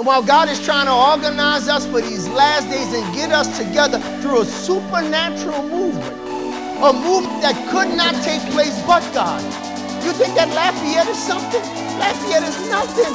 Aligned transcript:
And 0.00 0.06
while 0.06 0.22
God 0.22 0.48
is 0.48 0.58
trying 0.64 0.86
to 0.86 0.94
organize 0.94 1.68
us 1.68 1.84
for 1.84 2.00
these 2.00 2.26
last 2.30 2.70
days 2.70 2.90
and 2.94 3.14
get 3.14 3.32
us 3.32 3.58
together 3.58 3.98
through 4.22 4.40
a 4.40 4.44
supernatural 4.46 5.60
movement, 5.68 6.16
a 6.80 6.90
movement 6.90 7.42
that 7.42 7.52
could 7.68 7.94
not 7.94 8.14
take 8.24 8.40
place 8.50 8.72
but 8.86 9.02
God. 9.12 9.42
You 10.02 10.12
think 10.12 10.34
that 10.36 10.48
Lafayette 10.56 11.06
is 11.06 11.18
something? 11.18 11.60
Lafayette 12.00 12.44
is 12.44 12.70
nothing. 12.70 13.12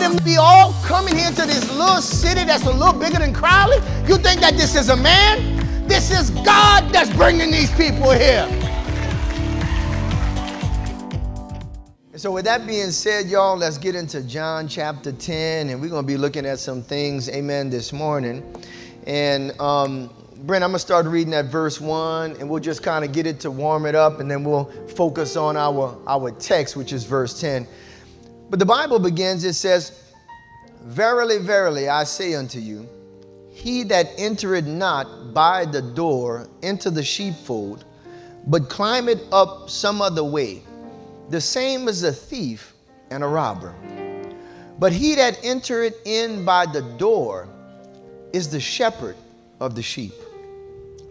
Them 0.00 0.16
to 0.16 0.24
be 0.24 0.36
all 0.36 0.72
coming 0.82 1.16
here 1.16 1.30
to 1.30 1.46
this 1.46 1.70
little 1.70 2.02
city 2.02 2.42
that's 2.42 2.64
a 2.64 2.72
little 2.72 2.98
bigger 2.98 3.20
than 3.20 3.32
Crowley, 3.32 3.76
you 4.08 4.18
think 4.18 4.40
that 4.40 4.54
this 4.56 4.74
is 4.74 4.88
a 4.88 4.96
man? 4.96 5.86
This 5.86 6.10
is 6.10 6.30
God 6.42 6.92
that's 6.92 7.14
bringing 7.14 7.52
these 7.52 7.70
people 7.76 8.10
here. 8.10 8.48
So, 12.20 12.30
with 12.30 12.44
that 12.44 12.66
being 12.66 12.90
said, 12.90 13.28
y'all, 13.28 13.56
let's 13.56 13.78
get 13.78 13.94
into 13.94 14.22
John 14.22 14.68
chapter 14.68 15.10
10, 15.10 15.70
and 15.70 15.80
we're 15.80 15.88
going 15.88 16.02
to 16.02 16.06
be 16.06 16.18
looking 16.18 16.44
at 16.44 16.58
some 16.58 16.82
things, 16.82 17.30
amen, 17.30 17.70
this 17.70 17.94
morning. 17.94 18.44
And, 19.06 19.58
um, 19.58 20.10
Brent, 20.42 20.62
I'm 20.62 20.68
going 20.68 20.74
to 20.74 20.80
start 20.80 21.06
reading 21.06 21.32
at 21.32 21.46
verse 21.46 21.80
1, 21.80 22.32
and 22.32 22.50
we'll 22.50 22.60
just 22.60 22.82
kind 22.82 23.06
of 23.06 23.12
get 23.12 23.26
it 23.26 23.40
to 23.40 23.50
warm 23.50 23.86
it 23.86 23.94
up, 23.94 24.20
and 24.20 24.30
then 24.30 24.44
we'll 24.44 24.66
focus 24.88 25.34
on 25.34 25.56
our, 25.56 25.98
our 26.06 26.30
text, 26.32 26.76
which 26.76 26.92
is 26.92 27.04
verse 27.04 27.40
10. 27.40 27.66
But 28.50 28.58
the 28.58 28.66
Bible 28.66 28.98
begins, 28.98 29.42
it 29.44 29.54
says, 29.54 30.12
Verily, 30.82 31.38
verily, 31.38 31.88
I 31.88 32.04
say 32.04 32.34
unto 32.34 32.58
you, 32.58 32.86
he 33.50 33.82
that 33.84 34.08
entereth 34.18 34.66
not 34.66 35.32
by 35.32 35.64
the 35.64 35.80
door 35.80 36.50
into 36.60 36.90
the 36.90 37.02
sheepfold, 37.02 37.86
but 38.46 38.68
climbeth 38.68 39.22
up 39.32 39.70
some 39.70 40.02
other 40.02 40.22
way, 40.22 40.64
the 41.30 41.40
same 41.40 41.88
as 41.88 42.02
a 42.02 42.12
thief 42.12 42.74
and 43.10 43.22
a 43.22 43.26
robber. 43.26 43.74
But 44.78 44.92
he 44.92 45.14
that 45.14 45.38
entereth 45.44 45.94
in 46.04 46.44
by 46.44 46.66
the 46.66 46.82
door 46.82 47.48
is 48.32 48.48
the 48.50 48.60
shepherd 48.60 49.16
of 49.60 49.74
the 49.74 49.82
sheep. 49.82 50.14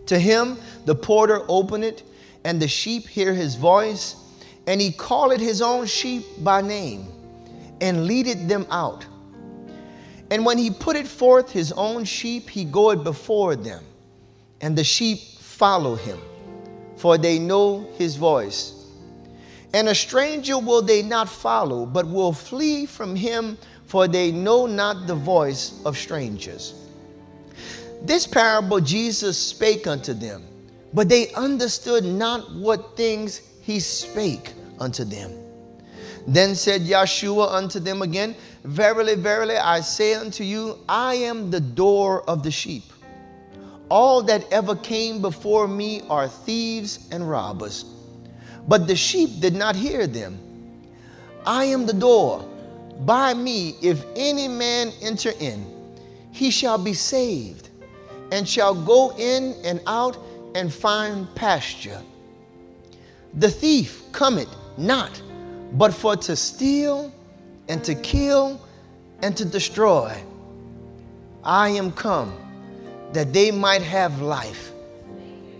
To 0.07 0.19
him 0.19 0.57
the 0.85 0.95
porter 0.95 1.43
openeth, 1.47 2.03
and 2.43 2.61
the 2.61 2.67
sheep 2.67 3.07
hear 3.07 3.33
his 3.33 3.55
voice, 3.55 4.15
and 4.67 4.81
he 4.81 4.91
calleth 4.91 5.41
his 5.41 5.61
own 5.61 5.85
sheep 5.85 6.25
by 6.39 6.61
name, 6.61 7.07
and 7.79 8.05
leadeth 8.05 8.47
them 8.47 8.65
out. 8.71 9.05
And 10.31 10.45
when 10.45 10.57
he 10.57 10.69
putteth 10.69 11.07
forth 11.07 11.51
his 11.51 11.71
own 11.71 12.03
sheep, 12.03 12.49
he 12.49 12.63
goeth 12.65 13.03
before 13.03 13.55
them, 13.55 13.83
and 14.61 14.75
the 14.77 14.83
sheep 14.83 15.19
follow 15.19 15.95
him, 15.95 16.19
for 16.97 17.17
they 17.17 17.39
know 17.39 17.87
his 17.97 18.15
voice 18.15 18.78
and 19.73 19.87
a 19.87 19.95
stranger 19.95 20.57
will 20.57 20.81
they 20.81 21.01
not 21.01 21.29
follow, 21.29 21.85
but 21.85 22.07
will 22.07 22.33
flee 22.33 22.85
from 22.85 23.15
him, 23.15 23.57
for 23.85 24.07
they 24.07 24.31
know 24.31 24.65
not 24.65 25.07
the 25.07 25.15
voice 25.15 25.79
of 25.85 25.97
strangers. 25.97 26.73
This 28.01 28.25
parable 28.25 28.79
Jesus 28.79 29.37
spake 29.37 29.85
unto 29.85 30.13
them, 30.13 30.43
but 30.93 31.09
they 31.09 31.31
understood 31.33 32.03
not 32.03 32.51
what 32.55 32.95
things 32.95 33.41
he 33.61 33.79
spake 33.79 34.53
unto 34.79 35.03
them. 35.03 35.31
Then 36.27 36.55
said 36.55 36.81
Yeshua 36.81 37.51
unto 37.51 37.79
them 37.79 38.01
again, 38.01 38.35
Verily, 38.63 39.15
verily, 39.15 39.57
I 39.57 39.81
say 39.81 40.15
unto 40.15 40.43
you, 40.43 40.79
I 40.87 41.15
am 41.15 41.49
the 41.49 41.59
door 41.59 42.23
of 42.29 42.43
the 42.43 42.51
sheep. 42.51 42.83
All 43.89 44.21
that 44.23 44.45
ever 44.51 44.75
came 44.75 45.21
before 45.21 45.67
me 45.67 46.03
are 46.09 46.27
thieves 46.27 47.07
and 47.11 47.27
robbers 47.27 47.85
but 48.69 48.87
the 48.87 48.95
sheep 48.95 49.41
did 49.41 49.55
not 49.55 49.75
hear 49.75 50.05
them. 50.05 50.39
I 51.45 51.65
am 51.65 51.87
the 51.87 51.93
door. 51.93 52.47
By 52.99 53.33
me, 53.33 53.75
if 53.81 54.05
any 54.15 54.47
man 54.47 54.93
enter 55.01 55.31
in, 55.39 55.65
he 56.31 56.51
shall 56.51 56.77
be 56.77 56.93
saved, 56.93 57.69
and 58.31 58.47
shall 58.47 58.75
go 58.75 59.15
in 59.17 59.55
and 59.63 59.81
out 59.87 60.17
and 60.53 60.71
find 60.71 61.33
pasture. 61.33 61.99
The 63.33 63.49
thief 63.49 64.03
cometh 64.11 64.49
not, 64.77 65.19
but 65.73 65.91
for 65.91 66.15
to 66.17 66.35
steal 66.35 67.11
and 67.69 67.83
to 67.83 67.95
kill 67.95 68.61
and 69.23 69.35
to 69.35 69.45
destroy. 69.45 70.15
I 71.43 71.69
am 71.69 71.91
come 71.91 72.37
that 73.13 73.33
they 73.33 73.49
might 73.49 73.81
have 73.81 74.21
life, 74.21 74.71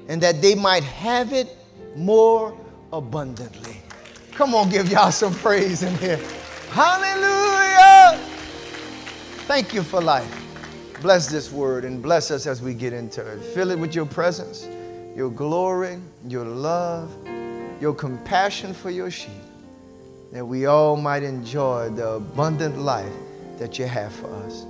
and 0.08 0.22
that 0.22 0.44
they 0.44 0.54
might 0.54 0.84
have 0.84 1.34
it 1.34 1.58
more 1.96 2.56
abundantly. 2.92 3.78
Come 4.34 4.56
on, 4.56 4.70
give 4.70 4.90
y'all 4.90 5.12
some 5.12 5.34
praise 5.34 5.84
in 5.84 5.96
here. 5.98 6.20
Hallelujah! 6.72 8.18
Thank 9.48 9.74
you 9.74 9.84
for 9.84 10.02
life. 10.02 10.46
Bless 11.02 11.28
this 11.28 11.52
word 11.52 11.86
and 11.86 12.02
bless 12.02 12.30
us 12.30 12.46
as 12.46 12.62
we 12.62 12.74
get 12.74 12.94
into 12.94 13.26
it. 13.26 13.40
Fill 13.54 13.72
it 13.72 13.80
with 13.80 13.96
your 13.96 14.06
presence, 14.06 14.68
your 15.16 15.30
glory, 15.30 16.00
your 16.28 16.46
love, 16.46 17.12
your 17.82 17.94
compassion 17.94 18.74
for 18.74 18.90
your 18.92 19.10
sheep, 19.10 19.32
that 20.32 20.46
we 20.46 20.66
all 20.66 20.96
might 20.96 21.24
enjoy 21.24 21.90
the 21.90 22.12
abundant 22.12 22.78
life 22.78 23.12
that 23.58 23.80
you 23.80 23.86
have 23.86 24.14
for 24.14 24.34
us. 24.44 24.66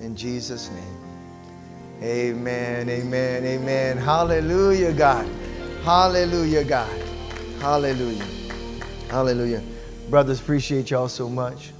In 0.00 0.16
Jesus' 0.16 0.70
name. 0.70 2.02
Amen, 2.02 2.88
amen, 2.88 3.44
amen. 3.44 3.98
Hallelujah, 3.98 4.92
God. 4.92 5.28
Hallelujah, 5.82 6.64
God. 6.64 7.09
Hallelujah. 7.60 8.24
Hallelujah. 9.10 9.62
Brothers, 10.08 10.40
appreciate 10.40 10.90
y'all 10.90 11.08
so 11.08 11.28
much. 11.28 11.72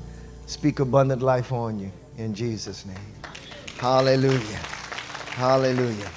Speak 0.45 0.79
abundant 0.79 1.23
life 1.23 1.53
on 1.53 1.79
you 1.79 1.91
in 2.19 2.35
Jesus' 2.35 2.85
name. 2.85 2.99
Hallelujah. 3.79 4.61
Hallelujah. 5.31 6.11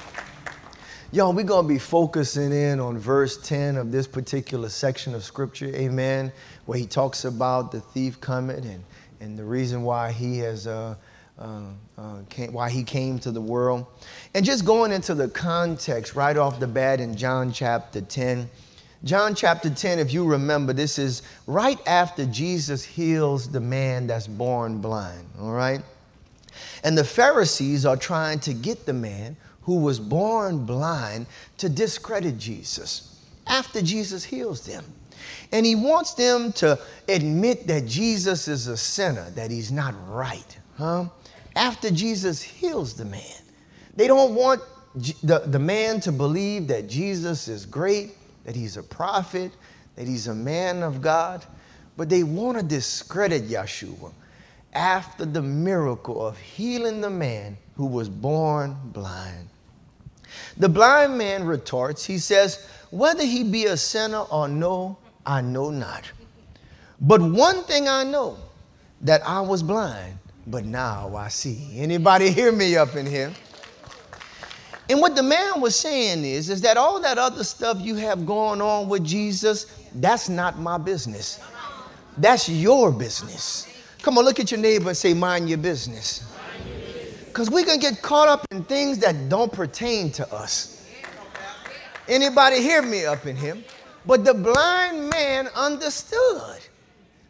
Y'all, 1.14 1.32
we're 1.32 1.44
going 1.46 1.66
to 1.66 1.74
be 1.74 1.80
focusing 1.80 2.52
in 2.52 2.82
on 2.82 2.98
verse 2.98 3.38
10 3.38 3.78
of 3.78 3.90
this 3.90 4.06
particular 4.06 4.68
section 4.68 5.16
of 5.16 5.24
scripture, 5.24 5.74
amen, 5.74 6.34
where 6.66 6.78
he 6.78 6.86
talks 6.86 7.24
about 7.24 7.72
the 7.72 7.80
thief 7.80 8.20
coming 8.20 8.66
and, 8.66 8.84
and 9.22 9.40
the 9.40 9.46
reason 9.46 9.84
why 9.84 10.12
he 10.12 10.40
has. 10.40 10.68
Uh, 10.68 10.96
uh, 11.40 11.62
uh, 11.98 12.18
came, 12.30 12.54
why 12.54 12.70
he 12.70 12.84
came 12.84 13.18
to 13.18 13.32
the 13.32 13.42
world. 13.42 13.88
And 14.36 14.46
just 14.46 14.66
going 14.66 14.92
into 14.92 15.16
the 15.16 15.28
context 15.28 16.14
right 16.14 16.38
off 16.38 16.60
the 16.60 16.68
bat 16.68 17.00
in 17.00 17.16
John 17.18 17.52
chapter 17.52 18.02
10, 18.02 18.48
John 19.04 19.36
chapter 19.36 19.70
10, 19.70 20.00
if 20.00 20.14
you 20.14 20.26
remember, 20.26 20.72
this 20.72 20.98
is 20.98 21.24
right 21.46 21.80
after 21.86 22.26
Jesus 22.26 22.86
heals 22.86 23.50
the 23.50 23.60
man 23.60 24.08
that's 24.08 24.28
born 24.28 24.80
blind, 24.80 25.28
all 25.42 25.52
right? 25.52 25.82
And 26.86 26.98
the 26.98 27.04
Pharisees 27.04 27.86
are 27.86 27.98
trying 27.98 28.40
to 28.42 28.54
get 28.54 28.86
the 28.86 28.94
man 28.94 29.36
who 29.64 29.82
was 29.82 30.00
born 30.00 30.66
blind 30.66 31.26
to 31.58 31.68
discredit 31.68 32.38
Jesus 32.38 33.20
after 33.48 33.82
Jesus 33.82 34.24
heals 34.24 34.66
them. 34.66 34.86
And 35.52 35.66
he 35.66 35.76
wants 35.76 36.14
them 36.14 36.54
to 36.54 36.80
admit 37.10 37.68
that 37.68 37.86
Jesus 37.86 38.48
is 38.48 38.68
a 38.68 38.78
sinner, 38.78 39.30
that 39.32 39.52
he's 39.52 39.72
not 39.72 39.94
right, 40.08 40.58
huh? 40.78 41.06
After 41.56 41.92
Jesus 41.92 42.42
heals 42.42 42.94
the 42.94 43.06
man. 43.06 43.42
They 43.96 44.08
don't 44.08 44.34
want 44.34 44.62
the, 44.96 45.40
the 45.40 45.60
man 45.60 46.00
to 46.02 46.12
believe 46.12 46.68
that 46.68 46.88
Jesus 46.88 47.48
is 47.48 47.66
great 47.66 48.16
that 48.46 48.56
he's 48.56 48.78
a 48.78 48.84
prophet, 48.84 49.52
that 49.96 50.08
he's 50.08 50.28
a 50.28 50.36
man 50.36 50.84
of 50.84 51.02
God, 51.02 51.46
but 51.98 52.10
they 52.10 52.24
want 52.24 52.58
to 52.58 52.64
discredit 52.64 53.48
Yeshua 53.48 54.12
after 54.74 55.26
the 55.26 55.42
miracle 55.42 56.26
of 56.26 56.38
healing 56.38 57.02
the 57.02 57.10
man 57.10 57.58
who 57.76 57.86
was 57.86 58.10
born 58.10 58.76
blind. 58.86 59.48
The 60.58 60.70
blind 60.70 61.18
man 61.18 61.44
retorts, 61.46 62.06
he 62.06 62.18
says, 62.18 62.68
Whether 62.90 63.24
he 63.24 63.44
be 63.44 63.66
a 63.66 63.78
sinner 63.78 64.22
or 64.22 64.48
no, 64.48 64.98
I 65.26 65.42
know 65.42 65.70
not. 65.70 66.12
But 67.00 67.22
one 67.22 67.64
thing 67.64 67.88
I 67.88 68.04
know, 68.04 68.38
that 69.02 69.22
I 69.28 69.42
was 69.42 69.62
blind, 69.62 70.18
but 70.48 70.66
now 70.66 71.16
I 71.16 71.28
see. 71.28 71.78
Anybody 71.78 72.32
hear 72.32 72.52
me 72.52 72.78
up 72.78 72.96
in 72.96 73.06
here? 73.06 73.34
And 74.90 75.00
what 75.00 75.16
the 75.16 75.24
man 75.24 75.62
was 75.62 75.76
saying 75.76 76.26
is, 76.26 76.50
is 76.50 76.62
that 76.62 76.76
all 76.76 77.00
that 77.02 77.18
other 77.18 77.44
stuff 77.44 77.80
you 77.80 77.96
have 77.96 78.26
going 78.26 78.62
on 78.62 78.90
with 78.90 79.04
Jesus, 79.04 79.66
that's 79.96 80.28
not 80.28 80.60
my 80.60 80.78
business. 80.78 81.40
That's 82.18 82.50
your 82.50 82.92
business. 82.92 83.68
Come 84.02 84.18
on, 84.18 84.26
look 84.26 84.40
at 84.40 84.52
your 84.52 84.60
neighbor 84.60 84.90
and 84.90 84.98
say, 84.98 85.14
mind 85.14 85.48
your 85.48 85.58
business. 85.58 86.30
Because 87.26 87.50
we 87.50 87.64
can 87.64 87.80
get 87.80 88.02
caught 88.02 88.28
up 88.28 88.46
in 88.52 88.64
things 88.66 89.00
that 89.00 89.30
don't 89.30 89.52
pertain 89.52 90.12
to 90.12 90.34
us. 90.34 90.86
Anybody 92.08 92.62
hear 92.62 92.82
me 92.82 93.06
up 93.06 93.26
in 93.26 93.36
him? 93.36 93.64
But 94.06 94.26
the 94.26 94.34
blind 94.34 95.10
man 95.10 95.48
understood 95.56 96.60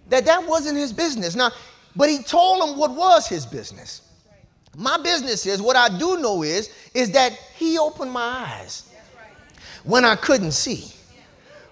that 0.10 0.26
that 0.26 0.46
wasn't 0.46 0.78
his 0.78 0.92
business. 0.92 1.36
Now, 1.36 1.52
but 1.96 2.10
he 2.10 2.24
told 2.24 2.68
him 2.68 2.78
what 2.78 2.92
was 2.92 3.28
his 3.28 3.46
business. 3.46 4.03
My 4.76 4.98
business 4.98 5.46
is 5.46 5.62
what 5.62 5.76
I 5.76 5.98
do 5.98 6.20
know 6.20 6.44
is 6.44 6.70
is 6.94 7.12
that 7.12 7.34
he 7.56 7.78
opened 7.78 8.12
my 8.12 8.22
eyes 8.22 8.90
when 9.84 10.06
I 10.06 10.16
couldn't 10.16 10.54
see. 10.54 10.94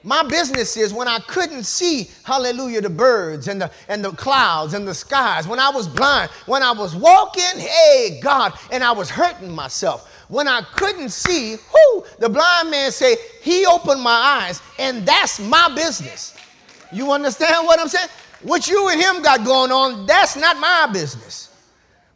My 0.03 0.23
business 0.23 0.77
is 0.77 0.93
when 0.93 1.07
I 1.07 1.19
couldn't 1.19 1.63
see, 1.63 2.09
hallelujah, 2.23 2.81
the 2.81 2.89
birds 2.89 3.47
and 3.47 3.61
the, 3.61 3.71
and 3.87 4.03
the 4.03 4.11
clouds 4.11 4.73
and 4.73 4.87
the 4.87 4.95
skies, 4.95 5.47
when 5.47 5.59
I 5.59 5.69
was 5.69 5.87
blind, 5.87 6.31
when 6.47 6.63
I 6.63 6.71
was 6.71 6.95
walking, 6.95 7.59
hey, 7.59 8.19
God, 8.21 8.53
and 8.71 8.83
I 8.83 8.91
was 8.91 9.11
hurting 9.11 9.51
myself. 9.51 10.07
When 10.27 10.47
I 10.47 10.63
couldn't 10.73 11.09
see, 11.09 11.55
whoo, 11.55 12.03
the 12.17 12.29
blind 12.29 12.71
man 12.71 12.91
say, 12.91 13.15
he 13.43 13.65
opened 13.67 14.01
my 14.01 14.09
eyes, 14.09 14.59
and 14.79 15.05
that's 15.05 15.39
my 15.39 15.71
business. 15.75 16.35
You 16.91 17.11
understand 17.11 17.67
what 17.67 17.79
I'm 17.79 17.87
saying? 17.87 18.09
What 18.41 18.67
you 18.67 18.89
and 18.89 18.99
him 18.99 19.21
got 19.21 19.45
going 19.45 19.71
on, 19.71 20.07
that's 20.07 20.35
not 20.35 20.57
my 20.57 20.89
business. 20.91 21.50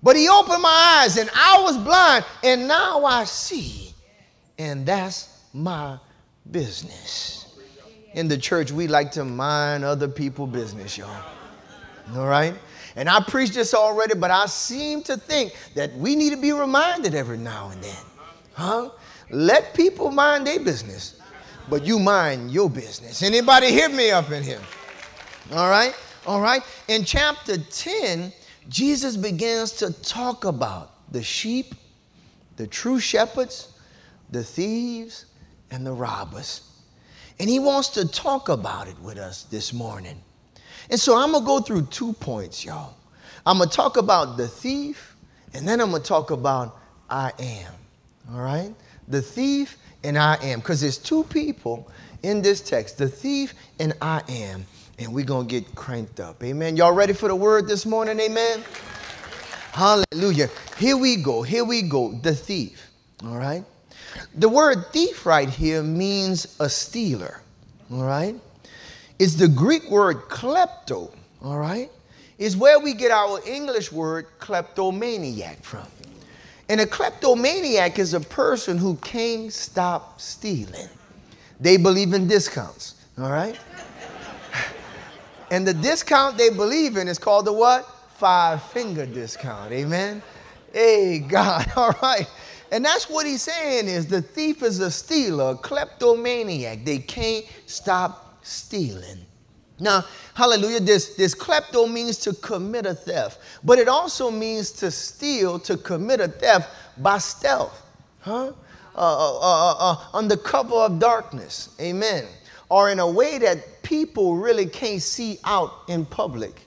But 0.05 0.15
he 0.15 0.29
opened 0.29 0.61
my 0.61 1.01
eyes, 1.01 1.17
and 1.17 1.29
I 1.35 1.61
was 1.61 1.77
blind, 1.77 2.23
and 2.43 2.65
now 2.67 3.03
I 3.03 3.25
see, 3.25 3.93
and 4.57 4.85
that's 4.85 5.41
my 5.51 5.97
business 6.49 7.35
in 8.15 8.29
the 8.29 8.37
church, 8.37 8.71
we 8.71 8.87
like 8.87 9.11
to 9.11 9.25
mind 9.25 9.83
other 9.83 10.07
people's 10.07 10.49
business, 10.49 10.97
y'all. 10.97 11.23
All 12.15 12.25
right? 12.25 12.55
And 12.95 13.09
I 13.09 13.19
preached 13.19 13.53
this 13.53 13.73
already, 13.73 14.15
but 14.15 14.31
I 14.31 14.45
seem 14.45 15.03
to 15.03 15.17
think 15.17 15.53
that 15.75 15.93
we 15.95 16.15
need 16.15 16.29
to 16.29 16.37
be 16.37 16.53
reminded 16.53 17.13
every 17.13 17.37
now 17.37 17.69
and 17.69 17.83
then. 17.83 18.03
Huh? 18.53 18.89
Let 19.29 19.73
people 19.73 20.11
mind 20.11 20.47
their 20.47 20.61
business, 20.61 21.19
but 21.69 21.85
you 21.85 21.99
mind 21.99 22.51
your 22.51 22.69
business. 22.69 23.21
Anybody 23.21 23.71
hear 23.71 23.89
me 23.89 24.11
up 24.11 24.31
in 24.31 24.43
here? 24.43 24.61
All 25.51 25.69
right? 25.69 25.93
All 26.25 26.39
right? 26.39 26.61
In 26.87 27.03
chapter 27.03 27.57
10, 27.57 28.31
Jesus 28.69 29.15
begins 29.15 29.71
to 29.73 29.93
talk 30.01 30.45
about 30.45 31.11
the 31.11 31.23
sheep, 31.23 31.75
the 32.57 32.67
true 32.67 32.99
shepherds, 32.99 33.73
the 34.31 34.43
thieves, 34.43 35.25
and 35.71 35.85
the 35.85 35.93
robbers. 35.93 36.61
And 37.39 37.49
he 37.49 37.59
wants 37.59 37.89
to 37.89 38.07
talk 38.07 38.49
about 38.49 38.87
it 38.87 38.99
with 38.99 39.17
us 39.17 39.43
this 39.43 39.73
morning. 39.73 40.21
And 40.89 40.99
so 40.99 41.17
I'm 41.17 41.31
going 41.31 41.43
to 41.43 41.47
go 41.47 41.59
through 41.59 41.87
two 41.87 42.13
points, 42.13 42.63
y'all. 42.63 42.95
I'm 43.45 43.57
going 43.57 43.69
to 43.69 43.75
talk 43.75 43.97
about 43.97 44.37
the 44.37 44.47
thief, 44.47 45.15
and 45.53 45.67
then 45.67 45.81
I'm 45.81 45.91
going 45.91 46.01
to 46.01 46.07
talk 46.07 46.31
about 46.31 46.77
I 47.09 47.31
am. 47.39 47.73
All 48.33 48.41
right? 48.41 48.73
The 49.07 49.21
thief 49.21 49.77
and 50.03 50.17
I 50.17 50.35
am. 50.41 50.59
Because 50.59 50.81
there's 50.81 50.97
two 50.97 51.23
people 51.25 51.91
in 52.23 52.41
this 52.41 52.61
text 52.61 52.97
the 52.97 53.07
thief 53.07 53.53
and 53.79 53.93
I 54.01 54.21
am. 54.27 54.65
And 54.97 55.13
we're 55.13 55.25
going 55.25 55.47
to 55.47 55.61
get 55.61 55.75
cranked 55.75 56.19
up. 56.19 56.43
Amen. 56.43 56.77
Y'all 56.77 56.93
ready 56.93 57.13
for 57.13 57.27
the 57.27 57.35
word 57.35 57.67
this 57.67 57.85
morning? 57.85 58.19
Amen. 58.19 58.63
Hallelujah. 59.73 60.49
Here 60.77 60.95
we 60.97 61.17
go. 61.17 61.41
Here 61.41 61.65
we 61.65 61.81
go. 61.81 62.13
The 62.13 62.33
thief. 62.33 62.89
All 63.23 63.37
right? 63.37 63.63
The 64.35 64.49
word 64.49 64.87
thief 64.91 65.25
right 65.25 65.49
here 65.49 65.83
means 65.83 66.55
a 66.59 66.69
stealer, 66.69 67.41
all 67.91 68.03
right? 68.03 68.35
It's 69.19 69.35
the 69.35 69.47
Greek 69.47 69.89
word 69.89 70.17
klepto, 70.29 71.11
all 71.41 71.57
right? 71.57 71.89
Is 72.37 72.57
where 72.57 72.79
we 72.79 72.93
get 72.93 73.11
our 73.11 73.39
English 73.47 73.91
word 73.91 74.27
kleptomaniac 74.39 75.63
from. 75.63 75.87
And 76.67 76.81
a 76.81 76.85
kleptomaniac 76.85 77.99
is 77.99 78.13
a 78.13 78.19
person 78.19 78.77
who 78.77 78.95
can't 78.97 79.53
stop 79.53 80.19
stealing. 80.19 80.89
They 81.59 81.77
believe 81.77 82.13
in 82.13 82.27
discounts, 82.27 82.95
all 83.17 83.31
right? 83.31 83.57
And 85.51 85.67
the 85.67 85.73
discount 85.73 86.37
they 86.37 86.49
believe 86.49 86.97
in 86.97 87.07
is 87.07 87.19
called 87.19 87.45
the 87.45 87.53
what? 87.53 87.87
Five 88.17 88.63
finger 88.63 89.05
discount, 89.05 89.71
amen? 89.71 90.21
Hey, 90.73 91.19
God, 91.19 91.71
all 91.75 91.95
right. 92.01 92.27
And 92.71 92.83
that's 92.83 93.09
what 93.09 93.25
he's 93.25 93.43
saying 93.43 93.87
is 93.87 94.07
the 94.07 94.21
thief 94.21 94.63
is 94.63 94.79
a 94.79 94.89
stealer, 94.89 95.51
a 95.51 95.55
kleptomaniac. 95.55 96.83
They 96.83 96.99
can't 96.99 97.45
stop 97.65 98.43
stealing. 98.43 99.25
Now, 99.79 100.05
hallelujah, 100.33 100.79
this, 100.79 101.15
this 101.15 101.35
klepto 101.35 101.91
means 101.91 102.17
to 102.19 102.33
commit 102.33 102.85
a 102.85 102.95
theft, 102.95 103.39
but 103.63 103.77
it 103.77 103.89
also 103.89 104.31
means 104.31 104.71
to 104.71 104.89
steal, 104.89 105.59
to 105.59 105.75
commit 105.75 106.21
a 106.21 106.29
theft 106.29 106.69
by 106.97 107.17
stealth, 107.17 107.81
huh? 108.21 108.53
Uh, 108.95 108.97
uh, 108.97 109.39
uh, 109.41 109.75
uh, 109.77 109.97
under 110.13 110.37
cover 110.37 110.75
of 110.75 110.99
darkness, 110.99 111.75
amen. 111.81 112.25
Or 112.69 112.89
in 112.89 112.99
a 112.99 113.09
way 113.09 113.37
that 113.39 113.83
people 113.83 114.35
really 114.35 114.65
can't 114.65 115.01
see 115.01 115.39
out 115.43 115.71
in 115.87 116.05
public. 116.05 116.61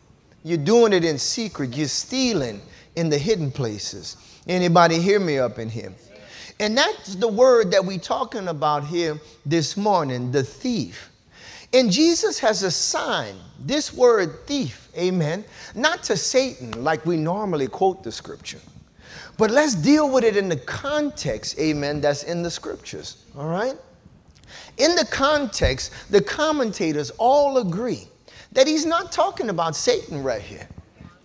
You're 0.44 0.58
doing 0.58 0.92
it 0.92 1.04
in 1.04 1.18
secret, 1.18 1.76
you're 1.76 1.88
stealing 1.88 2.60
in 2.96 3.08
the 3.10 3.18
hidden 3.18 3.50
places. 3.50 4.16
Anybody 4.46 4.98
hear 5.00 5.20
me 5.20 5.38
up 5.38 5.58
in 5.58 5.68
here? 5.68 5.92
And 6.60 6.76
that's 6.76 7.14
the 7.14 7.28
word 7.28 7.70
that 7.70 7.84
we're 7.84 7.98
talking 7.98 8.48
about 8.48 8.84
here 8.84 9.20
this 9.46 9.76
morning, 9.76 10.32
the 10.32 10.42
thief. 10.42 11.10
And 11.72 11.92
Jesus 11.92 12.38
has 12.38 12.62
assigned 12.62 13.38
this 13.60 13.92
word 13.92 14.46
thief, 14.46 14.88
amen, 14.96 15.44
not 15.74 16.02
to 16.04 16.16
Satan 16.16 16.82
like 16.82 17.04
we 17.04 17.16
normally 17.16 17.68
quote 17.68 18.02
the 18.02 18.10
scripture, 18.10 18.60
but 19.36 19.50
let's 19.50 19.74
deal 19.74 20.10
with 20.10 20.24
it 20.24 20.36
in 20.36 20.48
the 20.48 20.56
context, 20.56 21.58
amen, 21.58 22.00
that's 22.00 22.22
in 22.22 22.42
the 22.42 22.50
scriptures, 22.50 23.24
all 23.36 23.48
right? 23.48 23.76
In 24.76 24.94
the 24.94 25.06
context, 25.06 25.92
the 26.10 26.20
commentators 26.20 27.10
all 27.18 27.58
agree 27.58 28.08
that 28.52 28.66
he's 28.66 28.86
not 28.86 29.12
talking 29.12 29.50
about 29.50 29.76
Satan 29.76 30.22
right 30.22 30.42
here, 30.42 30.68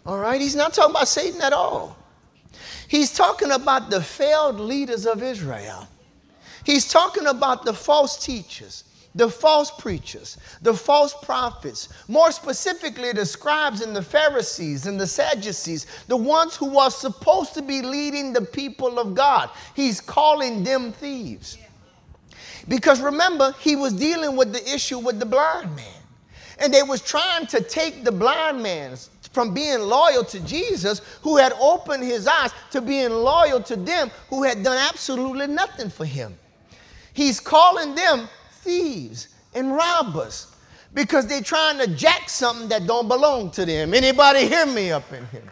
all 0.05 0.19
right? 0.19 0.41
He's 0.41 0.55
not 0.55 0.73
talking 0.73 0.91
about 0.91 1.07
Satan 1.07 1.41
at 1.41 1.53
all. 1.53 1.97
He's 2.87 3.13
talking 3.13 3.51
about 3.51 3.89
the 3.89 4.01
failed 4.01 4.59
leaders 4.59 5.05
of 5.05 5.23
Israel. 5.23 5.87
He's 6.63 6.87
talking 6.87 7.27
about 7.27 7.65
the 7.65 7.73
false 7.73 8.23
teachers, 8.23 8.83
the 9.15 9.29
false 9.29 9.71
preachers, 9.71 10.37
the 10.61 10.73
false 10.73 11.13
prophets, 11.21 11.89
more 12.07 12.31
specifically, 12.31 13.11
the 13.11 13.25
scribes 13.25 13.81
and 13.81 13.95
the 13.95 14.01
Pharisees 14.01 14.85
and 14.85 14.99
the 14.99 15.07
Sadducees, 15.07 15.87
the 16.07 16.17
ones 16.17 16.55
who 16.55 16.77
are 16.77 16.91
supposed 16.91 17.53
to 17.53 17.61
be 17.61 17.81
leading 17.81 18.33
the 18.33 18.41
people 18.41 18.99
of 18.99 19.13
God. 19.13 19.49
He's 19.75 20.01
calling 20.01 20.63
them 20.63 20.91
thieves. 20.91 21.57
Because 22.67 23.01
remember, 23.01 23.53
he 23.59 23.75
was 23.75 23.93
dealing 23.93 24.35
with 24.35 24.53
the 24.53 24.73
issue 24.73 24.99
with 24.99 25.19
the 25.19 25.25
blind 25.25 25.75
man. 25.75 25.85
And 26.59 26.73
they 26.73 26.83
was 26.83 27.01
trying 27.01 27.47
to 27.47 27.61
take 27.61 28.03
the 28.03 28.11
blind 28.11 28.61
man's 28.61 29.09
from 29.33 29.53
being 29.53 29.79
loyal 29.79 30.23
to 30.23 30.39
Jesus, 30.41 31.01
who 31.21 31.37
had 31.37 31.53
opened 31.59 32.03
his 32.03 32.27
eyes, 32.27 32.51
to 32.71 32.81
being 32.81 33.09
loyal 33.09 33.61
to 33.63 33.75
them 33.75 34.11
who 34.29 34.43
had 34.43 34.63
done 34.63 34.77
absolutely 34.77 35.47
nothing 35.47 35.89
for 35.89 36.05
him. 36.05 36.37
He's 37.13 37.39
calling 37.39 37.95
them 37.95 38.29
thieves 38.51 39.29
and 39.55 39.73
robbers 39.73 40.47
because 40.93 41.27
they're 41.27 41.41
trying 41.41 41.79
to 41.79 41.87
jack 41.87 42.29
something 42.29 42.69
that 42.69 42.85
don't 42.85 43.07
belong 43.07 43.49
to 43.51 43.65
them. 43.65 43.93
Anybody 43.93 44.47
hear 44.47 44.67
me 44.67 44.91
up 44.91 45.11
in 45.11 45.25
here? 45.27 45.49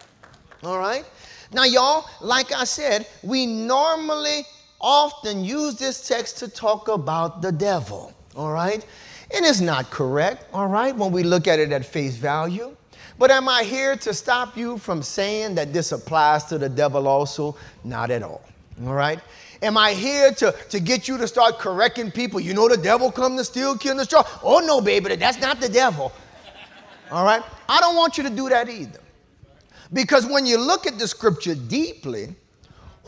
All 0.64 0.78
right? 0.78 1.06
Now, 1.52 1.64
y'all, 1.64 2.06
like 2.22 2.54
I 2.54 2.64
said, 2.64 3.08
we 3.24 3.46
normally 3.46 4.46
often 4.82 5.46
use 5.46 5.76
this 5.76 6.08
text 6.08 6.38
to 6.40 6.48
talk 6.48 6.88
about 6.88 7.42
the 7.42 7.52
devil. 7.52 8.14
All 8.36 8.52
right? 8.52 8.86
And 9.34 9.46
it's 9.46 9.62
not 9.62 9.90
correct, 9.90 10.46
all 10.54 10.68
right, 10.68 10.94
when 10.96 11.12
we 11.12 11.24
look 11.24 11.48
at 11.48 11.60
it 11.60 11.72
at 11.72 11.86
face 11.86 12.18
value. 12.18 12.76
But 13.18 13.32
am 13.32 13.48
I 13.48 13.64
here 13.64 13.96
to 13.98 14.14
stop 14.14 14.58
you 14.58 14.78
from 14.78 15.02
saying 15.02 15.56
that 15.56 15.72
this 15.72 15.92
applies 15.92 16.46
to 16.46 16.58
the 16.58 16.68
devil 16.68 17.08
also? 17.08 17.56
Not 17.84 18.12
at 18.12 18.24
all. 18.24 18.44
All 18.86 18.94
right? 18.94 19.20
Am 19.62 19.78
I 19.78 19.94
here 19.94 20.32
to, 20.34 20.52
to 20.70 20.80
get 20.80 21.08
you 21.08 21.18
to 21.18 21.28
start 21.28 21.60
correcting 21.60 22.12
people? 22.12 22.40
You 22.40 22.54
know 22.54 22.68
the 22.68 22.78
devil 22.78 23.12
come 23.12 23.38
to 23.38 23.44
steal, 23.44 23.78
kill, 23.78 23.92
and 23.92 24.00
destroy. 24.00 24.22
Oh 24.44 24.60
no, 24.60 24.82
baby, 24.82 25.16
that's 25.16 25.40
not 25.40 25.62
the 25.62 25.70
devil. 25.70 26.12
All 27.12 27.24
right? 27.24 27.44
I 27.70 27.80
don't 27.80 27.96
want 27.96 28.18
you 28.18 28.24
to 28.24 28.30
do 28.30 28.50
that 28.50 28.70
either. 28.70 29.00
Because 29.94 30.26
when 30.26 30.46
you 30.46 30.58
look 30.58 30.88
at 30.88 30.98
the 30.98 31.08
scripture 31.08 31.54
deeply, 31.54 32.34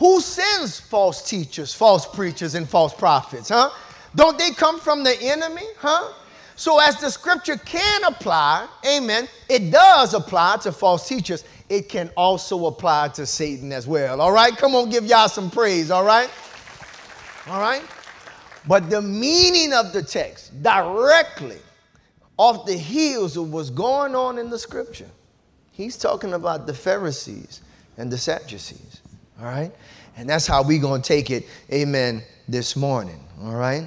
who 0.03 0.19
sends 0.19 0.81
false 0.81 1.21
teachers, 1.21 1.73
false 1.73 2.05
preachers, 2.05 2.55
and 2.55 2.67
false 2.67 2.93
prophets, 2.93 3.47
huh? 3.47 3.69
Don't 4.13 4.37
they 4.37 4.51
come 4.51 4.77
from 4.77 5.01
the 5.01 5.17
enemy, 5.21 5.63
huh? 5.77 6.11
So, 6.57 6.77
as 6.81 6.99
the 6.99 7.09
scripture 7.09 7.55
can 7.55 8.03
apply, 8.03 8.67
amen, 8.85 9.29
it 9.47 9.71
does 9.71 10.13
apply 10.13 10.57
to 10.63 10.73
false 10.73 11.07
teachers. 11.07 11.45
It 11.69 11.87
can 11.87 12.11
also 12.17 12.65
apply 12.65 13.07
to 13.13 13.25
Satan 13.25 13.71
as 13.71 13.87
well. 13.87 14.19
All 14.19 14.33
right? 14.33 14.51
Come 14.57 14.75
on, 14.75 14.89
give 14.89 15.05
y'all 15.05 15.29
some 15.29 15.49
praise. 15.49 15.89
All 15.89 16.03
right? 16.03 16.29
All 17.47 17.61
right? 17.61 17.83
But 18.67 18.89
the 18.89 19.01
meaning 19.01 19.71
of 19.71 19.93
the 19.93 20.03
text 20.03 20.61
directly 20.61 21.59
off 22.35 22.65
the 22.65 22.77
heels 22.77 23.37
of 23.37 23.53
what's 23.53 23.69
going 23.69 24.15
on 24.15 24.37
in 24.37 24.49
the 24.49 24.59
scripture, 24.59 25.09
he's 25.71 25.95
talking 25.95 26.33
about 26.33 26.67
the 26.67 26.73
Pharisees 26.73 27.61
and 27.97 28.11
the 28.11 28.17
Sadducees. 28.17 28.99
All 29.39 29.45
right? 29.45 29.71
And 30.15 30.29
that's 30.29 30.45
how 30.45 30.63
we're 30.63 30.81
going 30.81 31.01
to 31.01 31.07
take 31.07 31.31
it, 31.31 31.45
amen, 31.71 32.23
this 32.47 32.75
morning. 32.75 33.23
All 33.41 33.55
right? 33.55 33.85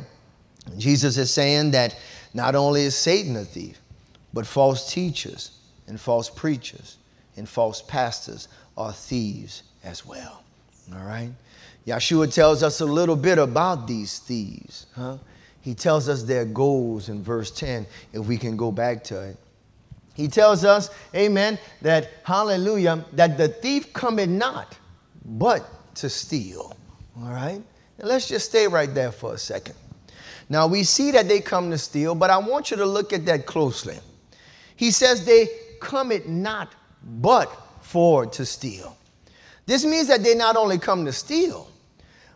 Jesus 0.78 1.16
is 1.16 1.30
saying 1.30 1.70
that 1.72 1.96
not 2.34 2.54
only 2.54 2.82
is 2.82 2.96
Satan 2.96 3.36
a 3.36 3.44
thief, 3.44 3.80
but 4.34 4.46
false 4.46 4.92
teachers 4.92 5.58
and 5.86 6.00
false 6.00 6.28
preachers 6.28 6.96
and 7.36 7.48
false 7.48 7.80
pastors 7.82 8.48
are 8.76 8.92
thieves 8.92 9.62
as 9.84 10.04
well. 10.04 10.42
All 10.92 11.04
right? 11.04 11.30
Yeshua 11.86 12.32
tells 12.32 12.62
us 12.62 12.80
a 12.80 12.84
little 12.84 13.16
bit 13.16 13.38
about 13.38 13.86
these 13.86 14.18
thieves. 14.18 14.86
Huh? 14.94 15.18
he 15.66 15.74
tells 15.74 16.08
us 16.08 16.22
their 16.22 16.44
goals 16.44 17.08
in 17.08 17.24
verse 17.24 17.50
10, 17.50 17.88
if 18.12 18.24
we 18.24 18.38
can 18.38 18.56
go 18.56 18.70
back 18.70 19.02
to 19.02 19.20
it. 19.20 19.36
He 20.14 20.28
tells 20.28 20.64
us, 20.64 20.90
amen, 21.12 21.58
that 21.82 22.08
hallelujah, 22.22 23.04
that 23.14 23.36
the 23.36 23.48
thief 23.48 23.92
cometh 23.92 24.28
not, 24.30 24.78
but 25.24 25.68
to 25.96 26.08
steal. 26.08 26.76
All 27.18 27.30
right? 27.30 27.62
Now 27.98 28.06
let's 28.06 28.28
just 28.28 28.50
stay 28.50 28.66
right 28.66 28.92
there 28.92 29.12
for 29.12 29.34
a 29.34 29.38
second. 29.38 29.74
Now 30.48 30.66
we 30.66 30.84
see 30.84 31.10
that 31.12 31.28
they 31.28 31.40
come 31.40 31.70
to 31.70 31.78
steal, 31.78 32.14
but 32.14 32.30
I 32.30 32.38
want 32.38 32.70
you 32.70 32.76
to 32.76 32.86
look 32.86 33.12
at 33.12 33.26
that 33.26 33.46
closely. 33.46 33.98
He 34.76 34.90
says 34.90 35.24
they 35.24 35.48
come 35.80 36.12
it 36.12 36.28
not 36.28 36.72
but 37.02 37.50
for 37.82 38.26
to 38.26 38.44
steal. 38.44 38.96
This 39.66 39.84
means 39.84 40.06
that 40.08 40.22
they 40.22 40.34
not 40.34 40.56
only 40.56 40.78
come 40.78 41.04
to 41.06 41.12
steal, 41.12 41.68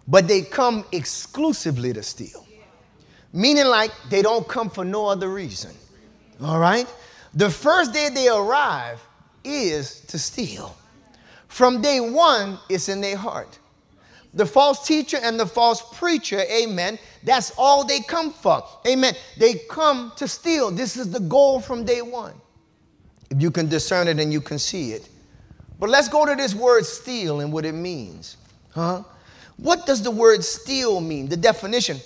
but 0.08 0.26
they 0.26 0.42
come 0.42 0.84
exclusively 0.90 1.92
to 1.92 2.02
steal. 2.02 2.46
Meaning 3.32 3.66
like 3.66 3.92
they 4.08 4.22
don't 4.22 4.46
come 4.48 4.70
for 4.70 4.84
no 4.84 5.06
other 5.06 5.28
reason. 5.28 5.70
All 6.42 6.58
right? 6.58 6.92
The 7.34 7.50
first 7.50 7.92
day 7.92 8.08
they 8.08 8.28
arrive 8.28 9.00
is 9.44 10.00
to 10.08 10.18
steal. 10.18 10.74
From 11.50 11.82
day 11.82 11.98
one, 11.98 12.60
it's 12.68 12.88
in 12.88 13.00
their 13.00 13.16
heart. 13.16 13.58
The 14.34 14.46
false 14.46 14.86
teacher 14.86 15.18
and 15.20 15.38
the 15.38 15.44
false 15.44 15.82
preacher, 15.98 16.40
amen, 16.48 16.96
that's 17.24 17.52
all 17.58 17.84
they 17.84 17.98
come 18.00 18.32
for. 18.32 18.64
Amen. 18.86 19.14
They 19.36 19.54
come 19.68 20.12
to 20.16 20.28
steal. 20.28 20.70
This 20.70 20.96
is 20.96 21.10
the 21.10 21.18
goal 21.18 21.60
from 21.60 21.84
day 21.84 22.02
one. 22.02 22.34
If 23.30 23.42
you 23.42 23.50
can 23.50 23.68
discern 23.68 24.06
it 24.06 24.20
and 24.20 24.32
you 24.32 24.40
can 24.40 24.60
see 24.60 24.92
it. 24.92 25.08
But 25.80 25.90
let's 25.90 26.08
go 26.08 26.24
to 26.24 26.36
this 26.36 26.54
word 26.54 26.86
steal 26.86 27.40
and 27.40 27.52
what 27.52 27.64
it 27.64 27.72
means. 27.74 28.36
Huh? 28.72 29.02
What 29.56 29.86
does 29.86 30.02
the 30.02 30.10
word 30.12 30.44
steal 30.44 31.00
mean? 31.00 31.28
The 31.28 31.36
definition. 31.36 31.98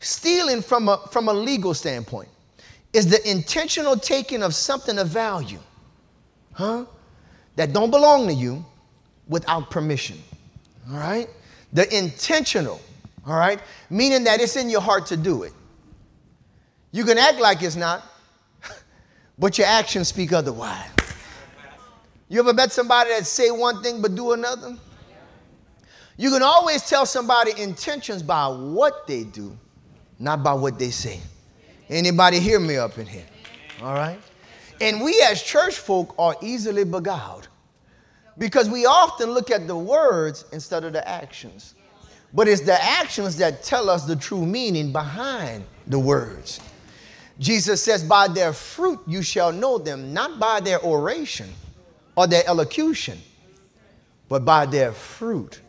Stealing 0.00 0.60
from 0.60 0.90
a, 0.90 0.98
from 1.10 1.28
a 1.28 1.32
legal 1.32 1.72
standpoint 1.72 2.28
is 2.92 3.06
the 3.06 3.28
intentional 3.28 3.96
taking 3.96 4.42
of 4.42 4.54
something 4.54 4.98
of 4.98 5.08
value, 5.08 5.60
huh? 6.52 6.84
That 7.56 7.72
don't 7.72 7.90
belong 7.90 8.26
to 8.26 8.34
you 8.34 8.64
without 9.30 9.70
permission. 9.70 10.18
All 10.90 10.98
right? 10.98 11.28
The 11.72 11.96
intentional, 11.96 12.80
all 13.26 13.36
right? 13.36 13.60
Meaning 13.88 14.24
that 14.24 14.40
it's 14.40 14.56
in 14.56 14.68
your 14.68 14.82
heart 14.82 15.06
to 15.06 15.16
do 15.16 15.44
it. 15.44 15.52
You 16.92 17.04
can 17.04 17.16
act 17.16 17.38
like 17.38 17.62
it's 17.62 17.76
not, 17.76 18.02
but 19.38 19.56
your 19.56 19.68
actions 19.68 20.08
speak 20.08 20.32
otherwise. 20.32 20.90
You 22.28 22.40
ever 22.40 22.52
met 22.52 22.72
somebody 22.72 23.10
that 23.10 23.26
say 23.26 23.50
one 23.50 23.82
thing 23.82 24.02
but 24.02 24.14
do 24.14 24.32
another? 24.32 24.76
You 26.16 26.30
can 26.30 26.42
always 26.42 26.82
tell 26.82 27.06
somebody 27.06 27.52
intentions 27.60 28.22
by 28.22 28.46
what 28.48 29.06
they 29.06 29.24
do, 29.24 29.56
not 30.18 30.42
by 30.42 30.52
what 30.52 30.78
they 30.78 30.90
say. 30.90 31.20
Anybody 31.88 32.38
hear 32.38 32.60
me 32.60 32.76
up 32.76 32.98
in 32.98 33.06
here? 33.06 33.24
All 33.82 33.94
right? 33.94 34.20
And 34.80 35.00
we 35.00 35.20
as 35.28 35.42
church 35.42 35.76
folk 35.76 36.14
are 36.18 36.36
easily 36.42 36.84
beguiled 36.84 37.48
because 38.40 38.70
we 38.70 38.86
often 38.86 39.30
look 39.32 39.50
at 39.50 39.68
the 39.68 39.76
words 39.76 40.46
instead 40.50 40.82
of 40.82 40.94
the 40.94 41.06
actions. 41.06 41.74
But 42.32 42.48
it's 42.48 42.62
the 42.62 42.82
actions 42.82 43.36
that 43.36 43.62
tell 43.62 43.90
us 43.90 44.06
the 44.06 44.16
true 44.16 44.46
meaning 44.46 44.92
behind 44.92 45.64
the 45.86 45.98
words. 45.98 46.58
Jesus 47.38 47.82
says, 47.82 48.02
By 48.02 48.28
their 48.28 48.54
fruit 48.54 48.98
you 49.06 49.20
shall 49.22 49.52
know 49.52 49.76
them, 49.76 50.14
not 50.14 50.40
by 50.40 50.60
their 50.60 50.82
oration 50.82 51.50
or 52.16 52.26
their 52.26 52.42
elocution, 52.46 53.18
but 54.28 54.44
by 54.44 54.64
their 54.64 54.92
fruit. 54.92 55.60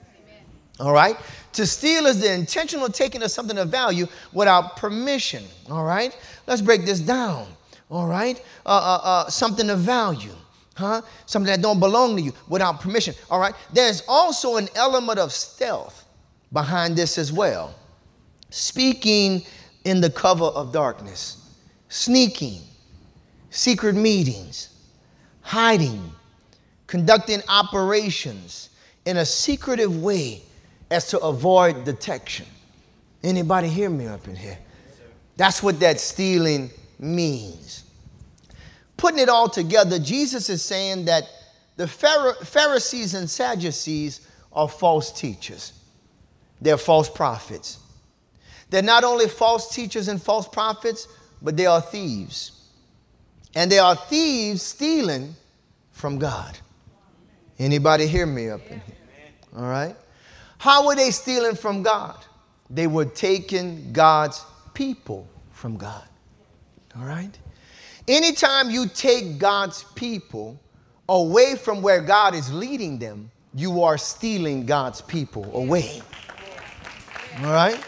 All 0.79 0.93
right? 0.93 1.17
To 1.53 1.67
steal 1.67 2.05
is 2.05 2.21
the 2.21 2.33
intentional 2.33 2.87
taking 2.87 3.21
of 3.21 3.31
something 3.31 3.57
of 3.57 3.67
value 3.67 4.07
without 4.31 4.77
permission. 4.77 5.43
All 5.69 5.83
right? 5.83 6.17
Let's 6.47 6.61
break 6.61 6.85
this 6.85 7.01
down. 7.01 7.47
All 7.89 8.07
right? 8.07 8.41
Uh, 8.65 8.69
uh, 8.69 9.01
uh, 9.03 9.29
something 9.29 9.69
of 9.69 9.79
value. 9.79 10.35
Huh? 10.81 11.01
Something 11.27 11.51
that 11.51 11.61
don't 11.61 11.79
belong 11.79 12.15
to 12.15 12.21
you 12.23 12.33
without 12.47 12.81
permission. 12.81 13.13
All 13.29 13.39
right? 13.39 13.53
There's 13.71 14.01
also 14.07 14.57
an 14.57 14.67
element 14.75 15.19
of 15.19 15.31
stealth 15.31 16.05
behind 16.51 16.95
this 16.95 17.19
as 17.19 17.31
well. 17.31 17.75
Speaking 18.49 19.43
in 19.83 20.01
the 20.01 20.09
cover 20.09 20.45
of 20.45 20.73
darkness, 20.73 21.37
sneaking, 21.87 22.61
secret 23.51 23.93
meetings, 23.93 24.69
hiding, 25.41 26.11
conducting 26.87 27.43
operations 27.47 28.69
in 29.05 29.17
a 29.17 29.25
secretive 29.25 30.01
way 30.01 30.41
as 30.89 31.07
to 31.09 31.19
avoid 31.19 31.85
detection. 31.85 32.47
Anybody 33.23 33.69
hear 33.69 33.89
me 33.89 34.07
up 34.07 34.27
in 34.27 34.35
here? 34.35 34.57
That's 35.37 35.61
what 35.61 35.79
that 35.79 35.99
stealing 35.99 36.71
means. 36.99 37.83
Putting 39.01 39.17
it 39.17 39.29
all 39.29 39.49
together, 39.49 39.97
Jesus 39.97 40.47
is 40.47 40.63
saying 40.63 41.05
that 41.05 41.27
the 41.75 41.87
Pharisees 41.87 43.15
and 43.15 43.27
Sadducees 43.27 44.27
are 44.53 44.69
false 44.69 45.11
teachers. 45.11 45.73
They're 46.61 46.77
false 46.77 47.09
prophets. 47.09 47.79
They're 48.69 48.83
not 48.83 49.03
only 49.03 49.27
false 49.27 49.73
teachers 49.73 50.07
and 50.07 50.21
false 50.21 50.47
prophets, 50.47 51.07
but 51.41 51.57
they 51.57 51.65
are 51.65 51.81
thieves. 51.81 52.69
And 53.55 53.71
they 53.71 53.79
are 53.79 53.95
thieves 53.95 54.61
stealing 54.61 55.33
from 55.93 56.19
God. 56.19 56.55
Anybody 57.57 58.05
hear 58.05 58.27
me 58.27 58.51
up 58.51 58.61
in 58.69 58.81
here? 58.81 58.95
All 59.57 59.63
right? 59.63 59.95
How 60.59 60.85
were 60.85 60.95
they 60.95 61.09
stealing 61.09 61.55
from 61.55 61.81
God? 61.81 62.23
They 62.69 62.85
were 62.85 63.05
taking 63.05 63.93
God's 63.93 64.45
people 64.75 65.27
from 65.53 65.77
God. 65.77 66.07
All 66.95 67.05
right? 67.05 67.35
Anytime 68.07 68.69
you 68.69 68.87
take 68.87 69.37
God's 69.37 69.83
people 69.95 70.59
away 71.07 71.55
from 71.55 71.81
where 71.81 72.01
God 72.01 72.33
is 72.33 72.51
leading 72.51 72.97
them, 72.97 73.29
you 73.53 73.83
are 73.83 73.97
stealing 73.97 74.65
God's 74.65 75.01
people 75.01 75.49
away. 75.55 76.01
All 77.39 77.51
right? 77.51 77.79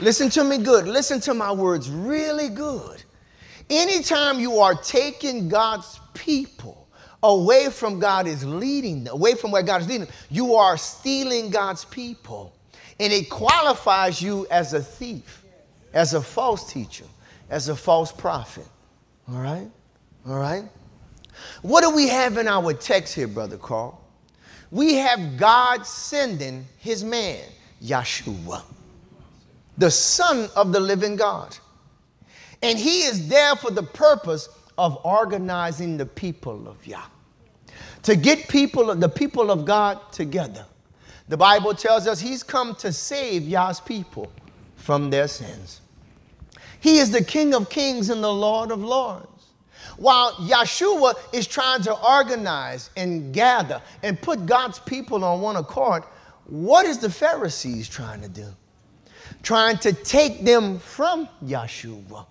Listen 0.00 0.30
to 0.30 0.44
me 0.44 0.58
good. 0.58 0.86
Listen 0.86 1.20
to 1.20 1.34
my 1.34 1.52
words 1.52 1.90
really 1.90 2.48
good. 2.48 3.02
Anytime 3.70 4.40
you 4.40 4.58
are 4.58 4.74
taking 4.74 5.48
God's 5.48 6.00
people 6.14 6.88
away 7.22 7.68
from 7.70 7.98
God 7.98 8.26
is 8.26 8.44
leading 8.44 9.04
them, 9.04 9.14
away 9.14 9.34
from 9.34 9.50
where 9.50 9.62
God 9.62 9.82
is 9.82 9.86
leading 9.86 10.06
them, 10.06 10.14
you 10.30 10.54
are 10.54 10.76
stealing 10.76 11.50
God's 11.50 11.84
people. 11.84 12.52
And 12.98 13.12
it 13.12 13.30
qualifies 13.30 14.20
you 14.20 14.46
as 14.50 14.74
a 14.74 14.80
thief, 14.80 15.44
as 15.92 16.14
a 16.14 16.20
false 16.20 16.72
teacher, 16.72 17.04
as 17.48 17.68
a 17.68 17.76
false 17.76 18.12
prophet. 18.12 18.66
All 19.28 19.40
right? 19.40 19.68
All 20.26 20.38
right? 20.38 20.64
What 21.62 21.82
do 21.82 21.90
we 21.90 22.08
have 22.08 22.38
in 22.38 22.48
our 22.48 22.72
text 22.72 23.14
here, 23.14 23.28
Brother 23.28 23.56
Carl? 23.56 24.00
We 24.70 24.94
have 24.94 25.36
God 25.36 25.86
sending 25.86 26.66
his 26.78 27.04
man, 27.04 27.44
Yeshua, 27.82 28.62
the 29.76 29.90
Son 29.90 30.48
of 30.56 30.72
the 30.72 30.80
living 30.80 31.16
God. 31.16 31.56
And 32.62 32.78
he 32.78 33.02
is 33.02 33.28
there 33.28 33.54
for 33.56 33.70
the 33.70 33.82
purpose 33.82 34.48
of 34.78 34.98
organizing 35.04 35.96
the 35.96 36.06
people 36.06 36.66
of 36.66 36.86
Yah. 36.86 37.02
To 38.04 38.16
get 38.16 38.48
people, 38.48 38.94
the 38.94 39.08
people 39.08 39.50
of 39.50 39.64
God 39.64 40.10
together. 40.10 40.64
The 41.28 41.36
Bible 41.36 41.74
tells 41.74 42.06
us 42.06 42.20
he's 42.20 42.42
come 42.42 42.74
to 42.76 42.92
save 42.92 43.42
Yah's 43.42 43.80
people 43.80 44.32
from 44.76 45.10
their 45.10 45.28
sins. 45.28 45.81
He 46.82 46.98
is 46.98 47.10
the 47.10 47.24
King 47.24 47.54
of 47.54 47.70
kings 47.70 48.10
and 48.10 48.22
the 48.22 48.32
Lord 48.32 48.70
of 48.70 48.82
lords. 48.82 49.26
While 49.96 50.32
Yeshua 50.34 51.14
is 51.32 51.46
trying 51.46 51.82
to 51.82 51.94
organize 51.94 52.90
and 52.96 53.32
gather 53.32 53.80
and 54.02 54.20
put 54.20 54.46
God's 54.46 54.78
people 54.80 55.24
on 55.24 55.40
one 55.40 55.56
accord, 55.56 56.02
what 56.44 56.84
is 56.84 56.98
the 56.98 57.10
Pharisees 57.10 57.88
trying 57.88 58.20
to 58.22 58.28
do? 58.28 58.46
Trying 59.42 59.78
to 59.78 59.92
take 59.92 60.44
them 60.44 60.78
from 60.78 61.28
Yeshua 61.44 62.26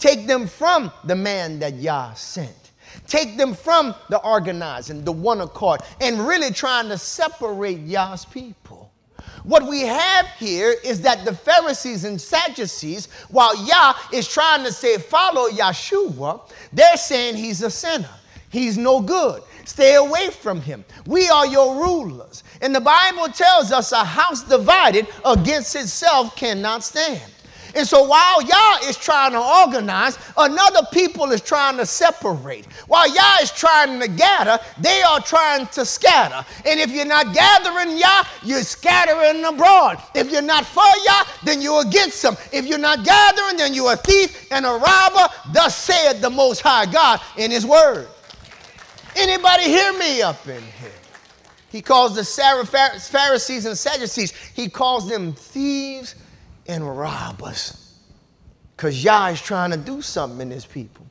Take 0.00 0.26
them 0.26 0.46
from 0.46 0.90
the 1.04 1.14
man 1.14 1.58
that 1.58 1.74
Yah 1.74 2.14
sent. 2.14 2.72
Take 3.06 3.36
them 3.36 3.54
from 3.54 3.94
the 4.08 4.16
organizing, 4.24 5.04
the 5.04 5.12
one 5.12 5.42
accord, 5.42 5.82
and 6.00 6.26
really 6.26 6.50
trying 6.50 6.88
to 6.88 6.96
separate 6.96 7.80
Yah's 7.80 8.24
people. 8.24 8.89
What 9.44 9.66
we 9.66 9.80
have 9.82 10.26
here 10.38 10.74
is 10.84 11.00
that 11.02 11.24
the 11.24 11.34
Pharisees 11.34 12.04
and 12.04 12.20
Sadducees, 12.20 13.08
while 13.28 13.56
Yah 13.66 13.94
is 14.12 14.28
trying 14.28 14.64
to 14.64 14.72
say, 14.72 14.98
follow 14.98 15.48
Yeshua, 15.48 16.40
they're 16.72 16.96
saying 16.96 17.36
he's 17.36 17.62
a 17.62 17.70
sinner. 17.70 18.10
He's 18.50 18.76
no 18.76 19.00
good. 19.00 19.42
Stay 19.64 19.94
away 19.94 20.30
from 20.30 20.60
him. 20.60 20.84
We 21.06 21.28
are 21.28 21.46
your 21.46 21.76
rulers. 21.76 22.42
And 22.60 22.74
the 22.74 22.80
Bible 22.80 23.28
tells 23.28 23.70
us 23.70 23.92
a 23.92 24.04
house 24.04 24.42
divided 24.42 25.06
against 25.24 25.76
itself 25.76 26.34
cannot 26.34 26.82
stand. 26.82 27.22
And 27.74 27.86
so 27.86 28.02
while 28.02 28.42
Yah 28.42 28.88
is 28.88 28.96
trying 28.96 29.32
to 29.32 29.40
organize, 29.40 30.18
another 30.36 30.80
people 30.92 31.30
is 31.32 31.40
trying 31.40 31.76
to 31.76 31.86
separate. 31.86 32.66
While 32.86 33.12
Yah 33.14 33.36
is 33.42 33.50
trying 33.52 34.00
to 34.00 34.08
gather, 34.08 34.58
they 34.78 35.02
are 35.02 35.20
trying 35.20 35.66
to 35.68 35.84
scatter. 35.84 36.44
And 36.66 36.80
if 36.80 36.90
you're 36.90 37.06
not 37.06 37.34
gathering 37.34 37.96
Yah, 37.96 38.24
you're 38.42 38.62
scattering 38.62 39.44
abroad. 39.44 40.02
If 40.14 40.30
you're 40.30 40.42
not 40.42 40.66
for 40.66 40.82
Yah, 41.06 41.24
then 41.44 41.62
you're 41.62 41.82
against 41.82 42.22
them. 42.22 42.36
If 42.52 42.66
you're 42.66 42.78
not 42.78 43.04
gathering, 43.04 43.56
then 43.56 43.74
you're 43.74 43.92
a 43.92 43.96
thief 43.96 44.48
and 44.50 44.66
a 44.66 44.72
robber. 44.72 45.32
Thus 45.52 45.76
said 45.76 46.20
the 46.20 46.30
Most 46.30 46.60
High 46.60 46.86
God 46.86 47.20
in 47.36 47.50
His 47.50 47.66
Word. 47.66 48.08
Anybody 49.16 49.64
hear 49.64 49.92
me 49.98 50.22
up 50.22 50.46
in 50.46 50.62
here? 50.62 50.92
He 51.70 51.82
calls 51.82 52.16
the 52.16 52.24
Pharisees 52.24 53.64
and 53.64 53.78
Sadducees, 53.78 54.32
he 54.54 54.68
calls 54.68 55.08
them 55.08 55.32
thieves 55.32 56.16
and 56.70 56.98
rob 56.98 57.42
us. 57.42 57.98
Because 58.76 59.04
Yah 59.04 59.28
is 59.28 59.42
trying 59.42 59.72
to 59.72 59.76
do 59.76 60.00
something 60.00 60.40
in 60.40 60.50
his 60.50 60.64
people. 60.64 61.04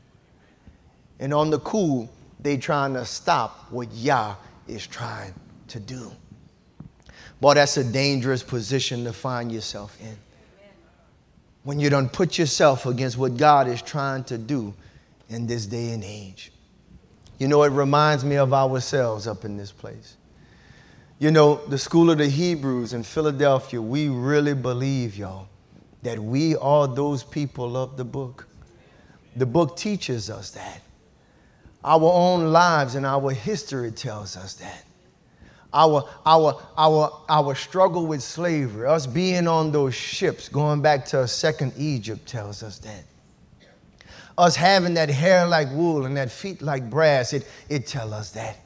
And 1.19 1.33
on 1.33 1.49
the 1.49 1.59
cool, 1.59 2.09
they 2.39 2.57
trying 2.57 2.93
to 2.93 3.05
stop 3.05 3.67
what 3.69 3.91
Yah 3.91 4.35
is 4.67 4.87
trying 4.87 5.33
to 5.67 5.79
do. 5.79 6.11
Boy, 7.41 7.53
that's 7.55 7.77
a 7.77 7.83
dangerous 7.83 8.41
position 8.41 9.03
to 9.03 9.13
find 9.13 9.51
yourself 9.51 9.97
in. 10.01 10.17
When 11.63 11.79
you 11.79 11.89
don't 11.89 12.11
put 12.11 12.37
yourself 12.37 12.85
against 12.85 13.17
what 13.17 13.37
God 13.37 13.67
is 13.67 13.81
trying 13.81 14.23
to 14.25 14.37
do 14.37 14.73
in 15.29 15.45
this 15.45 15.65
day 15.65 15.91
and 15.91 16.03
age. 16.03 16.51
You 17.37 17.47
know, 17.47 17.63
it 17.63 17.71
reminds 17.71 18.25
me 18.25 18.37
of 18.37 18.53
ourselves 18.53 19.27
up 19.27 19.45
in 19.45 19.57
this 19.57 19.71
place. 19.71 20.15
You 21.19 21.31
know, 21.31 21.55
the 21.67 21.77
School 21.77 22.09
of 22.09 22.17
the 22.17 22.29
Hebrews 22.29 22.93
in 22.93 23.03
Philadelphia, 23.03 23.81
we 23.81 24.07
really 24.07 24.53
believe, 24.53 25.17
y'all, 25.17 25.48
that 26.03 26.19
we 26.19 26.55
are 26.55 26.87
those 26.87 27.23
people 27.23 27.75
of 27.75 27.97
the 27.97 28.05
book. 28.05 28.47
The 29.35 29.45
book 29.45 29.77
teaches 29.77 30.29
us 30.29 30.51
that. 30.51 30.81
Our 31.83 32.11
own 32.11 32.51
lives 32.51 32.95
and 32.95 33.05
our 33.05 33.31
history 33.31 33.91
tells 33.91 34.35
us 34.35 34.55
that. 34.55 34.83
Our, 35.71 36.09
our, 36.25 36.61
our, 36.77 37.23
our 37.29 37.55
struggle 37.55 38.07
with 38.07 38.23
slavery, 38.23 38.87
us 38.87 39.05
being 39.05 39.47
on 39.47 39.71
those 39.71 39.93
ships, 39.93 40.49
going 40.49 40.81
back 40.81 41.05
to 41.07 41.27
second 41.27 41.73
Egypt, 41.77 42.27
tells 42.27 42.63
us 42.63 42.79
that. 42.79 43.03
Us 44.37 44.55
having 44.55 44.95
that 44.95 45.09
hair 45.09 45.45
like 45.45 45.69
wool 45.71 46.05
and 46.05 46.17
that 46.17 46.31
feet 46.31 46.61
like 46.61 46.89
brass, 46.89 47.33
it, 47.33 47.45
it 47.67 47.85
tells 47.85 48.11
us 48.13 48.31
that. 48.31 48.57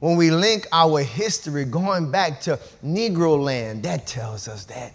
When 0.00 0.16
we 0.16 0.30
link 0.30 0.66
our 0.70 1.00
history 1.00 1.64
going 1.64 2.10
back 2.10 2.40
to 2.42 2.60
Negro 2.84 3.42
land, 3.42 3.82
that 3.82 4.06
tells 4.06 4.46
us 4.46 4.64
that. 4.66 4.92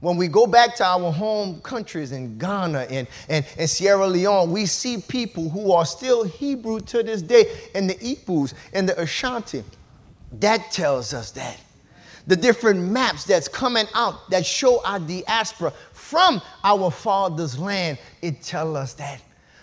When 0.00 0.16
we 0.16 0.28
go 0.28 0.46
back 0.46 0.76
to 0.76 0.84
our 0.84 1.10
home 1.10 1.60
countries 1.62 2.12
in 2.12 2.38
Ghana 2.38 2.86
and, 2.88 3.08
and, 3.28 3.44
and 3.58 3.68
Sierra 3.68 4.06
Leone, 4.06 4.52
we 4.52 4.64
see 4.66 4.98
people 4.98 5.48
who 5.48 5.72
are 5.72 5.84
still 5.84 6.22
Hebrew 6.22 6.78
to 6.80 7.02
this 7.02 7.20
day, 7.20 7.52
and 7.74 7.90
the 7.90 7.94
Igbos 7.94 8.54
and 8.72 8.88
the 8.88 9.00
Ashanti. 9.00 9.64
That 10.38 10.70
tells 10.70 11.12
us 11.14 11.32
that. 11.32 11.58
The 12.28 12.36
different 12.36 12.80
maps 12.80 13.24
that's 13.24 13.48
coming 13.48 13.86
out 13.94 14.30
that 14.30 14.46
show 14.46 14.84
our 14.84 15.00
diaspora 15.00 15.72
from 15.92 16.42
our 16.62 16.90
father's 16.90 17.58
land, 17.58 17.98
it 18.22 18.42
tells 18.42 18.76
us 18.76 18.94
that 18.94 19.22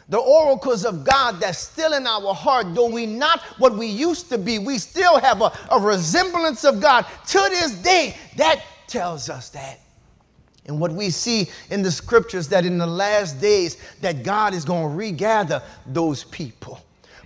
the 0.10 0.20
oracles 0.20 0.86
of 0.86 1.04
God 1.04 1.39
that's 1.39 1.58
still 1.60 1.94
in 1.94 2.06
our 2.06 2.34
heart, 2.34 2.75
though 2.75 2.89
we 2.89 3.06
not 3.06 3.42
what 3.58 3.75
we 3.75 3.88
used 3.88 4.30
to 4.30 4.38
be, 4.38 4.60
we 4.60 4.77
still 4.77 5.20
have 5.20 5.42
a, 5.42 5.51
a 5.72 5.80
resemblance 5.80 6.63
of 6.63 6.80
God 6.80 7.06
to 7.27 7.39
this 7.50 7.74
day. 7.75 8.15
That 8.36 8.62
tells 8.88 9.30
us 9.30 9.50
that. 9.50 9.80
And 10.67 10.79
what 10.79 10.91
we 10.91 11.10
see 11.10 11.50
in 11.69 11.81
the 11.84 11.91
scriptures 11.91 12.48
that 12.50 12.65
in 12.65 12.77
the 12.77 12.88
last 12.88 13.39
days 13.39 13.77
that 14.01 14.24
God 14.24 14.53
is 14.53 14.65
going 14.65 14.89
to 14.89 14.95
regather 14.95 15.62
those 15.86 16.24
people. 16.24 16.81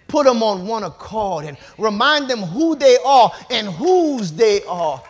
Put 0.08 0.26
them 0.26 0.42
on 0.44 0.66
one 0.66 0.84
accord 0.84 1.46
and 1.46 1.58
remind 1.78 2.30
them 2.30 2.40
who 2.40 2.76
they 2.76 2.98
are 3.06 3.32
and 3.52 3.68
whose 3.70 4.32
they 4.32 4.64
are 4.64 5.02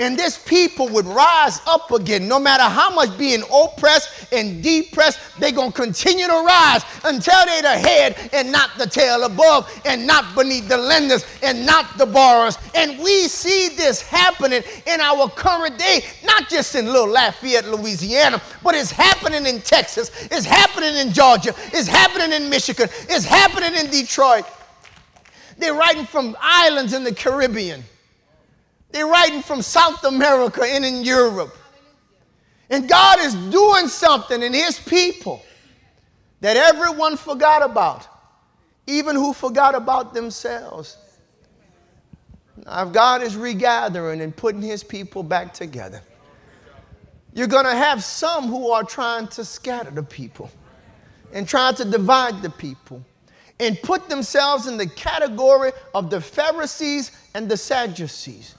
and 0.00 0.18
this 0.18 0.38
people 0.38 0.88
would 0.88 1.04
rise 1.04 1.60
up 1.66 1.90
again. 1.90 2.26
No 2.26 2.40
matter 2.40 2.62
how 2.62 2.88
much 2.90 3.16
being 3.18 3.42
oppressed 3.52 4.32
and 4.32 4.62
depressed, 4.62 5.20
they're 5.38 5.52
going 5.52 5.72
to 5.72 5.76
continue 5.76 6.26
to 6.26 6.32
rise 6.32 6.82
until 7.04 7.44
they're 7.44 7.62
the 7.62 7.68
head 7.68 8.30
and 8.32 8.50
not 8.50 8.70
the 8.78 8.86
tail 8.86 9.24
above 9.24 9.70
and 9.84 10.06
not 10.06 10.34
beneath 10.34 10.68
the 10.68 10.76
lenders 10.76 11.24
and 11.42 11.66
not 11.66 11.98
the 11.98 12.06
borrowers. 12.06 12.56
And 12.74 12.98
we 12.98 13.28
see 13.28 13.68
this 13.76 14.00
happening 14.00 14.62
in 14.86 15.00
our 15.02 15.28
current 15.28 15.78
day, 15.78 16.02
not 16.24 16.48
just 16.48 16.74
in 16.74 16.86
little 16.86 17.08
Lafayette, 17.08 17.68
Louisiana, 17.68 18.40
but 18.64 18.74
it's 18.74 18.90
happening 18.90 19.46
in 19.46 19.60
Texas, 19.60 20.10
it's 20.30 20.46
happening 20.46 20.96
in 20.96 21.12
Georgia, 21.12 21.54
it's 21.74 21.88
happening 21.88 22.32
in 22.32 22.48
Michigan, 22.48 22.88
it's 23.02 23.26
happening 23.26 23.78
in 23.78 23.90
Detroit. 23.90 24.46
They're 25.58 25.74
writing 25.74 26.06
from 26.06 26.38
islands 26.40 26.94
in 26.94 27.04
the 27.04 27.14
Caribbean. 27.14 27.84
They're 28.92 29.06
writing 29.06 29.42
from 29.42 29.62
South 29.62 30.04
America 30.04 30.62
and 30.64 30.84
in 30.84 31.04
Europe. 31.04 31.56
And 32.70 32.88
God 32.88 33.20
is 33.20 33.34
doing 33.34 33.88
something 33.88 34.42
in 34.42 34.52
His 34.52 34.78
people 34.78 35.42
that 36.40 36.56
everyone 36.56 37.16
forgot 37.16 37.62
about, 37.62 38.06
even 38.86 39.16
who 39.16 39.32
forgot 39.32 39.74
about 39.74 40.14
themselves. 40.14 40.96
Now, 42.64 42.84
God 42.84 43.22
is 43.22 43.36
regathering 43.36 44.20
and 44.20 44.34
putting 44.34 44.62
His 44.62 44.84
people 44.84 45.22
back 45.22 45.52
together, 45.54 46.02
you're 47.32 47.46
going 47.46 47.64
to 47.64 47.74
have 47.74 48.02
some 48.02 48.48
who 48.48 48.70
are 48.70 48.82
trying 48.84 49.28
to 49.28 49.44
scatter 49.44 49.90
the 49.90 50.02
people 50.02 50.50
and 51.32 51.46
trying 51.46 51.74
to 51.76 51.84
divide 51.84 52.42
the 52.42 52.50
people 52.50 53.04
and 53.60 53.80
put 53.82 54.08
themselves 54.08 54.66
in 54.66 54.76
the 54.76 54.86
category 54.86 55.70
of 55.94 56.10
the 56.10 56.20
Pharisees 56.20 57.12
and 57.34 57.48
the 57.48 57.56
Sadducees. 57.56 58.56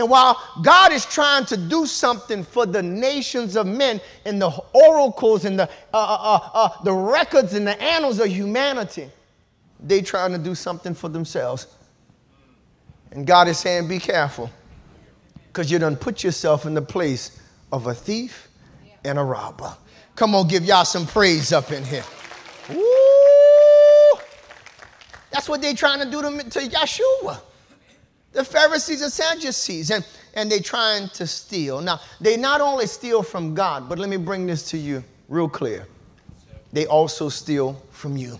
And 0.00 0.08
while 0.08 0.42
God 0.62 0.92
is 0.92 1.04
trying 1.04 1.44
to 1.44 1.58
do 1.58 1.84
something 1.84 2.42
for 2.42 2.64
the 2.64 2.82
nations 2.82 3.54
of 3.54 3.66
men 3.66 4.00
and 4.24 4.40
the 4.40 4.48
oracles 4.72 5.44
and 5.44 5.58
the, 5.58 5.64
uh, 5.92 5.96
uh, 5.98 6.40
uh, 6.42 6.50
uh, 6.54 6.82
the 6.84 6.92
records 6.94 7.52
and 7.52 7.66
the 7.66 7.78
annals 7.82 8.18
of 8.18 8.28
humanity, 8.28 9.10
they 9.78 10.00
trying 10.00 10.32
to 10.32 10.38
do 10.38 10.54
something 10.54 10.94
for 10.94 11.10
themselves. 11.10 11.66
And 13.10 13.26
God 13.26 13.46
is 13.48 13.58
saying, 13.58 13.88
be 13.88 13.98
careful, 13.98 14.50
because 15.48 15.70
you 15.70 15.78
done 15.78 15.96
put 15.96 16.24
yourself 16.24 16.64
in 16.64 16.72
the 16.72 16.80
place 16.80 17.38
of 17.70 17.86
a 17.86 17.92
thief 17.92 18.48
and 19.04 19.18
a 19.18 19.22
robber. 19.22 19.76
Come 20.16 20.34
on, 20.34 20.48
give 20.48 20.64
y'all 20.64 20.86
some 20.86 21.06
praise 21.06 21.52
up 21.52 21.72
in 21.72 21.84
here. 21.84 22.04
Woo! 22.70 24.18
That's 25.30 25.46
what 25.46 25.60
they 25.60 25.74
trying 25.74 25.98
to 25.98 26.10
do 26.10 26.22
to, 26.22 26.50
to 26.50 26.60
Yeshua 26.60 27.42
the 28.32 28.44
Pharisees 28.44 29.02
and 29.02 29.12
Sadducees, 29.12 29.90
and, 29.90 30.04
and 30.34 30.50
they 30.50 30.60
trying 30.60 31.08
to 31.10 31.26
steal. 31.26 31.80
Now, 31.80 32.00
they 32.20 32.36
not 32.36 32.60
only 32.60 32.86
steal 32.86 33.22
from 33.22 33.54
God, 33.54 33.88
but 33.88 33.98
let 33.98 34.08
me 34.08 34.16
bring 34.16 34.46
this 34.46 34.68
to 34.70 34.78
you 34.78 35.02
real 35.28 35.48
clear. 35.48 35.86
They 36.72 36.86
also 36.86 37.28
steal 37.28 37.82
from 37.90 38.16
you. 38.16 38.38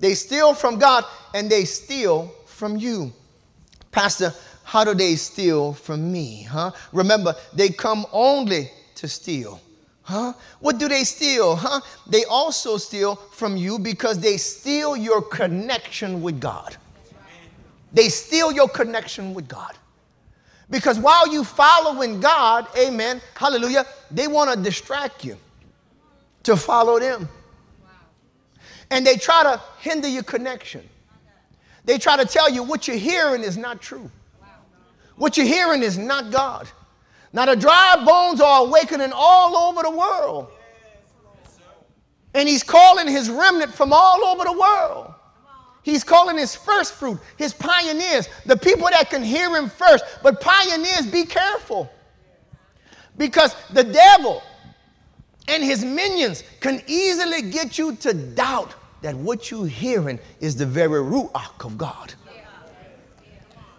They 0.00 0.14
steal 0.14 0.54
from 0.54 0.78
God 0.78 1.04
and 1.32 1.48
they 1.48 1.64
steal 1.64 2.34
from 2.46 2.76
you. 2.76 3.12
Pastor, 3.90 4.34
how 4.64 4.84
do 4.84 4.92
they 4.92 5.16
steal 5.16 5.72
from 5.72 6.12
me? 6.12 6.42
Huh? 6.42 6.72
Remember, 6.92 7.34
they 7.54 7.70
come 7.70 8.04
only 8.12 8.70
to 8.96 9.08
steal. 9.08 9.60
Huh? 10.02 10.34
What 10.60 10.78
do 10.78 10.88
they 10.88 11.04
steal? 11.04 11.56
Huh? 11.56 11.80
They 12.06 12.24
also 12.24 12.76
steal 12.76 13.16
from 13.16 13.56
you 13.56 13.78
because 13.78 14.18
they 14.18 14.36
steal 14.36 14.96
your 14.96 15.22
connection 15.22 16.20
with 16.20 16.40
God. 16.40 16.76
They 17.94 18.08
steal 18.08 18.52
your 18.52 18.68
connection 18.68 19.32
with 19.32 19.48
God. 19.48 19.72
Because 20.68 20.98
while 20.98 21.32
you 21.32 21.44
following 21.44 22.20
God, 22.20 22.66
amen, 22.76 23.22
hallelujah, 23.34 23.86
they 24.10 24.26
want 24.26 24.52
to 24.52 24.62
distract 24.62 25.24
you 25.24 25.36
to 26.42 26.56
follow 26.56 26.98
them. 26.98 27.28
And 28.90 29.06
they 29.06 29.16
try 29.16 29.42
to 29.44 29.60
hinder 29.78 30.08
your 30.08 30.24
connection. 30.24 30.88
They 31.84 31.98
try 31.98 32.16
to 32.16 32.24
tell 32.24 32.50
you 32.50 32.62
what 32.62 32.88
you're 32.88 32.96
hearing 32.96 33.42
is 33.42 33.56
not 33.56 33.80
true. 33.80 34.10
What 35.16 35.36
you're 35.36 35.46
hearing 35.46 35.82
is 35.82 35.96
not 35.96 36.32
God. 36.32 36.66
Now, 37.32 37.46
the 37.46 37.56
dry 37.56 38.02
bones 38.04 38.40
are 38.40 38.66
awakening 38.66 39.12
all 39.14 39.56
over 39.56 39.82
the 39.82 39.90
world. 39.90 40.50
And 42.32 42.48
he's 42.48 42.62
calling 42.64 43.06
his 43.06 43.30
remnant 43.30 43.72
from 43.72 43.92
all 43.92 44.24
over 44.24 44.44
the 44.44 44.52
world. 44.52 45.13
He's 45.84 46.02
calling 46.02 46.38
his 46.38 46.56
first 46.56 46.94
fruit, 46.94 47.20
his 47.36 47.52
pioneers, 47.52 48.26
the 48.46 48.56
people 48.56 48.88
that 48.90 49.10
can 49.10 49.22
hear 49.22 49.54
him 49.54 49.68
first. 49.68 50.02
But 50.22 50.40
pioneers, 50.40 51.06
be 51.06 51.26
careful. 51.26 51.90
Because 53.18 53.54
the 53.70 53.84
devil 53.84 54.42
and 55.46 55.62
his 55.62 55.84
minions 55.84 56.42
can 56.60 56.82
easily 56.86 57.42
get 57.50 57.76
you 57.76 57.94
to 57.96 58.14
doubt 58.14 58.74
that 59.02 59.14
what 59.14 59.50
you're 59.50 59.66
hearing 59.66 60.18
is 60.40 60.56
the 60.56 60.64
very 60.64 61.02
ruach 61.02 61.66
of 61.66 61.76
God. 61.76 62.14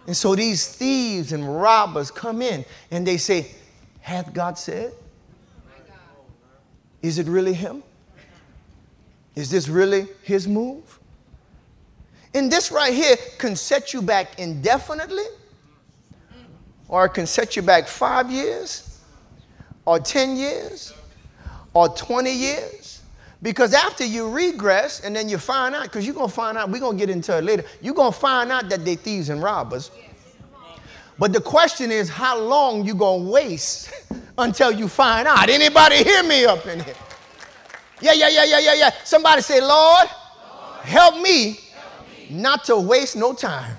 And 0.05 0.15
so 0.15 0.35
these 0.35 0.67
thieves 0.67 1.31
and 1.31 1.59
robbers 1.59 2.11
come 2.11 2.43
in 2.43 2.63
and 2.91 3.07
they 3.07 3.17
say, 3.17 3.47
Hath 4.01 4.31
God 4.31 4.59
said? 4.59 4.93
Is 7.01 7.17
it 7.17 7.25
really 7.25 7.53
him? 7.53 7.81
Is 9.33 9.49
this 9.49 9.67
really 9.67 10.07
his 10.21 10.47
move? 10.47 10.94
And 12.35 12.51
this 12.51 12.69
right 12.69 12.93
here 12.93 13.15
can 13.37 13.55
set 13.55 13.93
you 13.93 14.01
back 14.01 14.39
indefinitely, 14.39 15.23
or 16.89 17.05
it 17.05 17.13
can 17.13 17.25
set 17.25 17.55
you 17.55 17.61
back 17.61 17.87
five 17.87 18.29
years, 18.29 18.99
or 19.85 19.99
10 19.99 20.35
years, 20.35 20.93
or 21.73 21.87
20 21.87 22.29
years. 22.29 23.01
Because 23.41 23.73
after 23.73 24.03
you 24.03 24.29
regress 24.29 24.99
and 24.99 25.15
then 25.15 25.29
you 25.29 25.37
find 25.37 25.73
out, 25.75 25.83
because 25.83 26.05
you're 26.05 26.15
going 26.15 26.27
to 26.27 26.33
find 26.33 26.57
out, 26.57 26.69
we're 26.69 26.79
going 26.79 26.97
to 26.97 27.05
get 27.05 27.09
into 27.09 27.37
it 27.37 27.43
later, 27.43 27.63
you're 27.81 27.93
going 27.93 28.11
to 28.11 28.19
find 28.19 28.51
out 28.51 28.67
that 28.67 28.83
they 28.83 28.95
thieves 28.95 29.29
and 29.29 29.41
robbers. 29.41 29.89
But 31.17 31.31
the 31.31 31.39
question 31.39 31.89
is 31.89 32.09
how 32.09 32.37
long 32.37 32.85
you 32.85 32.95
going 32.95 33.23
to 33.23 33.31
waste 33.31 33.93
until 34.37 34.73
you 34.73 34.89
find 34.89 35.25
out. 35.25 35.49
Anybody 35.49 36.03
hear 36.03 36.23
me 36.23 36.43
up 36.43 36.65
in 36.67 36.81
here? 36.81 36.95
Yeah, 38.01 38.11
yeah, 38.11 38.27
yeah, 38.27 38.43
yeah, 38.43 38.59
yeah, 38.59 38.73
yeah. 38.73 38.89
Somebody 39.05 39.41
say, 39.41 39.61
Lord, 39.61 39.69
Lord 39.69 40.09
help, 40.83 41.15
me 41.21 41.21
help 41.21 41.23
me 41.23 41.59
not 42.29 42.63
to 42.65 42.77
waste 42.77 43.15
no 43.15 43.33
time. 43.33 43.77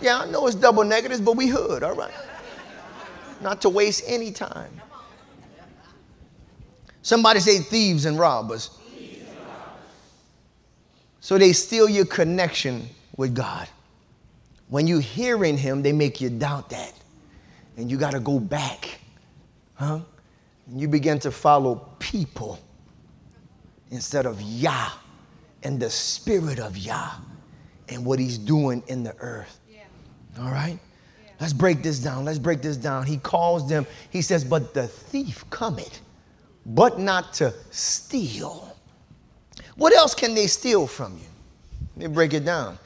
Yeah, 0.00 0.20
I 0.20 0.30
know 0.30 0.46
it's 0.46 0.56
double 0.56 0.84
negatives, 0.84 1.20
but 1.20 1.36
we 1.36 1.46
hood, 1.46 1.82
all 1.82 1.94
right? 1.94 2.12
not 3.42 3.60
to 3.62 3.68
waste 3.68 4.04
any 4.06 4.30
time. 4.30 4.80
Somebody 7.02 7.40
say 7.40 7.58
thieves 7.58 8.04
and 8.04 8.18
robbers. 8.18 8.70
So 11.20 11.38
they 11.38 11.52
steal 11.52 11.88
your 11.88 12.04
connection 12.04 12.88
with 13.16 13.34
God. 13.34 13.68
When 14.68 14.86
you 14.86 14.98
hearing 14.98 15.56
him, 15.58 15.82
they 15.82 15.92
make 15.92 16.20
you 16.20 16.30
doubt 16.30 16.70
that. 16.70 16.92
And 17.76 17.90
you 17.90 17.96
got 17.96 18.12
to 18.12 18.20
go 18.20 18.38
back. 18.40 19.00
Huh? 19.74 20.00
And 20.66 20.80
you 20.80 20.88
begin 20.88 21.18
to 21.20 21.30
follow 21.30 21.88
people 21.98 22.58
instead 23.90 24.26
of 24.26 24.40
Yah 24.40 24.90
and 25.62 25.78
the 25.80 25.90
spirit 25.90 26.58
of 26.58 26.76
Yah 26.76 27.12
and 27.88 28.04
what 28.04 28.18
he's 28.18 28.38
doing 28.38 28.82
in 28.86 29.02
the 29.02 29.14
earth. 29.18 29.60
Yeah. 29.70 29.80
All 30.40 30.50
right? 30.50 30.78
Yeah. 31.24 31.30
Let's 31.40 31.52
break 31.52 31.82
this 31.82 31.98
down. 31.98 32.24
Let's 32.24 32.38
break 32.38 32.62
this 32.62 32.76
down. 32.76 33.06
He 33.06 33.18
calls 33.18 33.68
them, 33.68 33.86
he 34.10 34.22
says, 34.22 34.44
But 34.44 34.74
the 34.74 34.86
thief 34.86 35.44
cometh, 35.50 36.00
but 36.66 36.98
not 36.98 37.32
to 37.34 37.52
steal. 37.70 38.76
What 39.76 39.94
else 39.94 40.14
can 40.14 40.34
they 40.34 40.46
steal 40.46 40.86
from 40.86 41.14
you? 41.14 41.26
Let 41.96 42.08
me 42.08 42.14
break 42.14 42.34
it 42.34 42.44
down. 42.44 42.78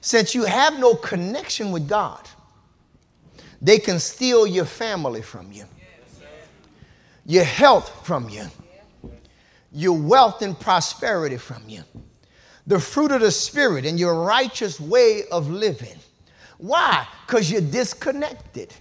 Since 0.00 0.34
you 0.34 0.44
have 0.44 0.78
no 0.78 0.94
connection 0.94 1.70
with 1.70 1.88
God, 1.88 2.28
they 3.60 3.78
can 3.78 4.00
steal 4.00 4.46
your 4.46 4.64
family 4.64 5.22
from 5.22 5.52
you, 5.52 5.64
your 7.24 7.44
health 7.44 8.04
from 8.04 8.28
you, 8.28 8.46
your 9.70 9.96
wealth 9.96 10.42
and 10.42 10.58
prosperity 10.58 11.36
from 11.36 11.62
you, 11.68 11.84
the 12.66 12.78
fruit 12.78 13.10
of 13.12 13.20
the 13.20 13.30
Spirit 13.30 13.84
and 13.84 13.98
your 13.98 14.24
righteous 14.24 14.78
way 14.78 15.24
of 15.30 15.50
living. 15.50 15.96
Why? 16.58 17.06
Because 17.26 17.50
you're 17.50 17.60
disconnected. 17.60 18.72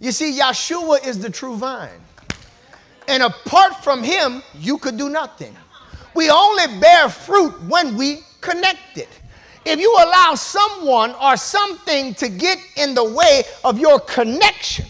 You 0.00 0.12
see, 0.12 0.38
Yeshua 0.38 1.04
is 1.04 1.18
the 1.18 1.30
true 1.30 1.56
vine. 1.56 2.00
And 3.08 3.22
apart 3.22 3.82
from 3.82 4.02
him, 4.02 4.42
you 4.54 4.78
could 4.78 4.96
do 4.96 5.08
nothing. 5.08 5.56
We 6.14 6.30
only 6.30 6.78
bear 6.78 7.08
fruit 7.08 7.60
when 7.64 7.96
we 7.96 8.20
connected. 8.40 9.08
If 9.64 9.80
you 9.80 9.92
allow 9.92 10.34
someone 10.34 11.14
or 11.20 11.36
something 11.36 12.14
to 12.14 12.28
get 12.28 12.58
in 12.76 12.94
the 12.94 13.04
way 13.04 13.42
of 13.64 13.78
your 13.78 13.98
connection 14.00 14.86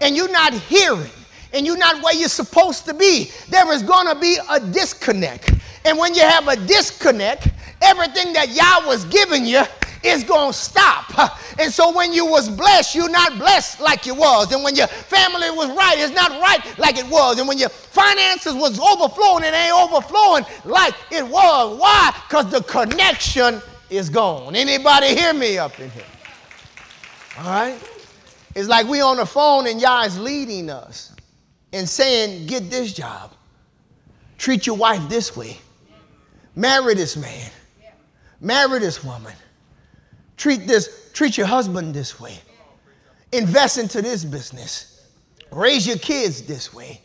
and 0.00 0.16
you're 0.16 0.30
not 0.30 0.52
hearing 0.52 1.10
and 1.54 1.64
you're 1.64 1.78
not 1.78 2.02
where 2.02 2.14
you're 2.14 2.28
supposed 2.28 2.84
to 2.86 2.92
be, 2.92 3.30
there 3.48 3.72
is 3.72 3.82
going 3.82 4.08
to 4.12 4.20
be 4.20 4.38
a 4.50 4.60
disconnect. 4.60 5.54
And 5.84 5.96
when 5.96 6.14
you 6.14 6.22
have 6.22 6.48
a 6.48 6.56
disconnect, 6.56 7.48
everything 7.80 8.32
that 8.32 8.48
Yah 8.50 8.86
was 8.86 9.04
giving 9.04 9.46
you 9.46 9.62
is 10.02 10.24
going 10.24 10.52
to 10.52 10.58
stop. 10.58 11.30
And 11.58 11.72
so 11.72 11.94
when 11.94 12.12
you 12.12 12.26
was 12.26 12.50
blessed, 12.50 12.96
you're 12.96 13.08
not 13.08 13.38
blessed 13.38 13.80
like 13.80 14.06
you 14.06 14.14
was. 14.14 14.52
And 14.52 14.64
when 14.64 14.74
your 14.74 14.88
family 14.88 15.50
was 15.50 15.68
right, 15.68 15.94
it's 15.96 16.12
not 16.12 16.32
right 16.32 16.78
like 16.78 16.98
it 16.98 17.06
was. 17.08 17.38
And 17.38 17.46
when 17.46 17.58
your 17.58 17.68
finances 17.68 18.54
was 18.54 18.78
overflowing, 18.80 19.44
it 19.44 19.54
ain't 19.54 19.72
overflowing 19.72 20.44
like 20.64 20.94
it 21.12 21.22
was. 21.22 21.78
Why? 21.78 22.12
Because 22.26 22.50
the 22.50 22.62
connection 22.62 23.62
is 23.88 24.10
gone. 24.10 24.56
Anybody 24.56 25.14
hear 25.14 25.32
me 25.32 25.58
up 25.58 25.78
in 25.78 25.88
here? 25.90 26.02
All 27.38 27.44
right? 27.44 27.90
It's 28.56 28.68
like 28.68 28.88
we 28.88 29.00
on 29.00 29.18
the 29.18 29.26
phone 29.26 29.68
and 29.68 29.80
Yah 29.80 30.02
is 30.02 30.18
leading 30.18 30.70
us 30.70 31.13
and 31.74 31.88
saying, 31.88 32.46
get 32.46 32.70
this 32.70 32.92
job. 32.92 33.32
Treat 34.38 34.66
your 34.66 34.76
wife 34.76 35.08
this 35.08 35.36
way. 35.36 35.58
Marry 36.54 36.94
this 36.94 37.16
man. 37.16 37.50
Marry 38.40 38.78
this 38.78 39.02
woman. 39.02 39.32
Treat 40.36 40.66
this, 40.66 41.10
treat 41.12 41.36
your 41.36 41.46
husband 41.46 41.94
this 41.94 42.20
way. 42.20 42.38
Invest 43.32 43.78
into 43.78 44.00
this 44.02 44.24
business. 44.24 45.08
Raise 45.50 45.86
your 45.86 45.98
kids 45.98 46.42
this 46.42 46.72
way. 46.72 47.00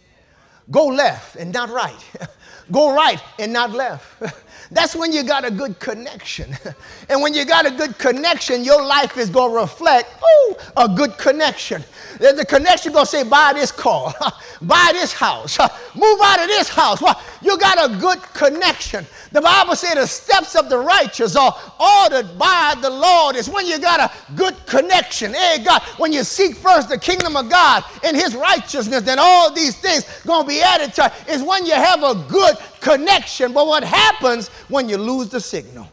Go 0.70 0.86
left 0.88 1.36
and 1.36 1.52
not 1.52 1.70
right. 1.70 2.06
Go 2.72 2.94
right 2.94 3.22
and 3.40 3.52
not 3.52 3.72
left. 3.72 4.22
That's 4.72 4.96
when 4.96 5.12
you 5.12 5.24
got 5.24 5.46
a 5.46 5.52
good 5.52 5.80
connection. 5.80 6.56
and 7.10 7.22
when 7.22 7.34
you 7.34 7.44
got 7.44 7.66
a 7.66 7.72
good 7.72 7.98
connection, 7.98 8.64
your 8.64 8.86
life 8.86 9.18
is 9.18 9.30
going 9.30 9.52
to 9.52 9.62
reflect 9.62 10.10
ooh, 10.22 10.56
a 10.78 10.88
good 10.88 11.18
connection. 11.18 11.84
The 12.20 12.46
connection 12.48 12.94
going 12.94 13.06
to 13.06 13.10
say, 13.10 13.24
buy 13.24 13.54
this 13.54 13.72
car, 13.72 14.14
buy 14.62 14.90
this 14.94 15.12
house, 15.14 15.58
move 15.96 16.20
out 16.24 16.42
of 16.42 16.48
this 16.48 16.70
house. 16.70 17.02
You 17.42 17.58
got 17.58 17.90
a 17.90 17.98
good 17.98 18.22
connection. 18.34 19.06
The 19.32 19.42
Bible 19.42 19.76
says 19.76 19.94
the 19.94 20.08
steps 20.08 20.56
of 20.56 20.70
the 20.70 20.78
righteous 20.78 21.36
are 21.36 21.56
ordered 21.80 22.38
by 22.38 22.76
the 22.82 22.90
Lord. 22.90 23.36
It's 23.36 23.48
when 23.48 23.68
you 23.68 23.80
got 23.80 24.00
a 24.00 24.34
good 24.36 24.56
connection. 24.66 25.34
Hey, 25.34 25.64
God, 25.64 25.84
when 25.98 26.12
you 26.12 26.24
seek 26.24 26.56
first 26.56 26.90
the 26.90 26.98
kingdom 26.98 27.38
of 27.38 27.50
God 27.50 27.84
and 28.04 28.18
his 28.18 28.36
righteousness, 28.36 29.04
then 29.04 29.20
all 29.20 29.54
these 29.54 29.78
things 29.78 30.06
going 30.26 30.44
to 30.44 30.48
be 30.48 30.62
added 30.62 30.94
to. 30.96 31.12
Is 31.28 31.44
when 31.44 31.66
you 31.66 31.74
have 31.74 32.02
a 32.02 32.16
good 32.28 32.58
connection. 32.82 33.54
But 33.54 33.68
what 33.68 33.84
happens 33.84 34.48
when 34.68 34.90
you 34.90 34.98
lose 34.98 35.30
the 35.30 35.40
signal? 35.40 35.88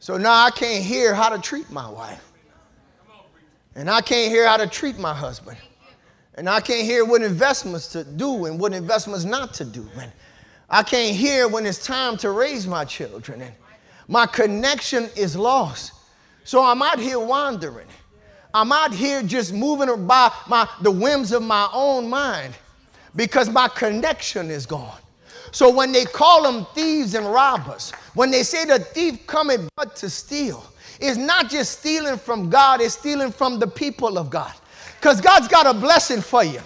So 0.00 0.16
now 0.16 0.44
I 0.44 0.50
can't 0.50 0.84
hear 0.84 1.14
how 1.14 1.28
to 1.30 1.38
treat 1.38 1.70
my 1.70 1.88
wife. 1.88 2.24
And 3.74 3.88
I 3.88 4.00
can't 4.00 4.30
hear 4.30 4.46
how 4.46 4.56
to 4.56 4.66
treat 4.66 4.98
my 4.98 5.14
husband. 5.14 5.56
And 6.34 6.48
I 6.48 6.60
can't 6.60 6.84
hear 6.84 7.04
what 7.04 7.22
investments 7.22 7.88
to 7.88 8.04
do 8.04 8.44
and 8.44 8.60
what 8.60 8.72
investments 8.72 9.24
not 9.24 9.54
to 9.54 9.64
do. 9.64 9.88
And 9.98 10.12
I 10.68 10.82
can't 10.82 11.16
hear 11.16 11.48
when 11.48 11.64
it's 11.64 11.84
time 11.84 12.16
to 12.18 12.30
raise 12.30 12.66
my 12.66 12.84
children. 12.84 13.40
And 13.42 13.54
my 14.06 14.26
connection 14.26 15.08
is 15.16 15.36
lost. 15.36 15.92
So 16.44 16.62
I'm 16.62 16.82
out 16.82 16.98
here 16.98 17.18
wandering. 17.18 17.86
I'm 18.52 18.72
out 18.72 18.92
here 18.92 19.22
just 19.22 19.52
moving 19.52 20.06
by 20.06 20.32
my, 20.46 20.68
the 20.82 20.90
whims 20.90 21.32
of 21.32 21.42
my 21.42 21.68
own 21.72 22.08
mind 22.08 22.54
because 23.16 23.48
my 23.48 23.68
connection 23.68 24.50
is 24.50 24.66
gone. 24.66 24.98
So 25.52 25.70
when 25.70 25.92
they 25.92 26.04
call 26.04 26.42
them 26.42 26.66
thieves 26.74 27.14
and 27.14 27.26
robbers, 27.26 27.90
when 28.14 28.30
they 28.30 28.42
say 28.42 28.64
the 28.64 28.78
thief 28.78 29.26
cometh 29.26 29.68
but 29.76 29.96
to 29.96 30.10
steal, 30.10 30.64
it's 31.00 31.16
not 31.16 31.48
just 31.48 31.78
stealing 31.78 32.18
from 32.18 32.50
God, 32.50 32.80
it's 32.80 32.94
stealing 32.94 33.30
from 33.30 33.58
the 33.58 33.66
people 33.66 34.18
of 34.18 34.30
God. 34.30 34.52
Because 35.00 35.20
God's 35.20 35.48
got 35.48 35.66
a 35.66 35.78
blessing 35.78 36.20
for 36.20 36.44
you 36.44 36.60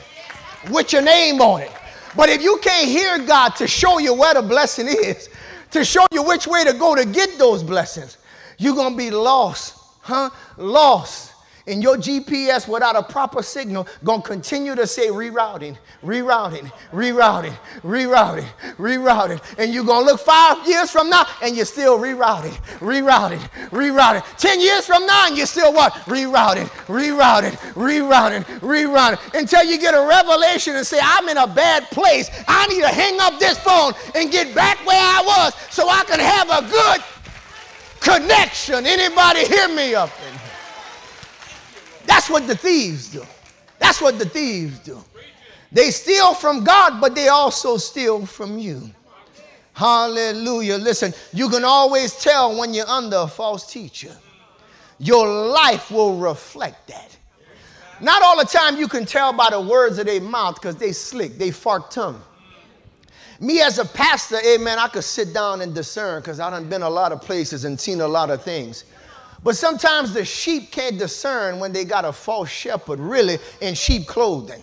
with 0.71 0.93
your 0.93 1.03
name 1.03 1.41
on 1.41 1.61
it. 1.61 1.73
But 2.17 2.29
if 2.29 2.43
you 2.43 2.59
can't 2.63 2.89
hear 2.89 3.19
God 3.19 3.51
to 3.57 3.67
show 3.67 3.99
you 3.99 4.15
where 4.15 4.35
the 4.35 4.43
blessing 4.43 4.87
is, 4.89 5.29
to 5.71 5.85
show 5.85 6.07
you 6.13 6.23
which 6.23 6.47
way 6.47 6.65
to 6.65 6.73
go 6.73 6.95
to 6.95 7.05
get 7.05 7.39
those 7.39 7.63
blessings, 7.63 8.19
you're 8.59 8.75
going 8.75 8.93
to 8.93 8.99
be 8.99 9.11
lost, 9.11 9.75
huh? 10.01 10.31
Lost 10.57 11.32
and 11.67 11.83
your 11.83 11.97
GPS 11.97 12.67
without 12.67 12.97
a 12.97 13.03
proper 13.03 13.43
signal 13.43 13.87
gonna 14.05 14.23
continue 14.23 14.75
to 14.75 14.87
say 14.87 15.09
rerouting, 15.09 15.77
rerouting, 16.03 16.71
rerouting, 16.93 17.57
rerouting, 17.83 18.47
rerouting. 18.77 19.41
And 19.59 19.73
you're 19.73 19.85
gonna 19.85 20.07
look 20.07 20.21
five 20.21 20.67
years 20.67 20.91
from 20.91 21.09
now 21.09 21.27
and 21.43 21.57
you're 21.57 21.65
still 21.65 21.99
rerouting, 21.99 22.55
rerouting, 22.79 23.41
rerouting. 23.71 24.25
Ten 24.39 24.61
years 24.61 24.87
from 24.87 25.07
now 25.07 25.27
and 25.29 25.37
you're 25.37 25.47
still 25.47 25.73
what? 25.73 25.93
Rerouting, 26.07 26.69
rerouting, 26.87 27.53
rerouting, 27.75 28.45
rerouting. 28.61 29.35
Until 29.39 29.65
you 29.65 29.79
get 29.79 29.95
a 29.95 30.07
revelation 30.07 30.77
and 30.77 30.87
say, 30.87 30.99
I'm 31.03 31.29
in 31.29 31.37
a 31.37 31.47
bad 31.47 31.85
place. 31.91 32.31
I 32.49 32.67
need 32.67 32.81
to 32.81 32.89
hang 32.89 33.21
up 33.21 33.39
this 33.39 33.59
phone 33.59 33.93
and 34.15 34.31
get 34.31 34.55
back 34.55 34.85
where 34.87 34.99
I 34.99 35.23
was 35.25 35.55
so 35.71 35.89
I 35.89 36.05
can 36.05 36.19
have 36.19 36.51
a 36.51 36.69
good 36.69 37.05
connection. 38.01 38.87
Anybody 38.87 39.47
hear 39.47 39.69
me 39.69 39.95
up 39.95 40.11
in 40.27 40.32
here? 40.32 40.32
That's 42.13 42.29
what 42.29 42.47
the 42.47 42.55
thieves 42.55 43.09
do. 43.09 43.25
That's 43.79 44.03
what 44.03 44.19
the 44.19 44.27
thieves 44.27 44.79
do. 44.81 45.03
They 45.73 45.91
steal 45.91 46.35
from 46.35 46.63
God, 46.63 47.01
but 47.01 47.15
they 47.15 47.29
also 47.29 47.79
steal 47.79 48.27
from 48.27 48.59
you. 48.59 48.83
Hallelujah. 49.73 50.77
Listen, 50.77 51.15
you 51.33 51.49
can 51.49 51.65
always 51.65 52.13
tell 52.13 52.59
when 52.59 52.75
you're 52.75 52.87
under 52.87 53.17
a 53.17 53.27
false 53.27 53.67
teacher. 53.73 54.15
Your 54.99 55.27
life 55.27 55.91
will 55.91 56.19
reflect 56.19 56.87
that. 56.89 57.17
Not 58.03 58.23
all 58.23 58.37
the 58.37 58.45
time 58.45 58.77
you 58.77 58.89
can 58.89 59.07
tell 59.07 59.33
by 59.33 59.49
the 59.51 59.63
words 59.63 59.97
of 59.97 60.05
their 60.05 60.21
mouth 60.21 60.57
because 60.57 60.77
they 60.77 60.93
slick, 60.93 61.39
they 61.39 61.51
fork 61.51 61.89
tongue. 61.89 62.21
Me 63.41 63.63
as 63.63 63.79
a 63.79 63.87
pastor, 63.87 64.37
amen, 64.47 64.79
I 64.79 64.89
could 64.89 65.05
sit 65.05 65.33
down 65.33 65.63
and 65.63 65.75
discern 65.75 66.21
because 66.21 66.41
I 66.41 66.51
done 66.51 66.69
been 66.69 66.83
a 66.83 66.91
lot 66.91 67.11
of 67.11 67.23
places 67.23 67.65
and 67.65 67.81
seen 67.81 68.03
a 68.03 68.07
lot 68.07 68.29
of 68.29 68.43
things. 68.43 68.85
But 69.43 69.57
sometimes 69.57 70.13
the 70.13 70.25
sheep 70.25 70.71
can't 70.71 70.99
discern 70.99 71.59
when 71.59 71.73
they 71.73 71.85
got 71.85 72.05
a 72.05 72.13
false 72.13 72.49
shepherd 72.49 73.01
really 73.01 73.39
in 73.61 73.75
sheep 73.75 74.07
clothing. 74.07 74.63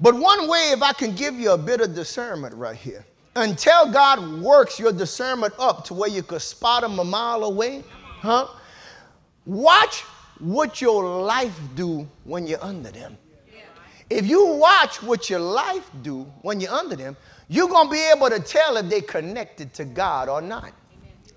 But 0.00 0.14
one 0.14 0.48
way, 0.48 0.70
if 0.72 0.82
I 0.82 0.92
can 0.92 1.14
give 1.14 1.34
you 1.34 1.52
a 1.52 1.58
bit 1.58 1.80
of 1.80 1.94
discernment 1.94 2.54
right 2.54 2.76
here, 2.76 3.04
until 3.34 3.90
God 3.92 4.40
works 4.40 4.78
your 4.78 4.92
discernment 4.92 5.54
up 5.58 5.84
to 5.86 5.94
where 5.94 6.08
you 6.08 6.22
could 6.22 6.42
spot 6.42 6.82
them 6.82 6.98
a 6.98 7.04
mile 7.04 7.44
away, 7.44 7.84
huh? 8.20 8.48
Watch 9.44 10.02
what 10.38 10.80
your 10.80 11.22
life 11.22 11.58
do 11.74 12.08
when 12.24 12.46
you're 12.46 12.62
under 12.62 12.90
them. 12.90 13.16
If 14.08 14.26
you 14.26 14.46
watch 14.46 15.02
what 15.02 15.28
your 15.28 15.40
life 15.40 15.90
do 16.02 16.22
when 16.42 16.60
you're 16.60 16.72
under 16.72 16.94
them, 16.94 17.16
you're 17.48 17.68
going 17.68 17.88
to 17.88 17.92
be 17.92 18.10
able 18.14 18.30
to 18.30 18.40
tell 18.40 18.76
if 18.76 18.88
they 18.88 19.00
connected 19.00 19.74
to 19.74 19.84
God 19.84 20.28
or 20.28 20.40
not. 20.40 20.72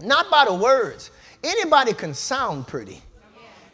Not 0.02 0.30
by 0.30 0.46
the 0.46 0.54
words. 0.54 1.12
Anybody 1.44 1.94
can 1.94 2.14
sound 2.14 2.68
pretty. 2.68 3.02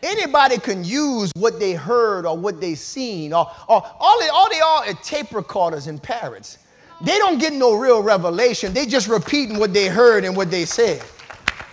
Anybody 0.04 0.60
can 0.60 0.84
use 0.84 1.32
what 1.36 1.60
they 1.60 1.74
heard 1.74 2.26
or 2.26 2.38
what 2.38 2.62
they 2.62 2.76
seen 2.76 3.34
or, 3.34 3.50
or 3.68 3.84
all, 4.00 4.20
they, 4.20 4.28
all 4.28 4.50
they 4.50 4.60
are 4.60 4.86
are 4.86 4.94
tape 5.02 5.34
recorders 5.34 5.88
and 5.88 6.02
parrots. 6.02 6.60
They 7.02 7.18
don't 7.18 7.40
get 7.40 7.54
no 7.54 7.76
real 7.76 8.04
revelation. 8.04 8.74
They 8.74 8.86
just 8.86 9.08
repeating 9.08 9.58
what 9.58 9.74
they 9.74 9.88
heard 9.88 10.24
and 10.24 10.36
what 10.36 10.52
they 10.52 10.66
said. 10.66 11.04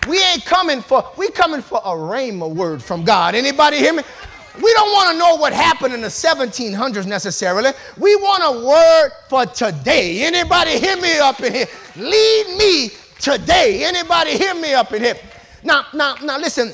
We 0.09 0.22
ain't 0.24 0.44
coming 0.44 0.81
for, 0.81 1.07
we 1.16 1.31
coming 1.31 1.61
for 1.61 1.78
a 1.78 1.90
rhema 1.90 2.52
word 2.52 2.83
from 2.83 3.05
God. 3.05 3.35
Anybody 3.35 3.76
hear 3.76 3.92
me? 3.92 4.02
We 4.57 4.74
don't 4.74 4.92
want 4.92 5.12
to 5.12 5.18
know 5.18 5.37
what 5.37 5.52
happened 5.52 5.94
in 5.94 6.00
the 6.00 6.09
1700s 6.09 7.07
necessarily. 7.07 7.70
We 7.98 8.16
want 8.16 8.42
a 8.44 8.66
word 8.66 9.11
for 9.28 9.46
today. 9.46 10.22
Anybody 10.22 10.78
hear 10.78 10.96
me 10.96 11.18
up 11.18 11.40
in 11.40 11.55
here? 11.55 11.66
Lead 11.96 12.57
me 12.59 12.90
today. 13.20 13.85
Anybody 13.85 14.37
hear 14.37 14.55
me 14.55 14.74
up 14.74 14.92
in 14.92 15.02
here? 15.02 15.14
Now, 15.64 15.87
now, 15.92 16.16
now 16.22 16.38
listen, 16.38 16.72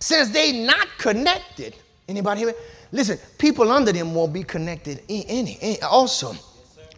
since 0.00 0.30
they 0.30 0.52
not 0.52 0.88
connected, 0.98 1.74
anybody 2.08 2.40
hear 2.40 2.48
me? 2.48 2.54
Listen, 2.92 3.18
people 3.38 3.70
under 3.72 3.92
them 3.92 4.14
won't 4.14 4.32
be 4.32 4.42
connected 4.42 5.02
in 5.08 5.76
also. 5.82 6.34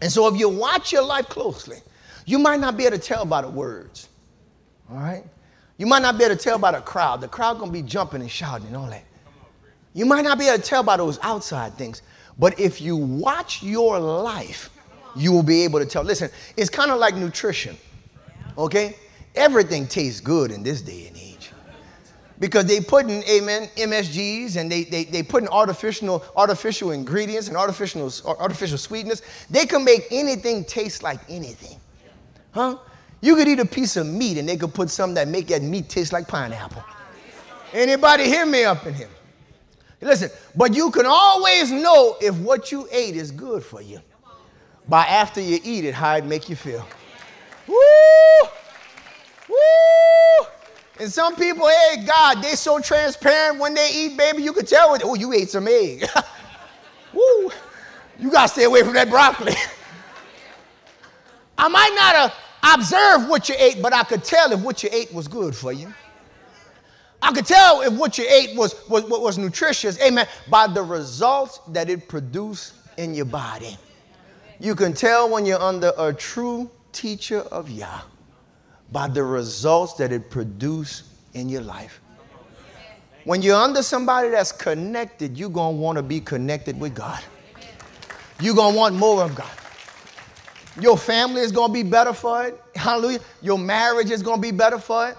And 0.00 0.12
so 0.12 0.26
if 0.32 0.38
you 0.38 0.48
watch 0.48 0.92
your 0.92 1.02
life 1.02 1.28
closely, 1.28 1.78
you 2.26 2.38
might 2.38 2.60
not 2.60 2.76
be 2.76 2.84
able 2.86 2.98
to 2.98 3.02
tell 3.02 3.24
by 3.24 3.42
the 3.42 3.48
words. 3.48 4.08
All 4.90 4.98
right? 4.98 5.24
You 5.76 5.86
might 5.86 6.02
not 6.02 6.18
be 6.18 6.24
able 6.24 6.36
to 6.36 6.42
tell 6.42 6.58
by 6.58 6.72
the 6.72 6.80
crowd. 6.80 7.20
The 7.20 7.28
crowd 7.28 7.58
gonna 7.58 7.72
be 7.72 7.82
jumping 7.82 8.20
and 8.20 8.30
shouting 8.30 8.66
and 8.68 8.76
all 8.76 8.90
that. 8.90 9.04
You 9.94 10.06
might 10.06 10.22
not 10.22 10.38
be 10.38 10.46
able 10.46 10.58
to 10.58 10.62
tell 10.62 10.82
by 10.82 10.96
those 10.96 11.18
outside 11.22 11.74
things. 11.74 12.02
But 12.38 12.58
if 12.60 12.80
you 12.80 12.96
watch 12.96 13.62
your 13.62 13.98
life, 13.98 14.70
you 15.16 15.32
will 15.32 15.42
be 15.42 15.64
able 15.64 15.80
to 15.80 15.86
tell. 15.86 16.02
Listen, 16.04 16.30
it's 16.56 16.70
kind 16.70 16.90
of 16.90 16.98
like 16.98 17.16
nutrition. 17.16 17.76
Okay? 18.56 18.96
Everything 19.34 19.86
tastes 19.86 20.20
good 20.20 20.50
in 20.50 20.62
this 20.62 20.82
day 20.82 21.06
and 21.08 21.16
age. 21.16 21.28
Because 22.40 22.66
they 22.66 22.80
put 22.80 23.06
in 23.06 23.22
amen 23.24 23.68
msgs 23.76 24.56
and 24.56 24.70
they, 24.70 24.84
they, 24.84 25.04
they 25.04 25.22
put 25.22 25.42
in 25.42 25.48
artificial 25.48 26.24
artificial 26.36 26.92
ingredients 26.92 27.48
and 27.48 27.56
artificial 27.56 28.12
artificial 28.24 28.78
sweetness 28.78 29.22
they 29.50 29.66
can 29.66 29.84
make 29.84 30.06
anything 30.10 30.64
taste 30.64 31.02
like 31.02 31.18
anything. 31.28 31.78
Huh? 32.52 32.78
You 33.20 33.34
could 33.34 33.48
eat 33.48 33.58
a 33.58 33.64
piece 33.64 33.96
of 33.96 34.06
meat 34.06 34.38
and 34.38 34.48
they 34.48 34.56
could 34.56 34.72
put 34.72 34.88
something 34.88 35.16
that 35.16 35.26
make 35.26 35.48
that 35.48 35.62
meat 35.62 35.88
taste 35.88 36.12
like 36.12 36.28
pineapple. 36.28 36.84
Anybody 37.72 38.24
hear 38.24 38.46
me 38.46 38.64
up 38.64 38.86
in 38.86 38.94
here? 38.94 39.10
Listen 40.00 40.30
but 40.54 40.74
you 40.74 40.92
can 40.92 41.06
always 41.06 41.72
know 41.72 42.16
if 42.20 42.36
what 42.36 42.70
you 42.70 42.88
ate 42.92 43.16
is 43.16 43.32
good 43.32 43.64
for 43.64 43.82
you. 43.82 44.00
By 44.88 45.04
after 45.06 45.40
you 45.40 45.58
eat 45.64 45.84
it 45.84 45.92
how 45.92 46.16
it 46.16 46.24
make 46.24 46.48
you 46.48 46.54
feel. 46.54 46.86
Woo! 47.66 48.48
And 51.00 51.12
some 51.12 51.36
people, 51.36 51.68
hey, 51.68 52.04
God, 52.04 52.42
they 52.42 52.56
so 52.56 52.80
transparent 52.80 53.60
when 53.60 53.74
they 53.74 53.88
eat, 53.94 54.16
baby, 54.16 54.42
you 54.42 54.52
could 54.52 54.66
tell, 54.66 54.90
with, 54.92 55.02
oh, 55.04 55.14
you 55.14 55.32
ate 55.32 55.50
some 55.50 55.68
egg. 55.68 56.04
Woo, 57.12 57.50
you 58.18 58.30
got 58.30 58.42
to 58.42 58.48
stay 58.48 58.64
away 58.64 58.82
from 58.82 58.94
that 58.94 59.08
broccoli. 59.08 59.54
I 61.58 61.68
might 61.68 61.92
not 61.94 62.16
have 62.16 62.34
observed 62.74 63.28
what 63.28 63.48
you 63.48 63.54
ate, 63.58 63.80
but 63.80 63.94
I 63.94 64.02
could 64.02 64.24
tell 64.24 64.50
if 64.52 64.60
what 64.60 64.82
you 64.82 64.88
ate 64.92 65.12
was 65.12 65.28
good 65.28 65.54
for 65.54 65.72
you. 65.72 65.92
I 67.22 67.32
could 67.32 67.46
tell 67.46 67.82
if 67.82 67.92
what 67.92 68.18
you 68.18 68.26
ate 68.28 68.56
was, 68.56 68.74
was, 68.88 69.04
was 69.04 69.38
nutritious, 69.38 70.00
amen, 70.00 70.26
by 70.50 70.66
the 70.66 70.82
results 70.82 71.60
that 71.68 71.88
it 71.90 72.08
produced 72.08 72.74
in 72.96 73.14
your 73.14 73.24
body. 73.24 73.76
You 74.60 74.74
can 74.74 74.92
tell 74.92 75.30
when 75.30 75.46
you're 75.46 75.60
under 75.60 75.92
a 75.96 76.12
true 76.12 76.70
teacher 76.92 77.40
of 77.40 77.70
Yah 77.70 78.00
by 78.92 79.08
the 79.08 79.22
results 79.22 79.94
that 79.94 80.12
it 80.12 80.30
produces 80.30 81.08
in 81.34 81.48
your 81.48 81.62
life. 81.62 82.00
When 83.24 83.42
you're 83.42 83.56
under 83.56 83.82
somebody 83.82 84.30
that's 84.30 84.52
connected, 84.52 85.36
you're 85.36 85.50
going 85.50 85.76
to 85.76 85.80
want 85.80 85.96
to 85.96 86.02
be 86.02 86.20
connected 86.20 86.80
with 86.80 86.94
God. 86.94 87.22
You're 88.40 88.54
going 88.54 88.72
to 88.72 88.78
want 88.78 88.94
more 88.94 89.22
of 89.22 89.34
God. 89.34 89.50
Your 90.80 90.96
family 90.96 91.42
is 91.42 91.52
going 91.52 91.68
to 91.68 91.74
be 91.74 91.82
better 91.82 92.12
for 92.12 92.44
it. 92.44 92.62
Hallelujah. 92.74 93.20
Your 93.42 93.58
marriage 93.58 94.10
is 94.10 94.22
going 94.22 94.38
to 94.38 94.42
be 94.42 94.52
better 94.52 94.78
for 94.78 95.10
it. 95.10 95.16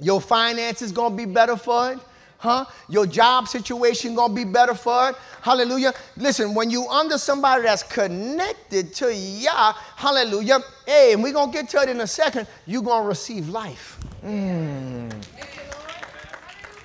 Your 0.00 0.20
finances 0.20 0.88
is 0.88 0.92
going 0.92 1.12
to 1.12 1.16
be 1.16 1.24
better 1.24 1.56
for 1.56 1.92
it 1.92 1.98
huh? 2.38 2.64
Your 2.88 3.06
job 3.06 3.46
situation 3.46 4.14
gonna 4.14 4.32
be 4.32 4.44
better 4.44 4.74
for 4.74 5.10
it. 5.10 5.16
Hallelujah. 5.42 5.92
Listen, 6.16 6.54
when 6.54 6.70
you 6.70 6.88
under 6.88 7.18
somebody 7.18 7.64
that's 7.64 7.82
connected 7.82 8.94
to 8.94 9.14
Yah, 9.14 9.74
hallelujah. 9.96 10.60
Hey, 10.86 11.12
and 11.12 11.22
we're 11.22 11.32
gonna 11.32 11.52
get 11.52 11.68
to 11.70 11.82
it 11.82 11.88
in 11.88 12.00
a 12.00 12.06
second, 12.06 12.46
you're 12.66 12.82
gonna 12.82 13.06
receive 13.06 13.48
life. 13.48 13.98
Mm. 14.24 15.12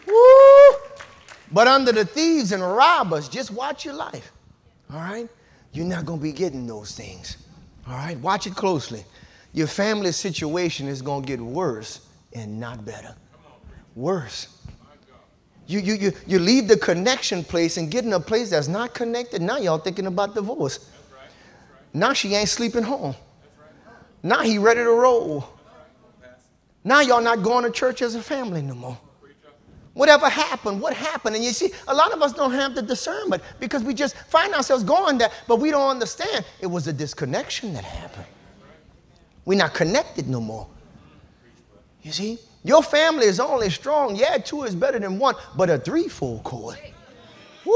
Woo! 0.08 0.78
But 1.52 1.68
under 1.68 1.92
the 1.92 2.06
thieves 2.06 2.52
and 2.52 2.64
robbers, 2.64 3.30
just 3.30 3.52
watch 3.52 3.86
your 3.86 3.94
life. 3.94 4.32
All 4.92 5.00
right? 5.00 5.30
You're 5.72 5.86
not 5.86 6.06
gonna 6.06 6.22
be 6.22 6.32
getting 6.32 6.68
those 6.68 6.94
things. 6.94 7.38
All 7.88 7.96
right? 7.96 8.18
Watch 8.20 8.48
it 8.48 8.56
closely. 8.56 9.06
Your 9.54 9.68
family 9.68 10.12
situation 10.12 10.88
is 10.88 11.02
gonna 11.02 11.26
get 11.26 11.40
worse 11.40 12.02
and 12.34 12.60
not 12.60 12.86
better. 12.86 13.16
Worse. 13.96 14.48
You, 15.68 15.80
you, 15.80 15.94
you, 15.94 16.12
you 16.28 16.40
leave 16.40 16.68
the 16.68 16.78
connection 16.78 17.44
place 17.44 17.78
and 17.78 17.90
get 17.90 18.04
in 18.04 18.14
a 18.14 18.20
place 18.20 18.50
that's 18.50 18.68
not 18.68 18.94
connected. 18.94 19.42
Now 19.42 19.58
y'all 19.58 19.78
thinking 19.78 20.08
about 20.08 20.36
divorce. 20.36 20.78
That's 20.78 20.90
right. 20.90 21.22
That's 21.22 21.72
right. 21.72 21.96
Now 21.96 22.14
she 22.14 22.36
ain't 22.36 22.50
sleeping 22.50 22.84
home. 22.84 23.16
Right. 23.56 23.96
Now 24.24 24.42
he 24.42 24.58
ready 24.58 24.82
to 24.82 24.92
roll. 24.92 25.48
Now 26.84 27.00
y'all 27.00 27.22
not 27.22 27.44
going 27.44 27.64
to 27.64 27.72
church 27.72 28.02
as 28.02 28.16
a 28.16 28.22
family 28.22 28.62
no 28.62 28.76
more. 28.76 28.98
Whatever 29.94 30.28
happened, 30.28 30.82
what 30.82 30.94
happened? 30.94 31.36
And 31.36 31.46
you 31.46 31.52
see, 31.52 31.72
a 31.88 31.94
lot 31.94 32.12
of 32.14 32.22
us 32.22 32.34
don't 32.34 32.52
have 32.52 32.74
the 32.74 32.82
discernment 32.82 33.44
because 33.60 33.84
we 33.84 33.94
just 33.94 34.16
find 34.16 34.54
ourselves 34.56 34.84
going 34.84 35.20
there, 35.20 35.30
but 35.48 35.60
we 35.60 35.70
don't 35.70 35.88
understand 35.88 36.44
it 36.62 36.68
was 36.68 36.88
a 36.88 36.94
disconnection 36.94 37.74
that 37.74 37.84
happened. 37.84 38.26
We're 39.46 39.60
not 39.60 39.74
connected 39.74 40.28
no 40.28 40.42
more. 40.42 40.68
You 42.02 42.12
see? 42.12 42.40
Your 42.64 42.82
family 42.82 43.26
is 43.26 43.40
only 43.40 43.70
strong. 43.70 44.16
Yeah, 44.16 44.38
two 44.38 44.64
is 44.64 44.76
better 44.76 45.00
than 45.00 45.20
one, 45.20 45.36
but 45.56 45.70
a 45.70 45.78
threefold 45.78 46.44
cord. 46.44 46.80
Woo! 47.66 47.74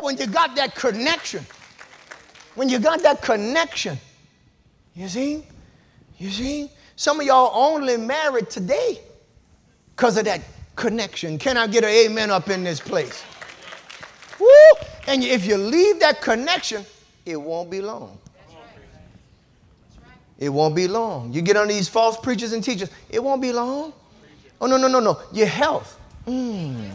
When 0.00 0.16
you 0.16 0.26
got 0.26 0.56
that 0.56 0.74
connection. 0.74 1.44
When 2.54 2.68
you 2.68 2.78
got 2.78 3.02
that 3.02 3.22
connection. 3.22 3.98
You 4.94 5.08
see? 5.08 5.44
You 6.18 6.30
see? 6.30 6.70
Some 6.96 7.20
of 7.20 7.26
y'all 7.26 7.52
only 7.54 7.96
married 7.96 8.50
today 8.50 9.00
because 9.94 10.16
of 10.16 10.24
that 10.24 10.40
connection. 10.76 11.38
Can 11.38 11.56
I 11.56 11.66
get 11.66 11.84
an 11.84 11.90
amen 11.90 12.30
up 12.30 12.48
in 12.48 12.64
this 12.64 12.80
place? 12.80 13.22
Woo! 14.38 14.48
And 15.06 15.22
if 15.22 15.46
you 15.46 15.56
leave 15.56 16.00
that 16.00 16.20
connection, 16.22 16.84
it 17.26 17.36
won't 17.36 17.70
be 17.70 17.80
long. 17.80 18.18
It 20.40 20.48
won't 20.48 20.74
be 20.74 20.88
long. 20.88 21.32
You 21.32 21.42
get 21.42 21.56
on 21.56 21.68
these 21.68 21.86
false 21.86 22.16
preachers 22.16 22.52
and 22.52 22.64
teachers, 22.64 22.90
it 23.10 23.22
won't 23.22 23.42
be 23.42 23.52
long. 23.52 23.92
Oh, 24.60 24.66
no, 24.66 24.76
no, 24.76 24.88
no, 24.88 24.98
no. 24.98 25.20
Your 25.32 25.46
health. 25.46 25.98
Mm. 26.26 26.90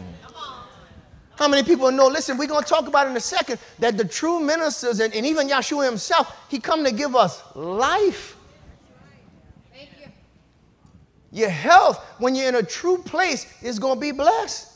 How 1.36 1.48
many 1.48 1.62
people 1.62 1.90
know? 1.92 2.06
Listen, 2.06 2.38
we're 2.38 2.48
going 2.48 2.64
to 2.64 2.68
talk 2.68 2.88
about 2.88 3.06
in 3.06 3.16
a 3.16 3.20
second 3.20 3.58
that 3.78 3.96
the 3.96 4.04
true 4.04 4.40
ministers 4.40 5.00
and, 5.00 5.14
and 5.14 5.26
even 5.26 5.48
Yeshua 5.48 5.84
himself, 5.84 6.34
he 6.48 6.58
come 6.58 6.82
to 6.84 6.90
give 6.90 7.14
us 7.14 7.42
life. 7.54 8.36
Thank 9.72 9.90
you. 10.00 10.10
Your 11.32 11.50
health, 11.50 11.98
when 12.18 12.34
you're 12.34 12.48
in 12.48 12.54
a 12.54 12.62
true 12.62 12.98
place, 12.98 13.46
is 13.62 13.78
going 13.78 13.96
to 13.96 14.00
be 14.00 14.12
blessed 14.12 14.72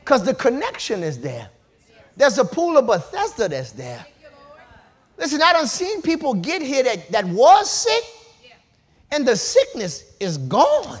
because 0.00 0.24
the 0.24 0.34
connection 0.34 1.02
is 1.04 1.20
there. 1.20 1.48
There's 2.16 2.38
a 2.38 2.44
pool 2.44 2.76
of 2.76 2.86
Bethesda 2.86 3.48
that's 3.48 3.72
there. 3.72 4.04
Listen, 5.18 5.42
I 5.42 5.52
done 5.52 5.66
seen 5.66 6.02
people 6.02 6.34
get 6.34 6.62
here 6.62 6.82
that, 6.82 7.10
that 7.12 7.24
was 7.26 7.70
sick, 7.70 8.04
and 9.10 9.26
the 9.26 9.36
sickness 9.36 10.14
is 10.18 10.38
gone. 10.38 11.00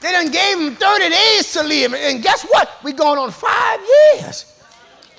They 0.00 0.12
done 0.12 0.30
gave 0.30 0.58
him 0.58 0.76
30 0.76 1.08
days 1.08 1.52
to 1.54 1.62
leave. 1.62 1.94
And 1.94 2.22
guess 2.22 2.44
what? 2.44 2.70
We 2.84 2.92
going 2.92 3.18
on 3.18 3.30
five 3.30 3.80
years. 3.80 4.52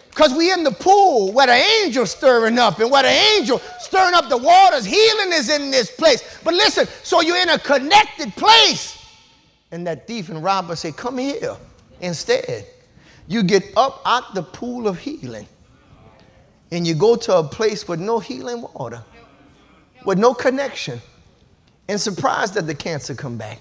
Because 0.09 0.33
we 0.33 0.51
in 0.51 0.63
the 0.63 0.71
pool 0.71 1.31
where 1.31 1.47
the 1.47 1.53
angel's 1.53 2.11
stirring 2.11 2.57
up 2.57 2.79
and 2.79 2.89
where 2.89 3.03
the 3.03 3.09
angel 3.09 3.59
stirring 3.79 4.13
up 4.13 4.29
the 4.29 4.37
waters. 4.37 4.85
Healing 4.85 5.31
is 5.33 5.49
in 5.49 5.71
this 5.71 5.91
place. 5.91 6.39
But 6.43 6.53
listen, 6.53 6.87
so 7.03 7.21
you're 7.21 7.41
in 7.41 7.49
a 7.49 7.59
connected 7.59 8.35
place. 8.35 8.97
And 9.71 9.85
that 9.87 10.07
thief 10.07 10.29
and 10.29 10.43
robber 10.43 10.75
say, 10.75 10.91
come 10.91 11.17
here 11.17 11.55
instead. 12.01 12.65
You 13.27 13.43
get 13.43 13.63
up 13.75 14.01
out 14.05 14.33
the 14.33 14.43
pool 14.43 14.87
of 14.87 14.97
healing 14.99 15.47
and 16.71 16.85
you 16.85 16.95
go 16.95 17.15
to 17.15 17.37
a 17.37 17.43
place 17.43 17.87
with 17.87 17.99
no 17.99 18.19
healing 18.19 18.61
water, 18.61 19.03
with 20.05 20.17
no 20.17 20.33
connection, 20.33 21.01
and 21.87 21.99
surprised 21.99 22.55
that 22.55 22.67
the 22.67 22.75
cancer 22.75 23.15
come 23.15 23.37
back. 23.37 23.59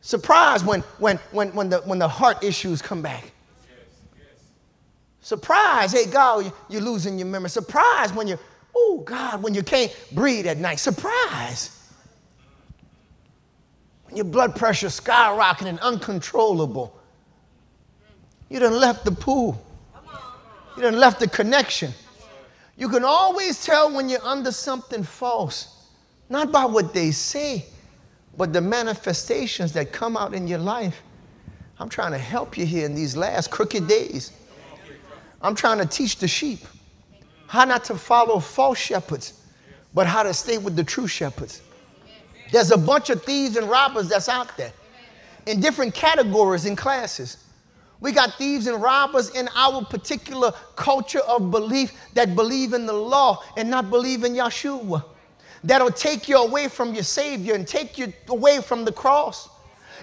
Surprised 0.00 0.66
when, 0.66 0.80
when, 0.98 1.16
when, 1.32 1.48
when, 1.54 1.70
the, 1.70 1.78
when 1.78 1.98
the 1.98 2.08
heart 2.08 2.44
issues 2.44 2.82
come 2.82 3.00
back. 3.00 3.32
Surprise, 5.22 5.92
hey, 5.92 6.04
God, 6.04 6.52
you're 6.68 6.82
losing 6.82 7.18
your 7.18 7.26
memory. 7.26 7.48
Surprise 7.48 8.12
when 8.12 8.28
you, 8.28 8.38
oh, 8.76 9.02
God, 9.06 9.42
when 9.42 9.54
you 9.54 9.62
can't 9.62 9.90
breathe 10.12 10.46
at 10.46 10.58
night. 10.58 10.78
Surprise. 10.78 11.80
When 14.04 14.16
your 14.16 14.26
blood 14.26 14.54
pressure 14.54 14.88
skyrocketing, 14.88 15.80
uncontrollable. 15.80 17.00
You 18.50 18.60
done 18.60 18.78
left 18.78 19.06
the 19.06 19.12
pool. 19.12 19.64
You 20.76 20.82
done 20.82 20.96
left 20.96 21.20
the 21.20 21.28
connection. 21.28 21.92
You 22.76 22.88
can 22.88 23.04
always 23.04 23.64
tell 23.64 23.94
when 23.94 24.08
you're 24.08 24.24
under 24.24 24.50
something 24.50 25.04
false, 25.04 25.88
not 26.28 26.50
by 26.50 26.64
what 26.64 26.92
they 26.92 27.12
say, 27.12 27.66
but 28.36 28.52
the 28.52 28.60
manifestations 28.60 29.72
that 29.72 29.92
come 29.92 30.16
out 30.16 30.34
in 30.34 30.48
your 30.48 30.58
life. 30.58 31.00
I'm 31.78 31.88
trying 31.88 32.12
to 32.12 32.18
help 32.18 32.58
you 32.58 32.66
here 32.66 32.84
in 32.86 32.94
these 32.94 33.16
last 33.16 33.50
crooked 33.50 33.86
days. 33.86 34.32
I'm 35.40 35.54
trying 35.54 35.78
to 35.78 35.86
teach 35.86 36.18
the 36.18 36.26
sheep 36.26 36.60
how 37.46 37.64
not 37.64 37.84
to 37.84 37.96
follow 37.96 38.40
false 38.40 38.78
shepherds, 38.78 39.40
but 39.92 40.06
how 40.06 40.24
to 40.24 40.34
stay 40.34 40.58
with 40.58 40.74
the 40.74 40.82
true 40.82 41.06
shepherds. 41.06 41.62
There's 42.50 42.72
a 42.72 42.78
bunch 42.78 43.10
of 43.10 43.22
thieves 43.22 43.56
and 43.56 43.68
robbers 43.68 44.08
that's 44.08 44.28
out 44.28 44.56
there 44.56 44.72
in 45.46 45.60
different 45.60 45.94
categories 45.94 46.66
and 46.66 46.76
classes. 46.76 47.43
We 48.00 48.12
got 48.12 48.34
thieves 48.34 48.66
and 48.66 48.82
robbers 48.82 49.30
in 49.30 49.48
our 49.54 49.84
particular 49.84 50.52
culture 50.76 51.20
of 51.20 51.50
belief 51.50 51.92
that 52.14 52.34
believe 52.34 52.72
in 52.72 52.86
the 52.86 52.92
law 52.92 53.42
and 53.56 53.70
not 53.70 53.90
believe 53.90 54.24
in 54.24 54.34
Yeshua. 54.34 55.04
That'll 55.62 55.90
take 55.90 56.28
you 56.28 56.36
away 56.36 56.68
from 56.68 56.92
your 56.92 57.04
Savior 57.04 57.54
and 57.54 57.66
take 57.66 57.96
you 57.96 58.12
away 58.28 58.60
from 58.60 58.84
the 58.84 58.92
cross. 58.92 59.48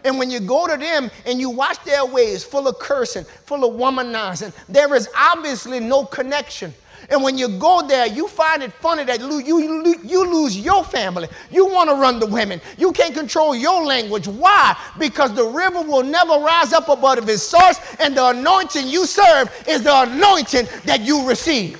And 0.03 0.17
when 0.17 0.31
you 0.31 0.39
go 0.39 0.67
to 0.67 0.77
them 0.77 1.11
and 1.25 1.39
you 1.39 1.49
watch 1.49 1.83
their 1.83 2.05
ways 2.05 2.43
full 2.43 2.67
of 2.67 2.79
cursing, 2.79 3.25
full 3.45 3.63
of 3.63 3.79
womanizing, 3.79 4.53
there 4.67 4.95
is 4.95 5.07
obviously 5.15 5.79
no 5.79 6.05
connection. 6.05 6.73
And 7.11 7.21
when 7.21 7.37
you 7.37 7.49
go 7.59 7.85
there, 7.85 8.07
you 8.07 8.27
find 8.27 8.63
it 8.63 8.73
funny 8.73 9.03
that 9.03 9.19
you, 9.19 9.39
you, 9.39 9.95
you 10.03 10.33
lose 10.33 10.57
your 10.57 10.83
family. 10.83 11.27
You 11.51 11.67
want 11.67 11.89
to 11.89 11.95
run 11.95 12.19
the 12.19 12.25
women. 12.25 12.61
You 12.77 12.91
can't 12.93 13.13
control 13.13 13.53
your 13.53 13.83
language. 13.83 14.27
Why? 14.27 14.75
Because 14.97 15.33
the 15.35 15.43
river 15.43 15.81
will 15.81 16.03
never 16.03 16.39
rise 16.39 16.73
up 16.73 16.89
above 16.89 17.27
its 17.29 17.43
source, 17.43 17.79
and 17.99 18.15
the 18.15 18.27
anointing 18.29 18.87
you 18.87 19.05
serve 19.05 19.51
is 19.67 19.83
the 19.83 20.01
anointing 20.01 20.67
that 20.85 21.01
you 21.01 21.27
receive. 21.27 21.79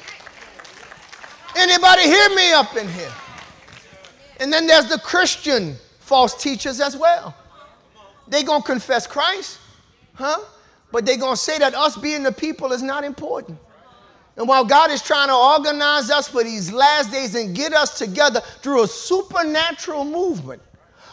Anybody 1.58 2.04
hear 2.04 2.30
me 2.36 2.52
up 2.52 2.76
in 2.76 2.88
here? 2.90 3.12
And 4.40 4.52
then 4.52 4.68
there's 4.68 4.88
the 4.90 5.00
Christian 5.00 5.76
false 6.00 6.36
teachers 6.36 6.80
as 6.80 6.98
well 6.98 7.36
they 8.32 8.44
to 8.44 8.66
confess 8.66 9.06
Christ, 9.06 9.60
huh? 10.14 10.40
But 10.92 11.06
they 11.06 11.18
to 11.36 11.38
say 11.38 11.60
that 11.60 11.76
us 11.76 11.98
being 11.98 12.24
the 12.24 12.32
people 12.32 12.72
is 12.72 12.82
not 12.82 13.04
important. 13.04 13.60
And 14.38 14.48
while 14.48 14.64
God 14.64 14.92
is 14.92 15.02
trying 15.02 15.28
to 15.28 15.36
organize 15.36 16.10
us 16.10 16.28
for 16.28 16.44
these 16.44 16.72
last 16.72 17.12
days 17.12 17.36
and 17.36 17.56
get 17.56 17.74
us 17.74 17.98
together 17.98 18.42
through 18.62 18.84
a 18.84 18.88
supernatural 18.88 20.06
movement, 20.06 20.62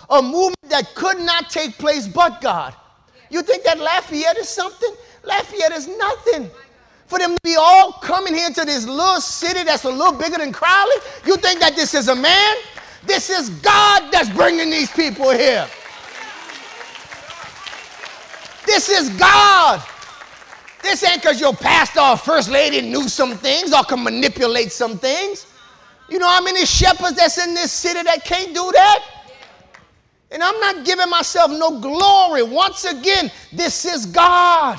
a 0.08 0.22
movement 0.22 0.56
that 0.68 0.94
could 0.94 1.18
not 1.18 1.50
take 1.50 1.76
place 1.78 2.06
but 2.06 2.40
God. 2.40 2.74
You 3.30 3.42
think 3.42 3.64
that 3.64 3.78
Lafayette 3.78 4.38
is 4.38 4.48
something? 4.48 4.94
Lafayette 5.24 5.72
is 5.72 5.88
nothing. 5.88 6.50
For 7.06 7.18
them 7.18 7.34
to 7.34 7.40
be 7.42 7.56
all 7.58 7.92
coming 7.92 8.34
here 8.34 8.50
to 8.50 8.64
this 8.64 8.86
little 8.86 9.20
city 9.20 9.62
that's 9.64 9.84
a 9.84 9.90
little 9.90 10.12
bigger 10.12 10.38
than 10.38 10.52
Crowley, 10.52 10.96
you 11.26 11.36
think 11.36 11.60
that 11.60 11.74
this 11.74 11.94
is 11.94 12.08
a 12.08 12.14
man? 12.14 12.56
This 13.04 13.30
is 13.30 13.50
God 13.50 14.10
that's 14.12 14.28
bringing 14.30 14.70
these 14.70 14.90
people 14.90 15.30
here. 15.30 15.66
This 18.66 18.88
is 18.90 19.08
God. 19.18 19.82
This 20.82 21.02
ain't 21.04 21.20
because 21.20 21.40
your 21.40 21.54
pastor 21.54 22.00
or 22.00 22.16
first 22.16 22.50
lady 22.50 22.80
knew 22.80 23.08
some 23.08 23.36
things 23.36 23.72
or 23.72 23.82
can 23.84 24.02
manipulate 24.02 24.72
some 24.72 24.98
things. 24.98 25.46
You 26.08 26.18
know 26.18 26.28
how 26.28 26.42
many 26.42 26.64
shepherds 26.64 27.16
that's 27.16 27.38
in 27.38 27.54
this 27.54 27.72
city 27.72 28.02
that 28.02 28.24
can't 28.24 28.54
do 28.54 28.70
that? 28.72 29.04
And 30.30 30.42
I'm 30.42 30.58
not 30.60 30.84
giving 30.84 31.08
myself 31.08 31.50
no 31.50 31.80
glory. 31.80 32.42
Once 32.42 32.84
again, 32.84 33.30
this 33.52 33.84
is 33.84 34.06
God. 34.06 34.78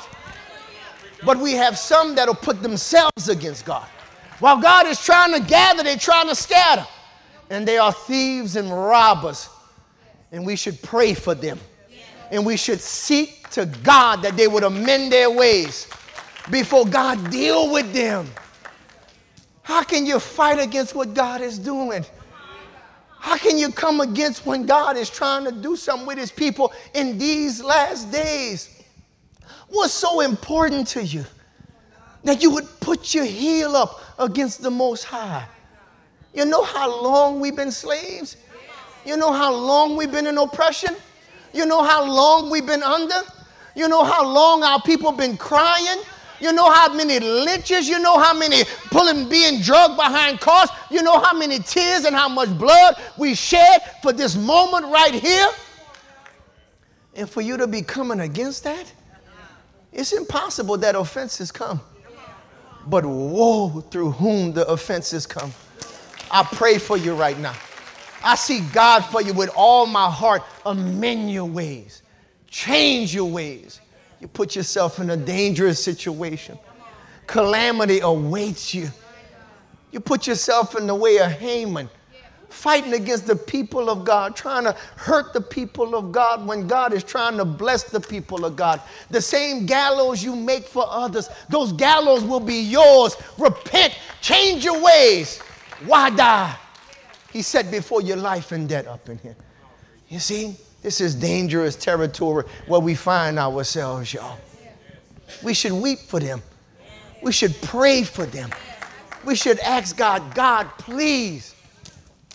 But 1.24 1.38
we 1.38 1.52
have 1.52 1.76
some 1.76 2.14
that'll 2.14 2.34
put 2.34 2.62
themselves 2.62 3.28
against 3.28 3.64
God. 3.64 3.86
While 4.38 4.60
God 4.60 4.86
is 4.86 5.04
trying 5.04 5.34
to 5.34 5.40
gather, 5.40 5.82
they're 5.82 5.96
trying 5.96 6.28
to 6.28 6.34
scatter. 6.34 6.86
And 7.50 7.66
they 7.66 7.78
are 7.78 7.92
thieves 7.92 8.56
and 8.56 8.70
robbers. 8.72 9.48
And 10.32 10.46
we 10.46 10.56
should 10.56 10.80
pray 10.82 11.14
for 11.14 11.34
them. 11.34 11.58
And 12.30 12.46
we 12.46 12.56
should 12.56 12.80
seek 12.80 13.39
to 13.52 13.66
God 13.66 14.22
that 14.22 14.36
they 14.36 14.48
would 14.48 14.62
amend 14.62 15.12
their 15.12 15.30
ways 15.30 15.88
before 16.50 16.86
God 16.86 17.30
deal 17.30 17.72
with 17.72 17.92
them. 17.92 18.28
How 19.62 19.82
can 19.82 20.06
you 20.06 20.18
fight 20.18 20.58
against 20.58 20.94
what 20.94 21.14
God 21.14 21.40
is 21.40 21.58
doing? 21.58 22.04
How 23.18 23.36
can 23.36 23.58
you 23.58 23.70
come 23.70 24.00
against 24.00 24.46
when 24.46 24.66
God 24.66 24.96
is 24.96 25.10
trying 25.10 25.44
to 25.44 25.52
do 25.52 25.76
something 25.76 26.06
with 26.06 26.18
his 26.18 26.32
people 26.32 26.72
in 26.94 27.18
these 27.18 27.62
last 27.62 28.10
days? 28.10 28.82
What's 29.68 29.92
so 29.92 30.20
important 30.20 30.88
to 30.88 31.04
you 31.04 31.24
that 32.24 32.42
you 32.42 32.50
would 32.50 32.66
put 32.80 33.14
your 33.14 33.24
heel 33.24 33.76
up 33.76 34.00
against 34.18 34.62
the 34.62 34.70
Most 34.70 35.04
High? 35.04 35.46
You 36.34 36.44
know 36.46 36.64
how 36.64 37.02
long 37.02 37.40
we've 37.40 37.54
been 37.54 37.70
slaves? 37.70 38.36
You 39.04 39.16
know 39.16 39.32
how 39.32 39.52
long 39.52 39.96
we've 39.96 40.10
been 40.10 40.26
in 40.26 40.38
oppression? 40.38 40.96
You 41.52 41.66
know 41.66 41.82
how 41.82 42.04
long 42.04 42.50
we've 42.50 42.66
been 42.66 42.82
under? 42.82 43.20
You 43.74 43.88
know 43.88 44.04
how 44.04 44.26
long 44.26 44.62
our 44.62 44.80
people 44.82 45.12
been 45.12 45.36
crying? 45.36 46.02
You 46.40 46.52
know 46.52 46.70
how 46.70 46.92
many 46.94 47.20
lynches, 47.20 47.86
you 47.88 47.98
know 47.98 48.18
how 48.18 48.32
many 48.32 48.64
pulling 48.90 49.28
being 49.28 49.60
drugged 49.60 49.96
behind 49.96 50.40
cars, 50.40 50.70
you 50.90 51.02
know 51.02 51.20
how 51.20 51.36
many 51.36 51.58
tears 51.58 52.06
and 52.06 52.16
how 52.16 52.30
much 52.30 52.48
blood 52.58 52.96
we 53.18 53.34
shed 53.34 53.80
for 54.02 54.12
this 54.12 54.36
moment 54.36 54.86
right 54.86 55.12
here? 55.12 55.48
And 57.14 57.28
for 57.28 57.42
you 57.42 57.58
to 57.58 57.66
be 57.66 57.82
coming 57.82 58.20
against 58.20 58.64
that, 58.64 58.90
it's 59.92 60.12
impossible 60.12 60.78
that 60.78 60.94
offenses 60.94 61.52
come. 61.52 61.80
But 62.86 63.04
woe 63.04 63.82
through 63.90 64.12
whom 64.12 64.54
the 64.54 64.66
offenses 64.66 65.26
come. 65.26 65.52
I 66.30 66.42
pray 66.44 66.78
for 66.78 66.96
you 66.96 67.14
right 67.14 67.38
now. 67.38 67.54
I 68.24 68.36
see 68.36 68.60
God 68.72 69.00
for 69.00 69.20
you 69.20 69.34
with 69.34 69.50
all 69.54 69.86
my 69.86 70.10
heart. 70.10 70.42
Amend 70.64 71.30
your 71.30 71.44
ways. 71.44 72.02
Change 72.50 73.14
your 73.14 73.30
ways. 73.30 73.80
You 74.20 74.28
put 74.28 74.54
yourself 74.54 74.98
in 74.98 75.10
a 75.10 75.16
dangerous 75.16 75.82
situation. 75.82 76.58
Calamity 77.26 78.00
awaits 78.00 78.74
you. 78.74 78.90
You 79.92 80.00
put 80.00 80.26
yourself 80.26 80.76
in 80.76 80.86
the 80.86 80.94
way 80.94 81.18
of 81.18 81.30
Haman, 81.30 81.88
fighting 82.48 82.92
against 82.92 83.26
the 83.26 83.36
people 83.36 83.88
of 83.88 84.04
God, 84.04 84.36
trying 84.36 84.64
to 84.64 84.72
hurt 84.96 85.32
the 85.32 85.40
people 85.40 85.94
of 85.94 86.12
God 86.12 86.46
when 86.46 86.66
God 86.66 86.92
is 86.92 87.04
trying 87.04 87.36
to 87.38 87.44
bless 87.44 87.84
the 87.84 88.00
people 88.00 88.44
of 88.44 88.56
God. 88.56 88.80
The 89.10 89.20
same 89.20 89.64
gallows 89.64 90.22
you 90.22 90.34
make 90.34 90.64
for 90.64 90.84
others, 90.88 91.28
those 91.48 91.72
gallows 91.72 92.24
will 92.24 92.40
be 92.40 92.60
yours. 92.60 93.16
Repent, 93.38 93.96
change 94.20 94.64
your 94.64 94.82
ways. 94.82 95.38
Why 95.86 96.10
die? 96.10 96.56
He 97.32 97.42
said 97.42 97.70
before 97.70 98.02
your 98.02 98.16
life 98.16 98.50
and 98.52 98.68
death 98.68 98.88
up 98.88 99.08
in 99.08 99.18
here. 99.18 99.36
You 100.08 100.18
see? 100.18 100.56
This 100.82 101.00
is 101.00 101.14
dangerous 101.14 101.76
territory 101.76 102.44
where 102.66 102.80
we 102.80 102.94
find 102.94 103.38
ourselves, 103.38 104.14
y'all. 104.14 104.38
We 105.42 105.54
should 105.54 105.72
weep 105.72 105.98
for 105.98 106.20
them. 106.20 106.42
We 107.22 107.32
should 107.32 107.54
pray 107.62 108.02
for 108.02 108.24
them. 108.24 108.50
We 109.24 109.34
should 109.34 109.58
ask 109.60 109.96
God, 109.96 110.34
God, 110.34 110.66
please 110.78 111.54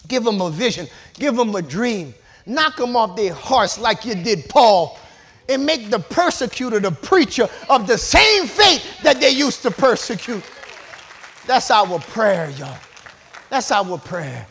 give 0.07 0.23
them 0.23 0.41
a 0.41 0.51
vision, 0.51 0.87
give 1.15 1.35
them 1.35 1.55
a 1.55 1.61
dream, 1.61 2.13
knock 2.45 2.77
them 2.77 2.95
off 2.95 3.15
their 3.15 3.33
horse 3.33 3.79
like 3.79 4.05
you 4.05 4.13
did 4.13 4.47
Paul, 4.47 4.99
and 5.49 5.65
make 5.65 5.89
the 5.89 5.99
persecutor 5.99 6.79
the 6.79 6.91
preacher 6.91 7.49
of 7.69 7.87
the 7.87 7.97
same 7.97 8.45
faith 8.45 9.01
that 9.01 9.19
they 9.19 9.31
used 9.31 9.63
to 9.63 9.71
persecute. 9.71 10.43
That's 11.47 11.69
our 11.71 11.99
prayer, 11.99 12.49
y'all. 12.51 12.77
That's 13.49 13.71
our 13.71 13.97
prayer. 13.97 14.47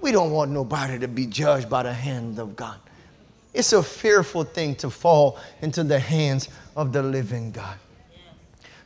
We 0.00 0.12
don't 0.12 0.30
want 0.30 0.50
nobody 0.50 0.98
to 0.98 1.08
be 1.08 1.26
judged 1.26 1.68
by 1.68 1.82
the 1.82 1.92
hand 1.92 2.38
of 2.38 2.56
God. 2.56 2.78
It's 3.58 3.72
a 3.72 3.82
fearful 3.82 4.44
thing 4.44 4.76
to 4.76 4.88
fall 4.88 5.36
into 5.62 5.82
the 5.82 5.98
hands 5.98 6.48
of 6.76 6.92
the 6.92 7.02
living 7.02 7.50
God. 7.50 7.76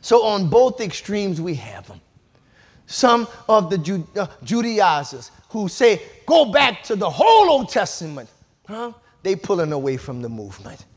So, 0.01 0.25
on 0.25 0.49
both 0.49 0.81
extremes, 0.81 1.39
we 1.39 1.53
have 1.53 1.87
them. 1.87 2.01
Some 2.87 3.27
of 3.47 3.69
the 3.69 4.03
uh, 4.19 4.25
Judaizers 4.43 5.29
who 5.49 5.67
say, 5.67 6.01
go 6.25 6.51
back 6.51 6.81
to 6.85 6.95
the 6.95 7.07
whole 7.07 7.51
Old 7.51 7.69
Testament, 7.69 8.27
huh? 8.67 8.93
they 9.21 9.35
pulling 9.35 9.73
away 9.73 9.95
from 9.95 10.23
the 10.23 10.29
movement. 10.29 10.87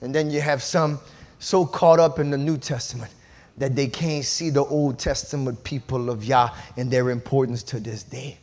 And 0.00 0.14
then 0.14 0.30
you 0.30 0.40
have 0.40 0.62
some 0.62 1.00
so 1.40 1.66
caught 1.66 1.98
up 1.98 2.20
in 2.20 2.30
the 2.30 2.38
New 2.38 2.56
Testament 2.56 3.10
that 3.58 3.74
they 3.74 3.88
can't 3.88 4.24
see 4.24 4.50
the 4.50 4.64
Old 4.64 5.00
Testament 5.00 5.64
people 5.64 6.08
of 6.08 6.24
Yah 6.24 6.50
and 6.76 6.88
their 6.88 7.10
importance 7.10 7.64
to 7.64 7.80
this 7.80 8.04
day. 8.04 8.38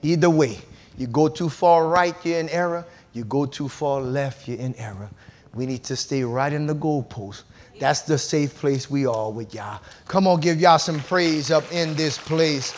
Either 0.00 0.30
way, 0.30 0.58
you 0.96 1.06
go 1.06 1.28
too 1.28 1.50
far 1.50 1.86
right, 1.86 2.16
you're 2.24 2.40
in 2.40 2.48
error. 2.48 2.86
You 3.12 3.24
go 3.24 3.46
too 3.46 3.68
far 3.68 4.00
left, 4.00 4.48
you're 4.48 4.58
in 4.58 4.74
error. 4.76 5.10
We 5.54 5.66
need 5.66 5.84
to 5.84 5.96
stay 5.96 6.24
right 6.24 6.52
in 6.52 6.66
the 6.66 6.74
goalpost. 6.74 7.42
That's 7.78 8.02
the 8.02 8.16
safe 8.16 8.54
place 8.54 8.90
we 8.90 9.06
are 9.06 9.30
with 9.30 9.54
y'all. 9.54 9.80
Come 10.06 10.26
on, 10.26 10.40
give 10.40 10.60
y'all 10.60 10.78
some 10.78 11.00
praise 11.00 11.50
up 11.50 11.70
in 11.72 11.94
this 11.94 12.16
place. 12.16 12.72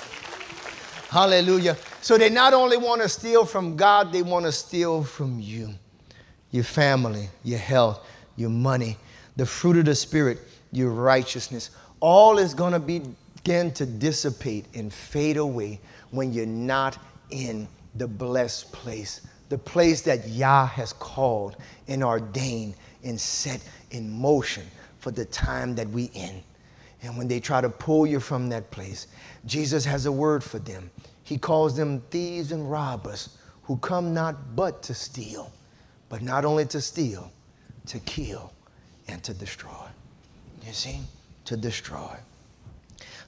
Hallelujah. 1.11 1.77
So 2.01 2.19
they 2.19 2.31
not 2.31 2.55
only 2.55 2.77
want 2.77 3.03
to 3.03 3.09
steal 3.09 3.45
from 3.45 3.77
God, 3.77 4.13
they 4.13 4.23
want 4.23 4.47
to 4.47 4.53
steal 4.53 5.05
from 5.05 5.39
you, 5.39 5.71
your 6.51 6.65
family, 6.65 7.29
your 7.45 7.59
health, 7.59 8.05
your 8.37 8.51
money, 8.51 8.97
the 9.37 9.47
fruit 9.47 9.77
of 9.77 9.85
the 9.85 9.95
Spirit, 9.95 10.39
your 10.73 10.91
righteousness. 10.91 11.71
All 12.01 12.39
is 12.39 12.53
going 12.55 12.73
to 12.73 12.81
begin 12.81 13.73
to 13.73 13.87
dissipate 13.87 14.67
and 14.75 14.93
fade 14.93 15.37
away 15.37 15.81
when 16.11 16.33
you're 16.33 16.47
not 16.47 16.99
in 17.31 17.69
the 17.95 18.09
blessed 18.09 18.73
place, 18.73 19.21
the 19.49 19.59
place 19.59 20.03
that 20.03 20.29
Yah 20.29 20.67
has 20.67 20.93
called 20.93 21.57
and 21.89 22.03
ordained 22.03 22.75
and 23.03 23.21
set 23.21 23.61
in 23.91 24.11
motion 24.11 24.65
for 24.99 25.11
the 25.11 25.25
time 25.27 25.75
that 25.75 25.89
we 25.91 26.05
in. 26.15 26.43
And 27.03 27.19
when 27.19 27.29
they 27.29 27.39
try 27.39 27.61
to 27.61 27.69
pull 27.69 28.07
you 28.07 28.19
from 28.19 28.49
that 28.49 28.71
place, 28.71 29.07
Jesus 29.45 29.85
has 29.85 30.07
a 30.07 30.13
word 30.13 30.43
for 30.43 30.59
them. 30.59 30.91
He 31.23 31.37
calls 31.37 31.77
them 31.77 32.01
thieves 32.11 32.53
and 32.53 32.71
robbers 32.71 33.37
who 33.63 33.77
come 33.79 34.15
not 34.15 34.57
but 34.57 34.83
to 34.85 34.95
steal, 34.95 35.53
but 36.09 36.23
not 36.23 36.45
only 36.45 36.65
to 36.67 36.81
steal, 36.81 37.31
to 37.87 37.99
kill 38.01 38.53
and 39.09 39.23
to 39.23 39.35
destroy. 39.35 39.87
You 40.67 40.73
see? 40.73 41.01
To 41.47 41.57
destroy. 41.57 42.17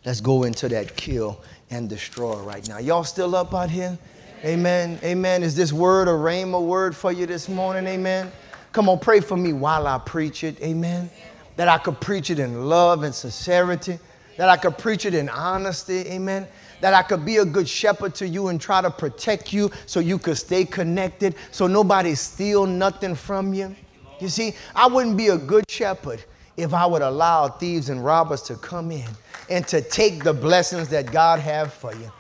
Let's 0.05 0.21
go 0.21 0.45
into 0.45 0.69
that 0.71 0.97
kill 0.97 1.43
and 1.71 1.89
destroy 1.89 2.37
right 2.43 2.67
now. 2.69 2.79
Y'all 2.79 3.05
still 3.05 3.35
up 3.35 3.55
out 3.55 3.71
here? 3.71 3.99
Amen. 4.47 5.01
Amen. 5.03 5.43
Is 5.43 5.57
this 5.57 5.73
word 5.73 6.07
a 6.07 6.13
rhema 6.13 6.65
word 6.65 6.95
for 6.95 7.11
you 7.11 7.27
this 7.27 7.49
morning? 7.49 7.85
Amen. 7.89 8.31
Come 8.71 8.89
on, 8.89 9.01
pray 9.01 9.19
for 9.19 9.37
me 9.37 9.53
while 9.53 9.89
I 9.89 9.99
preach 9.99 10.45
it. 10.45 10.63
Amen. 10.63 11.11
That 11.57 11.67
I 11.67 11.79
could 11.79 12.01
preach 12.01 12.31
it 12.31 12.39
in 12.39 12.69
love 12.69 13.03
and 13.03 13.13
sincerity. 13.13 13.99
That 14.37 14.49
I 14.49 14.57
could 14.57 14.79
preach 14.79 15.05
it 15.05 15.15
in 15.15 15.29
honesty. 15.29 16.07
Amen. 16.07 16.47
That 16.81 16.95
I 16.95 17.03
could 17.03 17.25
be 17.25 17.39
a 17.39 17.45
good 17.45 17.69
shepherd 17.69 18.15
to 18.17 18.29
you 18.29 18.47
and 18.47 18.61
try 18.61 18.81
to 18.81 18.89
protect 18.89 19.53
you 19.53 19.69
so 19.85 19.99
you 19.99 20.17
could 20.17 20.39
stay 20.39 20.65
connected, 20.65 21.35
so 21.51 21.67
nobody 21.67 22.15
steal 22.15 22.67
nothing 22.67 23.17
from 23.17 23.53
you. 23.53 23.75
You 24.21 24.29
see, 24.29 24.55
I 24.77 24.87
wouldn't 24.87 25.17
be 25.17 25.27
a 25.27 25.39
good 25.39 25.69
shepherd 25.69 26.23
if 26.57 26.73
I 26.73 26.87
would 26.87 27.03
allow 27.03 27.49
thieves 27.49 27.89
and 27.89 28.05
robbers 28.05 28.43
to 28.43 28.55
come 28.55 28.93
in 28.93 29.09
and 29.51 29.67
to 29.67 29.81
take 29.81 30.23
the 30.23 30.33
blessings 30.33 30.89
that 30.91 31.11
God 31.11 31.41
have 31.41 31.73
for 31.73 31.93
you. 31.97 32.13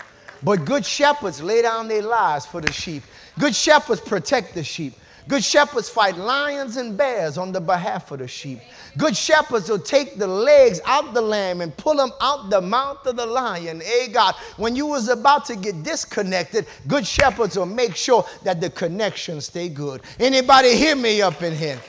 But 0.46 0.64
good 0.64 0.86
shepherds 0.86 1.42
lay 1.42 1.60
down 1.62 1.88
their 1.88 2.02
lives 2.02 2.46
for 2.46 2.60
the 2.60 2.70
sheep. 2.70 3.02
Good 3.36 3.52
shepherds 3.52 4.00
protect 4.00 4.54
the 4.54 4.62
sheep. 4.62 4.94
Good 5.26 5.42
shepherds 5.42 5.88
fight 5.88 6.16
lions 6.16 6.76
and 6.76 6.96
bears 6.96 7.36
on 7.36 7.50
the 7.50 7.60
behalf 7.60 8.12
of 8.12 8.20
the 8.20 8.28
sheep. 8.28 8.60
Good 8.96 9.16
shepherds 9.16 9.68
will 9.68 9.80
take 9.80 10.18
the 10.18 10.26
legs 10.28 10.80
out 10.84 11.14
the 11.14 11.20
lamb 11.20 11.62
and 11.62 11.76
pull 11.76 11.96
them 11.96 12.12
out 12.20 12.48
the 12.48 12.60
mouth 12.60 13.04
of 13.06 13.16
the 13.16 13.26
lion. 13.26 13.80
Hey 13.80 14.06
God, 14.06 14.36
when 14.56 14.76
you 14.76 14.86
was 14.86 15.08
about 15.08 15.46
to 15.46 15.56
get 15.56 15.82
disconnected, 15.82 16.68
good 16.86 17.04
shepherds 17.04 17.56
will 17.56 17.66
make 17.66 17.96
sure 17.96 18.24
that 18.44 18.60
the 18.60 18.70
connection 18.70 19.40
stay 19.40 19.68
good. 19.68 20.02
Anybody 20.20 20.76
hear 20.76 20.94
me 20.94 21.22
up 21.22 21.42
in 21.42 21.56
here? 21.56 21.80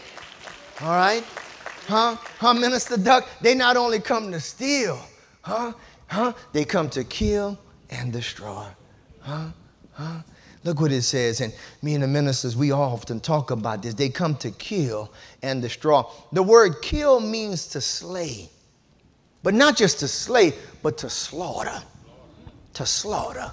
All 0.81 0.95
right? 0.95 1.23
Huh? 1.85 2.15
Huh, 2.39 2.55
Minister 2.55 2.97
Duck? 2.97 3.29
They 3.39 3.53
not 3.53 3.77
only 3.77 3.99
come 3.99 4.31
to 4.31 4.39
steal, 4.39 4.99
huh? 5.43 5.73
Huh? 6.07 6.33
They 6.53 6.65
come 6.65 6.89
to 6.89 7.03
kill 7.03 7.59
and 7.89 8.11
destroy. 8.11 8.65
Huh? 9.19 9.47
Huh? 9.93 10.21
Look 10.63 10.81
what 10.81 10.91
it 10.91 11.03
says. 11.03 11.41
And 11.41 11.53
me 11.81 11.93
and 11.93 12.03
the 12.03 12.07
ministers, 12.07 12.55
we 12.55 12.71
often 12.71 13.19
talk 13.19 13.51
about 13.51 13.81
this. 13.81 13.93
They 13.93 14.09
come 14.09 14.35
to 14.37 14.51
kill 14.51 15.11
and 15.41 15.61
destroy. 15.61 16.03
The 16.31 16.43
word 16.43 16.81
kill 16.81 17.19
means 17.19 17.67
to 17.67 17.81
slay, 17.81 18.49
but 19.43 19.53
not 19.53 19.77
just 19.77 19.99
to 19.99 20.07
slay, 20.07 20.53
but 20.83 20.97
to 20.99 21.09
slaughter. 21.09 21.81
To 22.73 22.85
slaughter. 22.85 23.51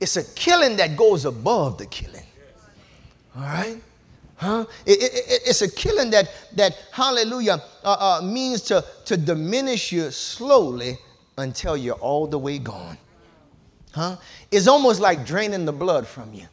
It's 0.00 0.16
a 0.16 0.24
killing 0.34 0.76
that 0.76 0.96
goes 0.96 1.24
above 1.24 1.78
the 1.78 1.86
killing. 1.86 2.26
All 3.36 3.42
right? 3.42 3.82
Huh? 4.36 4.66
It, 4.86 5.02
it, 5.02 5.12
it, 5.14 5.42
it's 5.46 5.62
a 5.62 5.70
killing 5.70 6.10
that, 6.10 6.30
that 6.54 6.76
hallelujah, 6.92 7.60
uh, 7.82 8.18
uh, 8.20 8.24
means 8.24 8.62
to, 8.62 8.84
to 9.06 9.16
diminish 9.16 9.90
you 9.90 10.12
slowly 10.12 10.96
until 11.38 11.76
you're 11.76 11.96
all 11.96 12.28
the 12.28 12.38
way 12.38 12.58
gone. 12.58 12.96
Huh? 13.92 14.16
It's 14.50 14.66
almost 14.66 15.00
like 15.00 15.26
draining 15.26 15.64
the 15.64 15.72
blood 15.72 16.06
from 16.06 16.32
you. 16.32 16.46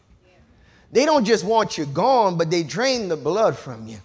They 0.92 1.06
don't 1.06 1.26
just 1.26 1.44
want 1.44 1.78
you 1.78 1.86
gone, 1.86 2.38
but 2.38 2.50
they 2.50 2.64
drain 2.64 3.10
the 3.10 3.18
blood 3.18 3.58
from 3.58 3.88
you. 3.88 3.98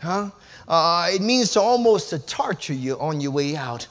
Huh? 0.00 0.30
Uh, 0.66 1.08
it 1.12 1.20
means 1.20 1.50
to 1.52 1.60
almost 1.60 2.10
to 2.10 2.18
torture 2.18 2.72
you 2.74 2.98
on 2.98 3.20
your 3.20 3.32
way 3.32 3.56
out. 3.56 3.86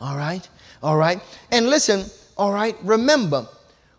All 0.00 0.16
right? 0.16 0.48
All 0.82 0.96
right? 0.96 1.20
And 1.50 1.68
listen, 1.68 2.04
all 2.36 2.52
right, 2.52 2.76
remember, 2.82 3.46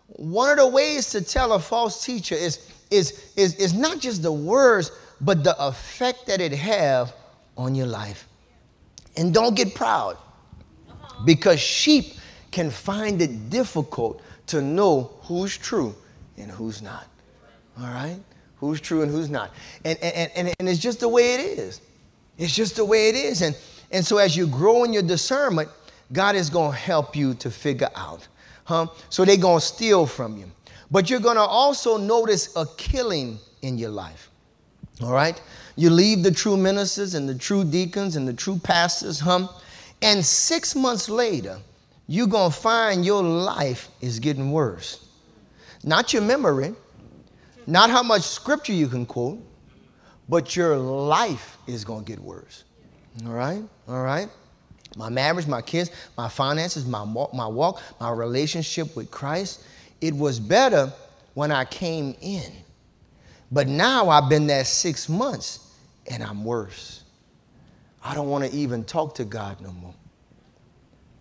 one 0.06 0.50
of 0.50 0.56
the 0.58 0.66
ways 0.66 1.10
to 1.10 1.20
tell 1.20 1.52
a 1.52 1.58
false 1.58 2.04
teacher 2.04 2.34
is 2.34 2.68
is, 2.90 3.32
is, 3.36 3.54
is 3.56 3.74
not 3.74 4.00
just 4.00 4.22
the 4.22 4.32
words, 4.32 4.90
but 5.20 5.44
the 5.44 5.60
effect 5.62 6.26
that 6.26 6.40
it 6.40 6.52
have 6.52 7.14
on 7.56 7.74
your 7.74 7.86
life. 7.86 8.26
And 9.16 9.34
don't 9.34 9.54
get 9.54 9.74
proud 9.74 10.16
because 11.24 11.60
sheep 11.60 12.14
can 12.50 12.70
find 12.70 13.20
it 13.20 13.50
difficult 13.50 14.22
to 14.46 14.62
know 14.62 15.10
who's 15.22 15.56
true 15.56 15.94
and 16.36 16.50
who's 16.50 16.82
not. 16.82 17.06
All 17.78 17.86
right? 17.86 18.18
Who's 18.56 18.80
true 18.80 19.02
and 19.02 19.10
who's 19.10 19.30
not. 19.30 19.52
And, 19.84 19.98
and, 20.02 20.30
and, 20.34 20.54
and 20.58 20.68
it's 20.68 20.80
just 20.80 21.00
the 21.00 21.08
way 21.08 21.34
it 21.34 21.40
is. 21.40 21.80
It's 22.38 22.54
just 22.54 22.76
the 22.76 22.84
way 22.84 23.08
it 23.08 23.14
is. 23.14 23.42
And, 23.42 23.56
and 23.90 24.04
so 24.04 24.18
as 24.18 24.36
you 24.36 24.46
grow 24.46 24.84
in 24.84 24.92
your 24.92 25.02
discernment, 25.02 25.68
God 26.12 26.34
is 26.34 26.50
going 26.50 26.72
to 26.72 26.78
help 26.78 27.14
you 27.14 27.34
to 27.34 27.50
figure 27.50 27.90
out. 27.94 28.26
Huh? 28.64 28.86
So 29.10 29.24
they're 29.24 29.36
going 29.36 29.60
to 29.60 29.64
steal 29.64 30.06
from 30.06 30.36
you. 30.36 30.50
But 30.90 31.10
you're 31.10 31.20
going 31.20 31.36
to 31.36 31.42
also 31.42 31.96
notice 31.96 32.54
a 32.56 32.66
killing 32.76 33.38
in 33.62 33.78
your 33.78 33.90
life. 33.90 34.30
All 35.02 35.12
right? 35.12 35.40
You 35.76 35.90
leave 35.90 36.22
the 36.22 36.30
true 36.30 36.56
ministers 36.56 37.14
and 37.14 37.28
the 37.28 37.34
true 37.34 37.64
deacons 37.64 38.16
and 38.16 38.26
the 38.26 38.32
true 38.32 38.58
pastors, 38.58 39.20
huh? 39.20 39.48
And 40.02 40.24
six 40.24 40.74
months 40.74 41.08
later, 41.08 41.58
you're 42.08 42.26
going 42.26 42.50
to 42.50 42.56
find 42.56 43.06
your 43.06 43.22
life 43.22 43.88
is 44.00 44.18
getting 44.18 44.50
worse. 44.50 45.06
Not 45.84 46.12
your 46.12 46.22
memory, 46.22 46.74
not 47.66 47.90
how 47.90 48.02
much 48.02 48.22
scripture 48.22 48.72
you 48.72 48.88
can 48.88 49.06
quote, 49.06 49.38
but 50.28 50.56
your 50.56 50.76
life 50.76 51.56
is 51.68 51.84
going 51.84 52.04
to 52.04 52.10
get 52.10 52.18
worse. 52.18 52.64
All 53.24 53.32
right? 53.32 53.62
All 53.86 54.02
right? 54.02 54.28
My 54.96 55.08
marriage, 55.08 55.46
my 55.46 55.62
kids, 55.62 55.90
my 56.16 56.28
finances, 56.28 56.84
my 56.84 57.04
walk, 57.04 57.32
my 57.32 57.46
walk, 57.46 57.80
my 58.00 58.10
relationship 58.10 58.96
with 58.96 59.10
Christ 59.10 59.62
it 60.00 60.14
was 60.14 60.38
better 60.38 60.92
when 61.34 61.50
I 61.50 61.64
came 61.64 62.14
in. 62.20 62.52
But 63.50 63.66
now 63.68 64.08
I've 64.08 64.28
been 64.28 64.46
there 64.46 64.64
six 64.64 65.08
months 65.08 65.74
and 66.10 66.22
I'm 66.22 66.44
worse. 66.44 67.02
I 68.02 68.14
don't 68.14 68.28
want 68.28 68.44
to 68.44 68.56
even 68.56 68.84
talk 68.84 69.14
to 69.16 69.24
God 69.24 69.60
no 69.60 69.72
more. 69.72 69.94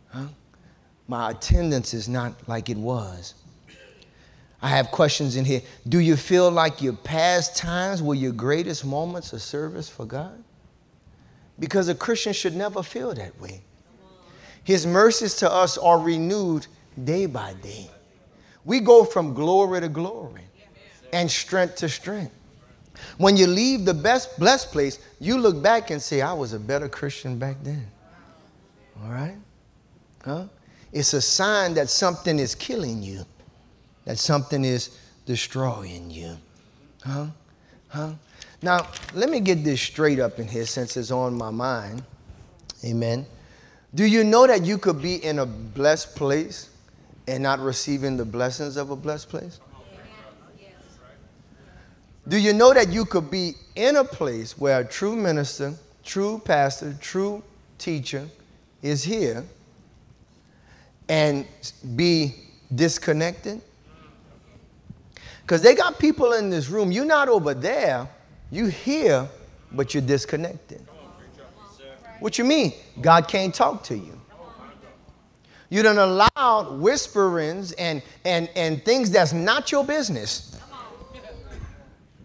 Huh? 0.09 0.25
My 1.07 1.31
attendance 1.31 1.93
is 1.93 2.09
not 2.09 2.33
like 2.47 2.69
it 2.69 2.77
was. 2.77 3.33
I 4.61 4.69
have 4.69 4.91
questions 4.91 5.35
in 5.35 5.45
here. 5.45 5.61
Do 5.87 5.99
you 5.99 6.15
feel 6.15 6.49
like 6.49 6.81
your 6.81 6.93
past 6.93 7.55
times 7.55 8.01
were 8.01 8.15
your 8.15 8.31
greatest 8.31 8.83
moments 8.83 9.31
of 9.31 9.41
service 9.41 9.87
for 9.87 10.05
God? 10.05 10.43
Because 11.59 11.89
a 11.89 11.95
Christian 11.95 12.33
should 12.33 12.55
never 12.55 12.83
feel 12.83 13.13
that 13.13 13.39
way. 13.39 13.61
His 14.63 14.85
mercies 14.85 15.35
to 15.35 15.51
us 15.51 15.77
are 15.77 15.99
renewed 15.99 16.67
day 17.03 17.25
by 17.25 17.53
day. 17.61 17.89
We 18.65 18.79
go 18.79 19.05
from 19.05 19.33
glory 19.33 19.79
to 19.79 19.89
glory 19.89 20.43
and 21.13 21.31
strength 21.31 21.75
to 21.77 21.89
strength. 21.89 22.33
When 23.17 23.37
you 23.37 23.47
leave 23.47 23.85
the 23.85 23.93
best 23.93 24.37
blessed 24.39 24.71
place, 24.71 24.99
you 25.19 25.37
look 25.37 25.61
back 25.61 25.91
and 25.91 26.01
say, 26.01 26.21
I 26.21 26.33
was 26.33 26.53
a 26.53 26.59
better 26.59 26.89
Christian 26.89 27.37
back 27.37 27.57
then. 27.63 27.87
All 29.03 29.11
right? 29.11 29.37
Huh? 30.25 30.45
It's 30.91 31.13
a 31.13 31.21
sign 31.21 31.73
that 31.75 31.89
something 31.89 32.39
is 32.39 32.55
killing 32.55 33.03
you, 33.03 33.25
that 34.05 34.17
something 34.17 34.63
is 34.63 34.97
destroying 35.25 36.09
you. 36.09 36.38
Huh? 37.03 37.27
Huh? 37.89 38.13
Now, 38.61 38.88
let 39.13 39.29
me 39.29 39.39
get 39.39 39.63
this 39.63 39.81
straight 39.81 40.19
up 40.19 40.39
in 40.39 40.47
here 40.47 40.65
since 40.65 40.97
it's 40.97 41.11
on 41.11 41.35
my 41.35 41.51
mind. 41.51 42.03
Amen. 42.83 43.25
Do 43.93 44.05
you 44.05 44.23
know 44.23 44.47
that 44.47 44.65
you 44.65 44.77
could 44.77 45.01
be 45.01 45.23
in 45.23 45.39
a 45.39 45.45
blessed 45.45 46.15
place 46.15 46.69
and 47.27 47.43
not 47.43 47.59
receiving 47.59 48.17
the 48.17 48.25
blessings 48.25 48.77
of 48.77 48.89
a 48.89 48.95
blessed 48.95 49.29
place? 49.29 49.59
Do 52.27 52.38
you 52.38 52.51
know 52.51 52.73
that 52.73 52.89
you 52.89 53.05
could 53.05 53.31
be 53.31 53.53
in 53.75 53.95
a 53.95 54.03
place 54.03 54.57
where 54.57 54.81
a 54.81 54.83
true 54.83 55.15
minister, 55.15 55.73
true 56.03 56.41
pastor, 56.43 56.93
true 56.99 57.41
teacher 57.77 58.27
is 58.81 59.03
here 59.03 59.45
and 61.09 61.45
be 61.95 62.35
disconnected? 62.73 63.61
Because 65.41 65.61
they 65.61 65.75
got 65.75 65.97
people 65.97 66.33
in 66.33 66.49
this 66.49 66.69
room. 66.69 66.91
You're 66.91 67.05
not 67.05 67.29
over 67.29 67.53
there. 67.53 68.07
You 68.51 68.65
here, 68.65 69.27
but 69.71 69.93
you're 69.93 70.03
disconnected. 70.03 70.85
What 72.19 72.37
you 72.37 72.43
mean? 72.43 72.73
God 72.99 73.27
can't 73.27 73.53
talk 73.53 73.83
to 73.83 73.95
you. 73.95 74.19
You 75.69 75.83
don't 75.83 75.97
allow 75.97 76.77
whisperings 76.77 77.73
and, 77.73 78.01
and, 78.23 78.49
and 78.55 78.83
things 78.83 79.11
that's 79.11 79.33
not 79.33 79.71
your 79.71 79.85
business 79.85 80.57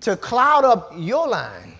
to 0.00 0.16
cloud 0.16 0.64
up 0.64 0.92
your 0.96 1.28
line. 1.28 1.74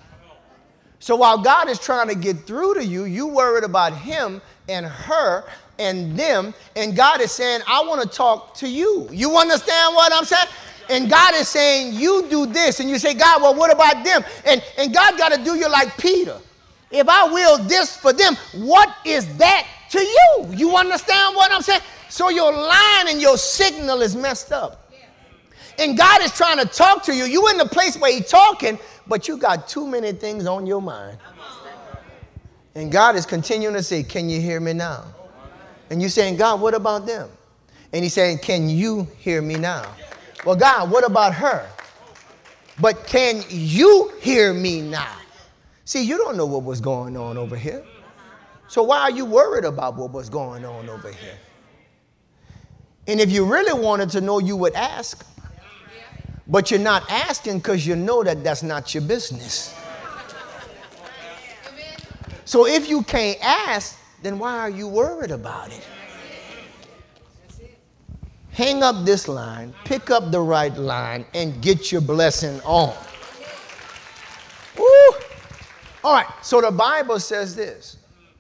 So 0.99 1.17
while 1.17 1.39
God 1.39 1.69
is 1.69 1.79
trying 1.79 2.09
to 2.09 2.15
get 2.15 2.47
through 2.47 2.75
to 2.75 2.85
you, 2.85 3.05
you 3.05 3.27
worried 3.27 3.65
about 3.65 3.97
him 3.97 4.41
and 4.69 4.87
her 4.87 5.45
and 5.83 6.17
them, 6.17 6.55
and 6.77 6.97
God 6.97 7.21
is 7.21 7.33
saying, 7.33 7.61
I 7.67 7.83
want 7.85 8.03
to 8.03 8.09
talk 8.09 8.55
to 8.57 8.69
you. 8.69 9.09
You 9.11 9.37
understand 9.37 9.95
what 9.95 10.13
I'm 10.15 10.25
saying? 10.25 10.49
And 10.89 11.11
God 11.11 11.35
is 11.35 11.49
saying, 11.49 11.95
You 11.95 12.27
do 12.29 12.47
this. 12.47 12.81
And 12.81 12.89
you 12.89 12.99
say, 12.99 13.15
God, 13.15 13.43
well, 13.43 13.55
what 13.55 13.73
about 13.73 14.05
them? 14.05 14.25
And, 14.45 14.63
and 14.79 14.93
God 14.93 15.17
got 15.19 15.33
to 15.33 15.43
do 15.43 15.57
you 15.57 15.69
like 15.71 15.97
Peter. 15.99 16.39
If 16.91 17.09
I 17.09 17.25
will 17.25 17.59
this 17.65 17.97
for 17.97 18.13
them, 18.13 18.37
what 18.55 18.95
is 19.05 19.37
that 19.39 19.67
to 19.91 20.01
you? 20.01 20.49
You 20.51 20.77
understand 20.77 21.35
what 21.35 21.51
I'm 21.51 21.63
saying? 21.63 21.81
So 22.09 22.29
your 22.29 22.53
line 22.53 23.09
and 23.09 23.21
your 23.21 23.39
signal 23.39 24.03
is 24.03 24.15
messed 24.15 24.53
up. 24.53 24.91
And 25.79 25.97
God 25.97 26.21
is 26.23 26.33
trying 26.33 26.59
to 26.59 26.67
talk 26.67 27.03
to 27.05 27.15
you. 27.15 27.25
You 27.25 27.49
in 27.49 27.57
the 27.57 27.67
place 27.67 27.97
where 27.97 28.13
He's 28.13 28.29
talking, 28.29 28.79
but 29.07 29.27
you 29.27 29.39
got 29.39 29.69
too 29.69 29.87
many 29.87 30.13
things 30.13 30.47
on 30.47 30.67
your 30.67 30.83
mind. 30.83 31.19
And 32.75 32.91
God 32.91 33.17
is 33.17 33.27
continuing 33.27 33.75
to 33.75 33.83
say, 33.83 34.03
Can 34.03 34.29
you 34.29 34.41
hear 34.41 34.61
me 34.61 34.75
now? 34.75 35.05
And 35.93 36.01
you're 36.01 36.09
saying, 36.09 36.37
God, 36.37 36.63
what 36.63 36.73
about 36.73 37.05
them? 37.05 37.29
And 37.93 38.03
He's 38.03 38.15
saying, 38.15 38.39
Can 38.39 38.71
you 38.71 39.07
hear 39.19 39.43
me 39.43 39.57
now? 39.57 39.95
Well, 40.43 40.57
God, 40.57 40.91
what 40.91 41.05
about 41.07 41.35
her? 41.35 41.69
But 42.81 43.07
can 43.07 43.45
you 43.51 44.11
hear 44.23 44.55
me 44.55 44.81
now? 44.81 45.19
See, 45.85 46.03
you 46.03 46.17
don't 46.17 46.39
know 46.39 46.47
what 46.47 46.65
was 46.65 46.81
going 46.81 47.19
on 47.19 47.37
over 47.37 47.57
here. 47.57 47.85
So 48.69 48.83
why 48.83 49.01
are 49.01 49.11
you 49.11 49.27
worried 49.27 49.67
about 49.67 49.97
what 49.97 50.13
was 50.13 50.31
going 50.31 50.65
on 50.65 50.89
over 50.89 51.13
here? 51.13 51.39
And 53.07 53.21
if 53.21 53.31
you 53.31 53.45
really 53.45 53.79
wanted 53.79 54.09
to 54.11 54.23
know, 54.23 54.39
you 54.39 54.57
would 54.57 54.73
ask. 54.73 55.27
But 56.49 56.71
you're 56.71 56.81
not 56.81 57.05
asking 57.11 57.59
because 57.59 57.87
you 57.87 57.97
know 57.97 58.25
that 58.25 58.43
that's 58.43 58.63
not 58.63 58.95
your 58.95 59.03
business. 59.03 59.75
So 62.47 62.67
if 62.67 62.89
you 62.89 63.03
can't 63.03 63.39
ask, 63.45 63.99
then 64.23 64.39
why 64.39 64.59
are 64.59 64.71
you 64.71 64.89
worried 64.89 65.31
about 65.31 65.69
it? 65.69 65.87
hang 68.53 68.83
up 68.83 69.05
this 69.05 69.29
line, 69.29 69.75
pick 69.85 70.11
up 70.11 70.31
the 70.31 70.41
right 70.41 70.75
line, 70.77 71.25
and 71.35 71.61
get 71.61 71.91
your 71.91 72.01
blessing 72.01 72.61
on. 72.61 72.95
Woo! 74.79 74.85
All 76.05 76.15
right, 76.15 76.27
so 76.43 76.61
the 76.61 76.71
Bible 76.71 77.19
says 77.19 77.57
this, 77.57 77.97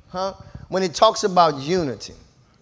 huh? 0.08 0.34
When 0.68 0.82
it 0.82 0.94
talks 0.94 1.24
about 1.24 1.60
unity, 1.60 2.14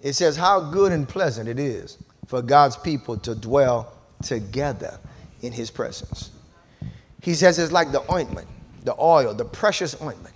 it 0.02 0.14
says 0.14 0.36
how 0.36 0.70
good 0.70 0.92
and 0.92 1.08
pleasant 1.08 1.48
it 1.48 1.58
is 1.58 1.98
for 2.26 2.42
God's 2.42 2.76
people 2.76 3.16
to 3.18 3.34
dwell 3.34 3.92
together 4.22 4.98
in 5.42 5.52
his 5.52 5.70
presence. 5.70 6.30
He 7.22 7.34
says 7.34 7.58
it's 7.58 7.72
like 7.72 7.92
the 7.92 8.10
ointment, 8.12 8.48
the 8.84 8.94
oil, 8.98 9.34
the 9.34 9.44
precious 9.44 10.00
ointment 10.00 10.34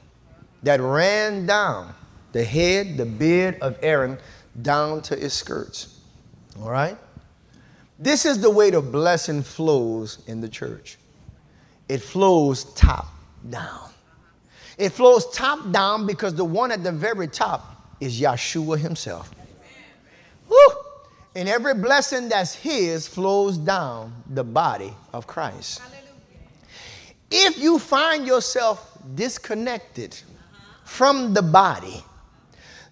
that 0.62 0.80
ran 0.80 1.46
down 1.46 1.94
the 2.34 2.44
head, 2.44 2.96
the 2.96 3.06
beard 3.06 3.56
of 3.62 3.78
Aaron 3.80 4.18
down 4.60 5.00
to 5.02 5.14
his 5.14 5.32
skirts. 5.32 6.00
All 6.60 6.68
right? 6.68 6.98
This 7.98 8.26
is 8.26 8.40
the 8.40 8.50
way 8.50 8.70
the 8.70 8.82
blessing 8.82 9.42
flows 9.42 10.18
in 10.26 10.40
the 10.40 10.48
church 10.48 10.98
it 11.88 11.98
flows 11.98 12.64
top 12.74 13.06
down. 13.50 13.90
It 14.78 14.88
flows 14.90 15.30
top 15.32 15.70
down 15.70 16.06
because 16.06 16.34
the 16.34 16.44
one 16.44 16.72
at 16.72 16.82
the 16.82 16.90
very 16.90 17.28
top 17.28 17.94
is 18.00 18.18
Yeshua 18.18 18.78
himself. 18.78 19.30
Woo! 20.48 20.56
And 21.36 21.46
every 21.46 21.74
blessing 21.74 22.30
that's 22.30 22.54
his 22.54 23.06
flows 23.06 23.58
down 23.58 24.14
the 24.30 24.42
body 24.42 24.94
of 25.12 25.26
Christ. 25.26 25.82
If 27.30 27.58
you 27.58 27.78
find 27.78 28.26
yourself 28.26 28.96
disconnected 29.14 30.18
from 30.84 31.34
the 31.34 31.42
body, 31.42 32.02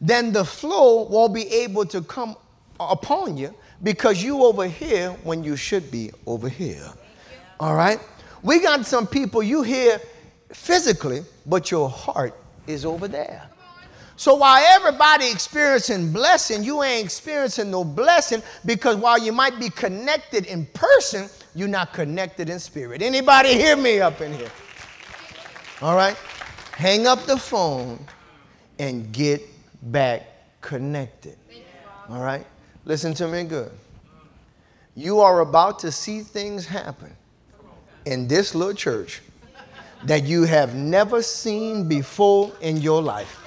then 0.03 0.32
the 0.32 0.44
flow 0.44 1.05
won't 1.05 1.32
be 1.32 1.46
able 1.46 1.86
to 1.86 2.03
come 2.03 2.36
upon 2.80 3.36
you 3.36 3.55
because 3.84 4.22
you 4.22 4.42
over 4.42 4.66
here 4.66 5.11
when 5.22 5.44
you 5.44 5.55
should 5.57 5.90
be 5.92 6.11
over 6.26 6.48
here. 6.48 6.88
All 7.61 7.76
right? 7.76 8.00
We 8.42 8.61
got 8.61 8.84
some 8.84 9.07
people 9.07 9.44
you 9.44 9.62
here 9.62 10.00
physically, 10.53 11.22
but 11.46 11.70
your 11.70 11.88
heart 11.88 12.36
is 12.66 12.84
over 12.84 13.07
there. 13.07 13.48
So 14.16 14.34
while 14.34 14.62
everybody 14.76 15.30
experiencing 15.30 16.12
blessing, 16.12 16.64
you 16.64 16.82
ain't 16.82 17.05
experiencing 17.05 17.70
no 17.70 17.84
blessing 17.84 18.42
because 18.66 18.96
while 18.96 19.18
you 19.18 19.32
might 19.32 19.59
be 19.61 19.70
connected 19.70 20.46
in 20.46 20.66
person, 20.66 21.28
you're 21.55 21.68
not 21.68 21.92
connected 21.92 22.50
in 22.50 22.59
spirit. 22.59 23.03
Anybody 23.03 23.55
hear 23.55 23.76
me 23.76 24.00
up 24.00 24.20
in 24.20 24.32
here? 24.34 24.50
All 25.80 25.94
right? 25.94 26.16
Hang 26.72 27.07
up 27.07 27.24
the 27.24 27.36
phone 27.36 28.05
and 28.78 29.12
get 29.12 29.42
back 29.83 30.26
connected. 30.61 31.37
All 32.09 32.22
right? 32.22 32.47
Listen 32.85 33.14
to 33.14 33.28
me 33.28 33.45
good. 33.45 33.70
You 34.95 35.20
are 35.20 35.41
about 35.41 35.78
to 35.80 35.93
see 35.93 36.20
things 36.20 36.66
happen 36.66 37.16
in 38.05 38.28
this 38.28 38.55
little 38.55 38.74
church 38.74 39.22
that 40.05 40.24
you 40.24 40.45
have 40.45 40.74
never 40.74 41.22
seen 41.22 41.89
before 41.89 42.53
in 42.61 42.76
your 42.78 43.01
life. 43.01 43.39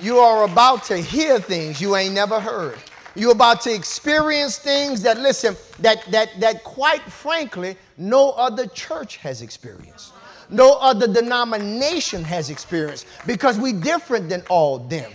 You 0.00 0.18
are 0.18 0.44
about 0.44 0.84
to 0.84 0.96
hear 0.96 1.38
things 1.38 1.80
you 1.80 1.96
ain't 1.96 2.14
never 2.14 2.40
heard. 2.40 2.78
You're 3.14 3.32
about 3.32 3.60
to 3.62 3.72
experience 3.72 4.58
things 4.58 5.02
that, 5.02 5.20
listen, 5.20 5.56
that, 5.80 6.04
that, 6.10 6.40
that 6.40 6.64
quite 6.64 7.02
frankly, 7.02 7.76
no 7.96 8.30
other 8.30 8.66
church 8.66 9.18
has 9.18 9.40
experienced. 9.40 10.13
No 10.50 10.74
other 10.74 11.06
denomination 11.06 12.22
has 12.24 12.50
experienced 12.50 13.06
because 13.26 13.58
we 13.58 13.72
different 13.72 14.28
than 14.28 14.42
all 14.48 14.78
them. 14.78 15.10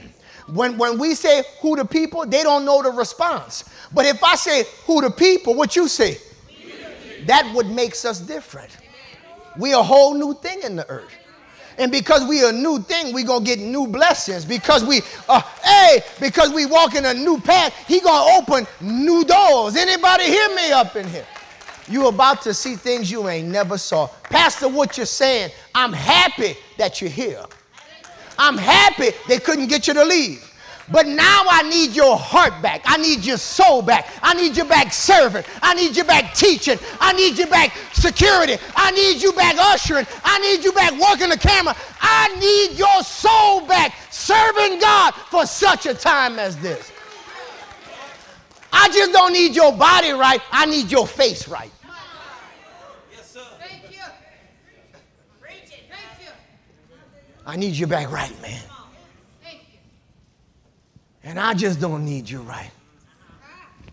When, 0.48 0.78
when 0.78 0.98
we 0.98 1.14
say 1.16 1.44
who 1.62 1.76
the 1.76 1.86
people, 1.86 2.26
they 2.26 2.44
don't 2.44 2.66
know 2.66 2.82
the 2.82 2.92
response. 2.92 3.66
But 3.94 4.06
if 4.06 4.24
I 4.24 4.36
say 4.36 4.64
who 4.86 5.02
the 5.02 5.12
people, 5.12 5.54
what 5.54 5.76
you 5.76 5.88
say? 5.88 6.18
That 7.26 7.54
what 7.54 7.68
makes 7.68 8.06
us 8.06 8.20
different. 8.20 8.76
We 9.58 9.74
a 9.74 9.84
whole 9.84 10.14
new 10.14 10.34
thing 10.36 10.62
in 10.64 10.76
the 10.76 10.90
earth. 10.90 11.12
And 11.78 11.92
because 11.92 12.28
we 12.28 12.46
a 12.46 12.52
new 12.52 12.80
thing, 12.80 13.14
we 13.14 13.24
gonna 13.24 13.46
get 13.46 13.60
new 13.60 13.88
blessings. 13.88 14.44
Because 14.44 14.84
we, 14.84 15.02
uh, 15.30 15.42
hey, 15.64 16.02
because 16.20 16.52
we 16.52 16.66
walk 16.66 16.96
in 16.96 17.06
a 17.06 17.14
new 17.14 17.40
path, 17.40 17.74
he 17.88 18.02
gonna 18.02 18.38
open 18.38 18.68
new 18.82 19.24
doors. 19.24 19.76
Anybody 19.78 20.26
hear 20.26 20.56
me 20.56 20.72
up 20.72 20.96
in 20.96 21.08
here? 21.08 21.26
You 21.90 22.08
about 22.08 22.44
to 22.44 22.54
see 22.54 22.76
things 22.76 23.10
you 23.10 23.28
ain't 23.28 23.48
never 23.48 23.78
saw. 23.78 24.08
Pastor, 24.24 24.70
what 24.70 24.96
you're 24.98 25.06
saying, 25.06 25.52
I'm 25.74 25.92
happy 25.92 26.56
that 26.78 27.02
you're 27.02 27.10
here. 27.10 27.44
I'm 28.38 28.58
happy 28.58 29.10
they 29.28 29.40
couldn't 29.40 29.68
get 29.68 29.88
you 29.88 29.94
to 29.96 30.06
leave. 30.06 30.46
But 30.92 31.06
now 31.06 31.44
I 31.48 31.68
need 31.70 31.96
your 31.96 32.18
heart 32.18 32.62
back. 32.62 32.82
I 32.86 32.98
need 32.98 33.24
your 33.24 33.38
soul 33.38 33.82
back. 33.82 34.08
I 34.24 34.34
need 34.34 34.58
you 34.58 34.66
back 34.66 34.92
serving. 34.92 35.44
I 35.62 35.76
need 35.76 35.96
you 35.96 36.04
back 36.04 36.34
teaching. 36.34 36.80
I 37.00 37.14
need 37.14 37.38
you 37.38 37.46
back 37.46 37.74
security. 37.94 38.58
I 38.76 38.92
need 38.92 39.22
you 39.22 39.34
back 39.34 39.56
ushering. 39.58 40.08
I 40.24 40.40
need 40.40 40.64
you 40.64 40.72
back 40.74 40.94
working 41.00 41.30
the 41.30 41.38
camera. 41.38 41.76
I 42.02 42.36
need 42.40 42.78
your 42.78 43.04
soul 43.04 43.62
back 43.68 43.94
serving 44.10 44.80
God 44.80 45.14
for 45.14 45.46
such 45.46 45.86
a 45.86 45.94
time 45.94 46.40
as 46.40 46.58
this. 46.58 46.92
I 48.72 48.90
just 48.90 49.12
don't 49.12 49.34
need 49.34 49.56
your 49.56 49.72
body 49.74 50.12
right. 50.12 50.42
I 50.52 50.66
need 50.66 50.92
your 50.92 51.06
face 51.06 51.48
right. 51.48 51.72
I 57.50 57.56
need 57.56 57.74
you 57.74 57.88
back 57.88 58.12
right, 58.12 58.42
man. 58.44 58.62
And 61.24 61.40
I 61.40 61.56
just 61.56 61.82
don't 61.82 62.06
need 62.06 62.30
you 62.30 62.42
right. 62.42 62.70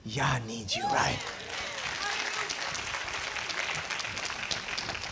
Y'all 0.05 0.43
need 0.47 0.75
you 0.75 0.83
right. 0.83 1.19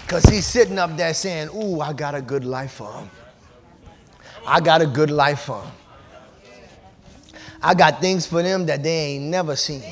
Because 0.02 0.24
he's 0.26 0.46
sitting 0.46 0.78
up 0.78 0.94
there 0.94 1.14
saying, 1.14 1.48
Ooh, 1.56 1.80
I 1.80 1.94
got 1.94 2.14
a 2.14 2.20
good 2.20 2.44
life 2.44 2.72
for 2.72 2.92
him. 2.92 3.10
I 4.46 4.60
got 4.60 4.82
a 4.82 4.86
good 4.86 5.10
life 5.10 5.40
for 5.40 5.62
them. 5.62 5.72
I 7.62 7.72
got 7.72 8.02
things 8.02 8.26
for 8.26 8.42
them 8.42 8.66
that 8.66 8.82
they 8.82 9.14
ain't 9.14 9.24
never 9.24 9.56
seen, 9.56 9.82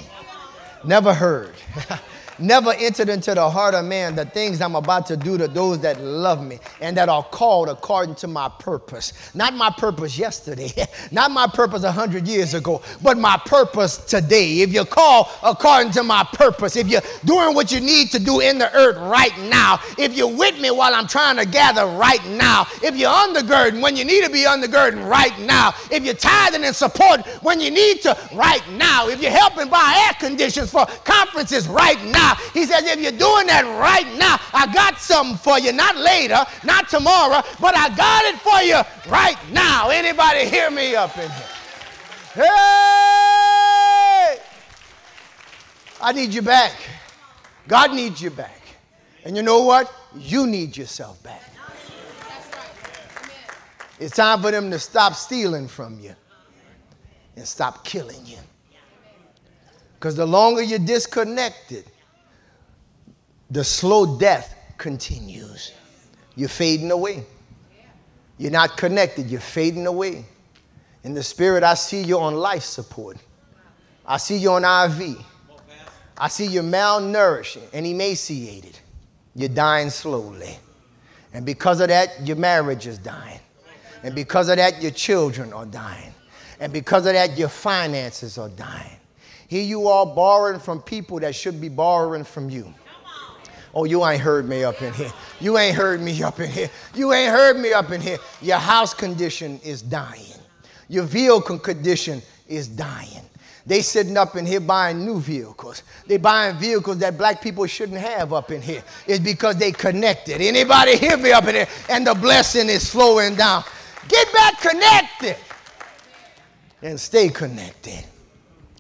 never 0.84 1.14
heard. 1.14 1.55
never 2.43 2.72
entered 2.72 3.09
into 3.09 3.34
the 3.34 3.49
heart 3.49 3.74
of 3.74 3.84
man 3.84 4.14
the 4.14 4.24
things 4.24 4.61
I'm 4.61 4.74
about 4.74 5.07
to 5.07 5.16
do 5.16 5.38
to 5.38 5.49
those 5.49 5.78
that 5.80 6.01
love 6.01 6.45
me 6.45 6.59
and 6.80 6.97
that 6.97 7.09
are 7.09 7.22
called 7.22 7.68
according 7.68 8.16
to 8.16 8.26
my 8.26 8.49
purpose. 8.59 9.12
Not 9.34 9.55
my 9.55 9.70
purpose 9.70 10.18
yesterday, 10.18 10.72
not 11.12 11.30
my 11.30 11.47
purpose 11.47 11.84
a 11.84 11.93
hundred 11.93 12.26
years 12.26 12.55
ago, 12.55 12.82
but 13.03 13.16
my 13.16 13.40
purpose 13.47 13.99
today. 13.99 14.61
If 14.61 14.72
you 14.72 14.84
call 14.84 15.30
according 15.43 15.93
to 15.93 16.03
my 16.03 16.26
purpose, 16.32 16.76
if 16.76 16.88
you're 16.88 17.03
doing 17.24 17.55
what 17.55 17.70
you 17.70 17.80
need 17.80 18.11
to 18.11 18.18
do 18.18 18.40
in 18.40 18.59
the 18.59 18.74
earth 18.74 18.97
right 18.99 19.36
now, 19.49 19.80
if 19.99 20.14
you're 20.14 20.34
with 20.34 20.61
me 20.61 20.70
while 20.70 20.95
I'm 20.95 21.07
trying 21.07 21.36
to 21.36 21.47
gather 21.47 21.86
right 21.86 22.24
now, 22.26 22.66
if 22.82 22.97
you're 22.97 23.11
undergirding 23.11 23.80
when 23.80 23.97
you 23.97 24.05
need 24.05 24.24
to 24.24 24.30
be 24.30 24.45
undergirding 24.45 25.09
right 25.09 25.38
now, 25.40 25.74
if 25.90 26.05
you're 26.05 26.14
tithing 26.14 26.64
and 26.64 26.74
supporting 26.74 27.24
when 27.43 27.61
you 27.61 27.70
need 27.70 28.03
to 28.03 28.16
right 28.34 28.62
now, 28.72 29.09
if 29.09 29.22
you're 29.22 29.30
helping 29.30 29.68
buy 29.68 30.07
air 30.07 30.14
conditions 30.28 30.70
for 30.70 30.86
conferences 31.05 31.68
right 31.68 32.03
now, 32.07 32.32
now. 32.33 32.41
He 32.53 32.64
says, 32.66 32.85
if 32.85 33.01
you're 33.01 33.12
doing 33.12 33.47
that 33.47 33.64
right 33.78 34.07
now, 34.18 34.39
I 34.53 34.72
got 34.72 34.99
something 34.99 35.37
for 35.37 35.59
you. 35.59 35.72
Not 35.72 35.97
later, 35.97 36.45
not 36.64 36.89
tomorrow, 36.89 37.43
but 37.61 37.76
I 37.76 37.89
got 37.95 38.24
it 38.24 38.37
for 38.41 38.62
you 38.62 38.80
right 39.11 39.37
now. 39.53 39.91
Anybody 39.91 40.49
hear 40.49 40.70
me 40.70 40.95
up 40.95 41.16
in 41.16 41.30
here? 41.30 41.49
Hey! 42.35 42.53
I 46.01 46.12
need 46.12 46.35
you 46.35 46.43
back. 46.43 46.72
God 47.68 47.95
needs 47.95 48.20
you 48.20 48.30
back. 48.30 48.61
And 49.24 49.37
you 49.37 49.43
know 49.43 49.62
what? 49.62 49.93
You 50.16 50.47
need 50.47 50.76
yourself 50.76 51.22
back. 51.22 51.43
It's 54.01 54.16
time 54.16 54.43
for 54.43 54.51
them 54.51 54.70
to 54.72 54.80
stop 54.80 55.14
stealing 55.14 55.68
from 55.68 56.01
you 56.01 56.16
and 57.37 57.47
stop 57.47 57.85
killing 57.85 58.26
you. 58.26 58.39
Because 59.95 60.16
the 60.16 60.26
longer 60.26 60.61
you're 60.61 60.80
disconnected, 60.80 61.85
the 63.53 63.62
slow 63.62 64.18
death 64.18 64.55
continues. 64.78 65.72
You're 66.36 66.48
fading 66.48 66.90
away. 66.90 67.24
You're 68.38 68.50
not 68.50 68.78
connected, 68.78 69.30
you're 69.30 69.40
fading 69.40 69.86
away. 69.86 70.24
In 71.05 71.12
the 71.12 71.22
spirit, 71.22 71.62
I 71.62 71.74
see 71.74 72.03
you 72.03 72.18
on 72.18 72.34
life 72.34 72.62
support. 72.62 73.18
I 74.07 74.16
see 74.16 74.38
you 74.38 74.53
on 74.53 74.64
IV. 74.64 75.18
I 76.16 76.28
see 76.28 76.46
you 76.46 76.62
malnourished 76.62 77.61
and 77.72 77.86
emaciated. 77.86 78.78
You're 79.34 79.48
dying 79.48 79.90
slowly. 79.90 80.57
And 81.34 81.44
because 81.44 81.80
of 81.80 81.88
that, 81.88 82.26
your 82.26 82.36
marriage 82.36 82.86
is 82.86 82.98
dying. 82.98 83.40
And 84.03 84.14
because 84.14 84.48
of 84.48 84.57
that, 84.57 84.80
your 84.80 84.92
children 84.92 85.53
are 85.53 85.66
dying. 85.66 86.14
And 86.59 86.72
because 86.72 87.07
of 87.07 87.12
that, 87.12 87.36
your 87.36 87.48
finances 87.48 88.38
are 88.38 88.48
dying. 88.48 88.96
Here 89.48 89.62
you 89.62 89.88
are 89.88 90.07
borrowing 90.07 90.59
from 90.59 90.80
people 90.80 91.20
that 91.20 91.34
should 91.34 91.61
be 91.61 91.68
borrowing 91.68 92.24
from 92.24 92.48
you. 92.48 92.72
Oh, 93.75 93.85
you 93.85 94.05
ain't 94.05 94.20
heard 94.20 94.49
me 94.49 94.64
up 94.64 94.83
in 94.83 94.93
here. 94.93 95.12
You 95.41 95.57
ain't 95.57 95.75
heard 95.75 96.01
me 96.01 96.23
up 96.23 96.41
in 96.41 96.51
here. 96.51 96.70
You 96.95 97.12
ain't 97.12 97.31
heard 97.31 97.57
me 97.57 97.73
up 97.73 97.91
in 97.91 98.01
here. 98.01 98.18
Your 98.41 98.59
house 98.59 98.93
condition 98.93 99.59
is 99.64 99.81
dying. 99.81 100.39
Your 100.89 101.05
vehicle 101.05 101.59
condition 101.59 102.20
is 102.47 102.68
dying. 102.68 103.23
They 103.64 103.81
sitting 103.81 104.16
up 104.16 104.37
in 104.37 104.45
here 104.45 104.61
buying 104.61 105.07
new 105.07 105.20
vehicles. 105.20 105.85
They 106.07 106.16
buying 106.16 106.57
vehicles 106.57 106.99
that 106.99 107.16
black 107.16 107.41
people 107.41 107.64
shouldn't 107.66 107.99
have 107.99 108.33
up 108.33 108.51
in 108.51 108.61
here. 108.61 108.83
It's 109.07 109.20
because 109.20 109.57
they 109.57 109.73
connected. 109.73 110.41
Anybody 110.41 110.97
hear 110.97 111.16
me 111.16 111.33
up 111.33 111.45
in 111.45 111.55
here? 111.55 111.68
And 111.89 112.07
the 112.07 112.14
blessing 112.14 112.68
is 112.68 112.91
flowing 112.91 113.37
down. 113.37 113.64
Get 114.09 114.33
back 114.33 114.61
connected 114.61 115.37
and 116.83 116.99
stay 117.01 117.29
connected. 117.29 118.05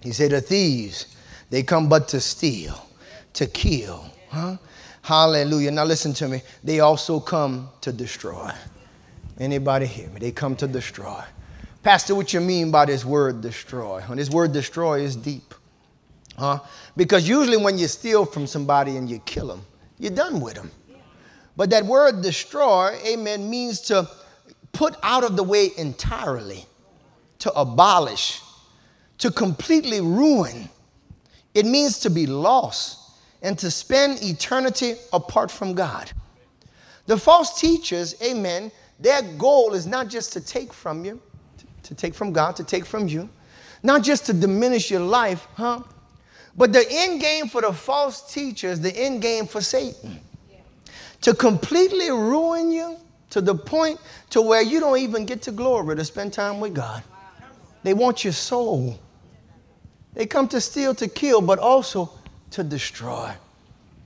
He 0.02 0.10
said, 0.10 0.32
the 0.32 0.40
thieves, 0.40 1.16
they 1.48 1.62
come 1.62 1.88
but 1.88 2.08
to 2.08 2.20
steal, 2.20 2.88
to 3.34 3.46
kill, 3.46 4.04
huh? 4.28 4.56
Hallelujah. 5.02 5.72
Now 5.72 5.84
listen 5.84 6.12
to 6.14 6.28
me. 6.28 6.42
They 6.62 6.80
also 6.80 7.18
come 7.18 7.68
to 7.80 7.92
destroy. 7.92 8.50
Anybody 9.38 9.86
hear 9.86 10.08
me? 10.08 10.20
They 10.20 10.30
come 10.30 10.54
to 10.56 10.68
destroy. 10.68 11.22
Pastor, 11.82 12.14
what 12.14 12.32
you 12.32 12.40
mean 12.40 12.70
by 12.70 12.84
this 12.84 13.04
word 13.04 13.40
destroy? 13.40 14.00
This 14.10 14.30
word 14.30 14.52
destroy 14.52 15.00
is 15.00 15.16
deep. 15.16 15.54
Huh? 16.38 16.60
Because 16.96 17.28
usually 17.28 17.56
when 17.56 17.76
you 17.76 17.88
steal 17.88 18.24
from 18.24 18.46
somebody 18.46 18.96
and 18.96 19.10
you 19.10 19.18
kill 19.20 19.48
them, 19.48 19.62
you're 19.98 20.12
done 20.12 20.40
with 20.40 20.54
them. 20.54 20.70
But 21.56 21.70
that 21.70 21.84
word 21.84 22.22
destroy, 22.22 22.96
amen, 23.04 23.50
means 23.50 23.80
to 23.82 24.08
put 24.72 24.96
out 25.02 25.24
of 25.24 25.36
the 25.36 25.42
way 25.42 25.70
entirely, 25.76 26.64
to 27.40 27.52
abolish, 27.52 28.40
to 29.18 29.30
completely 29.30 30.00
ruin. 30.00 30.68
It 31.54 31.66
means 31.66 31.98
to 32.00 32.10
be 32.10 32.26
lost 32.26 33.01
and 33.42 33.58
to 33.58 33.70
spend 33.70 34.22
eternity 34.22 34.94
apart 35.12 35.50
from 35.50 35.74
God. 35.74 36.10
The 37.06 37.18
false 37.18 37.60
teachers, 37.60 38.14
amen, 38.22 38.70
their 39.00 39.22
goal 39.36 39.74
is 39.74 39.86
not 39.86 40.08
just 40.08 40.32
to 40.34 40.40
take 40.40 40.72
from 40.72 41.04
you, 41.04 41.20
to 41.82 41.94
take 41.94 42.14
from 42.14 42.32
God, 42.32 42.54
to 42.56 42.64
take 42.64 42.86
from 42.86 43.08
you, 43.08 43.28
not 43.82 44.02
just 44.02 44.26
to 44.26 44.32
diminish 44.32 44.90
your 44.90 45.00
life, 45.00 45.46
huh? 45.54 45.82
But 46.56 46.72
the 46.72 46.86
end 46.88 47.20
game 47.20 47.48
for 47.48 47.62
the 47.62 47.72
false 47.72 48.32
teachers, 48.32 48.78
the 48.78 48.94
end 48.96 49.22
game 49.22 49.46
for 49.46 49.60
Satan, 49.60 50.20
to 51.22 51.34
completely 51.34 52.10
ruin 52.10 52.70
you 52.70 52.96
to 53.30 53.40
the 53.40 53.54
point 53.54 53.98
to 54.30 54.40
where 54.40 54.62
you 54.62 54.78
don't 54.78 54.98
even 54.98 55.24
get 55.24 55.42
to 55.42 55.52
glory 55.52 55.96
to 55.96 56.04
spend 56.04 56.32
time 56.32 56.60
with 56.60 56.74
God. 56.74 57.02
They 57.82 57.94
want 57.94 58.22
your 58.22 58.34
soul. 58.34 59.00
They 60.14 60.26
come 60.26 60.46
to 60.48 60.60
steal, 60.60 60.94
to 60.96 61.08
kill, 61.08 61.40
but 61.40 61.58
also 61.58 62.12
to 62.52 62.64
destroy, 62.64 63.32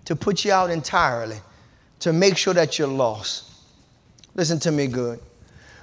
to 0.04 0.16
put 0.16 0.44
you 0.44 0.52
out 0.52 0.70
entirely, 0.70 1.38
to 2.00 2.12
make 2.12 2.36
sure 2.36 2.54
that 2.54 2.78
you're 2.78 2.88
lost. 2.88 3.50
Listen 4.34 4.58
to 4.60 4.70
me 4.70 4.86
good. 4.86 5.20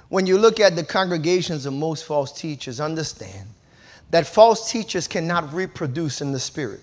When 0.08 0.26
you 0.26 0.38
look 0.38 0.60
at 0.60 0.76
the 0.76 0.84
congregations 0.84 1.66
of 1.66 1.72
most 1.72 2.04
false 2.04 2.32
teachers, 2.32 2.80
understand 2.80 3.48
that 4.10 4.26
false 4.26 4.70
teachers 4.70 5.08
cannot 5.08 5.52
reproduce 5.52 6.20
in 6.20 6.32
the 6.32 6.38
spirit. 6.38 6.80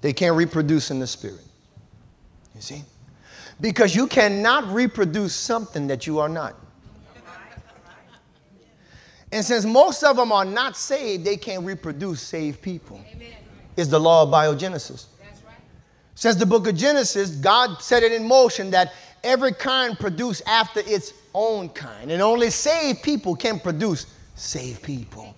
They 0.00 0.12
can't 0.12 0.36
reproduce 0.36 0.90
in 0.90 0.98
the 0.98 1.06
spirit. 1.06 1.40
You 2.54 2.60
see? 2.60 2.82
Because 3.58 3.96
you 3.96 4.06
cannot 4.06 4.66
reproduce 4.74 5.34
something 5.34 5.86
that 5.86 6.06
you 6.06 6.18
are 6.18 6.28
not. 6.28 6.54
And 9.34 9.44
since 9.44 9.64
most 9.64 10.04
of 10.04 10.14
them 10.14 10.30
are 10.30 10.44
not 10.44 10.76
saved, 10.76 11.24
they 11.24 11.36
can't 11.36 11.64
reproduce 11.64 12.20
saved 12.20 12.62
people. 12.62 13.04
Amen. 13.12 13.32
Is 13.76 13.88
the 13.88 13.98
law 13.98 14.22
of 14.22 14.28
biogenesis. 14.28 15.06
That's 15.18 15.42
right. 15.42 15.56
Since 16.14 16.36
the 16.36 16.46
book 16.46 16.68
of 16.68 16.76
Genesis, 16.76 17.30
God 17.30 17.82
set 17.82 18.04
it 18.04 18.12
in 18.12 18.28
motion 18.28 18.70
that 18.70 18.92
every 19.24 19.52
kind 19.52 19.98
produce 19.98 20.40
after 20.46 20.82
its 20.86 21.14
own 21.34 21.68
kind. 21.70 22.12
And 22.12 22.22
only 22.22 22.48
saved 22.48 23.02
people 23.02 23.34
can 23.34 23.58
produce 23.58 24.06
saved 24.36 24.84
people. 24.84 25.34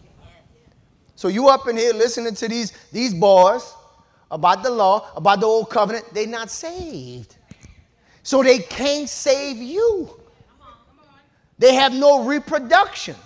So 1.14 1.28
you 1.28 1.48
up 1.48 1.66
in 1.66 1.78
here 1.78 1.94
listening 1.94 2.34
to 2.34 2.48
these, 2.48 2.74
these 2.92 3.14
boys 3.14 3.72
about 4.30 4.62
the 4.62 4.68
law, 4.68 5.08
about 5.16 5.40
the 5.40 5.46
old 5.46 5.70
covenant, 5.70 6.04
they're 6.12 6.26
not 6.26 6.50
saved. 6.50 7.36
So 8.22 8.42
they 8.42 8.58
can't 8.58 9.08
save 9.08 9.56
you. 9.56 10.20
They 11.58 11.74
have 11.76 11.94
no 11.94 12.24
reproduction. 12.24 13.16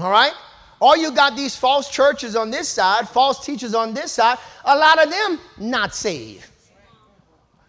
All 0.00 0.10
right? 0.10 0.32
Or 0.80 0.96
you 0.96 1.12
got 1.12 1.36
these 1.36 1.56
false 1.56 1.90
churches 1.90 2.36
on 2.36 2.50
this 2.50 2.68
side, 2.68 3.08
false 3.08 3.44
teachers 3.44 3.74
on 3.74 3.94
this 3.94 4.12
side, 4.12 4.38
a 4.64 4.76
lot 4.76 5.02
of 5.02 5.10
them 5.10 5.40
not 5.58 5.94
saved. 5.94 6.46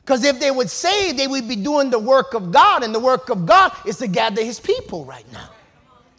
Because 0.02 0.24
if 0.24 0.40
they 0.40 0.52
would 0.52 0.70
save, 0.70 1.18
they 1.18 1.28
would 1.28 1.48
be 1.48 1.56
doing 1.56 1.90
the 1.90 2.00
work 2.00 2.34
of 2.34 2.52
God, 2.52 2.84
and 2.84 2.94
the 2.94 3.00
work 3.00 3.30
of 3.30 3.46
God 3.46 3.72
is 3.86 3.98
to 3.98 4.08
gather 4.08 4.44
his 4.44 4.60
people 4.60 5.06
right 5.06 5.26
now. 5.32 5.50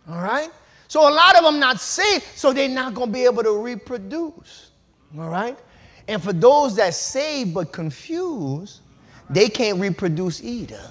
All 0.08 0.20
right? 0.22 0.50
So 0.88 1.08
a 1.08 1.12
lot 1.12 1.36
of 1.36 1.44
them 1.44 1.61
not 1.61 1.80
saved, 1.80 2.24
so 2.34 2.52
they're 2.52 2.68
not 2.68 2.94
going 2.94 3.08
to 3.08 3.12
be 3.12 3.24
able 3.24 3.42
to 3.44 3.62
reproduce. 3.62 4.70
All 5.18 5.28
right? 5.28 5.58
And 6.08 6.22
for 6.22 6.32
those 6.32 6.74
that 6.76 6.94
save 6.94 7.54
but 7.54 7.72
confused, 7.72 8.80
they 9.28 9.48
can't 9.48 9.78
reproduce 9.78 10.42
either. 10.42 10.82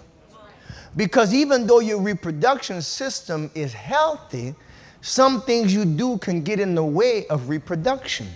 Because 0.95 1.33
even 1.33 1.67
though 1.67 1.79
your 1.79 2.01
reproduction 2.01 2.81
system 2.81 3.51
is 3.53 3.73
healthy, 3.73 4.55
some 5.01 5.41
things 5.41 5.73
you 5.73 5.85
do 5.85 6.17
can 6.17 6.41
get 6.41 6.59
in 6.59 6.75
the 6.75 6.83
way 6.83 7.25
of 7.27 7.49
reproduction. 7.49 8.27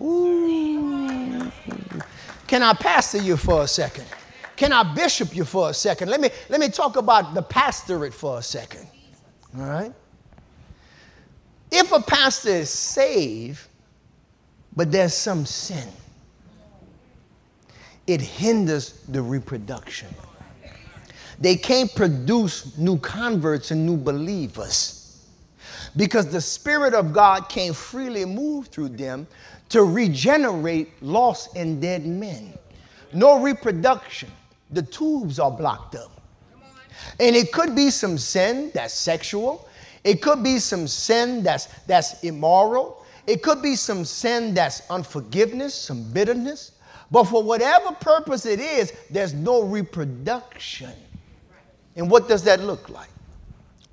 Ooh. 0.00 1.50
Can 2.46 2.62
I 2.62 2.74
pastor 2.74 3.18
you 3.18 3.36
for 3.36 3.62
a 3.62 3.68
second? 3.68 4.06
Can 4.56 4.72
I 4.72 4.94
bishop 4.94 5.34
you 5.34 5.44
for 5.44 5.70
a 5.70 5.74
second? 5.74 6.08
Let 6.10 6.20
me, 6.20 6.30
let 6.48 6.60
me 6.60 6.68
talk 6.68 6.96
about 6.96 7.34
the 7.34 7.42
pastorate 7.42 8.12
for 8.12 8.38
a 8.38 8.42
second. 8.42 8.86
All 9.56 9.64
right? 9.64 9.92
If 11.70 11.92
a 11.92 12.00
pastor 12.00 12.50
is 12.50 12.70
saved, 12.70 13.66
but 14.74 14.92
there's 14.92 15.14
some 15.14 15.46
sin, 15.46 15.88
it 18.06 18.20
hinders 18.20 19.02
the 19.08 19.22
reproduction. 19.22 20.08
They 21.38 21.56
can't 21.56 21.92
produce 21.94 22.76
new 22.76 22.98
converts 22.98 23.70
and 23.70 23.86
new 23.86 23.96
believers 23.96 24.99
because 25.96 26.26
the 26.26 26.40
Spirit 26.40 26.94
of 26.94 27.12
God 27.12 27.48
can't 27.48 27.74
freely 27.74 28.24
move 28.24 28.68
through 28.68 28.90
them 28.90 29.26
to 29.70 29.84
regenerate 29.84 30.90
lost 31.02 31.56
and 31.56 31.80
dead 31.80 32.06
men. 32.06 32.52
No 33.12 33.40
reproduction. 33.40 34.30
The 34.70 34.82
tubes 34.82 35.38
are 35.38 35.50
blocked 35.50 35.94
up. 35.94 36.20
And 37.18 37.34
it 37.34 37.52
could 37.52 37.74
be 37.74 37.90
some 37.90 38.18
sin 38.18 38.70
that's 38.74 38.94
sexual. 38.94 39.68
It 40.04 40.22
could 40.22 40.42
be 40.42 40.58
some 40.58 40.86
sin 40.86 41.42
that's, 41.42 41.66
that's 41.86 42.22
immoral. 42.22 43.04
It 43.26 43.42
could 43.42 43.62
be 43.62 43.76
some 43.76 44.04
sin 44.04 44.54
that's 44.54 44.82
unforgiveness, 44.90 45.74
some 45.74 46.02
bitterness. 46.12 46.72
But 47.10 47.24
for 47.24 47.42
whatever 47.42 47.92
purpose 47.92 48.46
it 48.46 48.60
is, 48.60 48.92
there's 49.10 49.34
no 49.34 49.62
reproduction. 49.62 50.92
And 51.96 52.10
what 52.10 52.28
does 52.28 52.44
that 52.44 52.60
look 52.60 52.88
like? 52.88 53.10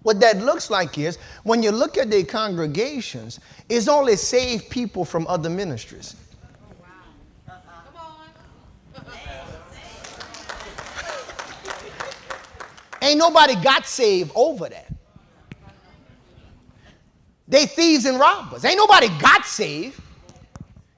What 0.08 0.22
that 0.22 0.38
looks 0.38 0.70
like 0.70 0.98
is 0.98 1.18
when 1.44 1.62
you 1.62 1.70
look 1.70 1.98
at 1.98 2.10
the 2.10 2.24
congregations, 2.24 3.42
it's 3.68 3.90
only 3.90 4.16
saved 4.16 4.70
people 4.70 5.04
from 5.04 5.28
other 5.28 5.50
ministries. 5.50 6.16
Ain't 13.02 13.20
nobody 13.20 13.56
got 13.56 13.86
saved 13.86 14.32
over 14.34 14.70
that. 14.70 14.88
They 17.46 17.66
thieves 17.66 18.06
and 18.06 18.18
robbers. 18.18 18.64
Ain't 18.64 18.78
nobody 18.78 19.10
got 19.20 19.46
saved. 19.46 20.00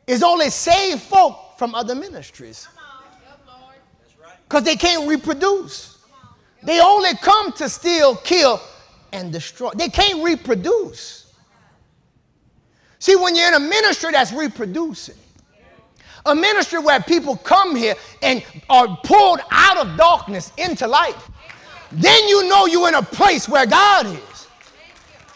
It's 0.06 0.22
only 0.22 0.52
saved 0.52 1.02
folk 1.02 1.58
from 1.58 1.74
other 1.74 1.96
ministries. 1.96 2.68
Because 4.44 4.62
they 4.66 4.76
can't 4.76 5.10
reproduce. 5.10 5.98
They 6.62 6.80
only 6.80 7.16
come 7.16 7.52
to 7.54 7.70
steal, 7.70 8.16
kill, 8.18 8.62
and 9.12 9.32
destroy. 9.32 9.72
They 9.72 9.90
can't 9.90 10.24
reproduce. 10.24 11.34
See, 13.00 13.16
when 13.16 13.36
you're 13.36 13.48
in 13.48 13.54
a 13.54 13.60
ministry 13.60 14.12
that's 14.12 14.34
reproducing, 14.34 15.16
a 16.26 16.36
ministry 16.36 16.80
where 16.80 17.00
people 17.00 17.38
come 17.38 17.76
here 17.76 17.96
and 18.22 18.44
are 18.70 18.98
pulled 19.04 19.40
out 19.52 19.78
of 19.78 19.98
darkness 19.98 20.52
into 20.58 20.86
light, 20.86 21.16
then 21.92 22.28
you 22.28 22.48
know 22.50 22.66
you're 22.66 22.90
in 22.90 22.96
a 22.96 23.02
place 23.02 23.48
where 23.48 23.66
God 23.66 24.06
is. 24.06 24.48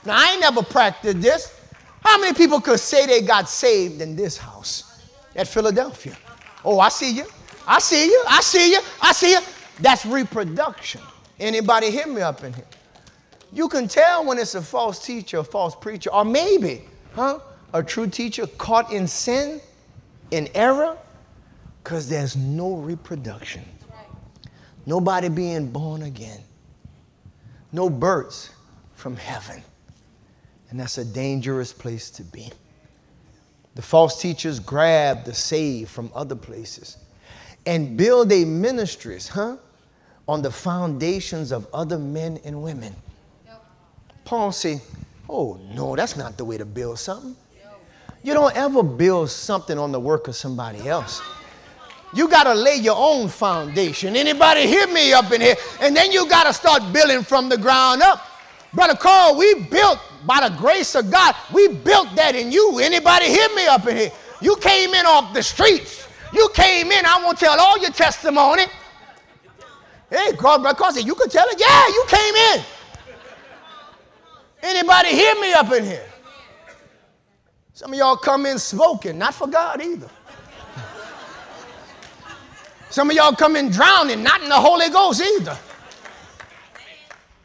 Now, 0.06 0.18
I 0.18 0.32
ain't 0.34 0.42
never 0.42 0.62
practiced 0.62 1.22
this. 1.22 1.60
How 2.04 2.20
many 2.20 2.34
people 2.34 2.60
could 2.60 2.80
say 2.80 3.06
they 3.06 3.22
got 3.22 3.48
saved 3.48 4.02
in 4.02 4.16
this 4.16 4.38
house 4.38 5.02
at 5.36 5.48
Philadelphia? 5.48 6.18
Oh, 6.66 6.80
I 6.80 6.90
see 6.90 7.12
you. 7.12 7.26
I 7.66 7.80
see 7.80 8.08
you. 8.08 8.24
I 8.28 8.42
see 8.42 8.72
you. 8.74 8.82
I 9.02 9.14
see 9.14 9.32
you. 9.32 9.40
That's 9.80 10.06
reproduction. 10.06 11.02
Anybody 11.40 11.90
hear 11.90 12.08
me 12.08 12.22
up 12.22 12.44
in 12.44 12.54
here? 12.54 12.66
You 13.54 13.70
can 13.70 13.88
tell 13.88 14.26
when 14.26 14.40
it's 14.40 14.56
a 14.56 14.62
false 14.62 15.06
teacher, 15.06 15.38
a 15.38 15.44
false 15.44 15.76
preacher, 15.76 16.12
or 16.12 16.26
maybe, 16.26 16.82
huh, 17.14 17.40
a 17.74 17.84
true 17.84 18.08
teacher 18.08 18.48
caught 18.48 18.92
in 18.92 19.08
sin, 19.08 19.62
in 20.32 20.50
error, 20.56 20.98
because 21.84 22.10
there's 22.10 22.36
no 22.36 22.76
reproduction. 22.76 23.64
Nobody 24.86 25.30
being 25.30 25.70
born 25.72 26.02
again. 26.02 26.42
No 27.72 27.90
birds 27.90 28.50
from 28.96 29.16
heaven. 29.16 29.62
And 30.70 30.80
that's 30.80 30.98
a 30.98 31.06
dangerous 31.06 31.72
place 31.72 32.10
to 32.12 32.24
be. 32.24 32.52
The 33.76 33.82
false 33.82 34.20
teachers 34.20 34.60
grab 34.60 35.26
the 35.26 35.34
saved 35.34 35.90
from 35.90 36.12
other 36.16 36.36
places 36.36 36.98
and 37.66 37.98
build 37.98 38.32
a 38.32 38.46
ministries, 38.46 39.28
huh? 39.28 39.58
On 40.28 40.42
the 40.42 40.52
foundations 40.52 41.52
of 41.52 41.68
other 41.74 41.98
men 42.00 42.40
and 42.44 42.62
women. 42.62 42.96
Paul 44.34 44.52
say, 44.52 44.82
oh 45.30 45.60
no, 45.76 45.96
that's 45.96 46.18
not 46.18 46.38
the 46.38 46.44
way 46.44 46.58
to 46.58 46.66
build 46.66 46.98
something. 46.98 47.36
You 48.24 48.34
don't 48.34 48.58
ever 48.58 48.82
build 48.82 49.30
something 49.30 49.78
on 49.78 49.92
the 49.92 50.00
work 50.00 50.28
of 50.28 50.36
somebody 50.36 50.88
else. 50.88 51.22
You 52.16 52.28
got 52.28 52.46
to 52.46 52.56
lay 52.56 52.78
your 52.78 52.96
own 52.98 53.30
foundation. 53.30 54.16
Anybody 54.16 54.66
hear 54.66 54.88
me 54.88 55.14
up 55.14 55.32
in 55.32 55.40
here? 55.40 55.56
And 55.82 55.96
then 55.96 56.12
you 56.12 56.28
got 56.28 56.46
to 56.46 56.54
start 56.54 56.92
building 56.92 57.22
from 57.22 57.48
the 57.48 57.60
ground 57.60 58.02
up. 58.02 58.26
Brother 58.74 58.96
Carl, 58.96 59.38
we 59.38 59.66
built 59.66 60.00
by 60.26 60.50
the 60.50 60.56
grace 60.56 60.96
of 60.96 61.12
God. 61.12 61.36
We 61.54 61.68
built 61.68 62.16
that 62.16 62.34
in 62.34 62.52
you. 62.52 62.80
Anybody 62.80 63.28
hear 63.28 63.50
me 63.54 63.68
up 63.68 63.86
in 63.86 63.96
here? 63.96 64.12
You 64.42 64.56
came 64.56 64.96
in 64.96 65.06
off 65.06 65.32
the 65.36 65.44
streets. 65.44 66.08
You 66.34 66.50
came 66.56 66.92
in. 66.92 67.06
I 67.06 67.22
won't 67.24 67.38
tell 67.38 67.60
all 67.60 67.78
your 67.78 67.92
testimony. 67.92 68.64
Hey, 70.10 70.32
God, 70.36 70.64
Brother 70.64 70.76
Carl 70.76 70.92
said, 70.92 71.06
you 71.06 71.14
could 71.14 71.30
tell 71.30 71.46
it. 71.50 71.60
Yeah, 71.60 71.88
you 71.88 72.04
came 72.08 72.34
in. 72.34 72.66
Anybody 74.64 75.10
hear 75.10 75.36
me 75.42 75.52
up 75.54 75.72
in 75.74 75.84
here? 75.84 76.10
Some 77.74 77.92
of 77.92 78.00
y'all 78.00 78.16
come 78.16 78.46
in 78.46 78.58
smoking, 78.58 79.18
not 79.18 79.34
for 79.34 79.48
God 79.48 79.82
either. 79.82 80.10
Some 82.90 83.10
of 83.10 83.16
y'all 83.16 83.34
come 83.34 83.58
in 83.58 83.70
drowning, 83.70 84.24
not 84.24 84.42
in 84.42 84.48
the 84.48 84.56
Holy 84.56 84.90
Ghost 84.90 85.22
either. 85.22 85.58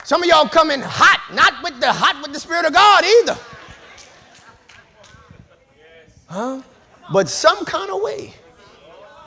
Some 0.04 0.22
of 0.22 0.28
y'all 0.28 0.48
come 0.48 0.70
in 0.70 0.80
hot, 0.80 1.34
not 1.34 1.62
with 1.62 1.80
the 1.80 1.92
hot 1.92 2.22
with 2.22 2.32
the 2.32 2.38
Spirit 2.38 2.66
of 2.66 2.72
God 2.72 3.04
either. 3.04 3.38
Huh? 6.28 6.62
But 7.12 7.28
some 7.28 7.64
kind 7.64 7.90
of 7.90 8.00
way, 8.00 8.34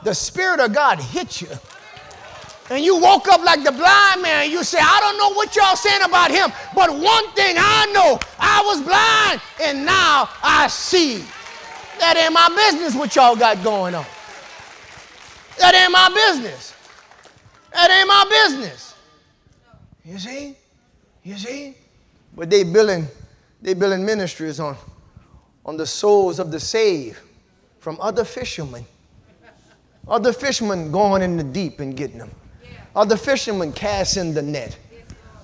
the 0.02 0.14
Spirit 0.14 0.60
of 0.60 0.72
God 0.72 0.98
hit 0.98 1.42
you. 1.42 1.48
And 2.72 2.82
you 2.82 2.96
woke 2.96 3.28
up 3.28 3.44
like 3.44 3.62
the 3.62 3.70
blind 3.70 4.22
man. 4.22 4.50
You 4.50 4.64
say, 4.64 4.78
I 4.80 4.98
don't 5.00 5.18
know 5.18 5.34
what 5.34 5.54
y'all 5.54 5.76
saying 5.76 6.00
about 6.00 6.30
him, 6.30 6.50
but 6.74 6.88
one 6.90 7.30
thing 7.32 7.56
I 7.58 7.90
know, 7.92 8.18
I 8.38 8.62
was 8.64 8.80
blind 8.80 9.42
and 9.62 9.84
now 9.84 10.30
I 10.42 10.68
see. 10.68 11.22
That 12.00 12.16
ain't 12.16 12.32
my 12.32 12.48
business 12.48 12.94
what 12.94 13.14
y'all 13.14 13.36
got 13.36 13.62
going 13.62 13.94
on. 13.94 14.06
That 15.58 15.74
ain't 15.74 15.92
my 15.92 16.08
business. 16.14 16.74
That 17.74 17.90
ain't 17.90 18.08
my 18.08 18.24
business. 18.48 18.94
You 20.02 20.18
see? 20.18 20.56
You 21.24 21.36
see? 21.36 21.76
But 22.34 22.48
they 22.48 22.64
building, 22.64 23.06
they 23.60 23.74
building 23.74 24.02
ministries 24.02 24.58
on, 24.58 24.78
on 25.66 25.76
the 25.76 25.86
souls 25.86 26.38
of 26.38 26.50
the 26.50 26.58
saved 26.58 27.18
from 27.80 27.98
other 28.00 28.24
fishermen. 28.24 28.86
Other 30.08 30.32
fishermen 30.32 30.90
going 30.90 31.20
in 31.20 31.36
the 31.36 31.44
deep 31.44 31.78
and 31.78 31.94
getting 31.94 32.16
them. 32.16 32.30
Other 32.94 33.16
fishermen 33.16 33.72
casting 33.72 34.34
the 34.34 34.42
net. 34.42 34.76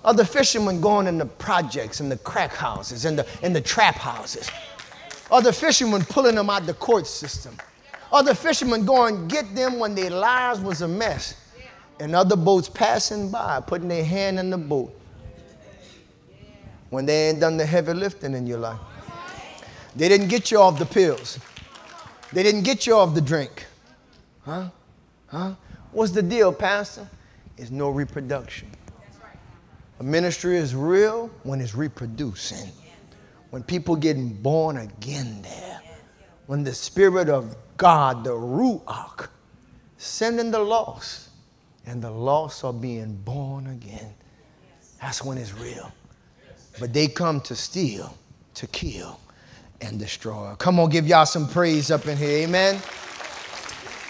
Other 0.04 0.24
fishermen 0.24 0.80
going 0.80 1.06
in 1.06 1.18
the 1.18 1.26
projects 1.26 2.00
and 2.00 2.10
the 2.10 2.16
crack 2.18 2.52
houses 2.52 3.04
and 3.04 3.18
the, 3.18 3.26
and 3.42 3.54
the 3.54 3.60
trap 3.60 3.96
houses. 3.96 4.50
Other 5.30 5.52
fishermen 5.52 6.02
pulling 6.04 6.36
them 6.36 6.48
out 6.50 6.66
the 6.66 6.74
court 6.74 7.06
system. 7.06 7.56
Other 8.12 8.34
fishermen 8.34 8.86
going 8.86 9.28
get 9.28 9.54
them 9.54 9.78
when 9.78 9.94
their 9.94 10.10
lives 10.10 10.60
was 10.60 10.82
a 10.82 10.88
mess. 10.88 11.34
And 12.00 12.14
other 12.14 12.36
boats 12.36 12.68
passing 12.68 13.30
by, 13.30 13.60
putting 13.60 13.88
their 13.88 14.04
hand 14.04 14.38
in 14.38 14.50
the 14.50 14.58
boat. 14.58 14.94
When 16.90 17.04
they 17.04 17.28
ain't 17.28 17.40
done 17.40 17.56
the 17.56 17.66
heavy 17.66 17.92
lifting 17.92 18.34
in 18.34 18.46
your 18.46 18.58
life. 18.58 18.78
They 19.96 20.08
didn't 20.08 20.28
get 20.28 20.50
you 20.50 20.60
off 20.60 20.78
the 20.78 20.86
pills. 20.86 21.38
They 22.32 22.42
didn't 22.42 22.62
get 22.62 22.86
you 22.86 22.94
off 22.94 23.14
the 23.14 23.20
drink. 23.20 23.66
Huh? 24.44 24.68
Huh? 25.26 25.54
What's 25.92 26.12
the 26.12 26.22
deal, 26.22 26.52
Pastor? 26.52 27.08
It's 27.58 27.70
no 27.70 27.90
reproduction. 27.90 28.70
A 29.98 30.04
ministry 30.04 30.56
is 30.56 30.74
real 30.74 31.28
when 31.42 31.60
it's 31.60 31.74
reproducing. 31.74 32.70
When 33.50 33.62
people 33.64 33.96
getting 33.96 34.32
born 34.32 34.76
again 34.76 35.42
there. 35.42 35.80
When 36.46 36.62
the 36.62 36.72
Spirit 36.72 37.28
of 37.28 37.56
God, 37.76 38.24
the 38.24 38.30
Ruach, 38.30 39.28
sending 39.96 40.50
the 40.50 40.60
lost, 40.60 41.30
and 41.84 42.00
the 42.00 42.10
lost 42.10 42.64
are 42.64 42.72
being 42.72 43.16
born 43.16 43.66
again. 43.66 44.14
That's 45.00 45.24
when 45.24 45.36
it's 45.36 45.52
real. 45.54 45.90
But 46.78 46.92
they 46.92 47.08
come 47.08 47.40
to 47.42 47.56
steal, 47.56 48.16
to 48.54 48.66
kill, 48.68 49.18
and 49.80 49.98
destroy. 49.98 50.54
Come 50.58 50.78
on, 50.78 50.90
give 50.90 51.06
y'all 51.06 51.26
some 51.26 51.48
praise 51.48 51.90
up 51.90 52.06
in 52.06 52.16
here. 52.16 52.46
Amen. 52.46 52.80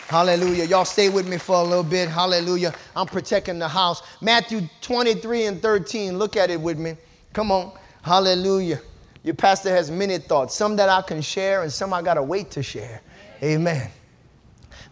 Hallelujah. 0.09 0.65
Y'all 0.65 0.87
stay 0.87 1.11
with 1.11 1.29
me 1.29 1.37
for 1.37 1.57
a 1.57 1.63
little 1.63 1.85
bit. 1.85 2.09
Hallelujah. 2.09 2.75
I'm 2.97 3.07
protecting 3.07 3.59
the 3.59 3.69
house. 3.69 4.03
Matthew 4.23 4.63
23 4.81 5.45
and 5.45 5.61
13. 5.61 6.19
Look 6.19 6.35
at 6.35 6.49
it 6.49 6.59
with 6.59 6.79
me. 6.79 6.97
Come 7.35 7.53
on. 7.53 7.73
Hallelujah. 8.01 8.81
Your 9.23 9.35
pastor 9.35 9.69
has 9.69 9.91
many 9.91 10.17
thoughts, 10.17 10.55
some 10.55 10.77
that 10.77 10.89
I 10.89 11.03
can 11.03 11.21
share 11.21 11.63
and 11.63 11.71
some 11.71 11.93
I 11.93 12.01
got 12.01 12.15
to 12.15 12.23
wait 12.23 12.51
to 12.53 12.63
share. 12.63 13.03
Amen. 13.43 13.91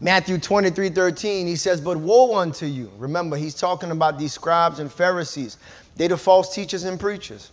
Matthew 0.02 0.36
23 0.36 0.90
13, 0.90 1.46
he 1.46 1.56
says, 1.56 1.80
But 1.80 1.96
woe 1.96 2.36
unto 2.36 2.66
you. 2.66 2.92
Remember, 2.98 3.38
he's 3.38 3.54
talking 3.54 3.92
about 3.92 4.18
these 4.18 4.34
scribes 4.34 4.80
and 4.80 4.92
Pharisees. 4.92 5.56
They're 5.96 6.08
the 6.08 6.18
false 6.18 6.54
teachers 6.54 6.84
and 6.84 7.00
preachers. 7.00 7.52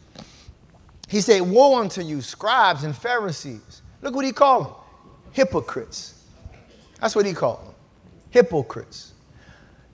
He 1.08 1.22
said, 1.22 1.42
Woe 1.42 1.80
unto 1.80 2.02
you, 2.02 2.22
scribes 2.22 2.84
and 2.84 2.94
Pharisees. 2.94 3.82
Look 4.02 4.16
what 4.16 4.26
he 4.26 4.34
called 4.34 4.66
them 4.66 4.76
hypocrites. 5.32 6.13
That's 7.04 7.18
what 7.18 7.26
he 7.26 7.34
called 7.34 7.60
them 7.68 7.74
Hypocrites. 8.30 9.12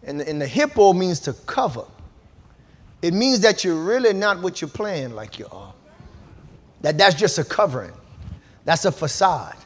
And, 0.04 0.22
and 0.22 0.40
the 0.40 0.46
hippo 0.46 0.94
means 0.94 1.20
to 1.22 1.34
cover. 1.34 1.86
It 3.02 3.16
means 3.16 3.40
that 3.40 3.64
you're 3.64 3.84
really 3.84 4.14
not 4.14 4.40
what 4.44 4.62
you're 4.62 4.70
playing 4.70 5.16
like 5.16 5.40
you 5.40 5.48
are. 5.52 5.74
That 6.82 7.00
that's 7.00 7.16
just 7.16 7.40
a 7.40 7.44
covering. 7.44 7.94
That's 8.64 8.86
a 8.86 8.92
facade. 8.92 9.58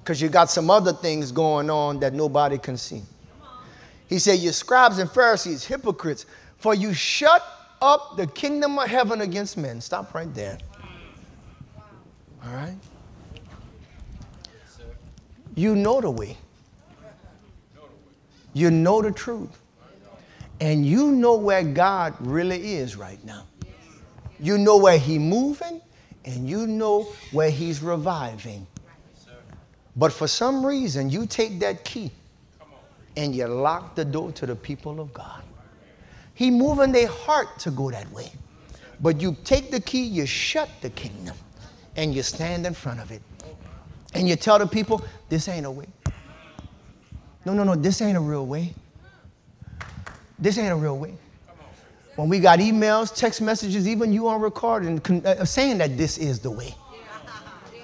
Because 0.00 0.20
you 0.20 0.28
got 0.28 0.50
some 0.50 0.68
other 0.68 0.92
things 0.92 1.32
going 1.32 1.70
on 1.70 2.00
that 2.00 2.12
nobody 2.12 2.58
can 2.58 2.76
see. 2.76 3.02
He 4.06 4.18
said, 4.18 4.40
You 4.40 4.52
scribes 4.52 4.98
and 4.98 5.10
Pharisees, 5.10 5.64
hypocrites, 5.64 6.26
for 6.58 6.74
you 6.74 6.92
shut 6.92 7.42
up 7.80 8.18
the 8.18 8.26
kingdom 8.26 8.78
of 8.78 8.88
heaven 8.88 9.22
against 9.22 9.56
men. 9.56 9.80
Stop 9.80 10.12
right 10.12 10.32
there. 10.34 10.58
All 12.44 12.52
right? 12.52 12.76
You 15.54 15.74
know 15.74 16.02
the 16.02 16.10
way. 16.10 16.36
You 18.54 18.70
know 18.70 19.02
the 19.02 19.12
truth. 19.12 19.60
And 20.60 20.86
you 20.86 21.10
know 21.10 21.34
where 21.34 21.62
God 21.62 22.14
really 22.20 22.74
is 22.74 22.96
right 22.96 23.22
now. 23.24 23.44
You 24.40 24.56
know 24.56 24.76
where 24.76 24.98
He's 24.98 25.18
moving 25.18 25.80
and 26.24 26.48
you 26.48 26.66
know 26.66 27.02
where 27.32 27.50
He's 27.50 27.82
reviving. 27.82 28.66
But 29.96 30.12
for 30.12 30.26
some 30.26 30.64
reason, 30.64 31.10
you 31.10 31.26
take 31.26 31.60
that 31.60 31.84
key 31.84 32.10
and 33.16 33.34
you 33.34 33.46
lock 33.46 33.94
the 33.94 34.04
door 34.04 34.32
to 34.32 34.46
the 34.46 34.56
people 34.56 35.00
of 35.00 35.12
God. 35.12 35.42
He 36.34 36.50
moving 36.50 36.92
their 36.92 37.06
heart 37.06 37.58
to 37.60 37.70
go 37.70 37.90
that 37.90 38.10
way. 38.10 38.32
But 39.00 39.20
you 39.20 39.36
take 39.44 39.70
the 39.70 39.80
key, 39.80 40.02
you 40.02 40.26
shut 40.26 40.68
the 40.80 40.90
kingdom, 40.90 41.36
and 41.96 42.14
you 42.14 42.22
stand 42.22 42.66
in 42.66 42.74
front 42.74 43.00
of 43.00 43.10
it. 43.10 43.22
And 44.14 44.28
you 44.28 44.36
tell 44.36 44.58
the 44.58 44.66
people, 44.66 45.04
this 45.28 45.48
ain't 45.48 45.66
a 45.66 45.70
way. 45.70 45.86
No, 47.44 47.52
no, 47.52 47.64
no, 47.64 47.74
this 47.74 48.00
ain't 48.00 48.16
a 48.16 48.20
real 48.20 48.46
way. 48.46 48.74
This 50.38 50.58
ain't 50.58 50.72
a 50.72 50.76
real 50.76 50.98
way. 50.98 51.14
When 52.16 52.28
we 52.28 52.38
got 52.38 52.58
emails, 52.58 53.14
text 53.14 53.42
messages, 53.42 53.88
even 53.88 54.12
you 54.12 54.28
on 54.28 54.40
recording 54.40 55.00
uh, 55.26 55.44
saying 55.44 55.78
that 55.78 55.96
this 55.96 56.16
is 56.16 56.38
the 56.38 56.50
way. 56.50 56.74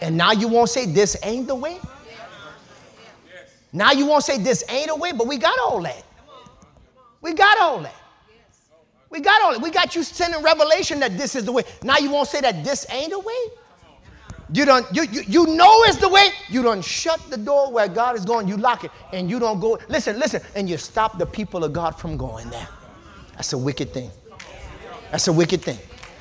And 0.01 0.17
now 0.17 0.33
you 0.33 0.49
won't 0.49 0.71
say 0.71 0.87
this 0.87 1.17
ain't 1.23 1.47
the 1.47 1.55
way? 1.55 1.79
Now 3.73 3.93
you 3.93 4.07
won't 4.07 4.25
say 4.25 4.39
this 4.39 4.65
ain't 4.69 4.91
a 4.91 4.95
way, 4.95 5.13
but 5.13 5.27
we 5.27 5.37
got 5.37 5.59
all 5.59 5.83
that. 5.83 6.03
We 7.21 7.35
got 7.35 7.61
all 7.61 7.81
that. 7.81 7.95
We 9.11 9.21
got 9.21 9.43
all 9.43 9.53
that. 9.53 9.61
We 9.61 9.71
got 9.71 9.95
you 9.95 10.03
sending 10.03 10.43
revelation 10.43 11.01
that 11.01 11.19
this 11.19 11.35
is 11.35 11.45
the 11.45 11.53
way. 11.53 11.65
Now 11.83 11.99
you 11.99 12.11
won't 12.11 12.29
say 12.29 12.41
that 12.41 12.65
this 12.65 12.87
ain't 12.91 13.13
a 13.13 13.19
way. 13.19 13.35
You 14.53 14.65
don't 14.65 14.87
you, 14.93 15.05
you, 15.05 15.23
you 15.27 15.47
know 15.47 15.83
it's 15.85 15.99
the 15.99 16.09
way. 16.09 16.29
You 16.49 16.63
don't 16.63 16.85
shut 16.85 17.21
the 17.31 17.37
door 17.37 17.71
where 17.71 17.89
God 17.89 18.17
is 18.17 18.25
going. 18.25 18.49
You 18.49 18.57
lock 18.57 18.85
it 18.85 18.91
and 19.13 19.31
you 19.31 19.39
don't 19.39 19.61
go. 19.61 19.79
Listen, 19.89 20.19
listen, 20.19 20.43
and 20.55 20.69
you 20.69 20.77
stop 20.77 21.19
the 21.19 21.27
people 21.27 21.63
of 21.63 21.73
God 21.73 21.93
from 21.93 22.17
going 22.17 22.51
there. 22.51 22.69
That's 23.35 23.53
a 23.53 23.59
wicked 23.59 23.93
thing. 23.93 24.11
That's 25.11 25.29
a 25.29 25.33
wicked 25.33 25.63
thing. 25.63 25.79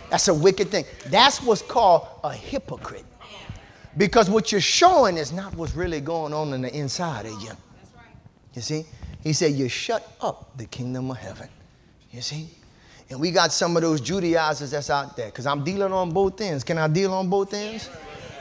That's 0.09 0.27
a 0.27 0.33
wicked 0.33 0.69
thing. 0.69 0.85
That's 1.07 1.41
what's 1.41 1.61
called 1.61 2.07
a 2.23 2.33
hypocrite. 2.33 3.05
Because 3.97 4.29
what 4.29 4.51
you're 4.51 4.61
showing 4.61 5.17
is 5.17 5.31
not 5.31 5.55
what's 5.55 5.75
really 5.75 5.99
going 5.99 6.33
on 6.33 6.53
in 6.53 6.61
the 6.61 6.75
inside 6.75 7.25
of 7.25 7.41
you. 7.41 7.51
You 8.53 8.61
see? 8.61 8.85
He 9.21 9.33
said, 9.33 9.53
You 9.53 9.69
shut 9.69 10.15
up 10.21 10.57
the 10.57 10.65
kingdom 10.65 11.11
of 11.11 11.17
heaven. 11.17 11.49
You 12.11 12.21
see? 12.21 12.49
And 13.09 13.19
we 13.19 13.31
got 13.31 13.51
some 13.51 13.75
of 13.75 13.81
those 13.81 14.01
Judaizers 14.01 14.71
that's 14.71 14.89
out 14.89 15.17
there 15.17 15.27
because 15.27 15.47
I'm 15.47 15.63
dealing 15.63 15.91
on 15.91 16.11
both 16.11 16.39
ends. 16.41 16.63
Can 16.63 16.77
I 16.77 16.87
deal 16.87 17.13
on 17.13 17.27
both 17.27 17.53
ends? 17.53 17.89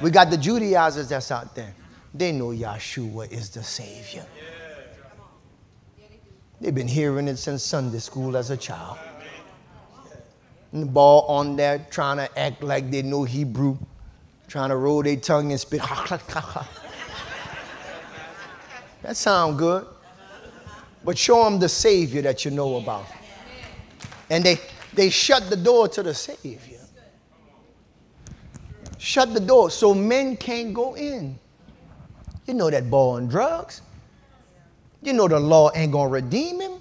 We 0.00 0.10
got 0.10 0.30
the 0.30 0.36
Judaizers 0.36 1.08
that's 1.08 1.30
out 1.30 1.54
there. 1.54 1.74
They 2.14 2.32
know 2.32 2.48
Yeshua 2.48 3.30
is 3.30 3.50
the 3.50 3.62
Savior. 3.62 4.24
They've 6.60 6.74
been 6.74 6.88
hearing 6.88 7.28
it 7.28 7.36
since 7.36 7.62
Sunday 7.62 7.98
school 7.98 8.36
as 8.36 8.50
a 8.50 8.56
child. 8.56 8.98
And 10.72 10.82
the 10.82 10.86
ball 10.86 11.22
on 11.28 11.56
there 11.56 11.86
trying 11.90 12.18
to 12.18 12.38
act 12.38 12.62
like 12.62 12.90
they 12.90 13.02
know 13.02 13.24
Hebrew 13.24 13.78
trying 14.48 14.70
to 14.70 14.76
roll 14.76 15.02
their 15.02 15.16
tongue 15.16 15.50
and 15.52 15.60
spit. 15.60 15.82
that 19.02 19.16
sounds 19.16 19.58
good. 19.58 19.86
But 21.04 21.16
show 21.18 21.44
them 21.44 21.58
the 21.58 21.68
Savior 21.68 22.22
that 22.22 22.44
you 22.44 22.50
know 22.50 22.76
about. 22.76 23.06
And 24.30 24.42
they, 24.44 24.58
they 24.94 25.10
shut 25.10 25.48
the 25.48 25.56
door 25.56 25.88
to 25.88 26.02
the 26.02 26.14
Savior. 26.14 26.77
Shut 28.98 29.32
the 29.32 29.40
door 29.40 29.70
so 29.70 29.94
men 29.94 30.36
can't 30.36 30.74
go 30.74 30.94
in. 30.94 31.38
You 32.46 32.54
know 32.54 32.68
that 32.70 32.90
boy 32.90 33.16
on 33.16 33.28
drugs. 33.28 33.82
You 35.02 35.12
know 35.12 35.28
the 35.28 35.38
law 35.38 35.70
ain't 35.74 35.92
going 35.92 36.08
to 36.08 36.12
redeem 36.12 36.60
him. 36.60 36.72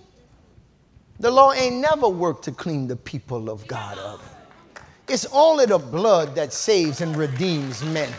The 1.19 1.31
law 1.31 1.53
ain't 1.53 1.75
never 1.75 2.07
worked 2.07 2.43
to 2.45 2.51
clean 2.51 2.87
the 2.87 2.95
people 2.95 3.49
of 3.49 3.65
God 3.67 3.97
up. 3.97 4.21
It's 5.07 5.25
only 5.31 5.65
the 5.65 5.77
blood 5.77 6.35
that 6.35 6.51
saves 6.51 7.01
and 7.01 7.15
redeems 7.15 7.83
men. 7.83 8.11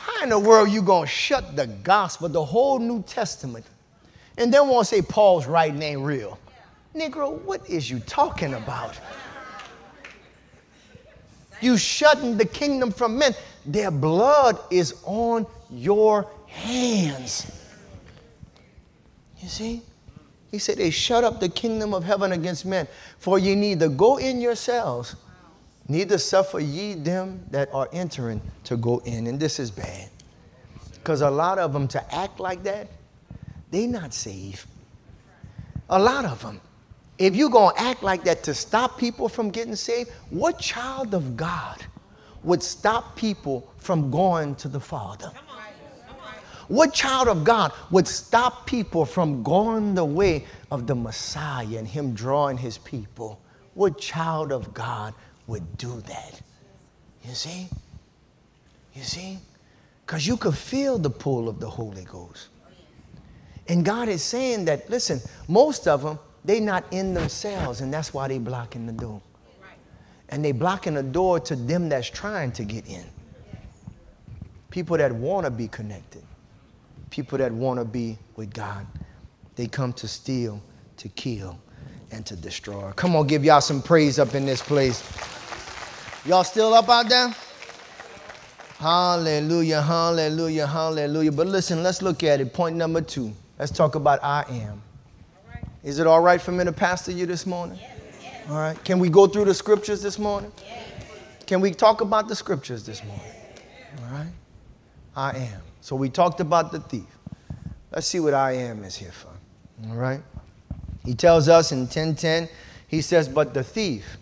How 0.00 0.22
in 0.22 0.28
the 0.28 0.38
world 0.38 0.70
you 0.70 0.82
going 0.82 1.04
to 1.04 1.10
shut 1.12 1.56
the 1.56 1.66
gospel, 1.66 2.28
the 2.28 2.44
whole 2.44 2.78
New 2.78 3.02
Testament, 3.04 3.64
and 4.36 4.52
then 4.52 4.68
want 4.68 4.88
to 4.88 4.94
say 4.96 5.02
Paul's 5.02 5.46
writing 5.46 5.80
ain't 5.82 6.02
real? 6.02 6.38
Negro, 6.94 7.40
what 7.42 7.68
is 7.68 7.90
you 7.90 8.00
talking 8.00 8.54
about? 8.54 8.98
You 11.60 11.76
shutting 11.76 12.36
the 12.36 12.44
kingdom 12.44 12.92
from 12.92 13.18
men. 13.18 13.34
Their 13.64 13.90
blood 13.90 14.58
is 14.70 14.94
on 15.04 15.46
your 15.70 16.28
hands. 16.46 17.50
You 19.38 19.48
see? 19.48 19.82
He 20.50 20.58
said, 20.58 20.78
They 20.78 20.90
shut 20.90 21.24
up 21.24 21.40
the 21.40 21.48
kingdom 21.48 21.94
of 21.94 22.04
heaven 22.04 22.32
against 22.32 22.64
men. 22.64 22.86
For 23.18 23.38
ye 23.38 23.54
neither 23.54 23.88
go 23.88 24.16
in 24.16 24.40
yourselves, 24.40 25.16
neither 25.88 26.18
suffer 26.18 26.60
ye 26.60 26.94
them 26.94 27.44
that 27.50 27.72
are 27.72 27.88
entering 27.92 28.40
to 28.64 28.76
go 28.76 28.98
in. 29.04 29.26
And 29.26 29.38
this 29.38 29.58
is 29.58 29.70
bad. 29.70 30.08
Because 30.94 31.20
a 31.20 31.30
lot 31.30 31.58
of 31.58 31.72
them 31.72 31.86
to 31.88 32.14
act 32.14 32.40
like 32.40 32.62
that, 32.64 32.88
they 33.70 33.86
not 33.86 34.14
saved. 34.14 34.66
A 35.88 35.98
lot 35.98 36.24
of 36.24 36.42
them. 36.42 36.60
If 37.18 37.34
you're 37.34 37.50
going 37.50 37.74
to 37.74 37.82
act 37.82 38.02
like 38.02 38.24
that 38.24 38.42
to 38.44 38.54
stop 38.54 38.98
people 38.98 39.28
from 39.28 39.50
getting 39.50 39.76
saved, 39.76 40.10
what 40.30 40.58
child 40.58 41.14
of 41.14 41.36
God 41.36 41.84
would 42.42 42.62
stop 42.62 43.16
people 43.16 43.72
from 43.78 44.10
going 44.10 44.54
to 44.56 44.68
the 44.68 44.80
Father? 44.80 45.32
What 46.68 46.92
child 46.92 47.28
of 47.28 47.44
God 47.44 47.72
would 47.90 48.08
stop 48.08 48.66
people 48.66 49.04
from 49.04 49.42
going 49.42 49.94
the 49.94 50.04
way 50.04 50.44
of 50.70 50.86
the 50.86 50.94
Messiah 50.94 51.78
and 51.78 51.86
Him 51.86 52.12
drawing 52.12 52.58
His 52.58 52.76
people? 52.78 53.40
What 53.74 53.98
child 53.98 54.52
of 54.52 54.74
God 54.74 55.14
would 55.46 55.78
do 55.78 56.00
that? 56.02 56.40
You 57.24 57.34
see? 57.34 57.68
You 58.94 59.02
see? 59.02 59.38
Because 60.04 60.26
you 60.26 60.36
could 60.36 60.56
feel 60.56 60.98
the 60.98 61.10
pull 61.10 61.48
of 61.48 61.60
the 61.60 61.70
Holy 61.70 62.04
Ghost. 62.04 62.48
And 63.68 63.84
God 63.84 64.08
is 64.08 64.22
saying 64.22 64.64
that, 64.66 64.88
listen, 64.90 65.20
most 65.48 65.88
of 65.88 66.02
them, 66.02 66.18
they 66.46 66.60
not 66.60 66.84
in 66.92 67.14
themselves, 67.14 67.80
and 67.82 67.92
that's 67.92 68.14
why 68.14 68.28
they 68.28 68.38
blocking 68.38 68.86
the 68.86 68.92
door. 68.92 69.20
And 70.30 70.44
they 70.44 70.52
blocking 70.52 70.94
the 70.94 71.02
door 71.02 71.40
to 71.40 71.56
them 71.56 71.88
that's 71.88 72.08
trying 72.08 72.52
to 72.52 72.64
get 72.64 72.86
in. 72.88 73.04
People 74.70 74.96
that 74.98 75.12
want 75.12 75.44
to 75.44 75.50
be 75.50 75.68
connected 75.68 76.22
people 77.10 77.38
that 77.38 77.50
want 77.50 77.80
to 77.80 77.84
be 77.84 78.18
with 78.36 78.52
God. 78.52 78.86
They 79.54 79.66
come 79.66 79.94
to 79.94 80.06
steal, 80.06 80.62
to 80.98 81.08
kill, 81.08 81.58
and 82.10 82.26
to 82.26 82.36
destroy. 82.36 82.92
Come 82.92 83.16
on, 83.16 83.26
give 83.26 83.44
y'all 83.44 83.62
some 83.62 83.80
praise 83.80 84.18
up 84.18 84.34
in 84.34 84.44
this 84.44 84.62
place. 84.62 85.02
Y'all 86.26 86.44
still 86.44 86.74
up 86.74 86.90
out 86.90 87.08
there? 87.08 87.34
Hallelujah, 88.78 89.80
hallelujah, 89.80 90.66
hallelujah. 90.66 91.32
But 91.32 91.46
listen, 91.46 91.82
let's 91.82 92.02
look 92.02 92.22
at 92.22 92.40
it. 92.40 92.52
Point 92.52 92.76
number 92.76 93.00
two. 93.00 93.32
Let's 93.58 93.72
talk 93.72 93.94
about 93.94 94.22
I 94.22 94.44
am. 94.50 94.82
Is 95.86 96.00
it 96.00 96.06
all 96.08 96.20
right 96.20 96.42
for 96.42 96.50
me 96.50 96.64
to 96.64 96.72
pastor 96.72 97.12
you 97.12 97.26
this 97.26 97.46
morning? 97.46 97.78
All 98.50 98.56
right. 98.56 98.76
Can 98.82 98.98
we 98.98 99.08
go 99.08 99.28
through 99.28 99.44
the 99.44 99.54
scriptures 99.54 100.02
this 100.02 100.18
morning? 100.18 100.50
Can 101.46 101.60
we 101.60 101.70
talk 101.70 102.00
about 102.00 102.26
the 102.26 102.34
scriptures 102.34 102.84
this 102.84 103.04
morning? 103.04 103.30
All 104.00 104.10
right. 104.10 104.32
I 105.14 105.30
am. 105.38 105.62
So 105.82 105.94
we 105.94 106.10
talked 106.10 106.40
about 106.40 106.72
the 106.72 106.80
thief. 106.80 107.06
Let's 107.92 108.08
see 108.08 108.18
what 108.18 108.34
I 108.34 108.50
am 108.54 108.82
is 108.82 108.96
here 108.96 109.12
for. 109.12 109.30
All 109.88 109.94
right? 109.94 110.20
He 111.04 111.14
tells 111.14 111.48
us 111.48 111.70
in 111.70 111.82
1010, 111.82 112.48
he 112.88 113.00
says, 113.00 113.28
But 113.28 113.54
the 113.54 113.62
thief, 113.62 114.16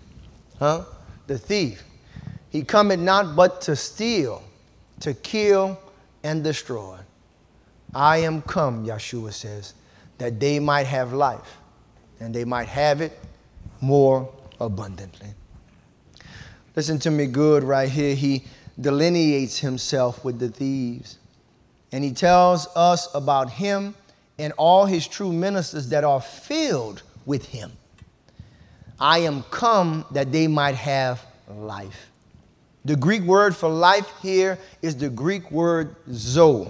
huh? 0.59 0.85
The 1.29 1.39
thief, 1.39 1.83
he 2.51 2.63
cometh 2.63 3.01
not 3.01 3.35
but 3.35 3.63
to 3.63 3.75
steal, 3.75 4.43
to 5.01 5.15
kill, 5.15 5.81
and 6.23 6.45
destroy. 6.45 6.99
I 7.95 8.19
am 8.19 8.43
come, 8.43 8.85
Yeshua 8.85 9.33
says, 9.33 9.73
that 10.19 10.41
they 10.41 10.59
might 10.59 10.87
have 10.87 11.13
life, 11.13 11.59
and 12.21 12.35
they 12.35 12.45
might 12.45 12.69
have 12.69 13.01
it 13.01 13.19
more 13.81 14.33
abundantly. 14.61 15.29
Listen 16.77 16.99
to 17.01 17.11
me 17.11 17.27
good 17.27 17.63
right 17.63 17.89
here. 17.89 18.15
He 18.15 18.45
delineates 18.81 19.59
himself 19.59 20.25
with 20.25 20.39
the 20.39 20.49
thieves 20.49 21.19
And 21.93 22.03
he 22.03 22.11
tells 22.11 22.67
us 22.75 23.09
about 23.15 23.51
him 23.51 23.95
and 24.37 24.53
all 24.57 24.85
his 24.85 25.07
true 25.07 25.33
ministers 25.33 25.89
that 25.91 26.03
are 26.03 26.21
filled 26.21 27.03
with 27.25 27.45
him. 27.45 27.71
I 28.99 29.21
am 29.21 29.45
come 29.45 30.05
that 30.11 30.33
they 30.33 30.49
might 30.49 30.75
have 30.75 31.25
life. 31.49 32.11
The 32.85 32.97
Greek 32.97 33.23
word 33.23 33.55
for 33.55 33.69
life 33.69 34.11
here 34.23 34.59
is 34.83 34.97
the 34.97 35.09
Greek 35.09 35.51
word 35.53 35.95
zoe. 36.13 36.69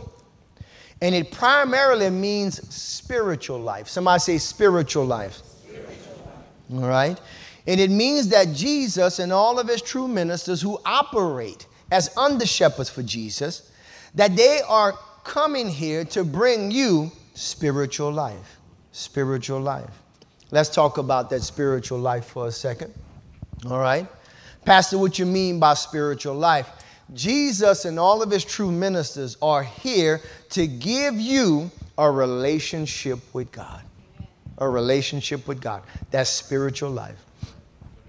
And 1.04 1.14
it 1.14 1.30
primarily 1.30 2.08
means 2.08 2.66
spiritual 2.74 3.58
life. 3.58 3.88
Somebody 3.88 4.20
say 4.20 4.38
spiritual 4.38 5.04
life. 5.04 5.34
Spiritual 5.34 6.32
life. 6.70 6.82
All 6.82 6.88
right? 6.88 7.20
And 7.66 7.78
it 7.78 7.90
means 7.90 8.28
that 8.28 8.54
Jesus 8.54 9.18
and 9.18 9.30
all 9.30 9.58
of 9.58 9.68
his 9.68 9.82
true 9.82 10.08
ministers 10.08 10.62
who 10.62 10.80
operate 10.86 11.66
as 11.92 12.16
under 12.16 12.46
shepherds 12.46 12.88
for 12.88 13.02
Jesus, 13.02 13.70
that 14.14 14.34
they 14.34 14.62
are 14.66 14.94
coming 15.24 15.68
here 15.68 16.06
to 16.06 16.24
bring 16.24 16.70
you 16.70 17.12
spiritual 17.34 18.10
life. 18.10 18.58
Spiritual 18.92 19.60
life. 19.60 19.90
Let's 20.52 20.70
talk 20.70 20.96
about 20.96 21.28
that 21.28 21.42
spiritual 21.42 21.98
life 21.98 22.24
for 22.24 22.46
a 22.46 22.52
second. 22.52 22.94
All 23.66 23.78
right? 23.78 24.06
Pastor, 24.64 24.96
what 24.96 25.18
you 25.18 25.26
mean 25.26 25.60
by 25.60 25.74
spiritual 25.74 26.36
life? 26.36 26.70
Jesus 27.12 27.84
and 27.84 27.98
all 27.98 28.22
of 28.22 28.30
his 28.30 28.44
true 28.44 28.72
ministers 28.72 29.36
are 29.42 29.62
here 29.62 30.22
to 30.54 30.68
give 30.68 31.16
you 31.16 31.68
a 31.98 32.08
relationship 32.08 33.18
with 33.32 33.50
God. 33.50 33.82
A 34.58 34.68
relationship 34.68 35.48
with 35.48 35.60
God. 35.60 35.82
That's 36.12 36.30
spiritual 36.30 36.90
life. 36.90 37.18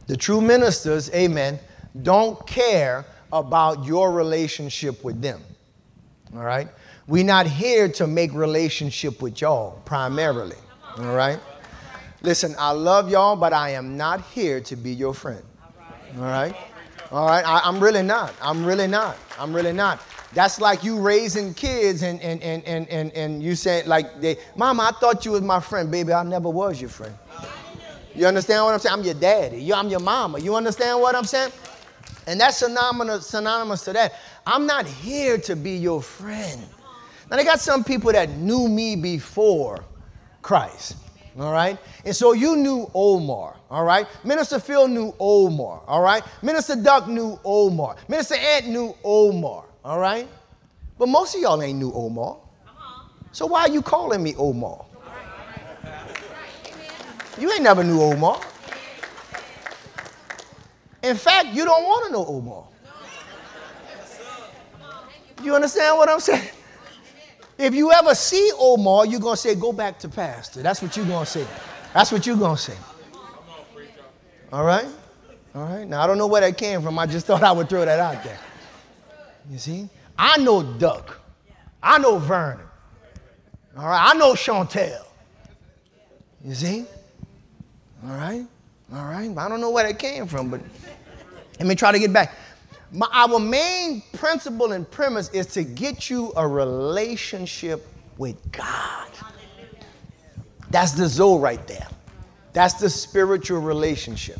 The 0.06 0.16
true 0.16 0.42
ministers, 0.42 1.10
amen, 1.10 1.58
don't 2.04 2.46
care 2.46 3.04
about 3.34 3.84
your 3.84 4.12
relationship 4.12 5.04
with 5.04 5.24
them. 5.24 5.42
All 6.36 6.44
right? 6.44 6.68
We're 7.08 7.24
not 7.24 7.48
here 7.48 7.90
to 7.94 8.06
make 8.06 8.32
relationship 8.32 9.24
with 9.24 9.42
y'all 9.42 9.82
primarily. 9.86 10.58
All 11.00 11.16
right? 11.16 11.40
Listen, 12.22 12.54
I 12.60 12.72
love 12.74 13.10
y'all, 13.10 13.36
but 13.36 13.54
I 13.54 13.72
am 13.72 13.98
not 13.98 14.22
here 14.22 14.62
to 14.62 14.76
be 14.76 14.92
your 14.94 15.16
friend. 15.16 15.44
All 16.18 16.24
right? 16.24 16.56
All 17.12 17.26
right? 17.26 17.44
I, 17.44 17.68
am 17.68 17.80
really 17.80 18.04
not. 18.04 18.36
I'm 18.40 18.64
really 18.64 18.88
not. 18.88 19.18
I'm 19.40 19.52
really 19.52 19.74
not. 19.74 20.00
That's 20.36 20.62
like 20.62 20.84
you 20.84 21.00
raising 21.00 21.54
kids 21.54 22.04
and, 22.04 22.22
and, 22.22 22.44
and, 22.44 22.64
and, 22.66 22.88
and, 22.90 23.12
and 23.14 23.42
you 23.42 23.56
say, 23.56 23.84
like, 23.86 24.22
they, 24.22 24.38
Mama, 24.56 24.92
I 24.94 25.00
thought 25.00 25.26
you 25.26 25.32
was 25.32 25.42
my 25.42 25.62
friend. 25.62 25.90
Baby, 25.90 26.14
I 26.14 26.24
never 26.24 26.50
was 26.50 26.80
your 26.80 26.90
friend. 26.92 27.16
You 28.14 28.28
understand 28.28 28.64
what 28.64 28.74
I'm 28.74 28.80
saying? 28.80 28.94
I'm 28.94 29.04
your 29.04 29.14
daddy. 29.14 29.62
You, 29.64 29.74
I'm 29.74 29.90
your 29.90 30.00
mama. 30.00 30.40
You 30.40 30.56
understand 30.56 31.00
what 31.02 31.16
I'm 31.16 31.26
saying? 31.26 31.52
And 32.28 32.40
that's 32.40 32.58
synonymous, 32.58 33.28
synonymous 33.28 33.84
to 33.86 33.94
that. 33.94 34.14
I'm 34.46 34.66
not 34.66 34.86
here 34.86 35.38
to 35.40 35.56
be 35.56 35.72
your 35.72 36.02
friend. 36.02 36.62
Now, 37.30 37.38
they 37.38 37.44
got 37.44 37.60
some 37.60 37.84
people 37.84 38.12
that 38.12 38.30
knew 38.30 38.68
me 38.68 38.96
before 38.96 39.84
Christ, 40.42 40.96
all 41.40 41.52
right? 41.52 41.78
And 42.06 42.16
so 42.16 42.34
you 42.34 42.56
knew 42.56 42.90
Omar, 42.94 43.58
all 43.70 43.84
right? 43.84 44.08
Minister 44.24 44.60
Phil 44.60 44.88
knew 44.88 45.14
Omar, 45.20 45.82
all 45.88 46.02
right? 46.02 46.24
Minister 46.42 46.76
Duck 46.76 47.08
knew 47.08 47.40
Omar. 47.44 47.96
Minister 48.08 48.36
Ant 48.36 48.68
knew 48.68 48.96
Omar, 49.04 49.65
all 49.86 50.00
right? 50.00 50.28
But 50.98 51.08
most 51.08 51.36
of 51.36 51.42
y'all 51.42 51.62
ain't 51.62 51.78
knew 51.78 51.94
Omar. 51.94 52.38
So 53.32 53.46
why 53.46 53.62
are 53.62 53.70
you 53.70 53.82
calling 53.82 54.24
me 54.24 54.34
Omar? 54.36 54.84
You 57.38 57.52
ain't 57.52 57.62
never 57.62 57.84
knew 57.84 58.02
Omar. 58.02 58.42
In 61.04 61.16
fact, 61.16 61.50
you 61.50 61.64
don't 61.66 61.84
want 61.84 62.06
to 62.08 62.12
know 62.12 62.26
Omar. 62.26 62.64
You 65.44 65.54
understand 65.54 65.98
what 65.98 66.10
I'm 66.10 66.20
saying? 66.20 66.50
If 67.58 67.76
you 67.76 67.92
ever 67.92 68.16
see 68.16 68.52
Omar, 68.58 69.06
you're 69.06 69.20
going 69.20 69.36
to 69.36 69.42
say, 69.42 69.54
go 69.54 69.72
back 69.72 70.00
to 70.00 70.10
pastor. 70.10 70.64
That's 70.64 70.82
what 70.82 70.98
you're 70.98 71.06
going 71.06 71.26
to 71.26 71.32
say. 71.32 71.46
That's 71.94 72.12
what 72.12 72.26
you're 72.26 72.38
going 72.38 72.56
to 72.56 72.62
say. 72.62 72.78
All 74.52 74.64
right? 74.64 74.88
All 75.54 75.64
right. 75.64 75.88
Now, 75.88 76.02
I 76.02 76.08
don't 76.08 76.18
know 76.18 76.28
where 76.28 76.42
that 76.42 76.58
came 76.58 76.82
from. 76.82 76.98
I 76.98 77.06
just 77.06 77.26
thought 77.28 77.44
I 77.44 77.52
would 77.52 77.70
throw 77.70 77.86
that 77.86 78.00
out 78.00 78.24
there. 78.24 78.40
You 79.50 79.58
see? 79.58 79.90
I 80.18 80.38
know 80.38 80.64
Duck. 80.64 81.20
I 81.82 81.98
know 82.00 82.18
Vernon. 82.18 82.66
All 83.78 83.86
right? 83.86 84.12
I 84.12 84.18
know 84.18 84.34
Chantel. 84.34 85.06
You 86.44 86.56
see? 86.56 86.86
All 88.04 88.16
right? 88.16 88.46
All 88.94 89.06
right? 89.06 89.36
I 89.38 89.50
don't 89.50 89.62
know 89.62 89.72
where 89.72 89.86
that 89.86 90.00
came 90.00 90.28
from, 90.28 90.50
but 90.50 90.62
let 91.60 91.68
me 91.68 91.76
try 91.76 91.92
to 91.92 92.00
get 92.00 92.14
back. 92.14 92.36
My, 92.92 93.08
our 93.12 93.40
main 93.40 94.02
principle 94.14 94.72
and 94.72 94.90
premise 94.90 95.30
is 95.30 95.48
to 95.48 95.64
get 95.64 96.10
you 96.10 96.32
a 96.36 96.48
relationship 96.48 97.86
with 98.18 98.52
God. 98.52 99.10
That's 100.70 100.94
the 100.94 101.08
Zoe 101.08 101.40
right 101.40 101.66
there. 101.68 101.88
That's 102.54 102.76
the 102.76 102.90
spiritual 102.90 103.60
relationship. 103.60 104.40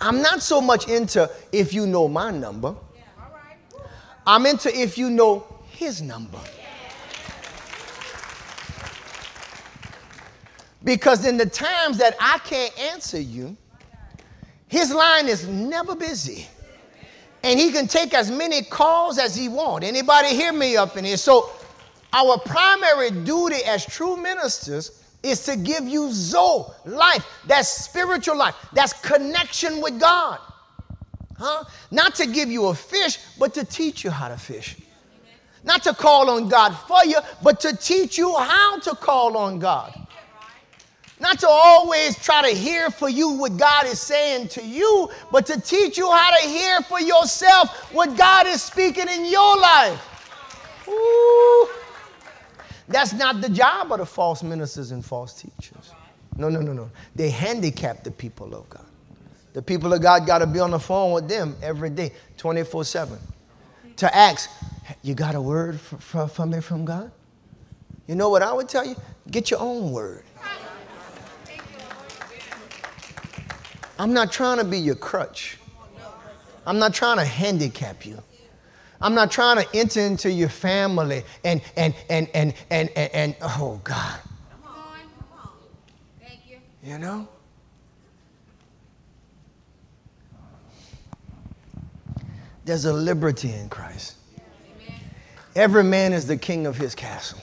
I'm 0.00 0.22
not 0.22 0.42
so 0.42 0.60
much 0.60 0.88
into 0.88 1.30
if 1.52 1.72
you 1.72 1.86
know 1.86 2.08
my 2.08 2.30
number. 2.30 2.74
I'm 4.26 4.44
into 4.46 4.76
if 4.76 4.98
you 4.98 5.10
know 5.10 5.46
his 5.70 6.02
number. 6.02 6.40
Because 10.82 11.26
in 11.26 11.36
the 11.36 11.46
times 11.46 11.98
that 11.98 12.16
I 12.20 12.38
can't 12.38 12.78
answer 12.92 13.20
you, 13.20 13.56
his 14.68 14.92
line 14.92 15.28
is 15.28 15.46
never 15.46 15.94
busy. 15.94 16.46
And 17.42 17.58
he 17.58 17.70
can 17.70 17.86
take 17.86 18.14
as 18.14 18.30
many 18.30 18.62
calls 18.62 19.18
as 19.18 19.36
he 19.36 19.48
wants. 19.48 19.86
Anybody 19.86 20.28
hear 20.28 20.52
me 20.52 20.76
up 20.76 20.96
in 20.96 21.04
here? 21.04 21.16
So 21.16 21.50
our 22.12 22.38
primary 22.38 23.10
duty 23.10 23.62
as 23.64 23.84
true 23.84 24.16
ministers 24.16 25.02
is 25.22 25.44
to 25.44 25.56
give 25.56 25.86
you 25.86 26.10
Zoe, 26.12 26.66
life. 26.84 27.26
That's 27.46 27.68
spiritual 27.68 28.36
life. 28.36 28.54
That's 28.72 28.92
connection 28.92 29.80
with 29.80 30.00
God. 30.00 30.40
Huh? 31.38 31.64
Not 31.90 32.14
to 32.16 32.26
give 32.26 32.50
you 32.50 32.66
a 32.66 32.74
fish, 32.74 33.18
but 33.38 33.54
to 33.54 33.64
teach 33.64 34.04
you 34.04 34.10
how 34.10 34.28
to 34.28 34.36
fish. 34.36 34.76
Not 35.64 35.82
to 35.82 35.94
call 35.94 36.30
on 36.30 36.48
God 36.48 36.70
for 36.70 37.04
you, 37.04 37.18
but 37.42 37.60
to 37.60 37.76
teach 37.76 38.16
you 38.16 38.36
how 38.36 38.78
to 38.80 38.94
call 38.94 39.36
on 39.36 39.58
God. 39.58 40.06
Not 41.18 41.38
to 41.40 41.48
always 41.48 42.16
try 42.18 42.48
to 42.48 42.56
hear 42.56 42.90
for 42.90 43.08
you 43.08 43.30
what 43.30 43.56
God 43.56 43.86
is 43.86 44.00
saying 44.00 44.48
to 44.48 44.62
you, 44.62 45.10
but 45.32 45.46
to 45.46 45.60
teach 45.60 45.96
you 45.96 46.10
how 46.10 46.36
to 46.36 46.46
hear 46.46 46.82
for 46.82 47.00
yourself 47.00 47.92
what 47.92 48.16
God 48.16 48.46
is 48.46 48.62
speaking 48.62 49.08
in 49.08 49.24
your 49.26 49.58
life. 49.58 50.86
Ooh. 50.88 51.68
That's 52.88 53.12
not 53.12 53.40
the 53.40 53.48
job 53.48 53.90
of 53.92 53.98
the 53.98 54.06
false 54.06 54.42
ministers 54.42 54.92
and 54.92 55.04
false 55.04 55.34
teachers. 55.34 55.90
No, 56.36 56.48
no, 56.48 56.60
no, 56.60 56.72
no. 56.72 56.90
They 57.14 57.30
handicap 57.30 58.04
the 58.04 58.10
people 58.10 58.54
of 58.54 58.68
God. 58.68 58.85
The 59.56 59.62
people 59.62 59.94
of 59.94 60.02
God 60.02 60.26
got 60.26 60.40
to 60.40 60.46
be 60.46 60.60
on 60.60 60.72
the 60.72 60.78
phone 60.78 61.12
with 61.12 61.30
them 61.30 61.56
every 61.62 61.88
day, 61.88 62.12
24 62.36 62.84
7, 62.84 63.18
to 63.96 64.14
ask, 64.14 64.50
You 65.02 65.14
got 65.14 65.34
a 65.34 65.40
word 65.40 65.80
for 65.80 66.44
me 66.44 66.60
from 66.60 66.84
God? 66.84 67.10
You 68.06 68.16
know 68.16 68.28
what 68.28 68.42
I 68.42 68.52
would 68.52 68.68
tell 68.68 68.84
you? 68.84 68.94
Get 69.30 69.50
your 69.50 69.60
own 69.60 69.92
word. 69.92 70.24
I'm 73.98 74.12
not 74.12 74.30
trying 74.30 74.58
to 74.58 74.64
be 74.64 74.78
your 74.78 74.94
crutch. 74.94 75.56
I'm 76.66 76.78
not 76.78 76.92
trying 76.92 77.16
to 77.16 77.24
handicap 77.24 78.04
you. 78.04 78.22
I'm 79.00 79.14
not 79.14 79.30
trying 79.30 79.56
to 79.56 79.66
enter 79.72 80.00
into 80.00 80.30
your 80.30 80.50
family 80.50 81.24
and 81.44 81.62
and 81.78 81.94
and 82.10 82.28
and 82.34 82.52
and 82.68 82.90
and, 82.94 83.10
and 83.14 83.36
oh 83.40 83.80
God. 83.82 84.20
Come 84.50 84.70
on, 84.70 84.98
come 85.18 85.38
on. 85.38 85.48
Thank 86.20 86.40
you. 86.46 86.58
You 86.84 86.98
know? 86.98 87.28
There's 92.66 92.84
a 92.84 92.92
liberty 92.92 93.52
in 93.54 93.68
Christ. 93.68 94.16
Every 95.54 95.84
man 95.84 96.12
is 96.12 96.26
the 96.26 96.36
king 96.36 96.66
of 96.66 96.76
his 96.76 96.96
castle. 96.96 97.38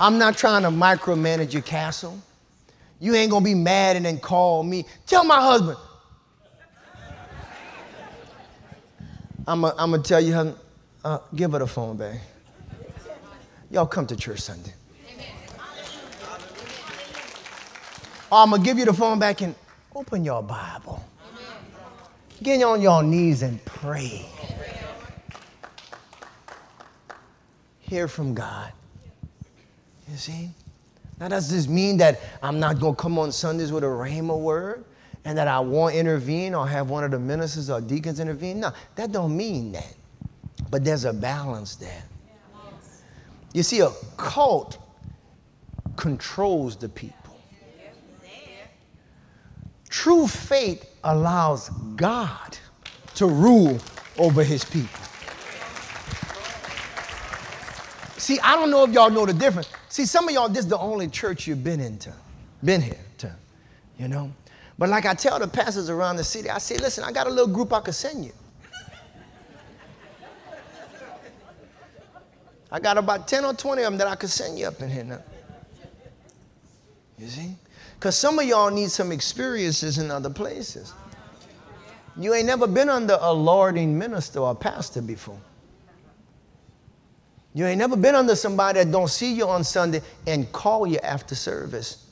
I'm 0.00 0.16
not 0.16 0.38
trying 0.38 0.62
to 0.62 0.70
micromanage 0.70 1.52
your 1.52 1.60
castle. 1.60 2.18
You 2.98 3.14
ain't 3.14 3.30
gonna 3.30 3.44
be 3.44 3.54
mad 3.54 3.96
and 3.96 4.06
then 4.06 4.18
call 4.18 4.62
me. 4.62 4.86
Tell 5.06 5.22
my 5.22 5.38
husband. 5.38 5.76
I'm 9.46 9.60
gonna 9.60 9.98
tell 9.98 10.20
you, 10.20 10.32
how, 10.32 10.54
uh, 11.04 11.18
give 11.34 11.52
her 11.52 11.58
the 11.58 11.66
phone 11.66 11.98
back. 11.98 12.20
Y'all 13.70 13.86
come 13.86 14.06
to 14.06 14.16
church 14.16 14.40
Sunday. 14.40 14.72
I'm 18.32 18.50
gonna 18.50 18.64
give 18.64 18.78
you 18.78 18.86
the 18.86 18.94
phone 18.94 19.18
back 19.18 19.42
and 19.42 19.54
open 19.94 20.24
your 20.24 20.42
Bible. 20.42 21.04
Get 22.42 22.62
on 22.62 22.80
your 22.80 23.02
knees 23.02 23.42
and 23.42 23.64
pray. 23.64 24.26
Hear 27.80 28.08
from 28.08 28.34
God. 28.34 28.72
You 30.10 30.16
see? 30.16 30.50
Now, 31.20 31.28
does 31.28 31.48
this 31.48 31.68
mean 31.68 31.96
that 31.98 32.20
I'm 32.42 32.58
not 32.58 32.80
going 32.80 32.96
to 32.96 33.00
come 33.00 33.18
on 33.18 33.30
Sundays 33.30 33.70
with 33.70 33.84
a 33.84 33.88
rhema 33.88 34.38
word 34.38 34.84
and 35.24 35.38
that 35.38 35.48
I 35.48 35.60
won't 35.60 35.94
intervene 35.94 36.54
or 36.54 36.66
have 36.66 36.90
one 36.90 37.04
of 37.04 37.12
the 37.12 37.18
ministers 37.18 37.70
or 37.70 37.80
deacons 37.80 38.20
intervene? 38.20 38.60
No, 38.60 38.72
that 38.96 39.12
don't 39.12 39.36
mean 39.36 39.72
that. 39.72 39.94
But 40.70 40.84
there's 40.84 41.04
a 41.04 41.12
balance 41.12 41.76
there. 41.76 42.02
You 43.52 43.62
see, 43.62 43.80
a 43.80 43.90
cult 44.16 44.78
controls 45.96 46.76
the 46.76 46.88
people. 46.88 47.38
True 49.88 50.26
faith 50.26 50.93
allows 51.04 51.68
God 51.96 52.58
to 53.14 53.26
rule 53.26 53.78
over 54.18 54.42
his 54.42 54.64
people. 54.64 55.00
See, 58.16 58.40
I 58.40 58.56
don't 58.56 58.70
know 58.70 58.84
if 58.84 58.90
y'all 58.90 59.10
know 59.10 59.26
the 59.26 59.34
difference. 59.34 59.68
See, 59.88 60.06
some 60.06 60.26
of 60.28 60.34
y'all, 60.34 60.48
this 60.48 60.64
is 60.64 60.68
the 60.68 60.78
only 60.78 61.08
church 61.08 61.46
you've 61.46 61.62
been 61.62 61.80
into, 61.80 62.12
been 62.64 62.80
here 62.80 62.98
to, 63.18 63.34
you 63.98 64.08
know. 64.08 64.32
But 64.78 64.88
like 64.88 65.04
I 65.04 65.14
tell 65.14 65.38
the 65.38 65.46
pastors 65.46 65.90
around 65.90 66.16
the 66.16 66.24
city, 66.24 66.50
I 66.50 66.58
say, 66.58 66.78
listen, 66.78 67.04
I 67.04 67.12
got 67.12 67.26
a 67.26 67.30
little 67.30 67.52
group 67.52 67.72
I 67.72 67.80
could 67.80 67.94
send 67.94 68.24
you. 68.24 68.32
I 72.72 72.80
got 72.80 72.98
about 72.98 73.28
10 73.28 73.44
or 73.44 73.54
20 73.54 73.82
of 73.82 73.92
them 73.92 73.98
that 73.98 74.08
I 74.08 74.16
could 74.16 74.30
send 74.30 74.58
you 74.58 74.66
up 74.66 74.80
in 74.80 74.90
here 74.90 75.04
now. 75.04 75.22
You 77.18 77.28
see? 77.28 77.56
Because 78.04 78.18
some 78.18 78.38
of 78.38 78.44
y'all 78.44 78.70
need 78.70 78.90
some 78.90 79.12
experiences 79.12 79.96
in 79.96 80.10
other 80.10 80.28
places. 80.28 80.92
You 82.18 82.34
ain't 82.34 82.44
never 82.44 82.66
been 82.66 82.90
under 82.90 83.16
a 83.18 83.32
lording 83.32 83.98
minister 83.98 84.40
or 84.40 84.54
pastor 84.54 85.00
before. 85.00 85.40
You 87.54 87.64
ain't 87.64 87.78
never 87.78 87.96
been 87.96 88.14
under 88.14 88.36
somebody 88.36 88.80
that 88.80 88.92
don't 88.92 89.08
see 89.08 89.32
you 89.32 89.48
on 89.48 89.64
Sunday 89.64 90.02
and 90.26 90.52
call 90.52 90.86
you 90.86 90.98
after 90.98 91.34
service. 91.34 92.04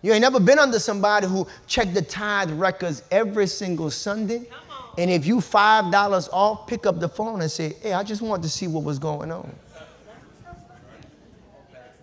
You 0.00 0.14
ain't 0.14 0.22
never 0.22 0.40
been 0.40 0.58
under 0.58 0.78
somebody 0.78 1.26
who 1.26 1.46
check 1.66 1.92
the 1.92 2.00
tithe 2.00 2.52
records 2.52 3.02
every 3.10 3.46
single 3.48 3.90
Sunday. 3.90 4.48
And 4.96 5.10
if 5.10 5.26
you 5.26 5.42
five 5.42 5.92
dollars 5.92 6.26
off, 6.32 6.66
pick 6.66 6.86
up 6.86 7.00
the 7.00 7.08
phone 7.10 7.42
and 7.42 7.50
say, 7.50 7.76
"Hey, 7.82 7.92
I 7.92 8.02
just 8.02 8.22
wanted 8.22 8.44
to 8.44 8.48
see 8.48 8.66
what 8.66 8.82
was 8.82 8.98
going 8.98 9.30
on." 9.30 9.54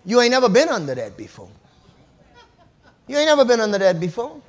You 0.06 0.22
ain't 0.22 0.30
never 0.30 0.48
been 0.48 0.70
under 0.70 0.94
that 0.94 1.18
before. 1.18 1.50
You 3.08 3.18
ain't 3.18 3.28
never 3.28 3.46
been 3.46 3.62
under 3.62 3.78
that 3.78 4.00
before. 4.00 4.42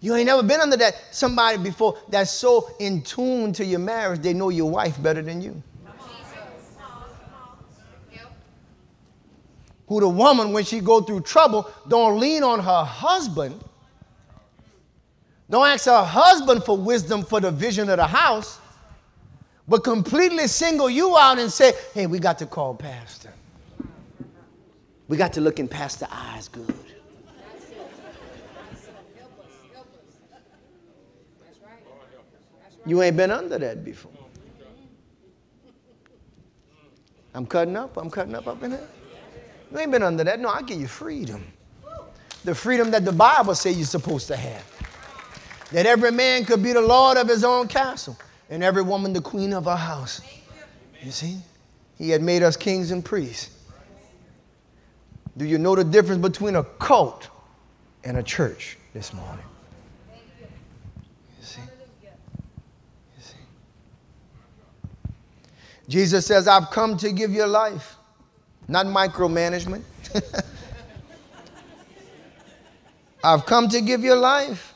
You 0.00 0.14
ain't 0.14 0.26
never 0.26 0.42
been 0.42 0.60
under 0.60 0.76
that 0.78 0.94
somebody 1.10 1.58
before 1.58 1.98
that's 2.08 2.30
so 2.30 2.70
in 2.78 3.02
tune 3.02 3.52
to 3.54 3.64
your 3.64 3.80
marriage 3.80 4.20
they 4.22 4.32
know 4.32 4.48
your 4.48 4.70
wife 4.70 5.00
better 5.02 5.20
than 5.20 5.42
you. 5.42 5.62
Who 9.88 9.98
the 9.98 10.08
woman 10.08 10.52
when 10.52 10.64
she 10.64 10.78
go 10.80 11.00
through 11.00 11.22
trouble 11.22 11.68
don't 11.88 12.20
lean 12.20 12.44
on 12.44 12.60
her 12.60 12.84
husband. 12.84 13.60
Don't 15.50 15.66
ask 15.66 15.86
her 15.86 16.04
husband 16.04 16.62
for 16.62 16.76
wisdom 16.76 17.24
for 17.24 17.40
the 17.40 17.50
vision 17.50 17.90
of 17.90 17.96
the 17.96 18.06
house, 18.06 18.60
but 19.66 19.82
completely 19.82 20.46
single 20.46 20.88
you 20.88 21.18
out 21.18 21.40
and 21.40 21.50
say, 21.50 21.72
"Hey, 21.92 22.06
we 22.06 22.20
got 22.20 22.38
to 22.38 22.46
call 22.46 22.76
pastor. 22.76 23.32
We 25.10 25.16
got 25.16 25.32
to 25.32 25.40
look 25.40 25.58
in 25.58 25.66
the 25.66 26.08
eyes 26.08 26.46
good." 26.46 26.72
You 32.86 33.02
ain't 33.02 33.16
been 33.16 33.32
under 33.32 33.58
that 33.58 33.84
before. 33.84 34.12
I'm 37.34 37.44
cutting 37.44 37.76
up. 37.76 37.96
I'm 37.96 38.08
cutting 38.08 38.36
up 38.36 38.46
up 38.46 38.62
in 38.62 38.70
there. 38.70 38.88
You 39.72 39.78
ain't 39.80 39.90
been 39.90 40.04
under 40.04 40.22
that. 40.22 40.38
No, 40.38 40.48
I 40.48 40.62
give 40.62 40.80
you 40.80 40.86
freedom. 40.86 41.44
The 42.44 42.54
freedom 42.54 42.92
that 42.92 43.04
the 43.04 43.12
Bible 43.12 43.56
says 43.56 43.76
you're 43.76 43.86
supposed 43.86 44.28
to 44.28 44.36
have. 44.36 44.64
That 45.72 45.86
every 45.86 46.12
man 46.12 46.44
could 46.44 46.62
be 46.62 46.72
the 46.72 46.80
Lord 46.80 47.18
of 47.18 47.26
his 47.26 47.42
own 47.42 47.66
castle 47.66 48.16
and 48.48 48.62
every 48.62 48.82
woman 48.82 49.12
the 49.12 49.20
queen 49.20 49.52
of 49.52 49.64
her 49.64 49.76
house. 49.76 50.20
You 51.02 51.10
see? 51.10 51.38
He 51.98 52.10
had 52.10 52.22
made 52.22 52.44
us 52.44 52.56
kings 52.56 52.92
and 52.92 53.04
priests. 53.04 53.59
Do 55.40 55.46
you 55.46 55.56
know 55.56 55.74
the 55.74 55.84
difference 55.84 56.20
between 56.20 56.54
a 56.54 56.62
cult 56.62 57.30
and 58.04 58.18
a 58.18 58.22
church 58.22 58.76
this 58.92 59.14
morning? 59.14 59.46
Jesus 65.88 66.26
says, 66.26 66.46
I've 66.46 66.68
come 66.70 66.98
to 66.98 67.10
give 67.10 67.30
you 67.30 67.46
life, 67.46 67.96
not 68.68 68.84
micromanagement. 68.84 69.82
I've 73.24 73.46
come 73.46 73.70
to 73.70 73.80
give 73.80 74.02
you 74.02 74.16
life. 74.16 74.74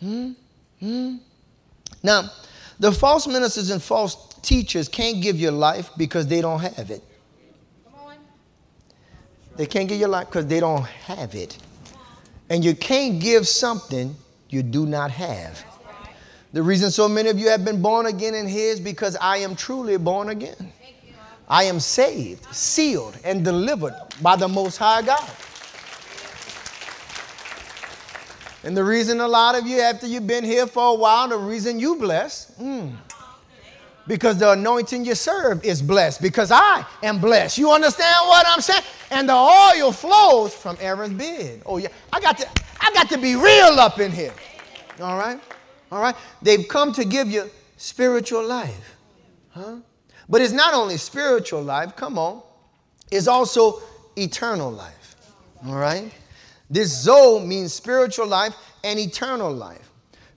Hmm? 0.00 0.32
Hmm? 0.80 1.16
Now, 2.02 2.30
the 2.80 2.92
false 2.92 3.26
ministers 3.26 3.68
and 3.68 3.82
false 3.82 4.32
teachers 4.40 4.88
can't 4.88 5.20
give 5.20 5.36
you 5.36 5.50
life 5.50 5.90
because 5.98 6.26
they 6.26 6.40
don't 6.40 6.60
have 6.60 6.90
it. 6.90 7.04
They 9.58 9.66
can't 9.66 9.88
give 9.88 9.98
you 9.98 10.06
life 10.06 10.28
because 10.28 10.46
they 10.46 10.60
don't 10.60 10.84
have 10.84 11.34
it. 11.34 11.58
And 12.48 12.64
you 12.64 12.76
can't 12.76 13.20
give 13.20 13.46
something 13.46 14.14
you 14.48 14.62
do 14.62 14.86
not 14.86 15.10
have. 15.10 15.62
The 16.52 16.62
reason 16.62 16.92
so 16.92 17.08
many 17.08 17.28
of 17.28 17.38
you 17.40 17.48
have 17.48 17.64
been 17.64 17.82
born 17.82 18.06
again 18.06 18.34
in 18.34 18.46
His 18.46 18.78
because 18.78 19.16
I 19.20 19.38
am 19.38 19.56
truly 19.56 19.96
born 19.98 20.28
again. 20.28 20.72
I 21.48 21.64
am 21.64 21.80
saved, 21.80 22.46
sealed, 22.54 23.18
and 23.24 23.44
delivered 23.44 23.94
by 24.22 24.36
the 24.36 24.46
Most 24.46 24.76
High 24.76 25.02
God. 25.02 25.28
And 28.62 28.76
the 28.76 28.84
reason 28.84 29.20
a 29.20 29.26
lot 29.26 29.58
of 29.58 29.66
you, 29.66 29.80
after 29.80 30.06
you've 30.06 30.26
been 30.26 30.44
here 30.44 30.68
for 30.68 30.92
a 30.92 30.94
while, 30.94 31.28
the 31.28 31.36
reason 31.36 31.80
you 31.80 31.96
blessed, 31.96 32.60
mm, 32.60 32.94
because 34.06 34.38
the 34.38 34.52
anointing 34.52 35.04
you 35.04 35.16
serve 35.16 35.64
is 35.64 35.82
blessed, 35.82 36.22
because 36.22 36.52
I 36.52 36.84
am 37.02 37.18
blessed. 37.20 37.58
You 37.58 37.72
understand 37.72 38.16
what 38.28 38.46
I'm 38.46 38.60
saying? 38.60 38.84
And 39.10 39.28
the 39.28 39.34
oil 39.34 39.92
flows 39.92 40.54
from 40.54 40.76
Aaron's 40.80 41.14
beard. 41.14 41.62
Oh 41.64 41.78
yeah, 41.78 41.88
I 42.12 42.20
got 42.20 42.38
to, 42.38 42.48
I 42.80 42.92
got 42.92 43.08
to 43.10 43.18
be 43.18 43.36
real 43.36 43.80
up 43.80 43.98
in 44.00 44.12
here. 44.12 44.34
All 45.00 45.16
right. 45.18 45.40
All 45.90 46.00
right? 46.00 46.14
They've 46.42 46.66
come 46.68 46.92
to 46.92 47.04
give 47.04 47.30
you 47.30 47.50
spiritual 47.76 48.46
life. 48.46 48.96
Huh? 49.50 49.76
But 50.28 50.42
it's 50.42 50.52
not 50.52 50.74
only 50.74 50.98
spiritual 50.98 51.62
life, 51.62 51.96
come 51.96 52.18
on, 52.18 52.42
it's 53.10 53.26
also 53.26 53.80
eternal 54.16 54.70
life. 54.70 55.16
All 55.66 55.76
right? 55.76 56.12
This 56.68 57.02
Zoe 57.02 57.44
means 57.46 57.72
spiritual 57.72 58.26
life 58.26 58.54
and 58.84 58.98
eternal 58.98 59.50
life. 59.50 59.90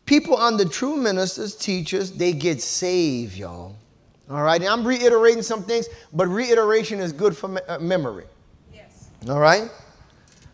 People 0.05 0.38
under 0.38 0.65
true 0.65 0.95
ministers, 0.95 1.55
teachers, 1.55 2.11
they 2.11 2.32
get 2.32 2.61
saved, 2.61 3.36
y'all. 3.36 3.76
All 4.30 4.41
right? 4.41 4.61
And 4.61 4.69
I'm 4.69 4.88
reiterating 4.88 5.43
some 5.43 5.63
things, 5.63 5.88
but 6.13 6.28
reiteration 6.28 6.99
is 6.99 7.11
good 7.11 7.36
for 7.36 7.49
me- 7.49 7.61
uh, 7.67 7.80
memory. 7.80 8.26
All 9.30 9.39
right? 9.39 9.69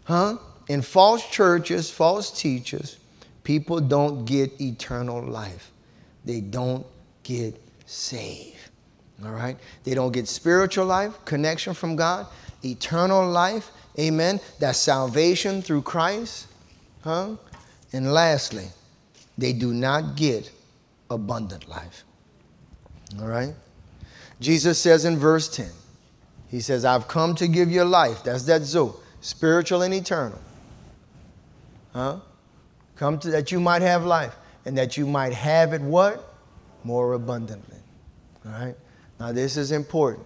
Huh? 0.03 0.37
In 0.67 0.81
false 0.81 1.27
churches, 1.29 1.89
false 1.89 2.31
teachers, 2.37 2.97
people 3.43 3.79
don't 3.79 4.25
get 4.25 4.59
eternal 4.59 5.21
life. 5.21 5.71
They 6.25 6.41
don't 6.41 6.85
get 7.23 7.61
saved. 7.85 8.57
All 9.23 9.31
right? 9.31 9.57
They 9.83 9.93
don't 9.93 10.11
get 10.11 10.27
spiritual 10.27 10.85
life, 10.85 11.13
connection 11.25 11.73
from 11.73 11.95
God, 11.95 12.27
eternal 12.63 13.27
life. 13.27 13.71
Amen. 13.97 14.39
That's 14.59 14.77
salvation 14.77 15.61
through 15.61 15.83
Christ. 15.83 16.47
Huh? 17.03 17.35
And 17.93 18.13
lastly, 18.13 18.67
they 19.37 19.53
do 19.53 19.73
not 19.73 20.15
get 20.15 20.51
abundant 21.09 21.69
life. 21.69 22.03
All 23.19 23.27
right? 23.27 23.53
Jesus 24.39 24.77
says 24.77 25.05
in 25.05 25.17
verse 25.17 25.47
10, 25.55 25.69
He 26.49 26.61
says, 26.61 26.85
I've 26.85 27.07
come 27.07 27.35
to 27.35 27.47
give 27.47 27.71
you 27.71 27.83
life. 27.83 28.23
That's 28.23 28.43
that 28.43 28.63
Zoe, 28.63 28.93
spiritual 29.21 29.81
and 29.81 29.93
eternal. 29.93 30.39
Huh? 31.93 32.19
Come 32.95 33.19
to 33.19 33.29
that 33.31 33.51
you 33.51 33.59
might 33.59 33.81
have 33.81 34.05
life 34.05 34.35
and 34.65 34.77
that 34.77 34.97
you 34.97 35.05
might 35.05 35.33
have 35.33 35.73
it 35.73 35.81
what? 35.81 36.33
More 36.83 37.13
abundantly. 37.13 37.77
All 38.45 38.51
right? 38.51 38.75
Now, 39.19 39.31
this 39.31 39.57
is 39.57 39.71
important. 39.71 40.25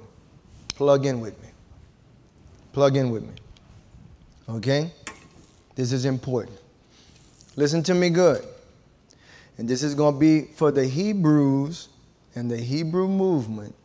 Plug 0.75 1.05
in 1.05 1.19
with 1.19 1.41
me. 1.41 1.49
Plug 2.73 2.95
in 2.95 3.09
with 3.09 3.23
me. 3.23 3.33
Okay? 4.49 4.91
This 5.75 5.91
is 5.91 6.05
important. 6.05 6.57
Listen 7.55 7.81
to 7.83 7.93
me 7.93 8.09
good. 8.09 8.45
And 9.57 9.67
this 9.67 9.83
is 9.83 9.95
going 9.95 10.15
to 10.15 10.19
be 10.19 10.41
for 10.55 10.71
the 10.71 10.85
Hebrews 10.85 11.89
and 12.35 12.49
the 12.49 12.57
Hebrew 12.57 13.07
movement 13.07 13.75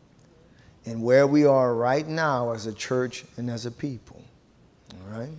and 0.87 1.03
where 1.03 1.27
we 1.27 1.45
are 1.45 1.75
right 1.75 2.07
now 2.07 2.51
as 2.53 2.65
a 2.65 2.73
church 2.73 3.25
and 3.35 3.49
as 3.49 3.65
a 3.65 3.71
people. 3.71 4.23
All 4.93 5.19
right? 5.19 5.29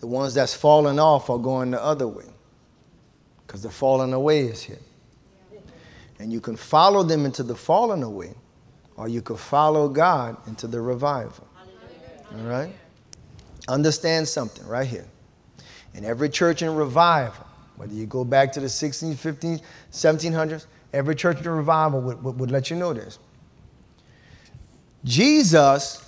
The 0.00 0.08
ones 0.08 0.34
that's 0.34 0.52
falling 0.52 0.98
off 0.98 1.30
are 1.30 1.38
going 1.38 1.70
the 1.70 1.82
other 1.82 2.08
way 2.08 2.24
because 3.46 3.62
the 3.62 3.70
falling 3.70 4.12
away 4.12 4.46
is 4.46 4.62
here. 4.62 4.80
And 6.18 6.32
you 6.32 6.40
can 6.40 6.56
follow 6.56 7.04
them 7.04 7.24
into 7.24 7.44
the 7.44 7.54
falling 7.54 8.02
away, 8.02 8.34
or 8.96 9.06
you 9.06 9.22
can 9.22 9.36
follow 9.36 9.88
God 9.88 10.36
into 10.48 10.66
the 10.66 10.80
revival. 10.80 11.46
All 12.32 12.46
right? 12.46 12.74
Understand 13.68 14.26
something 14.26 14.66
right 14.66 14.86
here. 14.88 15.06
In 15.94 16.04
every 16.04 16.28
church 16.28 16.62
in 16.62 16.74
revival, 16.74 17.46
whether 17.76 17.94
you 17.94 18.06
go 18.06 18.24
back 18.24 18.50
to 18.52 18.60
the 18.60 18.66
16th, 18.66 19.14
15th, 19.14 19.62
1700s, 19.92 20.66
every 20.92 21.14
church 21.14 21.40
in 21.40 21.48
revival 21.48 22.00
would, 22.00 22.22
would, 22.24 22.40
would 22.40 22.50
let 22.50 22.70
you 22.70 22.76
know 22.76 22.92
this. 22.92 23.20
Jesus 25.04 26.00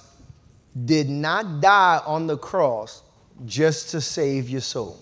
did 0.84 1.08
not 1.08 1.60
die 1.60 2.00
on 2.06 2.26
the 2.26 2.36
cross 2.36 3.02
just 3.44 3.90
to 3.90 4.00
save 4.00 4.48
your 4.48 4.62
soul. 4.62 4.98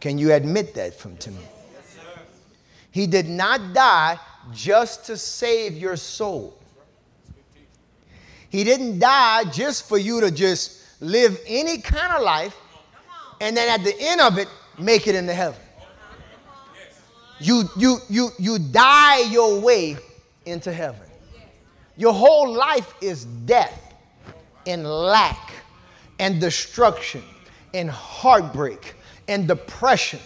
Can 0.00 0.18
you 0.18 0.32
admit 0.32 0.74
that 0.74 0.94
from 0.94 1.16
to 1.18 1.30
me? 1.30 1.42
He 2.90 3.06
did 3.06 3.28
not 3.28 3.72
die 3.72 4.18
just 4.52 5.06
to 5.06 5.16
save 5.16 5.76
your 5.76 5.96
soul. 5.96 6.58
He 8.50 8.64
didn't 8.64 8.98
die 8.98 9.44
just 9.44 9.88
for 9.88 9.98
you 9.98 10.20
to 10.20 10.30
just 10.30 10.80
live 11.00 11.40
any 11.46 11.78
kind 11.78 12.12
of 12.12 12.22
life 12.22 12.54
and 13.40 13.56
then 13.56 13.68
at 13.68 13.84
the 13.84 13.94
end 13.98 14.20
of 14.20 14.38
it 14.38 14.48
make 14.78 15.06
it 15.06 15.14
into 15.14 15.32
heaven. 15.32 15.60
You 17.40 17.64
you 17.76 17.98
you 18.08 18.30
you 18.38 18.58
die 18.58 19.22
your 19.30 19.60
way 19.60 19.96
into 20.46 20.72
heaven. 20.72 21.06
Your 21.96 22.12
whole 22.12 22.52
life 22.52 22.94
is 23.00 23.24
death 23.24 23.94
and 24.66 24.86
lack 24.86 25.52
and 26.18 26.40
destruction 26.40 27.22
and 27.74 27.90
heartbreak 27.90 28.94
and 29.28 29.46
depression 29.46 30.20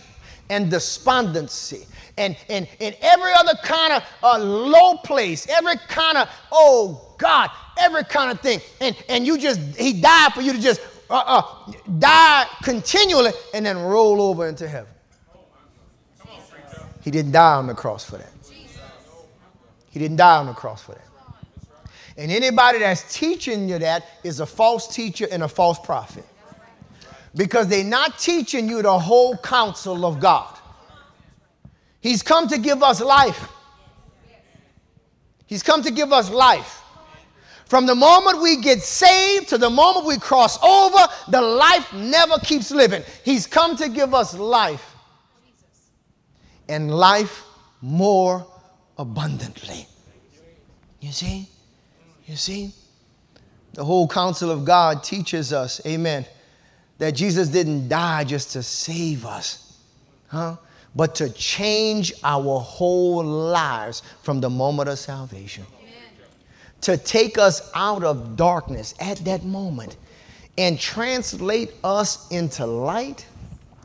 and 0.49 0.71
despondency 0.71 1.87
and, 2.19 2.37
and, 2.49 2.67
and 2.81 2.97
every 3.01 3.33
other 3.35 3.55
kind 3.63 3.93
of 3.93 4.03
uh, 4.23 4.39
low 4.39 4.97
place, 4.99 5.47
every 5.49 5.77
kind 5.89 6.17
of, 6.17 6.29
oh 6.51 7.15
God, 7.19 7.51
every 7.79 8.05
kind 8.05 8.31
of 8.31 8.41
thing. 8.41 8.61
And, 8.81 8.97
and 9.09 9.27
you 9.27 9.39
just, 9.39 9.61
he 9.77 10.01
died 10.01 10.33
for 10.33 10.41
you 10.41 10.53
to 10.53 10.61
just 10.61 10.81
uh, 11.11 11.23
uh, 11.27 11.73
die 11.99 12.47
continually 12.63 13.33
and 13.55 13.67
then 13.67 13.79
roll 13.79 14.21
over 14.23 14.47
into 14.49 14.67
heaven. 14.69 14.93
He 17.03 17.11
didn't 17.11 17.33
die 17.33 17.55
on 17.55 17.67
the 17.67 17.75
cross 17.75 18.05
for 18.05 18.17
that. 18.17 18.36
He 19.97 20.01
didn't 20.01 20.19
die 20.19 20.37
on 20.37 20.45
the 20.45 20.53
cross 20.53 20.83
for 20.83 20.93
that. 20.93 21.89
And 22.19 22.31
anybody 22.31 22.81
that's 22.81 23.17
teaching 23.17 23.67
you 23.67 23.79
that 23.79 24.05
is 24.23 24.41
a 24.41 24.45
false 24.45 24.95
teacher 24.95 25.27
and 25.33 25.43
a 25.43 25.49
false 25.49 25.79
prophet 25.79 26.27
because 27.35 27.69
they're 27.69 27.83
not 27.83 28.19
teaching 28.19 28.69
you 28.69 28.83
the 28.83 28.99
whole 28.99 29.39
counsel 29.39 30.05
of 30.05 30.21
God. 30.21 30.55
He's 32.03 32.23
come 32.23 32.47
to 32.49 32.59
give 32.59 32.83
us 32.83 33.01
life. 33.01 33.49
He's 35.47 35.63
come 35.63 35.83
to 35.83 35.91
give 35.91 36.13
us 36.13 36.29
life. 36.29 36.83
From 37.65 37.87
the 37.87 37.95
moment 37.95 38.43
we 38.43 38.61
get 38.61 38.83
saved 38.83 39.49
to 39.49 39.57
the 39.57 39.71
moment 39.71 40.05
we 40.05 40.19
cross 40.19 40.63
over, 40.63 41.11
the 41.31 41.41
life 41.41 41.91
never 41.95 42.37
keeps 42.41 42.71
living. 42.71 43.03
He's 43.25 43.47
come 43.47 43.79
to 43.79 43.89
give 43.89 44.13
us 44.13 44.35
life 44.35 44.95
and 46.69 46.95
life 46.95 47.45
more 47.81 48.47
abundantly. 48.99 49.87
You 51.01 51.13
see? 51.13 51.49
You 52.27 52.37
see? 52.37 52.73
The 53.75 53.85
whole 53.85 54.09
counsel 54.09 54.51
of 54.51 54.65
God 54.65 55.05
teaches 55.05 55.53
us, 55.53 55.81
amen, 55.87 56.25
that 56.99 57.11
Jesus 57.11 57.49
didn't 57.49 57.89
die 57.89 58.25
just 58.25 58.53
to 58.53 58.63
save 58.63 59.27
us, 59.27 59.79
huh? 60.29 60.57
But 60.95 61.15
to 61.17 61.29
change 61.29 62.15
our 62.25 62.59
whole 62.59 63.23
lives 63.23 64.03
from 64.23 64.41
the 64.41 64.49
moment 64.49 64.89
of 64.89 64.99
salvation. 64.99 65.67
Amen. 65.79 65.93
To 66.81 66.97
take 66.97 67.37
us 67.37 67.71
out 67.75 68.03
of 68.03 68.35
darkness 68.35 68.95
at 68.99 69.19
that 69.27 69.45
moment 69.45 69.99
and 70.57 70.81
translate 70.81 71.75
us 71.85 72.31
into 72.31 72.65
light, 72.65 73.27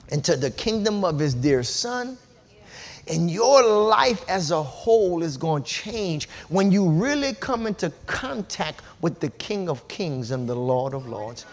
into 0.08 0.38
the 0.38 0.52
kingdom 0.52 1.04
of 1.04 1.20
his 1.20 1.34
dear 1.34 1.64
son. 1.64 2.18
And 3.08 3.32
your 3.32 3.64
life 3.64 4.24
as 4.30 4.52
a 4.52 4.62
whole 4.62 5.24
is 5.24 5.38
going 5.38 5.64
to 5.64 5.70
change 5.70 6.30
when 6.50 6.72
you 6.72 6.88
really 6.88 7.34
come 7.34 7.66
into 7.66 7.92
contact 8.06 8.82
with 9.02 9.20
the 9.20 9.30
King 9.32 9.70
of 9.70 9.88
Kings 9.88 10.32
and 10.32 10.48
the 10.48 10.56
Lord 10.56 10.94
of 10.94 11.08
Lords. 11.08 11.46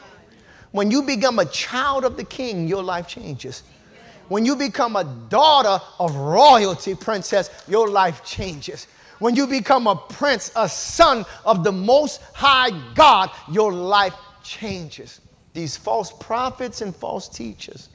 When 0.73 0.91
you 0.91 1.03
become 1.03 1.39
a 1.39 1.47
child 1.47 2.05
of 2.05 2.17
the 2.17 2.25
king, 2.25 2.69
your 2.69 2.83
life 2.83 3.09
changes. 3.09 3.63
When 4.29 4.45
you 4.45 4.55
become 4.57 4.97
a 4.97 5.05
daughter 5.31 5.83
of 5.99 6.15
royalty, 6.15 6.95
princess, 6.95 7.51
your 7.67 7.89
life 7.89 8.23
changes. 8.25 8.87
When 9.19 9.35
you 9.35 9.47
become 9.47 9.87
a 9.87 9.97
prince, 9.97 10.53
a 10.55 10.69
son 10.69 11.25
of 11.47 11.65
the 11.65 11.73
most 11.73 12.21
high 12.35 12.71
God, 12.95 13.31
your 13.51 13.73
life 13.73 14.15
changes. 14.45 15.23
These 15.55 15.79
false 15.79 16.13
prophets 16.13 16.83
and 16.83 16.95
false 16.95 17.27
teachers 17.29 17.89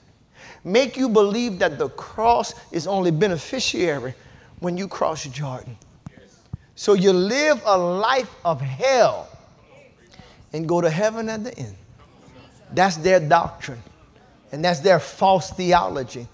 make 0.64 0.98
you 0.98 1.10
believe 1.10 1.60
that 1.60 1.77
the 1.77 1.90
cross 1.90 2.53
is 2.72 2.88
only 2.88 3.11
beneficiary 3.11 4.14
when 4.60 4.77
you 4.77 4.88
cross 4.88 5.26
Jordan. 5.26 5.77
So 6.76 6.94
you 6.94 7.14
live 7.14 7.61
a 7.65 7.77
life 7.77 8.34
of 8.44 8.61
hell 8.61 9.27
and 10.53 10.68
go 10.68 10.81
to 10.81 10.90
heaven 10.90 11.30
at 11.30 11.44
the 11.44 11.57
end. 11.57 11.76
That's 12.73 12.98
their 12.98 13.19
doctrine. 13.19 13.81
And 14.52 14.64
that's 14.64 14.80
their 14.80 14.99
false 14.99 15.52
theology. 15.52 16.27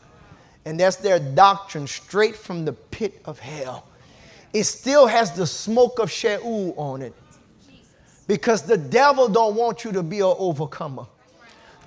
And 0.65 0.79
that's 0.79 0.97
their 0.97 1.19
doctrine 1.19 1.87
straight 1.87 2.35
from 2.35 2.65
the 2.65 2.73
pit 2.73 3.21
of 3.25 3.39
hell. 3.39 3.87
It 4.53 4.63
still 4.63 5.07
has 5.07 5.31
the 5.31 5.47
smoke 5.47 5.99
of 5.99 6.11
Sheol 6.11 6.73
on 6.77 7.01
it. 7.01 7.13
Because 8.27 8.61
the 8.61 8.77
devil 8.77 9.27
don't 9.27 9.55
want 9.55 9.83
you 9.83 9.91
to 9.93 10.03
be 10.03 10.19
an 10.19 10.35
overcomer. 10.37 11.07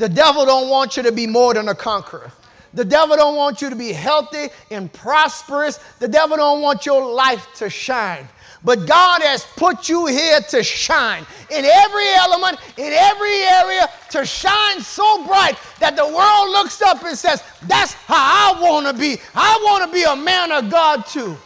The 0.02 0.08
devil 0.08 0.44
don't 0.44 0.68
want 0.68 0.96
you 0.96 1.04
to 1.04 1.12
be 1.12 1.28
more 1.28 1.54
than 1.54 1.68
a 1.68 1.76
conqueror. 1.76 2.32
The 2.74 2.84
devil 2.84 3.14
don't 3.14 3.36
want 3.36 3.62
you 3.62 3.70
to 3.70 3.76
be 3.76 3.92
healthy 3.92 4.48
and 4.72 4.92
prosperous. 4.92 5.78
The 6.00 6.08
devil 6.08 6.36
don't 6.36 6.60
want 6.60 6.84
your 6.84 7.14
life 7.14 7.46
to 7.58 7.70
shine. 7.70 8.26
But 8.64 8.88
God 8.88 9.22
has 9.22 9.44
put 9.56 9.88
you 9.88 10.06
here 10.06 10.40
to 10.40 10.64
shine 10.64 11.24
in 11.50 11.64
every 11.64 12.08
element, 12.14 12.58
in 12.78 12.92
every 12.92 13.42
area, 13.42 13.88
to 14.10 14.26
shine 14.26 14.80
so 14.80 15.24
bright 15.24 15.56
that 15.78 15.94
the 15.94 16.04
world 16.04 16.50
looks 16.50 16.82
up 16.82 17.04
and 17.04 17.16
says, 17.16 17.40
That's 17.68 17.92
how 17.92 18.56
I 18.56 18.60
want 18.60 18.88
to 18.88 19.00
be. 19.00 19.18
I 19.36 19.56
want 19.62 19.84
to 19.88 19.92
be 19.92 20.02
a 20.02 20.16
man 20.16 20.50
of 20.50 20.68
God 20.68 21.06
too. 21.06 21.36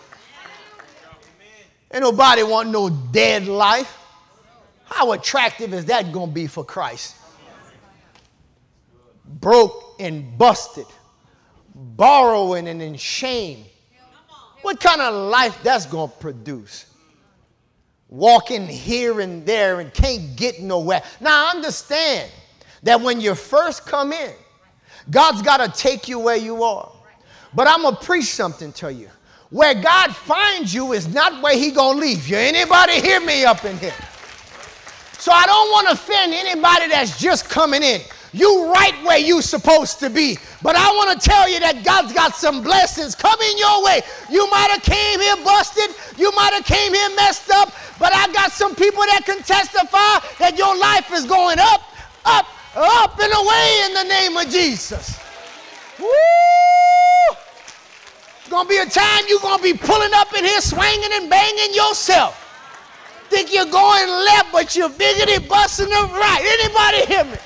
Ain't 1.93 2.03
nobody 2.03 2.43
want 2.43 2.71
no 2.71 2.89
dead 2.89 3.49
life. 3.49 3.99
How 4.87 5.13
attractive 5.13 5.75
is 5.75 5.85
that 5.85 6.11
going 6.11 6.31
to 6.31 6.35
be 6.35 6.47
for 6.47 6.65
Christ? 6.65 7.17
Broke 9.27 9.97
and 9.99 10.37
busted, 10.39 10.87
borrowing 11.75 12.69
and 12.69 12.81
in 12.81 12.97
shame. 12.97 13.65
What 14.63 14.81
kind 14.81 15.01
of 15.01 15.31
life 15.31 15.59
that's 15.63 15.87
going 15.87 16.11
to 16.11 16.17
produce? 16.17 16.87
walking 18.09 18.67
here 18.67 19.21
and 19.21 19.45
there 19.45 19.81
and 19.81 19.93
can't 19.93 20.37
get 20.37 20.61
nowhere. 20.61 21.03
Now, 21.21 21.47
I 21.47 21.51
understand 21.51 22.31
that 22.83 23.01
when 23.01 23.21
you 23.21 23.35
first 23.35 23.85
come 23.87 24.13
in, 24.13 24.33
God's 25.11 25.43
got 25.43 25.59
to 25.59 25.81
take 25.81 26.09
you 26.09 26.19
where 26.19 26.37
you 26.37 26.63
are. 26.63 26.91
But 27.55 27.67
I'm 27.69 27.83
going 27.83 27.97
to 27.97 28.03
preach 28.03 28.27
something 28.27 28.73
to 28.75 28.93
you. 28.93 29.09
Where 29.51 29.75
God 29.75 30.15
finds 30.15 30.75
you 30.75 30.93
is 30.93 31.13
not 31.13 31.43
where 31.43 31.57
he 31.57 31.71
going 31.71 31.97
to 31.97 32.01
leave 32.01 32.29
you. 32.29 32.37
Anybody 32.37 33.01
hear 33.01 33.21
me 33.21 33.45
up 33.45 33.65
in 33.65 33.79
here? 33.79 33.95
So 35.19 35.33
I 35.33 35.47
don't 35.47 35.71
want 35.71 35.87
to 35.89 35.93
offend 35.95 36.35
anybody 36.35 36.89
that's 36.89 37.19
just 37.19 37.49
coming 37.49 37.83
in. 37.83 38.01
You 38.37 38.71
right 38.71 38.93
where 39.03 39.17
you 39.17 39.41
supposed 39.41 39.99
to 40.01 40.11
be. 40.11 40.37
But 40.61 40.77
I 40.77 40.93
want 40.93 41.19
to 41.19 41.29
tell 41.29 41.49
you 41.49 41.59
that 41.61 41.81
God's 41.83 42.13
got 42.13 42.37
some 42.37 42.61
blessings 42.61 43.15
coming 43.15 43.57
your 43.57 43.83
way. 43.83 44.03
You 44.29 44.45
might 44.51 44.69
have 44.77 44.83
came 44.83 45.21
here 45.25 45.41
busted. 45.41 45.97
You 46.21 46.31
might 46.37 46.53
have 46.53 46.67
came 46.67 46.93
here 46.93 47.09
messed 47.17 47.49
up. 47.49 47.73
But 47.99 48.13
I 48.13 48.31
got 48.35 48.53
some 48.53 48.75
people 48.77 49.01
that 49.09 49.25
can 49.25 49.41
testify 49.41 50.21
that 50.37 50.59
your 50.59 50.77
life 50.77 51.09
is 51.17 51.25
going 51.25 51.57
up, 51.59 51.81
up, 52.27 52.45
up 52.77 53.19
and 53.19 53.33
away 53.33 53.69
in 53.89 53.95
the 53.95 54.05
name 54.05 54.37
of 54.37 54.53
Jesus. 54.53 55.17
Woo! 55.99 56.13
It's 58.45 58.53
to 58.53 58.69
be 58.69 58.77
a 58.77 58.85
time 58.85 59.25
you're 59.33 59.41
to 59.41 59.63
be 59.63 59.73
pulling 59.73 60.13
up 60.13 60.37
in 60.37 60.45
here 60.45 60.61
swinging 60.61 61.11
and 61.17 61.31
banging 61.31 61.73
yourself. 61.73 62.37
Think 63.31 63.49
you're 63.51 63.65
going 63.65 64.09
left, 64.29 64.53
but 64.53 64.77
you're 64.77 64.93
biggity 64.93 65.41
busting 65.49 65.89
the 65.89 66.05
right. 66.13 66.45
Anybody 66.45 67.07
hear 67.09 67.25
me? 67.25 67.39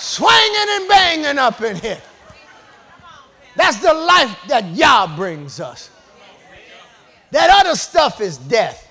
Swinging 0.00 0.66
and 0.68 0.88
banging 0.88 1.38
up 1.38 1.60
in 1.60 1.76
here. 1.76 2.00
That's 3.56 3.78
the 3.78 3.92
life 3.92 4.36
that 4.48 4.64
Yah 4.74 5.14
brings 5.16 5.60
us. 5.60 5.90
That 7.30 7.50
other 7.60 7.76
stuff 7.76 8.20
is 8.20 8.38
death. 8.38 8.88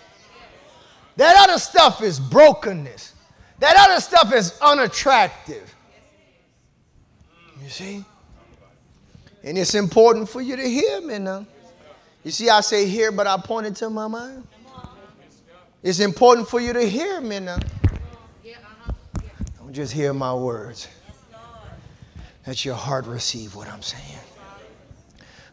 That 1.16 1.36
other 1.38 1.60
stuff 1.60 2.02
is 2.02 2.20
brokenness. 2.20 3.14
That 3.60 3.76
other 3.78 4.00
stuff 4.00 4.34
is 4.34 4.58
unattractive. 4.62 5.76
You 7.62 7.70
see? 7.70 8.06
And 9.44 9.58
it's 9.58 9.76
important 9.76 10.30
for 10.30 10.42
you 10.42 10.56
to 10.56 10.64
hear 10.70 11.02
me 11.02 11.20
now. 11.20 11.46
You 12.24 12.32
see, 12.32 12.50
I 12.50 12.62
say 12.62 12.86
hear, 12.86 13.12
but 13.12 13.28
I 13.28 13.38
pointed 13.38 13.76
to 13.78 13.90
my 13.90 14.08
mind. 14.08 14.48
It's 15.82 16.00
important 16.00 16.48
for 16.48 16.60
you 16.60 16.74
to 16.74 16.88
hear 16.88 17.20
me 17.22 17.40
now. 17.40 17.60
Don't 19.58 19.74
just 19.74 19.94
hear 19.94 20.14
my 20.14 20.34
words. 20.34 20.88
Let 22.50 22.66
your 22.66 22.74
heart 22.74 23.06
receive 23.06 23.54
what 23.54 23.68
I'm 23.68 23.84
saying. 23.84 24.18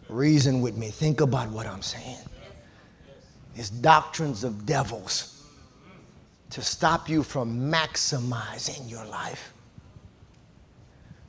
Reason 0.08 0.62
with 0.62 0.78
me. 0.78 0.88
Think 0.88 1.20
about 1.20 1.50
what 1.50 1.66
I'm 1.66 1.82
saying. 1.82 2.16
It's 3.54 3.68
doctrines 3.68 4.44
of 4.44 4.64
devils 4.64 5.44
to 6.48 6.62
stop 6.62 7.06
you 7.06 7.22
from 7.22 7.70
maximizing 7.70 8.90
your 8.90 9.04
life. 9.04 9.52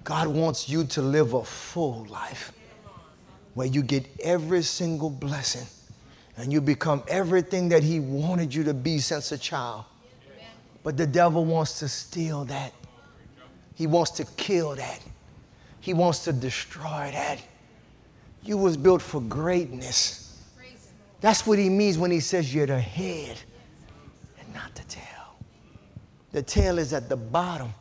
God 0.05 0.29
wants 0.29 0.69
you 0.69 0.85
to 0.85 1.01
live 1.01 1.33
a 1.33 1.43
full 1.43 2.05
life 2.05 2.53
where 3.53 3.67
you 3.67 3.81
get 3.81 4.07
every 4.23 4.61
single 4.61 5.09
blessing 5.09 5.67
and 6.37 6.53
you 6.53 6.61
become 6.61 7.03
everything 7.09 7.67
that 7.67 7.83
He 7.83 7.99
wanted 7.99 8.55
you 8.55 8.63
to 8.63 8.73
be 8.73 8.99
since 8.99 9.33
a 9.33 9.37
child. 9.37 9.83
But 10.81 10.95
the 10.95 11.07
devil 11.07 11.43
wants 11.43 11.77
to 11.79 11.89
steal 11.89 12.45
that. 12.45 12.71
He 13.75 13.85
wants 13.85 14.11
to 14.11 14.23
kill 14.37 14.73
that. 14.75 15.01
He 15.87 15.93
wants 15.93 16.25
to 16.25 16.33
destroy 16.33 17.11
that. 17.13 17.39
You 18.43 18.57
was 18.57 18.75
built 18.75 19.01
for 19.01 19.21
greatness. 19.21 20.37
That's 21.21 21.47
what 21.47 21.57
he 21.57 21.69
means 21.69 21.97
when 21.97 22.11
he 22.11 22.19
says 22.19 22.53
you're 22.53 22.67
the 22.67 22.77
head 22.77 23.37
and 24.37 24.53
not 24.53 24.75
the 24.75 24.83
tail. 24.83 25.37
The 26.33 26.41
tail 26.41 26.77
is 26.77 26.91
at 26.91 27.07
the 27.07 27.15
bottom. 27.15 27.73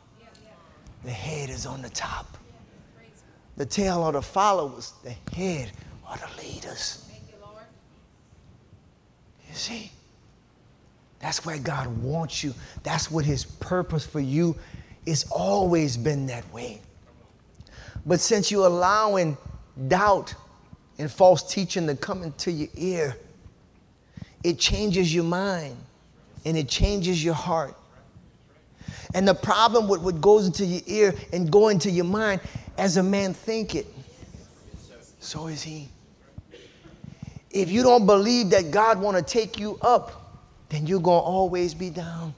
The 1.03 1.11
head 1.11 1.49
is 1.49 1.65
on 1.65 1.81
the 1.81 1.89
top. 1.89 2.37
The 3.57 3.65
tail 3.65 4.01
are 4.03 4.13
the 4.13 4.21
followers. 4.21 4.93
The 5.03 5.13
head 5.35 5.73
are 6.07 6.15
the 6.15 6.41
leaders. 6.41 7.09
You 9.49 9.53
see? 9.53 9.91
That's 11.19 11.45
where 11.45 11.57
God 11.57 11.87
wants 12.01 12.41
you. 12.41 12.53
That's 12.83 13.11
what 13.11 13.25
His 13.25 13.43
purpose 13.43 14.05
for 14.05 14.21
you. 14.21 14.55
It's 15.05 15.29
always 15.29 15.97
been 15.97 16.25
that 16.27 16.49
way. 16.53 16.79
But 18.07 18.21
since 18.21 18.49
you're 18.49 18.65
allowing 18.65 19.37
doubt 19.89 20.33
and 20.97 21.11
false 21.11 21.43
teaching 21.43 21.85
to 21.87 21.95
come 21.95 22.23
into 22.23 22.51
your 22.51 22.69
ear, 22.75 23.17
it 24.43 24.57
changes 24.57 25.13
your 25.13 25.25
mind 25.25 25.75
and 26.45 26.57
it 26.57 26.69
changes 26.69 27.23
your 27.23 27.33
heart. 27.33 27.75
And 29.13 29.27
the 29.27 29.35
problem 29.35 29.89
with 29.89 30.01
what 30.01 30.21
goes 30.21 30.47
into 30.47 30.65
your 30.65 30.81
ear 30.87 31.15
and 31.33 31.51
go 31.51 31.67
into 31.67 31.91
your 31.91 32.05
mind, 32.05 32.39
as 32.77 32.95
a 32.95 33.03
man 33.03 33.33
think 33.33 33.75
it, 33.75 33.85
so 35.19 35.47
is 35.47 35.61
he. 35.61 35.89
If 37.51 37.69
you 37.69 37.83
don't 37.83 38.05
believe 38.05 38.51
that 38.51 38.71
God 38.71 39.01
want 39.01 39.17
to 39.17 39.23
take 39.23 39.59
you 39.59 39.77
up, 39.81 40.45
then 40.69 40.87
you're 40.87 41.01
going 41.01 41.19
to 41.19 41.25
always 41.25 41.73
be 41.73 41.89
down. 41.89 42.33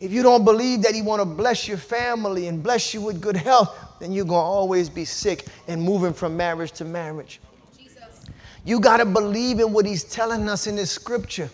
If 0.00 0.12
you 0.12 0.22
don't 0.22 0.44
believe 0.44 0.82
that 0.82 0.94
he 0.94 1.02
want 1.02 1.20
to 1.20 1.26
bless 1.26 1.66
your 1.68 1.78
family 1.78 2.48
and 2.48 2.62
bless 2.62 2.94
you 2.94 3.00
with 3.00 3.20
good 3.20 3.36
health, 3.36 3.76
then 3.98 4.12
you're 4.12 4.24
going 4.24 4.40
to 4.40 4.44
always 4.44 4.88
be 4.88 5.04
sick 5.04 5.46
and 5.68 5.82
moving 5.82 6.12
from 6.12 6.36
marriage 6.36 6.72
to 6.72 6.84
marriage. 6.84 7.40
You 8.64 8.80
got 8.80 8.96
to 8.96 9.06
believe 9.06 9.60
in 9.60 9.72
what 9.72 9.86
he's 9.86 10.02
telling 10.02 10.48
us 10.48 10.66
in 10.66 10.76
this 10.76 10.90
scripture. 10.90 11.48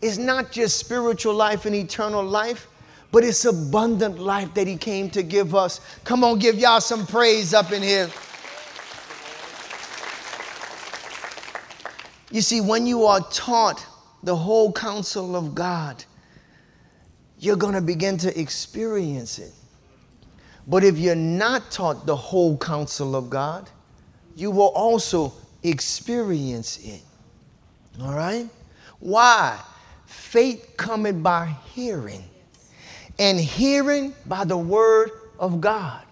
It's 0.00 0.16
not 0.16 0.50
just 0.50 0.78
spiritual 0.78 1.34
life 1.34 1.66
and 1.66 1.74
eternal 1.74 2.24
life, 2.24 2.66
but 3.12 3.24
it's 3.24 3.44
abundant 3.44 4.18
life 4.18 4.54
that 4.54 4.66
he 4.66 4.76
came 4.76 5.10
to 5.10 5.22
give 5.22 5.54
us. 5.54 5.80
Come 6.04 6.24
on, 6.24 6.38
give 6.38 6.56
y'all 6.56 6.80
some 6.80 7.06
praise 7.06 7.52
up 7.52 7.72
in 7.72 7.82
here. 7.82 8.08
You 12.30 12.40
see, 12.40 12.60
when 12.60 12.86
you 12.86 13.04
are 13.04 13.20
taught 13.30 13.84
the 14.22 14.36
whole 14.36 14.72
counsel 14.72 15.36
of 15.36 15.54
God, 15.54 16.04
you're 17.38 17.56
going 17.56 17.74
to 17.74 17.80
begin 17.80 18.16
to 18.18 18.40
experience 18.40 19.38
it. 19.38 19.52
But 20.70 20.84
if 20.84 20.98
you're 20.98 21.16
not 21.16 21.72
taught 21.72 22.06
the 22.06 22.14
whole 22.14 22.56
counsel 22.56 23.16
of 23.16 23.28
God, 23.28 23.68
you 24.36 24.52
will 24.52 24.68
also 24.68 25.32
experience 25.64 26.78
it. 26.84 27.02
All 28.00 28.14
right? 28.14 28.48
Why? 29.00 29.58
Faith 30.06 30.74
coming 30.76 31.22
by 31.22 31.56
hearing, 31.74 32.22
and 33.18 33.40
hearing 33.40 34.14
by 34.26 34.44
the 34.44 34.56
word 34.56 35.10
of 35.40 35.60
God. 35.60 36.02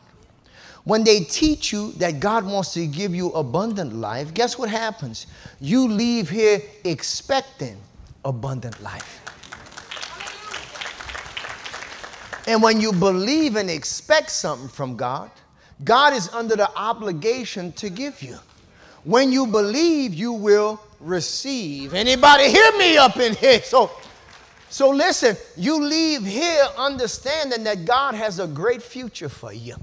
When 0.83 1.05
they 1.05 1.21
teach 1.21 1.73
you 1.73 1.93
that 1.93 2.19
God 2.19 2.45
wants 2.45 2.73
to 2.73 2.85
give 2.85 3.15
you 3.15 3.31
abundant 3.33 3.95
life, 3.95 4.35
guess 4.35 4.59
what 4.59 4.71
happens? 4.71 5.29
You 5.61 5.87
leave 5.87 6.31
here 6.31 6.63
expecting 6.83 7.77
abundant 8.25 8.83
life. 8.83 9.28
And 12.49 12.63
when 12.63 12.81
you 12.81 12.93
believe 12.95 13.57
and 13.57 13.69
expect 13.69 14.31
something 14.31 14.71
from 14.71 14.97
God, 14.97 15.31
God 15.85 16.15
is 16.15 16.31
under 16.31 16.57
the 16.57 16.71
obligation 16.75 17.73
to 17.73 17.91
give 17.91 18.23
you. 18.23 18.39
When 19.05 19.31
you 19.31 19.47
believe, 19.47 20.15
you 20.15 20.33
will 20.33 20.81
receive. 20.99 21.93
Anybody 21.93 22.49
hear 22.49 22.73
me 22.79 22.97
up 22.97 23.19
in 23.19 23.35
here? 23.35 23.61
So, 23.61 23.91
so 24.71 24.89
listen, 24.89 25.37
you 25.59 25.85
leave 25.85 26.25
here 26.25 26.65
understanding 26.79 27.65
that 27.65 27.85
God 27.85 28.15
has 28.15 28.39
a 28.39 28.47
great 28.47 28.83
future 28.83 29.29
for 29.29 29.53
you. 29.53 29.77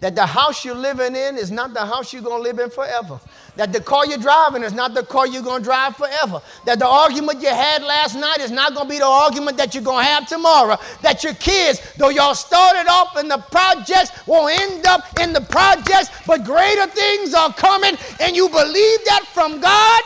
That 0.00 0.14
the 0.14 0.26
house 0.26 0.66
you're 0.66 0.74
living 0.74 1.16
in 1.16 1.38
is 1.38 1.50
not 1.50 1.72
the 1.72 1.86
house 1.86 2.12
you're 2.12 2.20
going 2.20 2.42
to 2.44 2.48
live 2.50 2.58
in 2.58 2.68
forever. 2.68 3.18
That 3.56 3.72
the 3.72 3.80
car 3.80 4.06
you're 4.06 4.18
driving 4.18 4.62
is 4.62 4.74
not 4.74 4.92
the 4.92 5.02
car 5.02 5.26
you're 5.26 5.42
going 5.42 5.62
to 5.62 5.64
drive 5.64 5.96
forever. 5.96 6.42
That 6.66 6.78
the 6.78 6.86
argument 6.86 7.40
you 7.40 7.48
had 7.48 7.82
last 7.82 8.14
night 8.14 8.38
is 8.40 8.50
not 8.50 8.74
going 8.74 8.86
to 8.86 8.90
be 8.90 8.98
the 8.98 9.06
argument 9.06 9.56
that 9.56 9.74
you're 9.74 9.82
going 9.82 10.04
to 10.04 10.10
have 10.10 10.28
tomorrow. 10.28 10.76
That 11.02 11.24
your 11.24 11.34
kids, 11.34 11.80
though 11.96 12.10
y'all 12.10 12.34
started 12.34 12.86
off 12.88 13.16
in 13.18 13.28
the 13.28 13.38
projects, 13.38 14.10
will 14.26 14.48
end 14.48 14.86
up 14.86 15.04
in 15.20 15.32
the 15.32 15.40
projects, 15.40 16.10
but 16.26 16.44
greater 16.44 16.86
things 16.86 17.32
are 17.32 17.52
coming, 17.52 17.96
and 18.20 18.36
you 18.36 18.48
believe 18.48 19.04
that 19.06 19.24
from 19.32 19.60
God, 19.60 20.02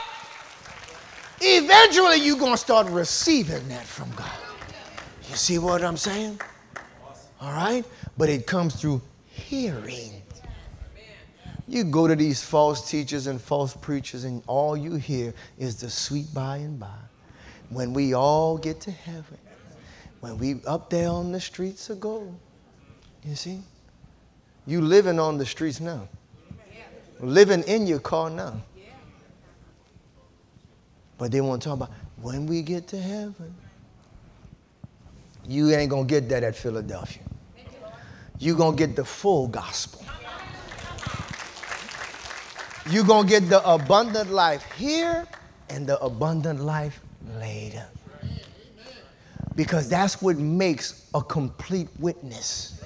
eventually 1.40 2.24
you're 2.24 2.39
going 2.39 2.52
to 2.52 2.59
start 2.59 2.86
receiving 2.89 3.66
that 3.68 3.85
from 3.85 4.10
God. 4.12 4.31
You 5.28 5.36
see 5.36 5.59
what 5.59 5.82
I'm 5.82 5.97
saying? 5.97 6.40
All 7.40 7.52
right? 7.52 7.85
But 8.16 8.28
it 8.28 8.47
comes 8.47 8.74
through 8.74 9.01
hearing. 9.27 10.19
You 11.70 11.84
go 11.84 12.09
to 12.09 12.16
these 12.16 12.42
false 12.42 12.90
teachers 12.90 13.28
and 13.28 13.40
false 13.40 13.76
preachers, 13.76 14.24
and 14.24 14.42
all 14.48 14.76
you 14.76 14.97
hear 14.97 15.32
is 15.56 15.80
the 15.80 15.88
sweet 15.88 16.26
by 16.34 16.56
and 16.56 16.80
by. 16.80 16.98
When 17.68 17.92
we 17.92 18.12
all 18.12 18.59
get 18.59 18.80
to 18.82 18.90
heaven, 18.90 19.38
when 20.18 20.36
we 20.36 20.60
up 20.66 20.90
there 20.90 21.09
on 21.09 21.30
the 21.30 21.38
streets 21.38 21.88
of 21.88 22.01
gold, 22.01 22.34
you 23.24 23.36
see? 23.36 23.60
You 24.66 24.80
living 24.80 25.20
on 25.20 25.38
the 25.38 25.47
streets 25.47 25.78
now. 25.78 26.09
Living 27.20 27.62
in 27.62 27.86
your 27.86 28.01
car 28.01 28.30
now. 28.30 28.60
But 31.18 31.30
they 31.30 31.40
want 31.40 31.62
to 31.62 31.68
talk 31.68 31.76
about 31.76 31.92
when 32.20 32.47
we 32.47 32.62
get 32.62 32.88
to 32.88 33.01
heaven. 33.01 33.55
You 35.47 35.70
ain't 35.70 35.90
gonna 35.90 36.05
get 36.05 36.28
that 36.30 36.42
at 36.42 36.56
Philadelphia 36.56 37.22
you're 38.40 38.56
going 38.56 38.74
to 38.74 38.86
get 38.86 38.97
the 38.97 39.05
full 39.05 39.47
gospel. 39.47 39.99
You're 42.90 43.04
going 43.04 43.26
to 43.26 43.30
get 43.30 43.48
the 43.48 43.66
abundant 43.68 44.30
life 44.30 44.70
here 44.72 45.26
and 45.68 45.86
the 45.86 45.98
abundant 46.00 46.60
life 46.60 47.00
later. 47.38 47.86
Because 49.54 49.88
that's 49.88 50.20
what 50.20 50.38
makes 50.38 51.08
a 51.14 51.22
complete 51.22 51.88
witness. 51.98 52.82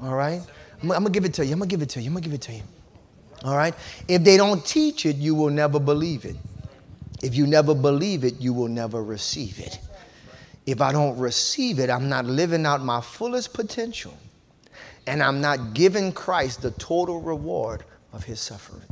All 0.00 0.14
right? 0.14 0.40
I'm, 0.82 0.92
I'm 0.92 1.02
going 1.02 1.04
to 1.06 1.10
give 1.10 1.24
it 1.24 1.34
to 1.34 1.44
you. 1.44 1.52
I'm 1.52 1.58
going 1.58 1.68
to 1.68 1.72
give 1.74 1.82
it 1.82 1.90
to 1.90 2.00
you. 2.00 2.08
I'm 2.08 2.14
going 2.14 2.22
to 2.22 2.28
give 2.28 2.34
it 2.34 2.42
to 2.42 2.52
you. 2.52 2.62
All 3.44 3.56
right? 3.56 3.74
If 4.06 4.22
they 4.22 4.36
don't 4.36 4.64
teach 4.64 5.06
it, 5.06 5.16
you 5.16 5.34
will 5.34 5.50
never 5.50 5.80
believe 5.80 6.24
it. 6.24 6.36
If 7.22 7.34
you 7.34 7.46
never 7.46 7.74
believe 7.74 8.24
it, 8.24 8.40
you 8.40 8.52
will 8.52 8.68
never 8.68 9.02
receive 9.02 9.58
it. 9.58 9.78
If 10.66 10.80
I 10.80 10.92
don't 10.92 11.18
receive 11.18 11.80
it, 11.80 11.90
I'm 11.90 12.08
not 12.08 12.24
living 12.24 12.66
out 12.66 12.82
my 12.82 13.00
fullest 13.00 13.52
potential 13.54 14.16
and 15.06 15.22
I'm 15.22 15.40
not 15.40 15.74
giving 15.74 16.12
Christ 16.12 16.62
the 16.62 16.70
total 16.72 17.20
reward 17.20 17.84
of 18.12 18.24
his 18.24 18.40
suffering. 18.40 18.82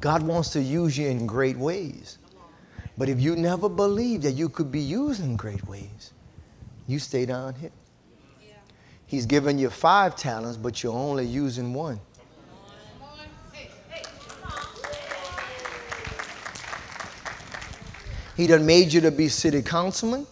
God 0.00 0.22
wants 0.22 0.50
to 0.50 0.60
use 0.60 0.96
you 0.96 1.08
in 1.08 1.26
great 1.26 1.56
ways. 1.56 2.18
But 2.96 3.08
if 3.08 3.20
you 3.20 3.36
never 3.36 3.68
believe 3.68 4.22
that 4.22 4.32
you 4.32 4.48
could 4.48 4.70
be 4.70 4.80
used 4.80 5.22
in 5.22 5.36
great 5.36 5.66
ways, 5.66 6.12
you 6.86 6.98
stay 6.98 7.26
down 7.26 7.54
here. 7.54 7.70
He's 9.06 9.26
given 9.26 9.58
you 9.58 9.70
five 9.70 10.16
talents, 10.16 10.56
but 10.56 10.82
you're 10.82 10.92
only 10.92 11.26
using 11.26 11.74
one. 11.74 12.00
He 18.36 18.46
done 18.46 18.64
made 18.64 18.92
you 18.92 19.00
to 19.02 19.10
be 19.10 19.28
city 19.28 19.60
councilmen, 19.60 20.26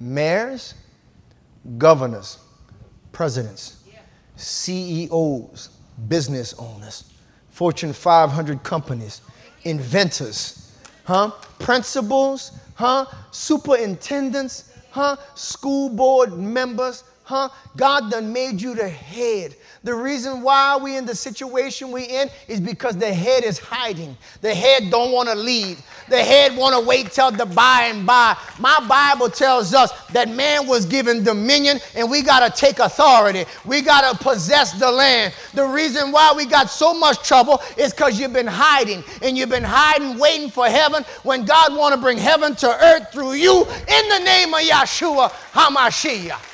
mayors, 0.00 0.74
governors 1.78 2.38
presidents, 3.14 3.76
CEOs, 4.36 5.70
business 6.08 6.52
owners, 6.58 7.13
Fortune 7.54 7.92
500 7.92 8.64
companies, 8.64 9.20
inventors, 9.62 10.72
huh? 11.04 11.30
Principals, 11.60 12.50
huh? 12.74 13.06
Superintendents, 13.30 14.72
huh? 14.90 15.14
School 15.36 15.88
board 15.88 16.36
members, 16.36 17.04
Huh? 17.26 17.48
God 17.74 18.10
done 18.10 18.34
made 18.34 18.60
you 18.60 18.74
the 18.74 18.86
head. 18.86 19.56
The 19.82 19.94
reason 19.94 20.42
why 20.42 20.76
we 20.76 20.98
in 20.98 21.06
the 21.06 21.14
situation 21.14 21.90
we 21.90 22.04
in 22.04 22.28
is 22.48 22.60
because 22.60 22.98
the 22.98 23.12
head 23.12 23.44
is 23.44 23.58
hiding. 23.58 24.14
The 24.42 24.54
head 24.54 24.90
don't 24.90 25.10
want 25.10 25.30
to 25.30 25.34
lead. 25.34 25.78
The 26.10 26.22
head 26.22 26.54
want 26.54 26.74
to 26.74 26.86
wait 26.86 27.12
till 27.12 27.30
the 27.30 27.46
by 27.46 27.88
and 27.90 28.06
by. 28.06 28.36
My 28.60 28.78
Bible 28.86 29.30
tells 29.30 29.72
us 29.72 29.90
that 30.08 30.28
man 30.28 30.66
was 30.66 30.84
given 30.84 31.24
dominion 31.24 31.80
and 31.96 32.10
we 32.10 32.20
got 32.20 32.46
to 32.46 32.60
take 32.60 32.78
authority. 32.78 33.46
We 33.64 33.80
got 33.80 34.12
to 34.12 34.22
possess 34.22 34.78
the 34.78 34.92
land. 34.92 35.32
The 35.54 35.64
reason 35.64 36.12
why 36.12 36.34
we 36.36 36.44
got 36.44 36.68
so 36.68 36.92
much 36.92 37.26
trouble 37.26 37.62
is 37.78 37.94
because 37.94 38.20
you've 38.20 38.34
been 38.34 38.46
hiding 38.46 39.02
and 39.22 39.34
you've 39.34 39.48
been 39.48 39.64
hiding 39.64 40.18
waiting 40.18 40.50
for 40.50 40.66
heaven 40.66 41.04
when 41.22 41.46
God 41.46 41.74
want 41.74 41.94
to 41.94 42.00
bring 42.00 42.18
heaven 42.18 42.54
to 42.56 42.68
earth 42.68 43.10
through 43.12 43.32
you 43.32 43.62
in 43.62 44.08
the 44.10 44.20
name 44.26 44.52
of 44.52 44.60
Yeshua 44.60 45.30
HaMashiach. 45.52 46.53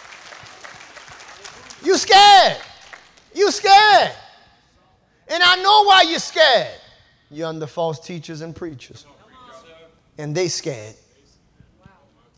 You 1.83 1.97
scared. 1.97 2.59
You 3.35 3.51
scared. 3.51 4.13
And 5.29 5.43
I 5.43 5.57
know 5.57 5.85
why 5.85 6.05
you're 6.09 6.19
scared. 6.19 6.79
You're 7.31 7.49
under 7.49 7.67
false 7.67 8.01
teachers 8.01 8.41
and 8.41 8.55
preachers. 8.55 9.07
And 10.19 10.35
they 10.35 10.49
scared. 10.49 10.95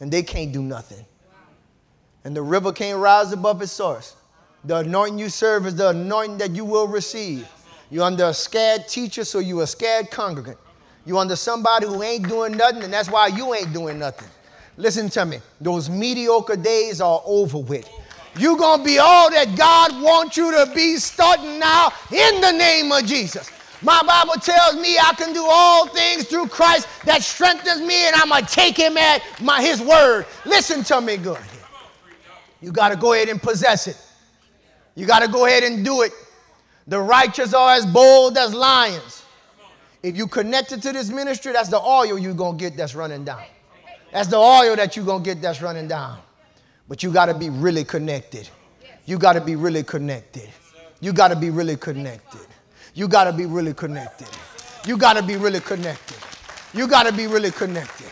And 0.00 0.10
they 0.10 0.22
can't 0.22 0.52
do 0.52 0.62
nothing. 0.62 1.04
And 2.24 2.36
the 2.36 2.42
river 2.42 2.72
can't 2.72 2.98
rise 2.98 3.32
above 3.32 3.62
its 3.62 3.72
source. 3.72 4.16
The 4.64 4.76
anointing 4.76 5.18
you 5.18 5.28
serve 5.28 5.66
is 5.66 5.74
the 5.74 5.88
anointing 5.88 6.38
that 6.38 6.50
you 6.52 6.64
will 6.64 6.86
receive. 6.86 7.48
You're 7.90 8.04
under 8.04 8.26
a 8.26 8.34
scared 8.34 8.86
teacher, 8.86 9.24
so 9.24 9.38
you're 9.38 9.64
a 9.64 9.66
scared 9.66 10.10
congregant. 10.10 10.58
You're 11.04 11.18
under 11.18 11.34
somebody 11.34 11.86
who 11.86 12.02
ain't 12.02 12.28
doing 12.28 12.56
nothing, 12.56 12.82
and 12.84 12.92
that's 12.92 13.10
why 13.10 13.26
you 13.26 13.54
ain't 13.54 13.72
doing 13.72 13.98
nothing. 13.98 14.28
Listen 14.76 15.08
to 15.10 15.26
me. 15.26 15.40
Those 15.60 15.90
mediocre 15.90 16.56
days 16.56 17.00
are 17.00 17.20
over 17.24 17.58
with. 17.58 17.88
You're 18.38 18.56
going 18.56 18.80
to 18.80 18.84
be 18.84 18.98
all 18.98 19.30
that 19.30 19.56
God 19.56 20.00
wants 20.02 20.36
you 20.36 20.50
to 20.52 20.72
be 20.74 20.96
starting 20.96 21.58
now 21.58 21.92
in 22.10 22.40
the 22.40 22.52
name 22.52 22.90
of 22.90 23.04
Jesus. 23.04 23.50
My 23.82 24.02
Bible 24.02 24.40
tells 24.40 24.76
me 24.76 24.96
I 24.96 25.12
can 25.14 25.32
do 25.32 25.44
all 25.44 25.88
things 25.88 26.24
through 26.24 26.46
Christ 26.46 26.88
that 27.04 27.22
strengthens 27.22 27.80
me, 27.80 28.06
and 28.06 28.14
I'm 28.14 28.28
going 28.28 28.44
to 28.44 28.50
take 28.50 28.76
him 28.76 28.96
at 28.96 29.22
my, 29.40 29.60
his 29.60 29.80
word. 29.80 30.24
Listen 30.46 30.84
to 30.84 31.00
me 31.00 31.16
good. 31.16 31.38
You 32.60 32.70
got 32.70 32.90
to 32.90 32.96
go 32.96 33.12
ahead 33.12 33.28
and 33.28 33.42
possess 33.42 33.88
it. 33.88 34.00
You 34.94 35.04
got 35.06 35.20
to 35.20 35.28
go 35.28 35.46
ahead 35.46 35.64
and 35.64 35.84
do 35.84 36.02
it. 36.02 36.12
The 36.86 37.00
righteous 37.00 37.54
are 37.54 37.74
as 37.74 37.84
bold 37.84 38.38
as 38.38 38.54
lions. 38.54 39.24
If 40.02 40.16
you 40.16 40.26
connected 40.26 40.80
to 40.82 40.92
this 40.92 41.10
ministry, 41.10 41.52
that's 41.52 41.68
the 41.68 41.80
oil 41.80 42.18
you're 42.18 42.34
going 42.34 42.58
to 42.58 42.64
get 42.64 42.76
that's 42.76 42.94
running 42.94 43.24
down. 43.24 43.42
That's 44.12 44.28
the 44.28 44.36
oil 44.36 44.76
that 44.76 44.96
you're 44.96 45.04
going 45.04 45.22
to 45.22 45.34
get 45.34 45.42
that's 45.42 45.60
running 45.62 45.88
down. 45.88 46.18
But 46.88 47.02
you 47.02 47.12
got 47.12 47.26
to 47.26 47.34
be 47.34 47.50
really 47.50 47.84
connected. 47.84 48.48
You 49.06 49.18
got 49.18 49.34
to 49.34 49.40
be 49.40 49.56
really 49.56 49.82
connected. 49.82 50.48
You 51.00 51.12
got 51.12 51.28
to 51.28 51.36
be 51.36 51.50
really 51.50 51.76
connected. 51.76 52.46
You 52.94 53.08
got 53.08 53.24
to 53.24 53.32
be 53.32 53.46
really 53.46 53.74
connected. 53.74 54.28
You 54.84 54.96
got 54.96 55.14
to 55.14 55.22
be 55.22 55.36
really 55.36 55.60
connected. 55.60 56.18
You 56.74 56.86
got 56.86 57.04
to 57.04 57.12
be 57.12 57.26
really 57.26 57.50
connected. 57.50 58.06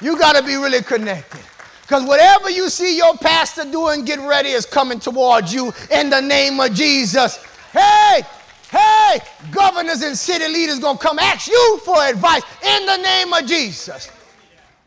You 0.00 0.18
got 0.18 0.36
to 0.36 0.42
be 0.42 0.56
really 0.56 0.82
connected. 0.82 1.40
Because 1.82 2.02
whatever 2.04 2.48
you 2.50 2.70
see 2.70 2.96
your 2.96 3.16
pastor 3.18 3.64
doing, 3.70 4.04
get 4.04 4.18
ready, 4.20 4.50
is 4.50 4.64
coming 4.64 4.98
towards 4.98 5.52
you 5.52 5.72
in 5.90 6.08
the 6.08 6.20
name 6.20 6.58
of 6.58 6.72
Jesus. 6.72 7.36
Hey, 7.72 8.22
hey, 8.70 9.18
governors 9.50 10.00
and 10.02 10.16
city 10.16 10.48
leaders 10.48 10.78
gonna 10.78 10.98
come 10.98 11.18
ask 11.18 11.46
you 11.46 11.80
for 11.84 12.02
advice 12.02 12.42
in 12.62 12.86
the 12.86 12.96
name 12.96 13.32
of 13.34 13.44
Jesus. 13.46 14.10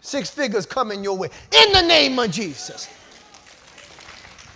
Six 0.02 0.30
figures 0.30 0.66
coming 0.66 1.04
your 1.04 1.18
way 1.18 1.30
in 1.52 1.72
the 1.74 1.82
name 1.82 2.18
of 2.18 2.32
Jesus. 2.32 2.90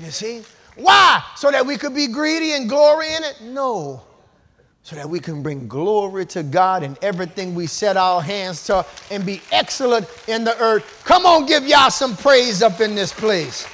You 0.01 0.11
see? 0.11 0.43
Why? 0.75 1.23
So 1.35 1.51
that 1.51 1.65
we 1.65 1.77
could 1.77 1.93
be 1.93 2.07
greedy 2.07 2.53
and 2.53 2.67
glory 2.67 3.13
in 3.13 3.23
it? 3.23 3.41
No. 3.41 4.01
So 4.83 4.95
that 4.95 5.07
we 5.07 5.19
can 5.19 5.43
bring 5.43 5.67
glory 5.67 6.25
to 6.27 6.41
God 6.41 6.81
in 6.81 6.97
everything 7.03 7.53
we 7.53 7.67
set 7.67 7.97
our 7.97 8.19
hands 8.19 8.65
to 8.65 8.83
and 9.11 9.23
be 9.23 9.41
excellent 9.51 10.07
in 10.27 10.43
the 10.43 10.59
earth. 10.59 11.03
Come 11.05 11.25
on, 11.25 11.45
give 11.45 11.67
y'all 11.67 11.91
some 11.91 12.17
praise 12.17 12.63
up 12.63 12.81
in 12.81 12.95
this 12.95 13.13
place. 13.13 13.67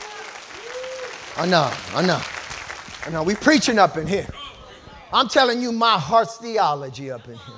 Know. 1.37 1.71
I 1.93 2.01
know. 3.09 3.23
We 3.23 3.35
preaching 3.35 3.79
up 3.79 3.95
in 3.95 4.05
here. 4.05 4.27
I'm 5.13 5.29
telling 5.29 5.61
you 5.61 5.71
my 5.71 5.97
heart's 5.97 6.37
theology 6.37 7.09
up 7.09 7.25
in 7.27 7.35
here. 7.35 7.55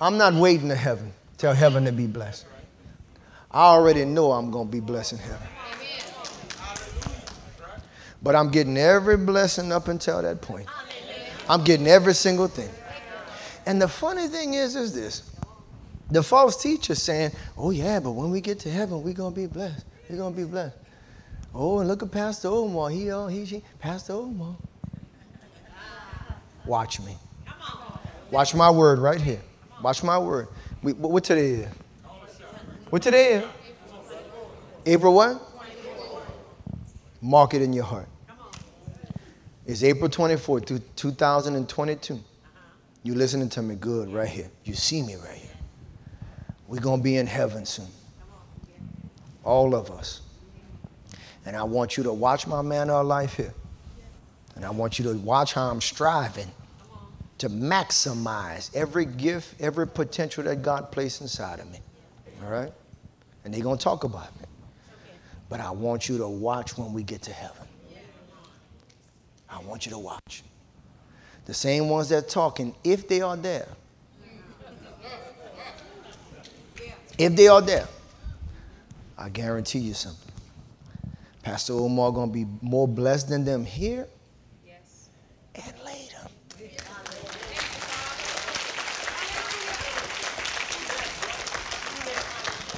I'm 0.00 0.16
not 0.16 0.32
waiting 0.32 0.68
to 0.70 0.76
heaven. 0.76 1.12
Tell 1.36 1.52
heaven 1.52 1.84
to 1.84 1.92
be 1.92 2.06
blessed. 2.06 2.46
I 3.50 3.64
already 3.64 4.04
know 4.06 4.32
I'm 4.32 4.50
going 4.50 4.68
to 4.68 4.72
be 4.72 4.80
blessed 4.80 5.14
in 5.14 5.18
heaven. 5.18 5.48
But 8.24 8.34
I'm 8.34 8.50
getting 8.50 8.78
every 8.78 9.18
blessing 9.18 9.70
up 9.70 9.88
until 9.88 10.22
that 10.22 10.40
point. 10.40 10.66
I'm 11.46 11.62
getting 11.62 11.86
every 11.86 12.14
single 12.14 12.48
thing. 12.48 12.70
And 13.66 13.80
the 13.80 13.86
funny 13.86 14.28
thing 14.28 14.54
is, 14.54 14.76
is 14.76 14.94
this. 14.94 15.30
The 16.10 16.22
false 16.22 16.60
teacher 16.60 16.94
saying, 16.94 17.32
oh 17.58 17.70
yeah, 17.70 18.00
but 18.00 18.12
when 18.12 18.30
we 18.30 18.40
get 18.40 18.58
to 18.60 18.70
heaven, 18.70 19.02
we're 19.02 19.12
going 19.12 19.34
to 19.34 19.40
be 19.40 19.46
blessed. 19.46 19.84
We're 20.08 20.16
going 20.16 20.34
to 20.34 20.40
be 20.40 20.46
blessed. 20.46 20.76
Oh, 21.54 21.80
and 21.80 21.88
look 21.88 22.02
at 22.02 22.10
Pastor 22.10 22.48
Omar. 22.48 22.88
He, 22.88 23.10
oh, 23.10 23.26
he, 23.26 23.44
she, 23.44 23.62
Pastor 23.78 24.14
Omar. 24.14 24.56
Watch 26.64 27.00
me. 27.00 27.16
Watch 28.30 28.54
my 28.54 28.70
word 28.70 29.00
right 29.00 29.20
here. 29.20 29.40
Watch 29.82 30.02
my 30.02 30.18
word. 30.18 30.48
We, 30.82 30.94
what 30.94 31.24
today 31.24 31.50
is? 31.50 31.68
What 32.88 33.02
today 33.02 33.34
is? 33.34 33.44
April 34.86 35.14
what? 35.14 35.42
Mark 37.20 37.52
it 37.54 37.60
in 37.60 37.72
your 37.72 37.84
heart. 37.84 38.08
It's 39.66 39.82
April 39.82 40.10
24, 40.10 40.60
2022. 40.60 42.20
You 43.02 43.14
listening 43.14 43.48
to 43.50 43.62
me 43.62 43.76
good 43.76 44.12
right 44.12 44.28
here. 44.28 44.50
You 44.64 44.74
see 44.74 45.00
me 45.00 45.14
right 45.14 45.38
here. 45.38 45.50
We're 46.68 46.80
going 46.80 47.00
to 47.00 47.04
be 47.04 47.16
in 47.16 47.26
heaven 47.26 47.64
soon. 47.64 47.86
All 49.42 49.74
of 49.74 49.90
us. 49.90 50.20
And 51.46 51.56
I 51.56 51.62
want 51.62 51.96
you 51.96 52.02
to 52.04 52.12
watch 52.12 52.46
my 52.46 52.60
manner 52.60 52.92
of 52.92 53.06
life 53.06 53.36
here. 53.36 53.54
And 54.54 54.66
I 54.66 54.70
want 54.70 54.98
you 54.98 55.06
to 55.06 55.14
watch 55.14 55.54
how 55.54 55.70
I'm 55.70 55.80
striving 55.80 56.50
to 57.38 57.48
maximize 57.48 58.74
every 58.76 59.06
gift, 59.06 59.54
every 59.60 59.86
potential 59.86 60.44
that 60.44 60.62
God 60.62 60.92
placed 60.92 61.22
inside 61.22 61.60
of 61.60 61.70
me. 61.72 61.80
All 62.42 62.50
right? 62.50 62.72
And 63.44 63.54
they're 63.54 63.62
going 63.62 63.78
to 63.78 63.84
talk 63.84 64.04
about 64.04 64.38
me. 64.38 64.46
But 65.48 65.60
I 65.60 65.70
want 65.70 66.06
you 66.06 66.18
to 66.18 66.28
watch 66.28 66.76
when 66.76 66.92
we 66.92 67.02
get 67.02 67.22
to 67.22 67.32
heaven. 67.32 67.66
I 69.54 69.60
want 69.60 69.86
you 69.86 69.92
to 69.92 69.98
watch. 69.98 70.42
The 71.46 71.54
same 71.54 71.88
ones 71.88 72.08
that 72.08 72.24
are 72.24 72.26
talking, 72.26 72.74
if 72.82 73.06
they 73.06 73.20
are 73.20 73.36
there, 73.36 73.68
if 77.16 77.36
they 77.36 77.46
are 77.46 77.62
there, 77.62 77.86
I 79.16 79.28
guarantee 79.28 79.78
you 79.78 79.94
something. 79.94 80.32
Pastor 81.42 81.74
Omar 81.74 82.10
going 82.10 82.30
to 82.30 82.32
be 82.32 82.46
more 82.62 82.88
blessed 82.88 83.28
than 83.28 83.44
them 83.44 83.64
here 83.64 84.08
yes. 84.66 85.10
and 85.54 85.74
later. 85.84 86.16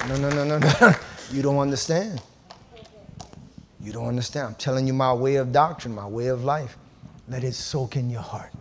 No, 0.07 0.15
no, 0.17 0.29
no, 0.29 0.45
no, 0.45 0.59
no. 0.59 0.93
You 1.31 1.41
don't 1.41 1.57
understand. 1.57 2.21
You 3.87 3.93
don't 3.93 4.07
understand. 4.07 4.47
I'm 4.47 4.55
telling 4.55 4.85
you 4.85 4.91
my 4.91 5.13
way 5.13 5.37
of 5.37 5.53
doctrine, 5.53 5.95
my 5.95 6.05
way 6.05 6.27
of 6.27 6.43
life. 6.43 6.77
Let 7.29 7.45
it 7.45 7.53
soak 7.53 7.95
in 7.95 8.09
your 8.09 8.21
heart. 8.21 8.51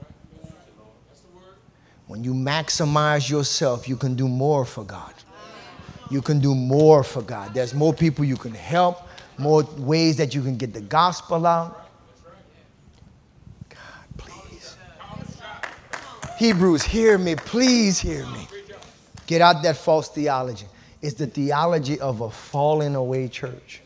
When 2.07 2.23
you 2.23 2.32
maximize 2.32 3.28
yourself, 3.28 3.89
you 3.89 3.97
can 3.97 4.15
do 4.15 4.28
more 4.28 4.65
for 4.65 4.85
God. 4.85 5.12
You 6.12 6.23
can 6.23 6.39
do 6.39 6.55
more 6.55 7.03
for 7.03 7.23
God. 7.23 7.55
There's 7.55 7.74
more 7.74 7.93
people 7.93 8.24
you 8.24 8.36
can 8.36 8.55
help, 8.55 8.98
more 9.36 9.65
ways 9.78 10.16
that 10.19 10.32
you 10.32 10.43
can 10.43 10.57
get 10.57 10.73
the 10.73 10.81
gospel 10.81 11.44
out. 11.44 11.90
God, 13.69 13.78
please. 14.16 14.77
Hebrews, 16.39 16.85
hear 16.85 17.19
me. 17.19 17.35
Please 17.35 17.98
hear 17.98 18.24
me. 18.27 18.47
Get 19.27 19.40
out 19.40 19.65
that 19.65 19.77
false 19.77 20.09
theology. 20.09 20.66
It's 21.03 21.15
the 21.15 21.27
theology 21.27 21.98
of 21.98 22.20
a 22.20 22.31
falling 22.31 22.94
away 22.94 23.27
church. 23.27 23.81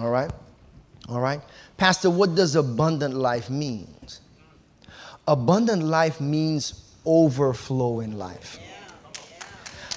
All 0.00 0.10
right? 0.10 0.30
All 1.08 1.20
right? 1.20 1.40
Pastor, 1.76 2.10
what 2.10 2.34
does 2.34 2.56
abundant 2.56 3.14
life 3.14 3.50
mean? 3.50 3.88
Abundant 5.26 5.82
life 5.82 6.20
means 6.20 6.92
overflowing 7.06 8.18
life. 8.18 8.58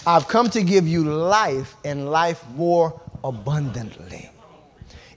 I've 0.06 0.28
come 0.28 0.50
to 0.52 0.64
give 0.64 0.88
you 0.88 1.04
life 1.04 1.76
and 1.84 2.10
life 2.10 2.44
more 2.56 3.02
abundantly. 3.24 4.30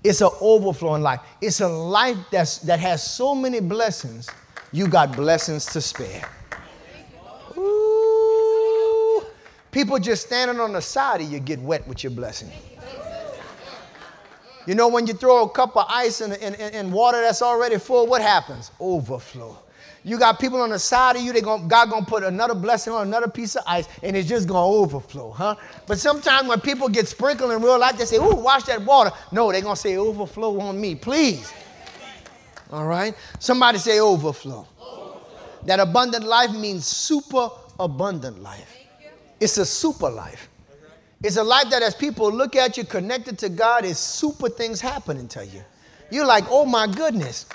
It's 0.03 0.21
an 0.21 0.31
overflowing 0.41 1.03
life. 1.03 1.21
It's 1.41 1.61
a 1.61 1.69
life 1.69 2.17
that's, 2.33 2.59
that 2.59 2.81
has 2.81 3.03
so 3.09 3.35
many 3.35 3.61
blessings, 3.61 4.29
you 4.73 4.89
got 4.89 5.15
blessings 5.15 5.67
to 5.67 5.81
spare. 5.81 6.29
Ooh. 7.57 9.23
People 9.71 9.99
just 9.99 10.27
standing 10.27 10.59
on 10.59 10.73
the 10.73 10.81
side 10.81 11.21
of 11.21 11.31
you 11.31 11.39
get 11.39 11.61
wet 11.61 11.87
with 11.87 12.03
your 12.03 12.11
blessing. 12.11 12.51
You 14.67 14.75
know, 14.75 14.89
when 14.89 15.07
you 15.07 15.15
throw 15.15 15.45
a 15.45 15.49
cup 15.49 15.77
of 15.77 15.87
ice 15.89 16.21
in, 16.21 16.33
in, 16.33 16.55
in 16.55 16.93
water 16.93 17.21
that's 17.21 17.43
already 17.43 17.79
full, 17.79 18.07
what 18.07 18.23
happens? 18.23 18.71
Overflow. 18.79 19.59
You 20.03 20.19
got 20.19 20.39
people 20.41 20.61
on 20.63 20.71
the 20.71 20.79
side 20.79 21.17
of 21.17 21.23
you, 21.23 21.33
they 21.33 21.43
going 21.43 21.69
God 21.69 21.91
gonna 21.91 22.07
put 22.07 22.23
another 22.23 22.55
blessing 22.55 22.93
on 22.93 23.07
another 23.07 23.29
piece 23.29 23.55
of 23.55 23.65
ice, 23.67 23.87
and 24.03 24.17
it's 24.17 24.29
just 24.29 24.49
gonna 24.49 24.67
overflow, 24.67 25.31
huh? 25.31 25.57
But 25.87 25.99
sometimes 25.99 26.49
when 26.49 26.61
people 26.61 26.89
get 26.89 27.07
sprinkled 27.07 27.53
in 27.53 27.61
real 27.61 27.79
life, 27.79 27.99
they 27.99 28.07
say, 28.07 28.17
"Ooh, 28.17 28.35
watch 28.35 28.65
that 28.65 28.83
water." 28.83 29.13
No, 29.31 29.53
they're 29.53 29.61
gonna 29.61 29.77
say 29.77 29.97
overflow 29.99 30.59
on 30.61 30.81
me, 30.81 30.95
please. 30.95 31.53
All 32.73 32.87
right? 32.87 33.15
Somebody 33.39 33.79
say 33.79 34.01
overflow. 34.01 34.67
overflow. 34.81 35.21
That 35.65 35.81
abundant 35.81 36.25
life 36.25 36.53
means 36.53 36.87
super 36.87 37.51
abundant 37.79 38.43
life. 38.43 38.77
It's 39.39 39.59
a 39.59 39.67
super 39.67 40.09
life. 40.09 40.50
It's 41.23 41.37
a 41.37 41.45
life 41.45 41.69
that 41.71 41.83
as 41.83 41.95
people 41.95 42.33
look 42.33 42.57
at 42.57 42.79
you 42.79 42.85
connected 42.85 43.39
to 43.41 43.51
God, 43.51 43.85
is 43.85 43.99
super 43.99 44.49
things 44.49 44.81
happening 44.81 45.29
to 45.29 45.45
you. 45.45 45.63
You're 46.11 46.27
like, 46.27 46.45
oh 46.49 46.65
my 46.65 46.87
goodness. 46.87 47.47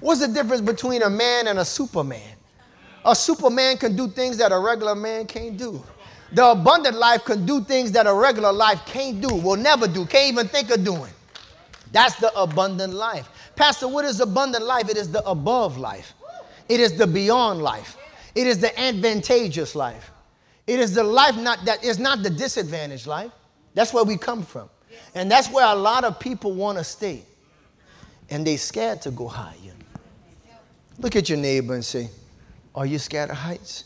What's 0.00 0.20
the 0.20 0.28
difference 0.28 0.60
between 0.60 1.02
a 1.02 1.08
man 1.08 1.48
and 1.48 1.58
a 1.58 1.64
superman? 1.64 2.36
A 3.06 3.16
superman 3.16 3.78
can 3.78 3.96
do 3.96 4.08
things 4.08 4.36
that 4.38 4.52
a 4.52 4.58
regular 4.58 4.94
man 4.94 5.26
can't 5.26 5.56
do. 5.56 5.82
The 6.32 6.50
abundant 6.50 6.96
life 6.96 7.24
can 7.24 7.46
do 7.46 7.62
things 7.62 7.92
that 7.92 8.06
a 8.06 8.12
regular 8.12 8.52
life 8.52 8.84
can't 8.86 9.20
do, 9.20 9.34
will 9.34 9.56
never 9.56 9.86
do, 9.86 10.04
can't 10.04 10.32
even 10.32 10.48
think 10.48 10.70
of 10.70 10.84
doing. 10.84 11.12
That's 11.92 12.16
the 12.16 12.34
abundant 12.38 12.92
life. 12.92 13.28
Pastor, 13.56 13.88
what 13.88 14.04
is 14.04 14.20
abundant 14.20 14.64
life? 14.64 14.88
It 14.88 14.96
is 14.96 15.10
the 15.10 15.24
above 15.26 15.78
life, 15.78 16.12
it 16.68 16.80
is 16.80 16.96
the 16.98 17.06
beyond 17.06 17.62
life, 17.62 17.96
it 18.34 18.46
is 18.46 18.58
the 18.58 18.78
advantageous 18.78 19.74
life. 19.74 20.10
It 20.66 20.80
is 20.80 20.94
the 20.94 21.04
life 21.04 21.36
not 21.36 21.64
that 21.66 21.84
is 21.84 21.98
not 21.98 22.22
the 22.22 22.30
disadvantaged 22.30 23.06
life. 23.06 23.30
That's 23.74 23.92
where 23.92 24.04
we 24.04 24.16
come 24.16 24.42
from. 24.42 24.70
And 25.14 25.30
that's 25.30 25.50
where 25.50 25.66
a 25.66 25.74
lot 25.74 26.04
of 26.04 26.18
people 26.18 26.52
want 26.52 26.78
to 26.78 26.84
stay. 26.84 27.22
And 28.30 28.46
they 28.46 28.56
scared 28.56 29.02
to 29.02 29.10
go 29.10 29.28
higher. 29.28 29.54
Look 30.98 31.16
at 31.16 31.28
your 31.28 31.38
neighbor 31.38 31.74
and 31.74 31.84
say, 31.84 32.08
Are 32.74 32.86
you 32.86 32.98
scared 32.98 33.30
of 33.30 33.36
heights? 33.36 33.84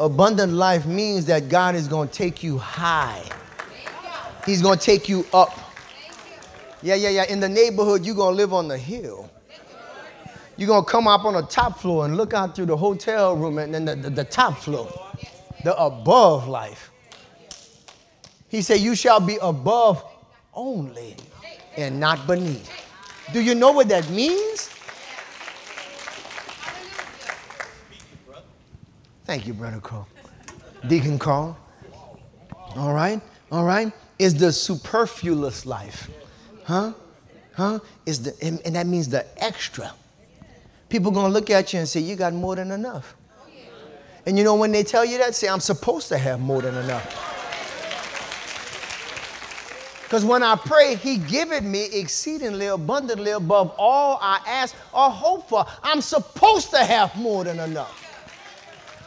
Abundant 0.00 0.52
life 0.52 0.86
means 0.86 1.24
that 1.26 1.48
God 1.48 1.74
is 1.74 1.86
going 1.86 2.08
to 2.08 2.14
take 2.14 2.42
you 2.42 2.58
high. 2.58 3.22
He's 4.44 4.60
going 4.60 4.78
to 4.78 4.84
take 4.84 5.08
you 5.08 5.24
up. 5.32 5.56
Yeah, 6.82 6.96
yeah, 6.96 7.10
yeah. 7.10 7.24
In 7.24 7.40
the 7.40 7.48
neighborhood, 7.48 8.04
you're 8.04 8.14
going 8.14 8.32
to 8.32 8.36
live 8.36 8.52
on 8.52 8.68
the 8.68 8.76
hill. 8.76 9.30
You're 10.56 10.68
going 10.68 10.84
to 10.84 10.90
come 10.90 11.08
up 11.08 11.24
on 11.24 11.34
the 11.34 11.42
top 11.42 11.78
floor 11.80 12.04
and 12.04 12.16
look 12.16 12.32
out 12.32 12.54
through 12.54 12.66
the 12.66 12.76
hotel 12.76 13.36
room 13.36 13.58
and 13.58 13.74
then 13.74 13.84
the, 13.84 13.96
the, 13.96 14.10
the 14.10 14.24
top 14.24 14.58
floor, 14.58 14.88
the 15.64 15.76
above 15.76 16.46
life. 16.46 16.90
He 18.48 18.62
said, 18.62 18.78
You 18.78 18.94
shall 18.94 19.18
be 19.18 19.36
above 19.42 20.04
only 20.54 21.16
and 21.76 21.98
not 21.98 22.26
beneath. 22.26 22.70
Do 23.32 23.40
you 23.40 23.54
know 23.54 23.72
what 23.72 23.88
that 23.88 24.08
means? 24.10 24.70
Thank 29.24 29.46
you, 29.46 29.54
Brother 29.54 29.80
Carl. 29.80 30.06
Deacon 30.86 31.18
Carl. 31.18 31.56
All 32.76 32.92
right, 32.92 33.20
all 33.50 33.64
right. 33.64 33.90
Is 34.18 34.34
the 34.34 34.52
superfluous 34.52 35.66
life. 35.66 36.10
Huh? 36.64 36.92
Huh? 37.54 37.78
Is 38.06 38.22
the 38.22 38.34
and, 38.42 38.60
and 38.64 38.76
that 38.76 38.86
means 38.86 39.08
the 39.08 39.26
extra 39.42 39.92
people 40.94 41.10
going 41.10 41.26
to 41.26 41.32
look 41.32 41.50
at 41.50 41.72
you 41.72 41.80
and 41.80 41.88
say, 41.88 41.98
You 41.98 42.14
got 42.14 42.32
more 42.32 42.54
than 42.54 42.70
enough. 42.70 43.16
And 44.26 44.38
you 44.38 44.44
know, 44.44 44.54
when 44.54 44.70
they 44.70 44.84
tell 44.84 45.04
you 45.04 45.18
that, 45.18 45.34
say, 45.34 45.48
I'm 45.48 45.58
supposed 45.58 46.08
to 46.10 46.18
have 46.18 46.38
more 46.38 46.62
than 46.62 46.76
enough. 46.76 47.20
Because 50.04 50.24
when 50.24 50.44
I 50.44 50.54
pray, 50.54 50.94
He 50.94 51.18
giveth 51.18 51.64
me 51.64 51.86
exceedingly 51.86 52.66
abundantly 52.68 53.32
above 53.32 53.74
all 53.76 54.20
I 54.22 54.40
ask 54.46 54.76
or 54.92 55.10
hope 55.10 55.48
for. 55.48 55.66
I'm 55.82 56.00
supposed 56.00 56.70
to 56.70 56.78
have 56.78 57.16
more 57.16 57.42
than 57.42 57.58
enough. 57.58 58.00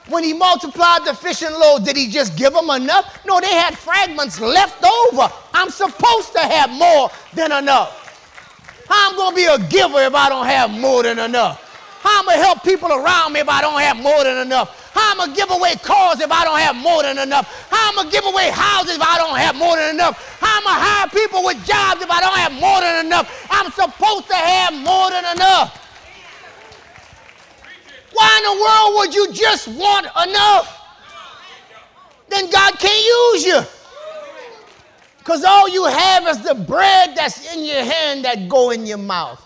When 0.09 0.25
He 0.25 0.33
multiplied 0.33 1.05
the 1.05 1.13
fish 1.13 1.41
and 1.41 1.55
loaves, 1.55 1.85
did 1.85 1.95
He 1.95 2.09
just 2.09 2.37
give 2.37 2.51
them 2.51 2.69
enough? 2.69 3.25
No, 3.25 3.39
they 3.39 3.53
had 3.55 3.77
fragments 3.77 4.41
left 4.41 4.83
over. 4.83 5.31
I'm 5.53 5.69
supposed 5.69 6.33
to 6.33 6.39
have 6.39 6.69
more 6.69 7.09
than 7.33 7.53
enough. 7.53 8.03
I'm 8.89 9.15
going 9.15 9.31
to 9.31 9.35
be 9.35 9.45
a 9.45 9.69
giver 9.69 10.01
if 10.01 10.13
I 10.13 10.27
don't 10.27 10.45
have 10.45 10.69
more 10.69 11.03
than 11.03 11.19
enough? 11.19 11.63
How 12.01 12.19
I'm 12.19 12.25
going 12.25 12.37
to 12.37 12.43
help 12.43 12.63
people 12.63 12.91
around 12.91 13.33
me 13.33 13.39
if 13.39 13.49
I 13.49 13.61
don't 13.61 13.81
have 13.81 13.97
more 13.97 14.23
than 14.23 14.37
enough? 14.37 14.93
How 14.93 15.11
I'm 15.11 15.17
going 15.17 15.31
to 15.31 15.35
give 15.35 15.49
away 15.49 15.75
cars 15.75 16.19
if 16.21 16.31
I 16.31 16.43
don't 16.43 16.59
have 16.59 16.75
more 16.75 17.03
than 17.03 17.17
enough? 17.17 17.47
How 17.69 17.89
I'm 17.89 17.95
going 17.95 18.07
to 18.07 18.11
give 18.11 18.25
away 18.25 18.51
houses 18.51 18.95
if 18.95 19.01
I 19.01 19.17
don't 19.17 19.37
have 19.37 19.55
more 19.55 19.75
than 19.75 19.95
enough? 19.95 20.17
How 20.39 20.57
I'm 20.57 20.63
going 20.63 20.75
to 20.75 20.81
hire 20.81 21.09
people 21.09 21.43
with 21.43 21.57
jobs 21.65 22.01
if 22.01 22.09
I 22.09 22.21
don't 22.21 22.37
have 22.37 22.53
more 22.53 22.81
than 22.81 23.05
enough? 23.05 23.47
I'm 23.49 23.71
supposed 23.71 24.27
to 24.27 24.35
have 24.35 24.73
more 24.73 25.09
than 25.09 25.25
enough. 25.35 25.83
Why 28.13 28.29
in 28.37 28.43
the 28.45 28.57
world 28.61 28.89
would 28.97 29.13
you 29.13 29.33
just 29.33 29.67
want 29.67 30.07
enough? 30.27 30.73
Then 32.29 32.49
God 32.49 32.73
can't 32.79 33.05
use 33.05 33.45
you. 33.45 33.61
Because 35.19 35.43
all 35.43 35.67
you 35.67 35.85
have 35.85 36.27
is 36.27 36.41
the 36.41 36.55
bread 36.55 37.15
that's 37.15 37.53
in 37.53 37.63
your 37.63 37.83
hand 37.83 38.23
that 38.25 38.47
go 38.47 38.71
in 38.71 38.85
your 38.85 38.97
mouth. 38.97 39.43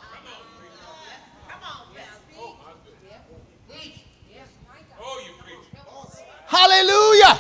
Hallelujah. 6.52 7.40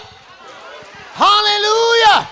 Hallelujah. 1.15 2.29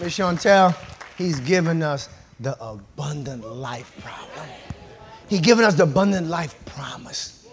Miss 0.00 0.18
Chantel, 0.18 0.74
he's 1.16 1.38
given 1.38 1.84
us 1.84 2.08
the 2.40 2.60
abundant 2.60 3.44
life 3.46 3.96
problem. 4.02 4.48
He's 5.28 5.38
given 5.38 5.64
us 5.64 5.74
the 5.74 5.84
abundant 5.84 6.26
life 6.26 6.56
promise. 6.66 7.46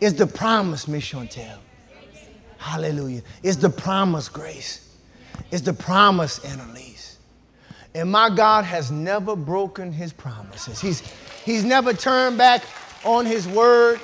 It's 0.00 0.16
the 0.16 0.28
promise, 0.28 0.86
Miss 0.86 1.02
Chantel. 1.02 1.58
Hallelujah. 2.58 3.22
It's 3.42 3.56
the 3.56 3.70
promise, 3.70 4.28
Grace. 4.28 4.96
It's 5.50 5.62
the 5.62 5.72
promise, 5.72 6.38
Annalise. 6.44 7.18
And 7.96 8.12
my 8.12 8.30
God 8.30 8.64
has 8.64 8.92
never 8.92 9.34
broken 9.34 9.92
his 9.92 10.12
promises. 10.12 10.80
He's, 10.80 11.00
he's 11.44 11.64
never 11.64 11.92
turned 11.92 12.38
back 12.38 12.62
on 13.04 13.26
his 13.26 13.48
word. 13.48 13.98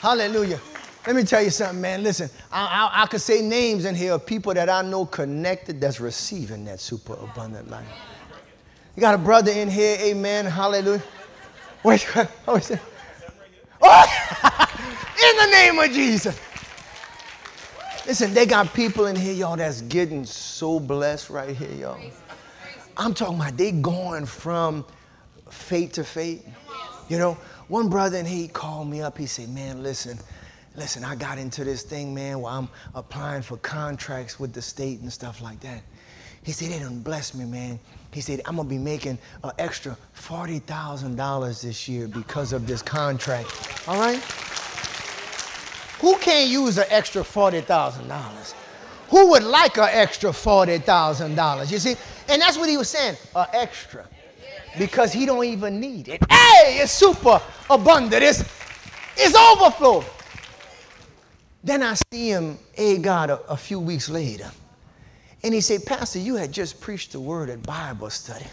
Hallelujah. 0.00 0.60
Let 1.06 1.16
me 1.16 1.24
tell 1.24 1.42
you 1.42 1.50
something, 1.50 1.80
man. 1.80 2.02
Listen, 2.02 2.30
I, 2.50 2.90
I, 2.94 3.02
I, 3.02 3.06
could 3.06 3.20
say 3.20 3.42
names 3.42 3.84
in 3.84 3.94
here 3.94 4.14
of 4.14 4.24
people 4.24 4.54
that 4.54 4.70
I 4.70 4.80
know 4.80 5.04
connected 5.04 5.80
that's 5.80 6.00
receiving 6.00 6.64
that 6.64 6.80
super 6.80 7.14
abundant 7.14 7.70
life. 7.70 7.86
You 8.96 9.02
got 9.02 9.14
a 9.14 9.18
brother 9.18 9.52
in 9.52 9.68
here, 9.68 9.98
amen, 10.00 10.46
hallelujah. 10.46 11.02
Wait? 11.82 12.06
Oh, 13.86 14.06
in 15.30 15.36
the 15.36 15.52
name 15.52 15.78
of 15.78 15.90
Jesus. 15.90 16.40
Listen, 18.06 18.32
they 18.32 18.46
got 18.46 18.72
people 18.72 19.06
in 19.06 19.16
here, 19.16 19.34
y'all, 19.34 19.56
that's 19.56 19.82
getting 19.82 20.24
so 20.24 20.80
blessed 20.80 21.28
right 21.28 21.54
here, 21.54 21.72
y'all. 21.72 22.00
I'm 22.96 23.12
talking 23.12 23.36
about 23.36 23.56
they 23.56 23.72
going 23.72 24.24
from 24.24 24.86
faith 25.50 25.92
to 25.92 26.04
faith. 26.04 26.46
You 27.08 27.18
know, 27.18 27.34
one 27.68 27.88
brother 27.88 28.16
and 28.16 28.28
he 28.28 28.48
called 28.48 28.88
me 28.88 29.02
up. 29.02 29.18
He 29.18 29.26
said, 29.26 29.48
Man, 29.48 29.82
listen, 29.82 30.18
listen, 30.76 31.04
I 31.04 31.14
got 31.14 31.38
into 31.38 31.64
this 31.64 31.82
thing, 31.82 32.14
man, 32.14 32.40
where 32.40 32.52
I'm 32.52 32.68
applying 32.94 33.42
for 33.42 33.56
contracts 33.58 34.38
with 34.40 34.52
the 34.52 34.62
state 34.62 35.00
and 35.00 35.12
stuff 35.12 35.40
like 35.40 35.60
that. 35.60 35.82
He 36.42 36.52
said, 36.52 36.70
they 36.70 36.78
done 36.78 37.00
bless 37.00 37.34
me, 37.34 37.44
man. 37.44 37.78
He 38.12 38.20
said, 38.20 38.42
I'm 38.44 38.56
gonna 38.56 38.68
be 38.68 38.78
making 38.78 39.18
an 39.42 39.52
extra 39.58 39.96
$40,000 40.16 41.62
this 41.62 41.88
year 41.88 42.06
because 42.06 42.52
of 42.52 42.66
this 42.66 42.82
contract. 42.82 43.48
All 43.88 43.98
right? 43.98 44.22
Who 46.00 46.16
can't 46.18 46.50
use 46.50 46.76
an 46.76 46.84
extra 46.90 47.22
$40,000? 47.22 48.54
Who 49.08 49.30
would 49.30 49.42
like 49.42 49.78
an 49.78 49.88
extra 49.90 50.30
$40,000? 50.30 51.72
You 51.72 51.78
see? 51.78 51.96
And 52.28 52.42
that's 52.42 52.58
what 52.58 52.68
he 52.68 52.76
was 52.76 52.90
saying, 52.90 53.16
an 53.34 53.46
extra. 53.52 54.06
Because 54.78 55.12
he 55.12 55.24
don't 55.24 55.44
even 55.44 55.80
need 55.80 56.08
it. 56.08 56.20
Hey, 56.30 56.78
it's 56.80 56.92
super 56.92 57.40
abundant. 57.70 58.22
It's, 58.22 58.40
it's 59.16 59.34
overflow. 59.36 60.04
Then 61.64 61.82
I 61.82 61.94
see 62.12 62.28
him, 62.28 62.58
a 62.76 62.98
God, 62.98 63.30
a, 63.30 63.40
a 63.48 63.56
few 63.56 63.80
weeks 63.80 64.10
later. 64.10 64.50
And 65.42 65.54
he 65.54 65.62
said, 65.62 65.86
Pastor, 65.86 66.18
you 66.18 66.36
had 66.36 66.52
just 66.52 66.78
preached 66.78 67.12
the 67.12 67.20
word 67.20 67.48
at 67.48 67.62
Bible 67.62 68.10
study 68.10 68.44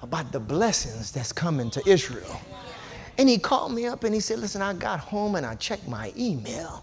about 0.00 0.32
the 0.32 0.40
blessings 0.40 1.12
that's 1.12 1.30
coming 1.30 1.70
to 1.70 1.86
Israel. 1.86 2.40
And 3.18 3.28
he 3.28 3.36
called 3.38 3.72
me 3.72 3.86
up 3.86 4.04
and 4.04 4.14
he 4.14 4.20
said, 4.20 4.38
Listen, 4.38 4.62
I 4.62 4.72
got 4.72 4.98
home 5.00 5.34
and 5.34 5.44
I 5.44 5.56
checked 5.56 5.86
my 5.86 6.12
email. 6.16 6.82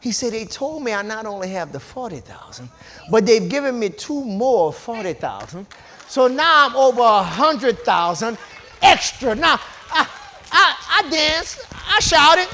He 0.00 0.10
said, 0.10 0.32
They 0.32 0.44
told 0.44 0.82
me 0.82 0.92
I 0.92 1.02
not 1.02 1.24
only 1.24 1.50
have 1.50 1.72
the 1.72 1.80
40,000, 1.80 2.68
but 3.10 3.26
they've 3.26 3.48
given 3.48 3.78
me 3.78 3.90
two 3.90 4.24
more 4.24 4.72
40,000. 4.72 5.66
So 6.08 6.26
now 6.26 6.66
I'm 6.66 6.74
over 6.74 7.00
a 7.00 7.22
100,000 7.22 8.38
extra. 8.82 9.34
Now, 9.36 9.60
I, 9.92 10.08
I, 10.50 11.02
I 11.04 11.10
danced, 11.10 11.60
I 11.72 12.00
shouted 12.00 12.48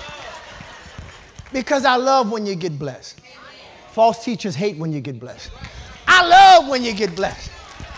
because 1.53 1.85
I 1.85 1.97
love 1.97 2.31
when 2.31 2.47
you 2.47 2.55
get 2.55 2.79
blessed. 2.79 3.21
false 3.93 4.25
teachers 4.25 4.55
hate 4.55 4.77
when 4.77 4.93
you 4.93 5.01
get 5.01 5.19
blessed. 5.19 5.51
I 6.07 6.27
love 6.27 6.69
when 6.69 6.83
you 6.83 6.93
get 6.93 7.15
blessed. 7.17 7.51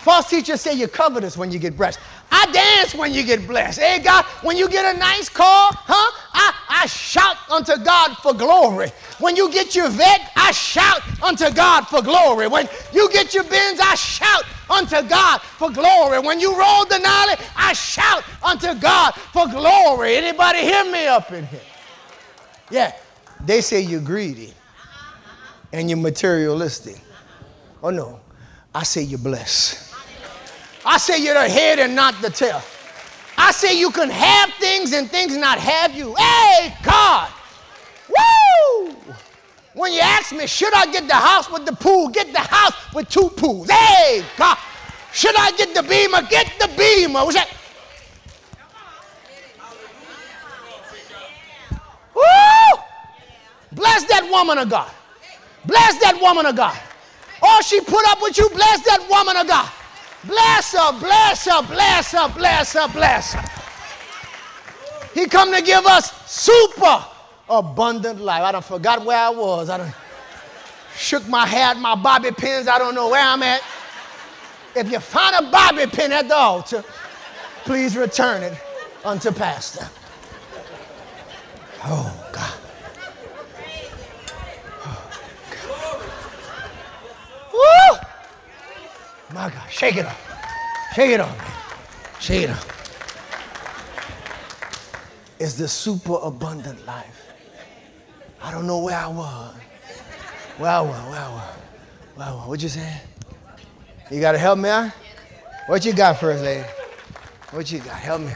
False 0.03 0.31
teachers 0.31 0.61
say 0.61 0.75
you're 0.75 0.89
covetous 0.89 1.37
when 1.37 1.51
you 1.51 1.59
get 1.59 1.77
blessed. 1.77 1.99
I 2.31 2.47
dance 2.53 2.95
when 2.95 3.13
you 3.13 3.25
get 3.25 3.47
blessed. 3.47 3.81
Hey, 3.81 3.99
God, 3.99 4.25
when 4.43 4.57
you 4.57 4.69
get 4.69 4.95
a 4.95 4.99
nice 4.99 5.29
car, 5.29 5.71
huh? 5.73 6.29
I, 6.33 6.83
I 6.83 6.87
shout 6.87 7.37
unto 7.51 7.77
God 7.83 8.17
for 8.19 8.33
glory. 8.33 8.91
When 9.19 9.35
you 9.35 9.51
get 9.51 9.75
your 9.75 9.89
Vette, 9.89 10.31
I 10.37 10.53
shout 10.53 11.03
unto 11.23 11.51
God 11.51 11.89
for 11.89 12.03
glory. 12.03 12.49
When 12.49 12.69
you 12.93 13.11
get 13.11 13.35
your 13.35 13.45
Benz, 13.45 13.81
I 13.81 13.95
shout 13.97 14.45
unto 14.71 15.03
God 15.09 15.41
for 15.43 15.71
glory. 15.71 16.21
When 16.21 16.39
you 16.39 16.51
roll 16.59 16.85
the 16.85 16.99
nollie, 16.99 17.37
I 17.57 17.73
shout 17.73 18.25
unto 18.43 18.75
God 18.79 19.13
for 19.33 19.47
glory. 19.49 20.17
Anybody 20.17 20.61
hear 20.61 20.85
me 20.85 21.07
up 21.07 21.33
in 21.33 21.47
here? 21.47 21.61
Yeah, 22.71 22.93
they 23.45 23.61
say 23.61 23.81
you're 23.81 24.01
greedy 24.01 24.53
and 25.73 25.89
you're 25.89 25.99
materialistic. 25.99 27.01
Oh 27.83 27.91
no, 27.91 28.21
I 28.75 28.83
say 28.83 29.03
you're 29.03 29.19
blessed. 29.19 29.95
I 30.85 30.99
say 30.99 31.23
you're 31.23 31.35
the 31.35 31.49
head 31.49 31.79
and 31.79 31.95
not 31.95 32.21
the 32.23 32.31
tail. 32.31 32.63
I 33.37 33.53
say 33.53 33.79
you 33.79 33.91
can 33.91 34.11
have 34.11 34.51
things 34.55 34.93
and 34.93 35.09
things 35.11 35.37
not 35.37 35.59
have 35.59 35.95
you. 35.95 36.15
Hey, 36.15 36.75
God. 36.83 37.31
Woo! 38.09 38.97
When 39.75 39.93
you 39.93 40.01
ask 40.01 40.35
me, 40.35 40.47
should 40.47 40.75
I 40.75 40.91
get 40.91 41.07
the 41.07 41.15
house 41.15 41.51
with 41.51 41.65
the 41.65 41.73
pool? 41.73 42.09
Get 42.09 42.33
the 42.33 42.41
house 42.41 42.73
with 42.93 43.09
two 43.09 43.29
pools. 43.31 43.71
Hey, 43.71 44.25
God. 44.37 44.59
Should 45.13 45.37
I 45.39 45.53
get 45.53 45.75
the 45.75 45.83
beamer? 45.83 46.23
Get 46.29 46.53
the 46.59 46.69
beamer. 46.77 47.25
What's 47.25 47.37
that? 47.37 47.49
Woo! 52.15 52.83
Bless 53.79 54.03
that 54.05 54.29
woman 54.29 54.59
of 54.59 54.69
God. 54.69 54.91
Bless 55.65 55.99
that 56.01 56.19
woman 56.21 56.47
of 56.47 56.57
God. 56.57 56.77
All 57.41 57.63
she 57.63 57.81
put 57.81 58.05
up 58.09 58.21
with 58.21 58.37
you, 58.37 58.49
bless 58.51 58.85
that 58.85 59.07
woman 59.09 59.37
of 59.37 59.47
God. 59.47 59.71
Bless 60.25 60.73
her, 60.73 60.99
bless 60.99 61.47
her, 61.47 61.63
bless 61.63 62.11
her, 62.11 62.29
bless 62.29 62.73
her, 62.73 62.89
bless 62.89 63.33
her. 63.35 63.45
He 65.15 65.27
come 65.27 65.55
to 65.55 65.63
give 65.63 65.87
us 65.87 66.13
super 66.29 67.05
abundant 67.49 68.21
life. 68.21 68.43
I 68.43 68.51
don't 68.51 68.65
forgot 68.65 69.05
where 69.05 69.17
I 69.17 69.31
was. 69.31 69.71
I 69.71 69.79
don't 69.79 69.95
shook 70.97 71.27
my 71.29 71.47
head, 71.47 71.77
my 71.77 71.95
bobby 71.95 72.33
pins. 72.33 72.67
I 72.67 72.79
don't 72.79 72.97
know 72.97 73.09
where 73.09 73.25
I'm 73.25 73.43
at. 73.45 73.63
If 74.75 74.91
you 74.91 74.99
find 74.99 75.47
a 75.47 75.51
bobby 75.51 75.87
pin 75.87 76.11
at 76.11 76.27
the 76.27 76.37
altar, 76.37 76.85
please 77.65 77.97
return 77.97 78.43
it 78.43 78.55
unto 79.05 79.31
pastor. 79.31 79.89
Oh 81.85 82.13
God. 82.33 82.59
Oh, 85.11 85.33
God. 85.53 85.79
Woo! 87.59 87.99
My 89.35 89.51
God, 89.51 89.71
shake 89.71 89.97
it 89.97 90.07
off. 90.07 90.93
Shake 90.95 91.11
it 91.11 91.21
off. 91.21 92.21
Shake 92.21 92.45
it 92.45 92.51
off. 92.51 92.75
It's 95.39 95.55
the 95.55 95.69
super 95.69 96.19
abundant 96.23 96.85
life. 96.87 97.27
I 98.43 98.51
don't 98.51 98.67
know 98.67 98.79
where 98.79 98.97
I 98.97 99.07
was. 99.07 99.55
Where 100.57 100.71
I 100.71 100.81
was, 100.81 101.05
where 101.11 101.21
I 101.21 101.29
was. 101.29 101.55
Where 102.15 102.27
I 102.27 102.33
was. 102.33 102.49
What 102.49 102.63
you 102.63 102.69
saying? 102.69 103.01
You 104.11 104.21
got 104.21 104.33
to 104.33 104.39
help 104.39 104.59
me 104.59 104.69
out? 104.69 104.91
What 105.67 105.85
you 105.85 105.93
got, 105.93 106.19
First 106.19 106.43
Lady? 106.43 106.65
What 107.51 107.71
you 107.71 107.79
got? 107.81 107.97
Help 107.97 108.23
me. 108.23 108.33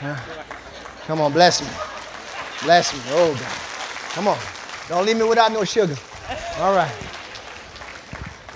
Huh? 0.00 0.16
Come 1.06 1.20
on, 1.20 1.32
bless 1.32 1.60
me. 1.60 1.68
Bless 2.62 2.94
me. 2.94 3.00
Oh, 3.08 3.32
God. 3.34 4.12
Come 4.14 4.28
on. 4.28 4.38
Don't 4.88 5.04
leave 5.04 5.16
me 5.16 5.24
without 5.24 5.52
no 5.52 5.64
sugar. 5.64 5.96
All 6.58 6.74
right. 6.74 6.92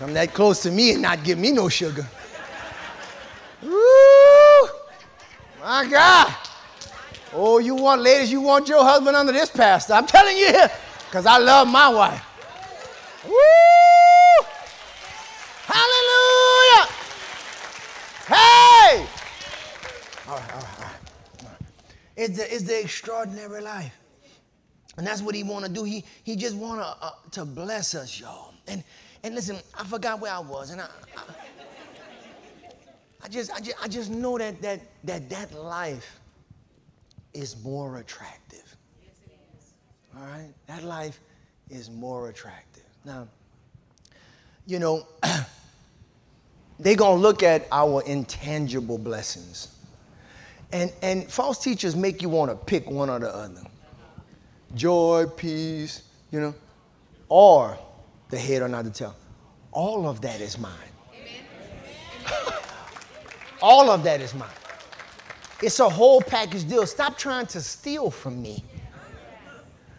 Come 0.01 0.15
that 0.15 0.33
close 0.33 0.63
to 0.63 0.71
me 0.71 0.93
and 0.93 1.03
not 1.03 1.23
give 1.25 1.39
me 1.39 1.53
no 1.53 1.69
sugar. 1.69 2.07
Woo! 3.63 3.71
My 5.61 5.87
God. 5.91 6.35
Oh, 7.35 7.59
you 7.59 7.75
want, 7.75 8.01
ladies, 8.01 8.33
you 8.33 8.41
want 8.41 8.67
your 8.67 8.83
husband 8.83 9.15
under 9.15 9.31
this 9.31 9.51
pastor. 9.51 9.93
I'm 9.93 10.07
telling 10.07 10.39
you 10.39 10.47
here, 10.47 10.71
because 11.05 11.27
I 11.27 11.37
love 11.37 11.69
my 11.69 11.91
wife. 11.91 12.25
Woo! 13.27 14.47
Hallelujah! 15.67 16.89
Hey! 18.27 19.07
All 20.27 20.37
right, 20.37 20.55
all 20.55 20.61
right, 20.63 20.79
all 20.79 21.45
right. 21.45 21.61
It's 22.17 22.39
the, 22.39 22.55
it's 22.55 22.65
the 22.65 22.81
extraordinary 22.81 23.61
life. 23.61 23.95
And 24.97 25.07
that's 25.07 25.21
what 25.21 25.35
he 25.35 25.43
want 25.43 25.67
to 25.67 25.71
do. 25.71 25.85
He, 25.85 26.07
he 26.25 26.37
just 26.37 26.57
want 26.57 26.81
to, 26.81 26.87
uh, 26.87 27.11
to 27.33 27.45
bless 27.45 27.95
us, 27.95 28.19
y'all. 28.19 28.55
And, 28.67 28.83
and 29.23 29.35
listen, 29.35 29.59
I 29.79 29.85
forgot 29.85 30.21
where 30.21 30.33
I 30.33 30.39
was, 30.39 30.71
and 30.71 30.81
I, 30.81 30.89
I, 31.17 31.23
I 33.23 33.29
just, 33.29 33.53
I 33.53 33.61
just, 33.61 33.85
I 33.85 33.89
just 33.89 34.11
know 34.11 34.39
that 34.39 34.63
that 34.63 34.81
that 35.05 35.29
that 35.29 35.53
life 35.53 36.21
is 37.35 37.63
more 37.63 37.99
attractive. 37.99 38.77
Yes, 39.03 39.13
it 39.27 39.39
is. 39.59 39.73
All 40.17 40.23
right, 40.23 40.53
that 40.67 40.85
life 40.85 41.21
is 41.69 41.91
more 41.91 42.31
attractive. 42.31 42.85
Now, 43.05 43.29
you 44.67 44.79
know, 44.79 45.07
they're 46.79 46.97
gonna 46.97 47.21
look 47.21 47.43
at 47.43 47.69
our 47.71 48.03
intangible 48.05 48.97
blessings, 48.97 49.69
and 50.73 50.91
and 51.03 51.31
false 51.31 51.63
teachers 51.63 51.95
make 51.95 52.23
you 52.23 52.31
want 52.31 52.51
to 52.51 52.57
pick 52.57 52.91
one 52.91 53.11
or 53.11 53.19
the 53.19 53.35
other. 53.35 53.63
Joy, 54.75 55.27
peace, 55.37 56.05
you 56.31 56.41
know, 56.41 56.55
or 57.29 57.77
the 58.31 58.39
head 58.39 58.63
or 58.63 58.69
not 58.69 58.85
the 58.85 58.91
tail. 58.91 59.15
All 59.73 60.09
of 60.09 60.21
that 60.23 60.41
is 60.41 60.59
mine. 60.59 60.73
All 63.63 63.91
of 63.91 64.03
that 64.05 64.21
is 64.21 64.35
mine. 64.35 64.49
It's 65.63 65.81
a 65.81 65.89
whole 65.89 66.23
package 66.23 66.67
deal. 66.67 66.87
Stop 66.87 67.19
trying 67.19 67.47
to 67.49 67.61
steal 67.61 68.11
from 68.11 68.41
me. 68.41 68.65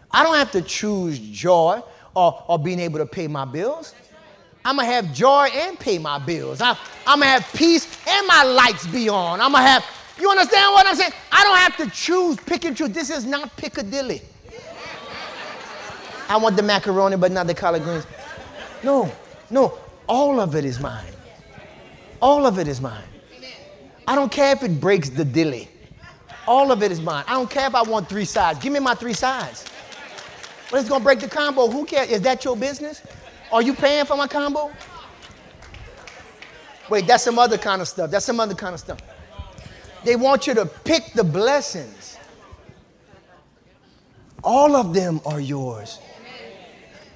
I 0.10 0.24
don't 0.24 0.36
have 0.36 0.52
to 0.52 0.62
choose 0.62 1.20
joy 1.20 1.82
or, 2.16 2.44
or 2.48 2.60
being 2.60 2.80
able 2.80 2.98
to 3.00 3.06
pay 3.06 3.28
my 3.28 3.46
bills. 3.46 3.94
I'm 4.66 4.76
gonna 4.76 4.88
have 4.88 5.14
joy 5.14 5.50
and 5.54 5.80
pay 5.80 5.98
my 5.98 6.20
bills. 6.20 6.62
I, 6.62 6.78
I'm 7.08 7.20
gonna 7.20 7.26
have 7.32 7.50
peace 7.54 7.86
and 8.08 8.28
my 8.28 8.44
lights 8.44 8.86
be 8.88 9.10
on. 9.10 9.40
I'm 9.42 9.52
gonna 9.52 9.66
have, 9.66 9.86
you 10.20 10.30
understand 10.30 10.74
what 10.74 10.86
I'm 10.86 10.96
saying? 10.96 11.14
I 11.32 11.44
don't 11.44 11.58
have 11.58 11.78
to 11.78 11.96
choose, 11.96 12.38
pick 12.38 12.66
and 12.66 12.76
choose. 12.76 12.90
This 12.90 13.10
is 13.10 13.26
not 13.26 13.56
Piccadilly. 13.58 14.22
I 16.30 16.38
want 16.38 16.56
the 16.56 16.64
macaroni, 16.64 17.18
but 17.18 17.32
not 17.32 17.48
the 17.48 17.54
collard 17.54 17.84
greens. 17.84 18.06
No, 18.84 19.12
no, 19.50 19.78
all 20.08 20.40
of 20.40 20.56
it 20.56 20.66
is 20.66 20.80
mine. 20.80 21.14
All 22.22 22.46
of 22.46 22.60
it 22.60 22.68
is 22.68 22.82
mine. 22.82 23.04
I 24.08 24.16
don't 24.16 24.32
care 24.32 24.54
if 24.54 24.64
it 24.64 24.80
breaks 24.80 25.10
the 25.10 25.26
dilly. 25.26 25.70
All 26.48 26.72
of 26.72 26.84
it 26.84 26.92
is 26.92 27.00
mine. 27.00 27.24
I 27.28 27.34
don't 27.34 27.50
care 27.50 27.68
if 27.68 27.76
I 27.76 27.84
want 27.84 28.10
three 28.10 28.26
sides. 28.26 28.60
Give 28.60 28.74
me 28.74 28.80
my 28.80 28.96
three 28.96 29.14
sides. 29.14 29.66
But 30.70 30.80
it's 30.80 30.90
gonna 30.90 31.04
break 31.04 31.20
the 31.20 31.28
combo. 31.28 31.68
Who 31.68 31.86
cares? 31.86 32.10
Is 32.10 32.22
that 32.22 32.44
your 32.44 32.56
business? 32.56 33.02
Are 33.52 33.62
you 33.62 33.74
paying 33.74 34.06
for 34.06 34.16
my 34.16 34.28
combo? 34.28 34.72
Wait, 36.90 37.08
that's 37.08 37.24
some 37.24 37.40
other 37.40 37.58
kind 37.58 37.82
of 37.82 37.88
stuff. 37.88 38.12
That's 38.12 38.26
some 38.26 38.40
other 38.40 38.56
kind 38.56 38.74
of 38.74 38.80
stuff. 38.80 39.00
They 40.04 40.16
want 40.16 40.48
you 40.48 40.54
to 40.56 40.66
pick 40.66 41.14
the 41.14 41.24
blessings. 41.24 42.18
All 44.44 44.76
of 44.76 44.94
them 44.94 45.22
are 45.26 45.40
yours. 45.40 46.00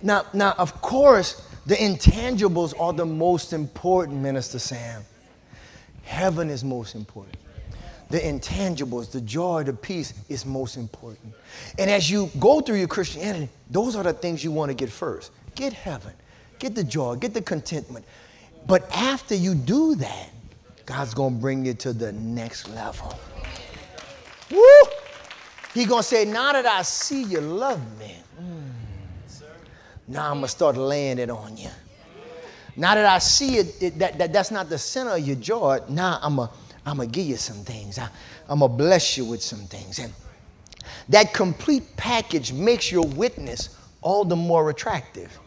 Now, 0.01 0.25
now, 0.33 0.53
of 0.57 0.81
course, 0.81 1.41
the 1.65 1.75
intangibles 1.75 2.79
are 2.79 2.93
the 2.93 3.05
most 3.05 3.53
important, 3.53 4.21
Minister 4.21 4.59
Sam. 4.59 5.03
Heaven 6.03 6.49
is 6.49 6.63
most 6.63 6.95
important. 6.95 7.37
The 8.09 8.19
intangibles, 8.19 9.11
the 9.11 9.21
joy, 9.21 9.63
the 9.63 9.73
peace 9.73 10.13
is 10.29 10.45
most 10.45 10.77
important. 10.77 11.33
And 11.79 11.89
as 11.89 12.09
you 12.09 12.29
go 12.39 12.61
through 12.61 12.77
your 12.77 12.87
Christianity, 12.87 13.49
those 13.69 13.95
are 13.95 14.03
the 14.03 14.13
things 14.13 14.43
you 14.43 14.51
want 14.51 14.69
to 14.69 14.75
get 14.75 14.89
first. 14.89 15.31
Get 15.55 15.73
heaven, 15.73 16.13
get 16.59 16.75
the 16.75 16.83
joy, 16.83 17.15
get 17.15 17.33
the 17.33 17.41
contentment. 17.41 18.05
But 18.67 18.89
after 18.95 19.33
you 19.33 19.55
do 19.55 19.95
that, 19.95 20.29
God's 20.85 21.15
going 21.15 21.35
to 21.35 21.41
bring 21.41 21.65
you 21.65 21.73
to 21.75 21.93
the 21.93 22.11
next 22.11 22.69
level. 22.69 23.17
Woo! 24.51 24.81
He's 25.73 25.87
going 25.87 26.03
to 26.03 26.07
say, 26.07 26.25
Now 26.25 26.53
that 26.53 26.65
I 26.65 26.83
see 26.83 27.23
you 27.23 27.41
love 27.41 27.81
me, 27.99 28.15
mm, 28.39 28.64
now 30.07 30.27
I'm 30.27 30.35
going 30.35 30.43
to 30.43 30.47
start 30.49 30.77
laying 30.77 31.19
it 31.19 31.29
on 31.29 31.57
you. 31.57 31.69
Now 32.77 32.95
that 32.95 33.05
I 33.05 33.19
see 33.19 33.57
it, 33.57 33.81
it 33.81 33.99
that, 33.99 34.17
that 34.17 34.33
that's 34.33 34.51
not 34.51 34.69
the 34.69 34.77
center 34.77 35.11
of 35.11 35.25
your 35.25 35.37
joy, 35.37 35.79
now 35.89 36.19
I'm 36.21 36.35
going 36.35 36.49
I'm 36.85 36.97
to 36.97 37.07
give 37.07 37.25
you 37.25 37.37
some 37.37 37.63
things. 37.63 37.97
I, 37.97 38.09
I'm 38.47 38.59
going 38.59 38.71
to 38.71 38.77
bless 38.77 39.17
you 39.17 39.25
with 39.25 39.41
some 39.41 39.61
things. 39.61 39.97
And 39.99 40.13
that 41.09 41.33
complete 41.33 41.83
package 41.97 42.53
makes 42.53 42.91
your 42.91 43.05
witness 43.05 43.77
all 44.01 44.23
the 44.23 44.35
more 44.35 44.69
attractive. 44.69 45.37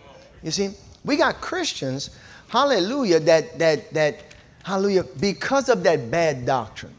You 0.42 0.50
see, 0.50 0.70
we 1.04 1.16
got 1.16 1.40
Christians, 1.40 2.10
hallelujah, 2.48 3.20
that, 3.20 3.58
that, 3.58 3.92
that, 3.94 4.24
hallelujah, 4.64 5.04
because 5.20 5.68
of 5.68 5.82
that 5.84 6.10
bad 6.10 6.44
doctrine, 6.44 6.94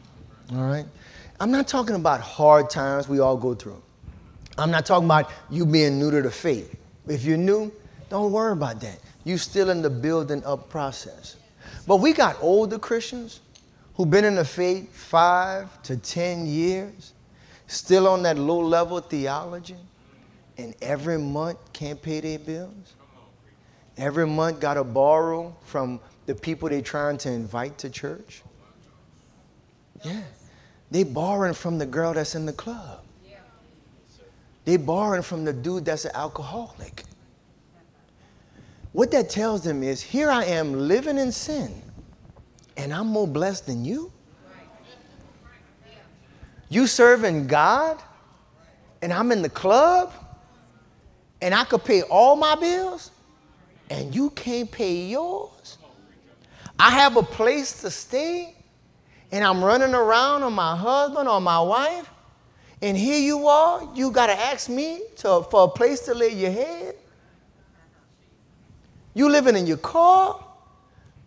all 0.52 0.64
right? 0.64 0.86
I'm 1.38 1.50
not 1.50 1.68
talking 1.68 1.96
about 1.96 2.20
hard 2.20 2.70
times 2.70 3.08
we 3.08 3.18
all 3.18 3.36
go 3.36 3.54
through. 3.54 3.80
I'm 4.58 4.70
not 4.70 4.84
talking 4.84 5.06
about 5.06 5.30
you 5.50 5.64
being 5.64 5.98
new 5.98 6.10
to 6.10 6.22
the 6.22 6.30
faith. 6.30 6.76
If 7.10 7.24
you're 7.24 7.36
new, 7.36 7.72
Don't 8.10 8.32
worry 8.32 8.52
about 8.52 8.80
that. 8.80 8.98
You're 9.24 9.38
still 9.38 9.70
in 9.70 9.80
the 9.82 9.88
building 9.88 10.44
up 10.44 10.68
process. 10.68 11.36
But 11.86 11.96
we 11.96 12.12
got 12.12 12.36
older 12.42 12.78
Christians 12.78 13.40
who've 13.94 14.10
been 14.10 14.24
in 14.24 14.34
the 14.34 14.44
faith 14.44 14.92
five 14.92 15.82
to 15.84 15.96
ten 15.96 16.44
years, 16.44 17.14
still 17.68 18.08
on 18.08 18.22
that 18.24 18.36
low 18.36 18.58
level 18.58 19.00
theology, 19.00 19.76
and 20.58 20.74
every 20.82 21.18
month 21.18 21.58
can't 21.72 22.02
pay 22.02 22.20
their 22.20 22.38
bills. 22.40 22.94
Every 23.96 24.26
month 24.26 24.60
got 24.60 24.74
to 24.74 24.84
borrow 24.84 25.54
from 25.64 26.00
the 26.26 26.34
people 26.34 26.68
they're 26.68 26.82
trying 26.82 27.18
to 27.18 27.30
invite 27.30 27.78
to 27.78 27.90
church. 27.90 28.42
Yeah. 30.02 30.22
They 30.90 31.04
borrowing 31.04 31.54
from 31.54 31.78
the 31.78 31.86
girl 31.86 32.14
that's 32.14 32.34
in 32.34 32.46
the 32.46 32.52
club. 32.52 32.99
They 34.64 34.76
borrowing 34.76 35.22
from 35.22 35.44
the 35.44 35.52
dude 35.52 35.84
that's 35.84 36.04
an 36.04 36.12
alcoholic. 36.14 37.04
What 38.92 39.10
that 39.12 39.30
tells 39.30 39.62
them 39.62 39.82
is 39.82 40.00
here 40.00 40.30
I 40.30 40.44
am 40.44 40.88
living 40.88 41.16
in 41.18 41.32
sin, 41.32 41.82
and 42.76 42.92
I'm 42.92 43.06
more 43.06 43.26
blessed 43.26 43.66
than 43.66 43.84
you. 43.84 44.12
You 46.68 46.86
serving 46.86 47.46
God, 47.46 48.02
and 49.02 49.12
I'm 49.12 49.32
in 49.32 49.42
the 49.42 49.48
club, 49.48 50.12
and 51.40 51.54
I 51.54 51.64
could 51.64 51.84
pay 51.84 52.02
all 52.02 52.36
my 52.36 52.54
bills, 52.54 53.10
and 53.88 54.14
you 54.14 54.30
can't 54.30 54.70
pay 54.70 55.06
yours. 55.06 55.78
I 56.78 56.90
have 56.90 57.16
a 57.16 57.22
place 57.22 57.80
to 57.82 57.90
stay, 57.90 58.54
and 59.30 59.44
I'm 59.44 59.62
running 59.62 59.94
around 59.94 60.42
on 60.42 60.52
my 60.52 60.76
husband 60.76 61.28
or 61.28 61.40
my 61.40 61.60
wife, 61.60 62.09
and 62.82 62.96
here 62.96 63.18
you 63.18 63.46
are, 63.46 63.88
you 63.94 64.10
got 64.10 64.26
to 64.26 64.32
ask 64.32 64.68
me 64.68 65.00
to, 65.16 65.42
for 65.50 65.64
a 65.64 65.68
place 65.68 66.00
to 66.00 66.14
lay 66.14 66.30
your 66.30 66.50
head. 66.50 66.94
You 69.12 69.28
living 69.28 69.56
in 69.56 69.66
your 69.66 69.76
car, 69.76 70.42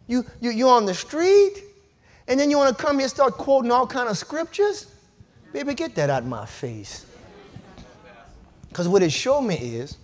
you, 0.07 0.25
you, 0.41 0.51
you're 0.51 0.71
on 0.71 0.85
the 0.85 0.93
street, 0.93 1.63
and 2.27 2.39
then 2.39 2.49
you 2.49 2.57
want 2.57 2.75
to 2.75 2.83
come 2.83 2.95
here 2.95 3.03
and 3.03 3.11
start 3.11 3.33
quoting 3.33 3.71
all 3.71 3.85
kind 3.85 4.09
of 4.09 4.17
scriptures? 4.17 4.87
Baby, 5.51 5.75
get 5.75 5.93
that 5.95 6.09
out 6.09 6.23
of 6.23 6.29
my 6.29 6.45
face. 6.45 7.05
Because 8.69 8.87
what 8.87 9.03
it 9.03 9.11
showed 9.11 9.41
me 9.41 9.55
is, 9.55 9.97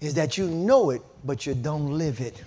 is 0.00 0.14
that 0.14 0.38
you 0.38 0.46
know 0.46 0.90
it, 0.90 1.02
but 1.24 1.46
you 1.46 1.54
don't 1.54 1.98
live 1.98 2.20
it. 2.20 2.44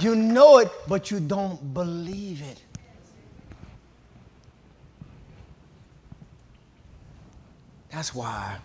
You 0.00 0.14
know 0.14 0.58
it, 0.58 0.70
but 0.86 1.10
you 1.10 1.20
don't 1.20 1.72
believe 1.72 2.42
it. 2.42 2.62
That's 7.90 8.14
why 8.14 8.56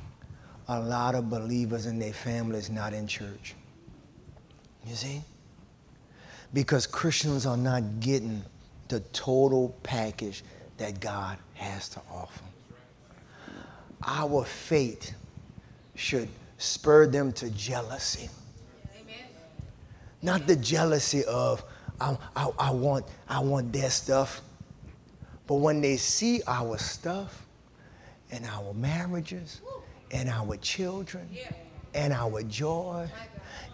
a 0.67 0.79
lot 0.79 1.15
of 1.15 1.29
believers 1.29 1.85
and 1.85 2.01
their 2.01 2.13
families 2.13 2.69
not 2.69 2.93
in 2.93 3.07
church. 3.07 3.55
You 4.85 4.95
see? 4.95 5.21
Because 6.53 6.87
Christians 6.87 7.45
are 7.45 7.57
not 7.57 7.99
getting 7.99 8.43
the 8.87 8.99
total 9.11 9.75
package 9.83 10.43
that 10.77 10.99
God 10.99 11.37
has 11.55 11.89
to 11.89 12.01
offer. 12.11 12.43
Our 14.03 14.45
faith 14.45 15.13
should 15.95 16.29
spur 16.57 17.07
them 17.07 17.31
to 17.33 17.49
jealousy. 17.51 18.29
Amen. 19.01 19.25
Not 20.21 20.45
the 20.45 20.55
jealousy 20.55 21.23
of, 21.25 21.63
I, 21.99 22.17
I, 22.35 22.49
I, 22.59 22.71
want, 22.71 23.05
I 23.27 23.39
want 23.39 23.73
their 23.73 23.89
stuff. 23.89 24.41
But 25.47 25.55
when 25.55 25.81
they 25.81 25.97
see 25.97 26.41
our 26.47 26.77
stuff 26.77 27.44
and 28.31 28.45
our 28.45 28.73
marriages, 28.73 29.61
and 30.11 30.29
our 30.29 30.57
children 30.57 31.27
and 31.93 32.13
our 32.13 32.41
joy 32.43 33.07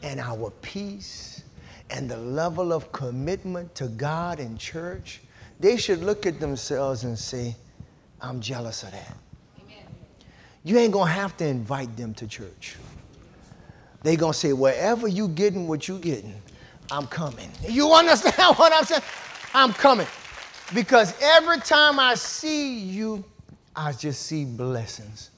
and 0.04 0.20
our 0.20 0.52
peace 0.62 1.44
and 1.90 2.10
the 2.10 2.18
level 2.18 2.72
of 2.72 2.92
commitment 2.92 3.74
to 3.76 3.88
God 3.88 4.40
and 4.40 4.58
church, 4.58 5.22
they 5.60 5.78
should 5.78 6.02
look 6.02 6.26
at 6.26 6.40
themselves 6.40 7.04
and 7.04 7.18
say, 7.18 7.56
I'm 8.22 8.40
jealous 8.40 8.84
of 8.84 8.92
that. 8.92 9.18
Amen. 9.60 9.86
You 10.64 10.78
ain't 10.78 10.94
gonna 10.94 11.12
have 11.12 11.36
to 11.38 11.46
invite 11.46 11.96
them 11.98 12.14
to 12.16 12.28
church. 12.28 12.78
They 14.04 14.16
gonna 14.16 14.34
say, 14.34 14.54
wherever 14.54 15.08
you 15.08 15.28
getting 15.28 15.68
what 15.68 15.88
you 15.88 16.00
getting, 16.00 16.42
I'm 16.90 17.08
coming. 17.08 17.52
You 17.68 17.92
understand 17.94 18.36
what 18.58 18.74
I'm 18.74 18.86
saying? 18.86 19.04
I'm 19.54 19.74
coming. 19.74 20.08
Because 20.74 21.14
every 21.22 21.60
time 21.60 22.00
I 22.00 22.16
see 22.16 22.80
you, 22.80 23.24
I 23.76 23.94
just 23.94 24.24
see 24.24 24.46
blessings. 24.46 25.32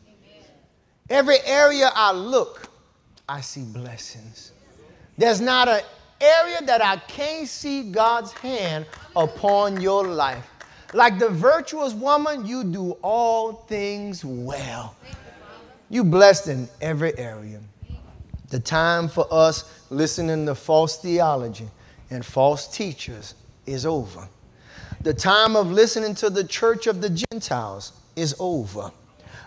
Every 1.09 1.37
area 1.45 1.91
I 1.93 2.11
look, 2.11 2.69
I 3.27 3.41
see 3.41 3.63
blessings. 3.63 4.51
There's 5.17 5.41
not 5.41 5.67
an 5.67 5.81
area 6.19 6.61
that 6.65 6.83
I 6.83 6.97
can't 6.97 7.47
see 7.47 7.91
God's 7.91 8.31
hand 8.31 8.85
upon 9.15 9.81
your 9.81 10.07
life. 10.07 10.49
Like 10.93 11.19
the 11.19 11.29
virtuous 11.29 11.93
woman, 11.93 12.45
you 12.45 12.63
do 12.63 12.91
all 13.01 13.53
things 13.53 14.23
well. 14.23 14.95
You 15.89 16.03
blessed 16.03 16.47
in 16.47 16.69
every 16.81 17.17
area. 17.17 17.59
The 18.49 18.59
time 18.59 19.07
for 19.07 19.27
us 19.31 19.83
listening 19.89 20.45
to 20.45 20.55
false 20.55 20.97
theology 20.97 21.67
and 22.09 22.25
false 22.25 22.67
teachers 22.67 23.35
is 23.65 23.85
over. 23.85 24.27
The 25.01 25.13
time 25.13 25.55
of 25.55 25.71
listening 25.71 26.15
to 26.15 26.29
the 26.29 26.43
church 26.43 26.87
of 26.87 27.01
the 27.01 27.09
Gentiles 27.09 27.93
is 28.15 28.35
over. 28.39 28.91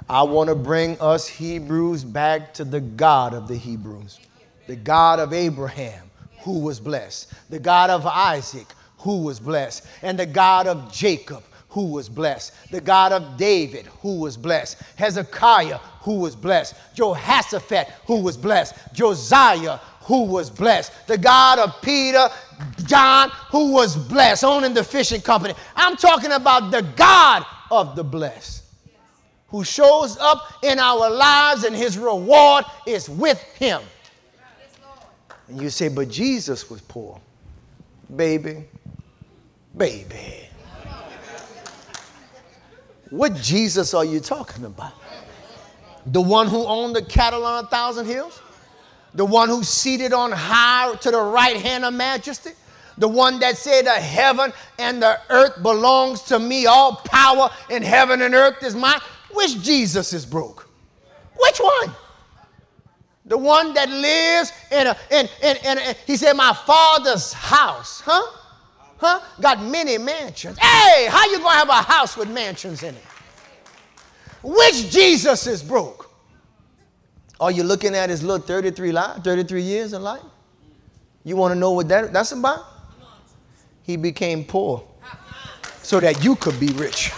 I 0.09 0.23
want 0.23 0.49
to 0.49 0.55
bring 0.55 1.01
us 1.01 1.27
Hebrews 1.27 2.05
back 2.05 2.55
to 2.55 2.65
the 2.65 2.81
God 2.81 3.35
of 3.35 3.49
the 3.49 3.57
Hebrews, 3.57 4.21
the 4.67 4.77
God 4.77 5.19
of 5.19 5.33
Abraham, 5.33 6.11
who 6.41 6.61
was 6.61 6.79
blessed, 6.79 7.33
the 7.51 7.59
God 7.59 7.91
of 7.91 8.07
Isaac, 8.07 8.67
who 8.99 9.23
was 9.23 9.41
blessed, 9.41 9.87
and 10.03 10.19
the 10.19 10.27
God 10.27 10.67
of 10.67 10.93
Jacob, 10.93 11.43
who 11.71 11.91
was 11.91 12.09
blessed, 12.09 12.53
the 12.71 12.81
God 12.81 13.13
of 13.13 13.37
David, 13.37 13.87
who 14.01 14.21
was 14.21 14.37
blessed, 14.37 14.81
Hezekiah, 14.97 15.79
who 16.01 16.21
was 16.21 16.37
blessed, 16.37 16.75
Jehoshaphat, 16.95 17.89
who 18.07 18.23
was 18.23 18.37
blessed, 18.37 18.75
Josiah, 18.93 19.79
who 20.03 20.25
was 20.25 20.51
blessed, 20.51 20.93
the 21.09 21.19
God 21.19 21.59
of 21.59 21.83
Peter, 21.83 22.29
John, 22.85 23.31
who 23.51 23.73
was 23.73 23.97
blessed, 23.97 24.45
owning 24.45 24.75
the 24.75 24.85
fishing 24.85 25.21
company. 25.21 25.55
I'm 25.75 25.97
talking 25.97 26.33
about 26.33 26.71
the 26.71 26.83
God 26.83 27.45
of 27.71 27.97
the 27.97 28.05
blessed 28.05 28.65
who 29.49 29.65
shows 29.65 30.17
up 30.19 30.53
in 30.63 30.79
our 30.79 31.11
lives 31.11 31.65
and 31.65 31.75
his 31.75 31.97
reward 31.99 32.65
is 32.87 33.09
with 33.09 33.41
him. 33.59 33.81
And 35.49 35.61
you 35.61 35.71
say, 35.71 35.89
but 35.89 36.09
Jesus 36.09 36.69
was 36.69 36.81
poor. 36.81 37.21
Baby, 38.15 38.65
baby. 39.77 40.49
What 43.11 43.37
Jesus 43.37 43.95
are 43.95 44.05
you 44.05 44.19
talking 44.19 44.65
about? 44.65 44.93
The 46.07 46.21
one 46.21 46.49
who 46.49 46.65
owned 46.67 46.97
the 46.97 47.05
cattle 47.05 47.45
on 47.45 47.65
a 47.65 47.69
thousand 47.69 48.07
hills? 48.07 48.41
The 49.17 49.25
one 49.25 49.49
who 49.49 49.65
seated 49.65 50.13
on 50.13 50.31
high 50.31 50.95
to 50.97 51.11
the 51.11 51.21
right 51.21 51.57
hand 51.57 51.85
of 51.85 51.95
majesty? 51.95 52.51
The 52.99 53.09
one 53.09 53.41
that 53.41 53.57
said 53.57 53.87
the 53.87 53.91
heaven 53.91 54.53
and 54.79 55.03
the 55.03 55.19
earth 55.31 55.63
belongs 55.63 56.23
to 56.25 56.39
me. 56.39 56.67
All 56.67 56.97
power 57.05 57.51
in 57.71 57.83
heaven 57.83 58.23
and 58.23 58.35
earth 58.35 58.63
is 58.63 58.75
mine. 58.75 59.01
Which 59.33 59.61
Jesus 59.63 60.13
is 60.13 60.25
broke? 60.25 60.69
Which 61.39 61.59
one? 61.59 61.93
The 63.27 63.37
one 63.37 63.75
that 63.75 63.89
lives 63.91 64.53
in 64.71 64.87
a, 64.87 64.97
in, 65.11 65.29
in, 65.43 65.79
in 65.79 65.95
he 66.07 66.17
said, 66.17 66.35
my 66.35 66.53
father's 66.53 67.33
house, 67.33 68.01
huh? 68.01 68.23
Huh? 68.99 69.21
Got 69.41 69.63
many 69.63 69.99
mansions. 69.99 70.59
Hey, 70.59 71.09
how 71.11 71.25
you 71.31 71.39
gonna 71.39 71.57
have 71.57 71.69
a 71.69 71.83
house 71.83 72.17
with 72.17 72.31
mansions 72.31 72.83
in 72.83 72.95
it? 72.95 73.03
Which 74.43 74.91
Jesus 74.91 75.47
is 75.47 75.63
broke? 75.63 76.06
Are 77.41 77.51
you're 77.51 77.67
looking 77.67 77.95
at 77.95 78.09
his 78.09 78.23
little 78.23 78.45
33 78.45 78.93
life, 78.93 79.23
33 79.23 79.63
years 79.63 79.93
of 79.93 80.03
life? 80.03 80.23
You 81.25 81.37
want 81.37 81.53
to 81.53 81.59
know 81.59 81.73
what 81.73 81.89
that, 81.89 82.13
that's 82.13 82.33
about? 82.33 82.65
He 83.83 83.97
became 83.97 84.45
poor 84.45 84.87
so 85.83 86.01
that 86.01 86.25
you 86.25 86.37
could 86.37 86.59
be 86.59 86.69
rich. 86.69 87.13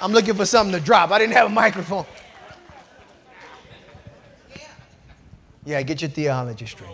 I'm 0.00 0.12
looking 0.12 0.34
for 0.34 0.44
something 0.44 0.72
to 0.78 0.84
drop. 0.84 1.10
I 1.10 1.18
didn't 1.18 1.34
have 1.34 1.46
a 1.46 1.50
microphone. 1.50 2.06
Yeah, 5.64 5.80
get 5.82 6.02
your 6.02 6.10
theology 6.10 6.66
straight. 6.66 6.90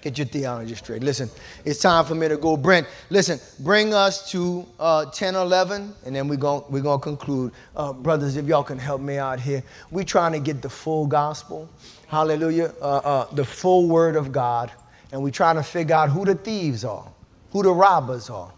Get 0.00 0.18
your 0.18 0.26
theology 0.26 0.74
straight. 0.74 1.02
Listen, 1.02 1.28
it's 1.64 1.80
time 1.80 2.04
for 2.04 2.14
me 2.14 2.28
to 2.28 2.36
go. 2.36 2.56
Brent, 2.56 2.86
listen, 3.10 3.40
bring 3.60 3.92
us 3.92 4.30
to 4.30 4.66
uh, 4.78 5.06
10 5.06 5.34
11, 5.34 5.94
and 6.06 6.14
then 6.14 6.28
we're 6.28 6.36
going 6.36 6.62
we're 6.68 6.82
gonna 6.82 7.02
conclude. 7.02 7.52
Uh, 7.76 7.92
brothers, 7.92 8.36
if 8.36 8.46
y'all 8.46 8.62
can 8.62 8.78
help 8.78 9.00
me 9.00 9.18
out 9.18 9.40
here. 9.40 9.62
We're 9.90 10.04
trying 10.04 10.32
to 10.32 10.40
get 10.40 10.62
the 10.62 10.70
full 10.70 11.06
gospel. 11.06 11.68
Hallelujah. 12.06 12.74
Uh, 12.80 12.96
uh, 12.98 13.34
the 13.34 13.44
full 13.44 13.88
word 13.88 14.16
of 14.16 14.32
God. 14.32 14.70
And 15.12 15.22
we're 15.22 15.30
trying 15.30 15.56
to 15.56 15.62
figure 15.62 15.94
out 15.94 16.10
who 16.10 16.24
the 16.24 16.34
thieves 16.34 16.84
are, 16.84 17.10
who 17.50 17.62
the 17.62 17.72
robbers 17.72 18.28
are, 18.28 18.52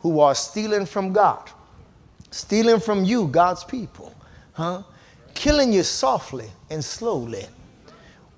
who 0.00 0.20
are 0.20 0.34
stealing 0.34 0.86
from 0.86 1.12
God 1.12 1.50
stealing 2.30 2.80
from 2.80 3.04
you, 3.04 3.26
God's 3.26 3.64
people, 3.64 4.14
huh? 4.52 4.82
Killing 5.34 5.72
you 5.72 5.82
softly 5.82 6.48
and 6.70 6.84
slowly 6.84 7.46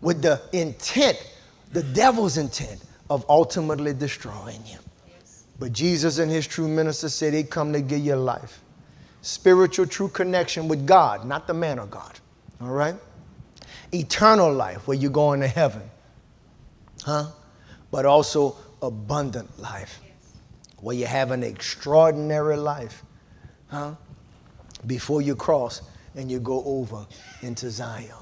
with 0.00 0.22
the 0.22 0.40
intent, 0.52 1.18
the 1.72 1.82
devil's 1.82 2.36
intent 2.36 2.82
of 3.10 3.24
ultimately 3.28 3.92
destroying 3.94 4.60
you. 4.66 4.78
But 5.58 5.72
Jesus 5.72 6.18
and 6.18 6.30
his 6.30 6.46
true 6.46 6.68
ministers 6.68 7.14
said 7.14 7.34
he'd 7.34 7.50
come 7.50 7.72
to 7.72 7.80
give 7.80 8.00
you 8.00 8.16
life. 8.16 8.60
Spiritual, 9.22 9.86
true 9.86 10.08
connection 10.08 10.68
with 10.68 10.86
God, 10.86 11.24
not 11.24 11.46
the 11.46 11.54
man 11.54 11.78
of 11.78 11.90
God. 11.90 12.18
All 12.60 12.70
right? 12.70 12.96
Eternal 13.92 14.52
life, 14.52 14.86
where 14.88 14.96
you're 14.96 15.10
going 15.10 15.40
to 15.40 15.48
heaven. 15.48 15.82
Huh? 17.04 17.26
But 17.90 18.06
also 18.06 18.56
abundant 18.80 19.58
life, 19.60 20.00
where 20.80 20.96
you 20.96 21.06
have 21.06 21.30
an 21.30 21.42
extraordinary 21.42 22.56
life. 22.56 23.04
Huh? 23.68 23.94
Before 24.86 25.22
you 25.22 25.36
cross 25.36 25.82
and 26.16 26.30
you 26.30 26.40
go 26.40 26.62
over 26.64 27.06
into 27.42 27.70
Zion. 27.70 28.21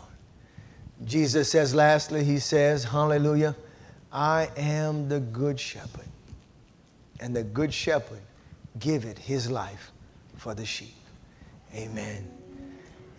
Jesus 1.05 1.51
says, 1.51 1.75
lastly, 1.75 2.25
he 2.25 2.39
says, 2.39 2.85
Hallelujah, 2.85 3.57
I 4.13 4.51
am 4.57 5.09
the 5.09 5.21
good 5.21 5.59
shepherd 5.59 6.07
and 7.21 7.37
the 7.37 7.45
good 7.45 7.73
shepherd 7.73 8.21
giveth 8.79 9.19
his 9.19 9.51
life 9.51 9.93
for 10.37 10.55
the 10.55 10.65
sheep. 10.65 10.95
Amen. 11.75 12.29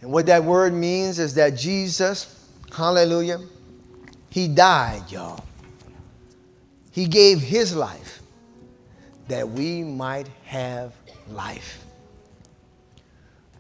And 0.02 0.12
what 0.12 0.26
that 0.26 0.44
word 0.44 0.74
means 0.74 1.20
is 1.20 1.36
that 1.36 1.52
Jesus, 1.52 2.48
hallelujah, 2.76 3.40
he 4.30 4.48
died, 4.48 5.04
y'all. 5.10 5.46
He 6.92 7.06
gave 7.06 7.40
his 7.40 7.76
life 7.76 8.22
that 9.28 9.48
we 9.48 9.84
might 9.84 10.28
have 10.46 10.94
life. 11.30 11.86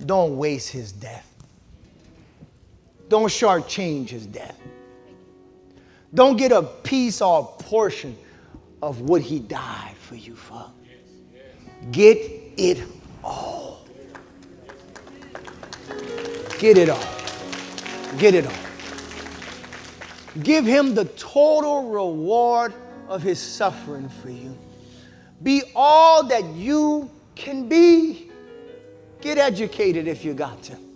Don't 0.06 0.38
waste 0.38 0.70
his 0.70 0.92
death. 0.92 1.31
Don't 3.12 3.28
shortchange 3.28 4.08
his 4.08 4.26
death. 4.26 4.58
Don't 6.14 6.38
get 6.38 6.54
a 6.54 6.64
piece 6.64 7.22
or 7.22 7.42
a 7.42 7.64
portion 7.64 8.18
of 8.82 9.02
what 9.02 9.22
he 9.22 9.38
died 9.38 9.98
for 9.98 10.16
you 10.16 10.34
for. 10.34 10.72
Get 11.92 12.18
it 12.56 12.82
all. 13.22 13.86
Get 16.58 16.78
it 16.78 16.88
all. 16.88 17.04
Get 18.18 18.34
it 18.34 18.46
all. 18.46 18.54
Give 20.42 20.66
him 20.66 20.96
the 20.96 21.04
total 21.04 21.90
reward 21.90 22.74
of 23.10 23.22
his 23.22 23.40
suffering 23.42 24.08
for 24.08 24.30
you. 24.30 24.58
Be 25.44 25.64
all 25.76 26.24
that 26.28 26.46
you 26.54 27.12
can 27.36 27.68
be. 27.68 28.32
Get 29.20 29.38
educated 29.38 30.08
if 30.08 30.24
you 30.24 30.34
got 30.34 30.64
to. 30.64 30.91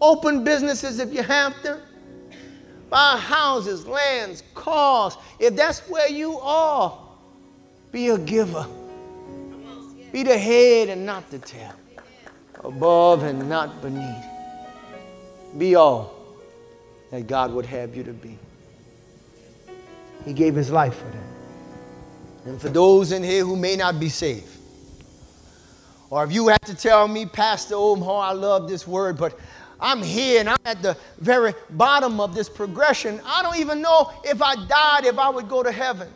Open 0.00 0.44
businesses 0.44 0.98
if 0.98 1.12
you 1.12 1.22
have 1.22 1.60
to. 1.62 1.80
Buy 2.88 3.16
houses, 3.16 3.86
lands, 3.86 4.42
cars. 4.54 5.16
If 5.38 5.54
that's 5.54 5.80
where 5.88 6.08
you 6.08 6.38
are, 6.40 6.98
be 7.92 8.08
a 8.08 8.18
giver. 8.18 8.66
Be 10.12 10.22
the 10.22 10.36
head 10.36 10.88
and 10.88 11.06
not 11.06 11.30
the 11.30 11.38
tail. 11.38 11.72
Above 12.64 13.22
and 13.22 13.48
not 13.48 13.80
beneath. 13.80 14.24
Be 15.56 15.76
all 15.76 16.14
that 17.10 17.26
God 17.26 17.52
would 17.52 17.66
have 17.66 17.94
you 17.94 18.02
to 18.04 18.12
be. 18.12 18.38
He 20.24 20.32
gave 20.32 20.54
his 20.54 20.70
life 20.70 20.96
for 20.96 21.04
that. 21.04 22.48
And 22.50 22.60
for 22.60 22.68
those 22.68 23.12
in 23.12 23.22
here 23.22 23.44
who 23.44 23.56
may 23.56 23.76
not 23.76 24.00
be 24.00 24.08
saved, 24.08 24.48
or 26.10 26.24
if 26.24 26.32
you 26.32 26.48
had 26.48 26.62
to 26.62 26.74
tell 26.74 27.06
me, 27.06 27.24
Pastor 27.24 27.76
Omar, 27.76 28.30
I 28.30 28.32
love 28.32 28.68
this 28.68 28.86
word, 28.86 29.16
but 29.16 29.38
I'm 29.80 30.02
here 30.02 30.40
and 30.40 30.48
I'm 30.48 30.58
at 30.64 30.82
the 30.82 30.96
very 31.18 31.54
bottom 31.70 32.20
of 32.20 32.34
this 32.34 32.48
progression. 32.48 33.20
I 33.24 33.42
don't 33.42 33.56
even 33.58 33.80
know 33.80 34.12
if 34.24 34.42
I 34.42 34.54
died, 34.66 35.04
if 35.06 35.18
I 35.18 35.28
would 35.30 35.48
go 35.48 35.62
to 35.62 35.72
heaven. 35.72 36.08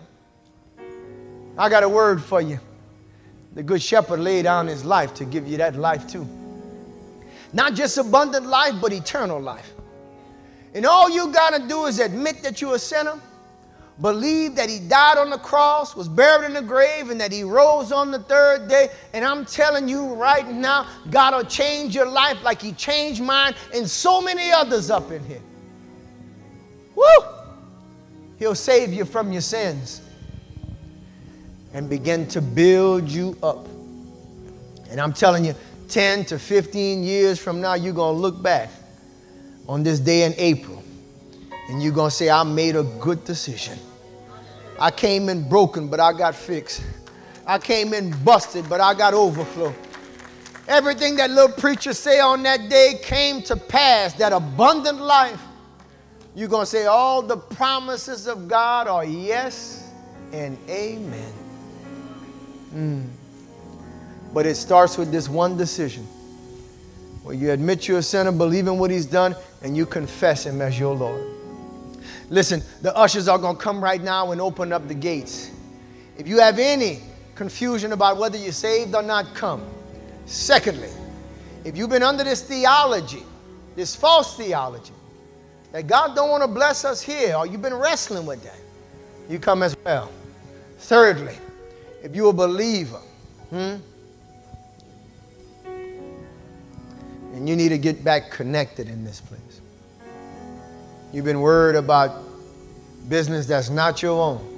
I 1.56 1.68
got 1.68 1.82
a 1.82 1.88
word 1.88 2.22
for 2.22 2.40
you. 2.40 2.60
The 3.54 3.62
Good 3.62 3.80
Shepherd 3.82 4.20
laid 4.20 4.42
down 4.42 4.66
his 4.66 4.84
life 4.84 5.14
to 5.14 5.24
give 5.24 5.46
you 5.46 5.56
that 5.58 5.76
life 5.76 6.06
too. 6.08 6.26
Not 7.52 7.74
just 7.74 7.96
abundant 7.98 8.46
life, 8.46 8.74
but 8.80 8.92
eternal 8.92 9.40
life. 9.40 9.72
And 10.74 10.84
all 10.84 11.08
you 11.08 11.32
got 11.32 11.50
to 11.56 11.68
do 11.68 11.86
is 11.86 12.00
admit 12.00 12.42
that 12.42 12.60
you're 12.60 12.74
a 12.74 12.78
sinner, 12.80 13.20
believe 14.00 14.56
that 14.56 14.68
he 14.68 14.80
died 14.80 15.18
on 15.18 15.30
the 15.30 15.38
cross, 15.38 15.94
was 15.94 16.08
buried 16.08 16.46
in 16.46 16.54
the 16.54 16.62
grave, 16.62 17.10
and 17.10 17.20
that 17.20 17.30
he 17.30 17.44
rose 17.44 17.92
on 17.92 18.10
the 18.10 18.18
third 18.18 18.68
day. 18.68 18.88
And 19.12 19.24
I'm 19.24 19.44
telling 19.44 19.88
you 19.88 20.14
right 20.14 20.48
now, 20.48 20.86
God 21.10 21.34
will 21.34 21.44
change 21.44 21.94
your 21.94 22.08
life 22.08 22.42
like 22.42 22.60
he 22.60 22.72
changed 22.72 23.22
mine 23.22 23.54
and 23.74 23.88
so 23.88 24.20
many 24.20 24.50
others 24.50 24.90
up 24.90 25.10
in 25.10 25.24
here. 25.24 25.42
Woo! 26.94 27.04
He'll 28.38 28.54
save 28.54 28.92
you 28.92 29.04
from 29.04 29.32
your 29.32 29.40
sins 29.40 30.02
and 31.72 31.88
begin 31.88 32.26
to 32.28 32.40
build 32.40 33.08
you 33.08 33.36
up. 33.42 33.66
And 34.90 35.00
I'm 35.00 35.12
telling 35.12 35.44
you, 35.44 35.54
10 35.88 36.24
to 36.26 36.38
15 36.38 37.02
years 37.02 37.38
from 37.38 37.60
now, 37.60 37.74
you're 37.74 37.94
going 37.94 38.16
to 38.16 38.20
look 38.20 38.42
back 38.42 38.70
on 39.68 39.82
this 39.82 39.98
day 39.98 40.24
in 40.24 40.34
April 40.36 40.84
and 41.68 41.82
you're 41.82 41.92
going 41.92 42.10
to 42.10 42.14
say, 42.14 42.30
I 42.30 42.42
made 42.42 42.76
a 42.76 42.82
good 42.82 43.24
decision. 43.24 43.78
I 44.78 44.90
came 44.90 45.28
in 45.28 45.48
broken, 45.48 45.88
but 45.88 46.00
I 46.00 46.12
got 46.12 46.34
fixed. 46.34 46.82
I 47.46 47.58
came 47.58 47.94
in 47.94 48.10
busted, 48.24 48.68
but 48.68 48.80
I 48.80 48.94
got 48.94 49.14
overflow. 49.14 49.74
Everything 50.66 51.16
that 51.16 51.30
little 51.30 51.54
preacher 51.54 51.92
say 51.92 52.20
on 52.20 52.42
that 52.44 52.68
day 52.70 52.98
came 53.02 53.42
to 53.42 53.56
pass, 53.56 54.14
that 54.14 54.32
abundant 54.32 55.00
life. 55.00 55.40
You're 56.34 56.48
going 56.48 56.62
to 56.62 56.70
say 56.70 56.86
all 56.86 57.22
the 57.22 57.36
promises 57.36 58.26
of 58.26 58.48
God 58.48 58.88
are 58.88 59.04
yes 59.04 59.90
and 60.32 60.58
amen. 60.68 61.32
Mm. 62.74 63.08
But 64.32 64.46
it 64.46 64.56
starts 64.56 64.98
with 64.98 65.12
this 65.12 65.28
one 65.28 65.56
decision 65.56 66.04
where 67.22 67.34
you 67.34 67.52
admit 67.52 67.86
you're 67.86 67.98
a 67.98 68.02
sinner, 68.02 68.32
believe 68.32 68.66
in 68.66 68.78
what 68.78 68.90
He's 68.90 69.06
done, 69.06 69.36
and 69.62 69.76
you 69.76 69.86
confess 69.86 70.44
Him 70.44 70.60
as 70.60 70.78
your 70.78 70.94
Lord. 70.94 71.34
Listen, 72.30 72.62
the 72.82 72.94
ushers 72.96 73.28
are 73.28 73.38
going 73.38 73.56
to 73.56 73.62
come 73.62 73.82
right 73.82 74.02
now 74.02 74.32
and 74.32 74.40
open 74.40 74.72
up 74.72 74.88
the 74.88 74.94
gates. 74.94 75.51
If 76.16 76.26
you 76.26 76.38
have 76.38 76.59
any 76.59 77.01
confusion 77.34 77.92
about 77.92 78.16
whether 78.18 78.38
you're 78.38 78.52
saved 78.52 78.94
or 78.94 79.02
not, 79.02 79.34
come. 79.34 79.64
Secondly, 80.26 80.90
if 81.64 81.76
you've 81.76 81.90
been 81.90 82.02
under 82.02 82.24
this 82.24 82.42
theology, 82.42 83.22
this 83.76 83.94
false 83.94 84.36
theology, 84.36 84.92
that 85.72 85.86
God 85.86 86.14
don't 86.14 86.30
want 86.30 86.42
to 86.42 86.48
bless 86.48 86.84
us 86.84 87.02
here, 87.02 87.34
or 87.34 87.46
you've 87.46 87.62
been 87.62 87.74
wrestling 87.74 88.26
with 88.26 88.42
that, 88.44 88.59
you 89.28 89.38
come 89.38 89.62
as 89.62 89.76
well. 89.84 90.10
Thirdly, 90.78 91.36
if 92.02 92.14
you're 92.14 92.30
a 92.30 92.32
believer, 92.32 93.01
hmm, 93.51 93.76
and 97.34 97.48
you 97.48 97.56
need 97.56 97.70
to 97.70 97.78
get 97.78 98.05
back 98.05 98.30
connected 98.30 98.88
in 98.88 99.05
this 99.05 99.20
place. 99.20 99.40
You've 101.14 101.24
been 101.24 101.40
worried 101.40 101.76
about 101.76 102.22
business 103.08 103.46
that's 103.46 103.70
not 103.70 104.02
your 104.02 104.20
own. 104.20 104.50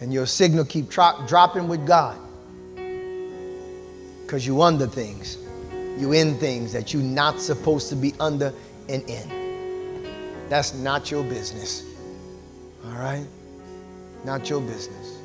And 0.00 0.12
your 0.12 0.24
signal 0.24 0.64
keep 0.64 0.88
tro- 0.88 1.22
dropping 1.26 1.68
with 1.68 1.86
God. 1.86 2.18
Because 4.22 4.46
you 4.46 4.62
under 4.62 4.86
things. 4.86 5.36
You 5.98 6.12
in 6.12 6.38
things 6.38 6.72
that 6.72 6.94
you're 6.94 7.02
not 7.02 7.40
supposed 7.40 7.90
to 7.90 7.96
be 7.96 8.14
under 8.20 8.54
and 8.88 9.02
in. 9.10 10.08
That's 10.48 10.72
not 10.72 11.10
your 11.10 11.24
business. 11.24 11.82
All 12.86 12.92
right? 12.92 13.26
not 14.24 14.48
your 14.50 14.60
business. 14.60 15.18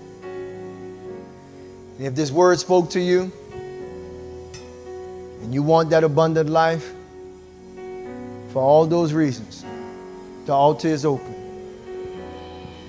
And 1.97 2.07
if 2.07 2.15
this 2.15 2.31
word 2.31 2.59
spoke 2.59 2.89
to 2.91 2.99
you 2.99 3.31
and 5.41 5.53
you 5.53 5.61
want 5.61 5.89
that 5.91 6.03
abundant 6.03 6.49
life, 6.49 6.93
for 8.53 8.61
all 8.61 8.85
those 8.85 9.13
reasons, 9.13 9.65
the 10.45 10.53
altar 10.53 10.87
is 10.87 11.05
open. 11.05 11.33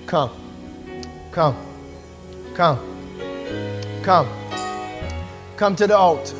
Come, 0.05 0.29
come, 1.31 1.57
come, 2.53 2.79
come. 4.03 4.29
Come 5.57 5.75
to 5.75 5.87
the 5.87 5.97
altar. 5.97 6.35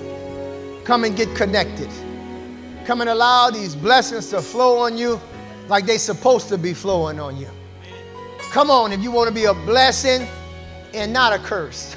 Come 0.84 1.06
and 1.06 1.18
get 1.18 1.35
connected. 1.35 1.89
Come 2.85 3.02
and 3.02 3.10
allow 3.10 3.49
these 3.49 3.76
blessings 3.76 4.30
to 4.30 4.43
flow 4.43 4.77
on 4.77 4.95
you 4.95 5.19
like 5.69 5.88
they're 5.88 5.97
supposed 5.97 6.47
to 6.49 6.57
be 6.60 6.76
flowing 6.76 7.19
on 7.19 7.35
you. 7.35 7.49
Come 8.52 8.69
on, 8.69 8.91
if 8.91 9.02
you 9.02 9.10
want 9.10 9.27
to 9.27 9.34
be 9.34 9.45
a 9.45 9.56
blessing 9.56 10.27
and 10.93 11.11
not 11.11 11.34
a 11.34 11.39
curse. 11.39 11.95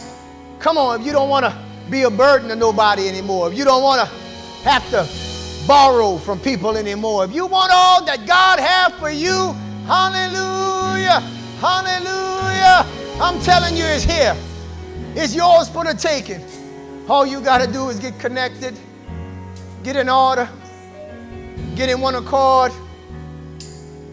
Come 0.58 0.76
on, 0.76 1.00
if 1.00 1.06
you 1.06 1.12
don't 1.12 1.28
want 1.28 1.44
to 1.46 1.56
be 1.88 2.02
a 2.02 2.10
burden 2.10 2.48
to 2.48 2.56
nobody 2.56 3.08
anymore, 3.08 3.52
if 3.52 3.56
you 3.56 3.64
don't 3.64 3.82
want 3.82 4.00
to 4.00 4.06
have 4.64 4.90
to 4.90 5.33
borrow 5.66 6.18
from 6.18 6.38
people 6.40 6.76
anymore, 6.76 7.24
if 7.24 7.32
you 7.32 7.46
want 7.46 7.70
all 7.72 8.04
that 8.04 8.26
God 8.26 8.58
has 8.58 8.92
for 9.00 9.10
you, 9.10 9.52
hallelujah, 9.86 11.20
hallelujah, 11.60 12.86
I'm 13.22 13.40
telling 13.42 13.76
you, 13.76 13.84
it's 13.84 14.04
here. 14.04 14.36
It's 15.14 15.34
yours 15.34 15.68
for 15.68 15.84
the 15.84 15.94
taking. 15.94 16.44
All 17.08 17.24
you 17.24 17.40
got 17.40 17.64
to 17.64 17.72
do 17.72 17.88
is 17.88 17.98
get 17.98 18.18
connected, 18.18 18.74
get 19.82 19.96
in 19.96 20.08
order, 20.08 20.48
get 21.76 21.88
in 21.88 22.00
one 22.00 22.16
accord, 22.16 22.72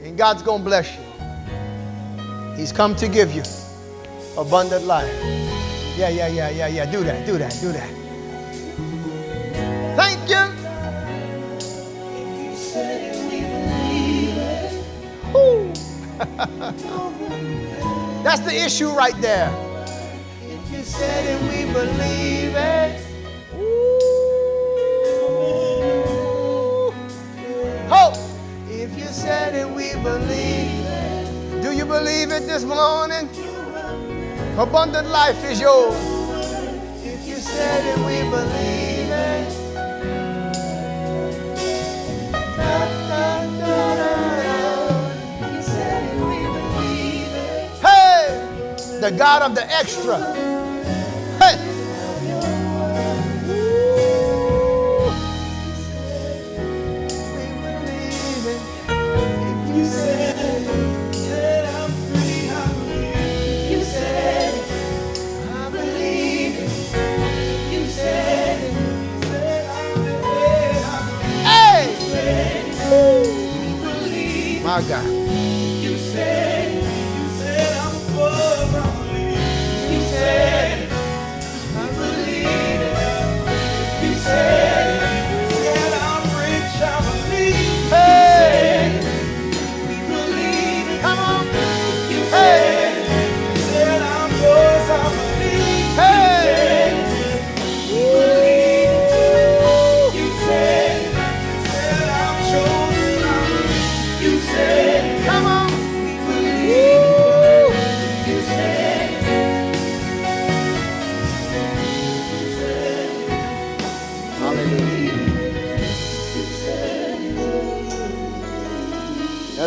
and 0.04 0.18
God's 0.18 0.44
going 0.44 0.60
to 0.60 0.66
bless 0.66 0.94
you. 0.96 2.56
He's 2.56 2.72
come 2.72 2.96
to 2.98 3.08
give 3.08 3.34
you 3.34 3.44
abundant 4.38 4.86
life. 4.86 5.12
Yeah, 5.98 6.10
yeah, 6.10 6.28
yeah, 6.28 6.50
yeah, 6.50 6.68
yeah. 6.68 6.86
Do 6.92 7.04
that, 7.04 7.26
do 7.26 7.38
that, 7.38 7.58
do 7.62 7.72
that. 7.72 8.01
That's 18.24 18.42
the 18.42 18.54
issue 18.54 18.90
right 18.90 19.20
there. 19.22 19.50
If 20.44 20.72
you 20.72 20.84
said 20.84 21.26
it, 21.26 21.42
we 21.42 21.66
believe 21.74 22.54
it. 22.56 23.02
Ooh. 23.56 23.98
Hope. 27.90 28.18
If 28.70 28.96
you 28.96 29.06
said 29.06 29.56
it, 29.56 29.68
we 29.68 29.94
believe 30.04 30.86
it. 30.86 31.62
Do 31.64 31.72
you 31.72 31.86
believe 31.86 32.30
it 32.32 32.46
this 32.46 32.64
morning? 32.66 33.28
Abundant 34.60 35.08
life 35.08 35.44
is 35.46 35.60
yours. 35.60 35.96
If 37.04 37.26
you 37.28 37.38
said 37.38 37.84
it, 37.84 37.98
we 38.06 38.22
believe 38.30 38.71
it, 49.04 49.18
God 49.18 49.42
of 49.42 49.56
the 49.56 49.66
extra. 49.72 50.18
Hey! 51.40 51.68
My 74.64 74.82
God. 74.88 75.21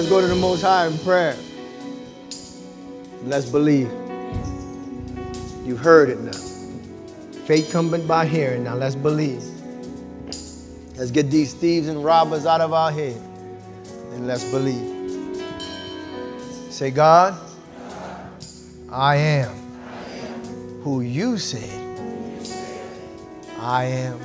Let's 0.04 0.12
go 0.12 0.20
to 0.20 0.26
the 0.26 0.36
Most 0.36 0.60
High 0.60 0.86
in 0.86 0.98
prayer. 0.98 1.34
Let's 3.22 3.48
believe. 3.48 3.90
You've 5.64 5.78
heard 5.78 6.10
it 6.10 6.20
now. 6.20 6.32
Faith 7.46 7.70
coming 7.72 8.06
by 8.06 8.26
hearing. 8.26 8.64
Now 8.64 8.74
let's 8.74 8.96
believe. 8.96 9.42
Let's 10.26 11.10
get 11.10 11.30
these 11.30 11.54
thieves 11.54 11.88
and 11.88 12.04
robbers 12.04 12.44
out 12.44 12.60
of 12.60 12.74
our 12.74 12.92
head. 12.92 13.18
And 14.12 14.26
let's 14.26 14.44
believe. 14.50 15.42
Say, 16.68 16.90
God, 16.90 17.34
I 18.92 19.16
am 19.16 19.54
who 20.82 21.00
you 21.00 21.38
said 21.38 21.80
I 23.58 23.84
am. 23.84 24.20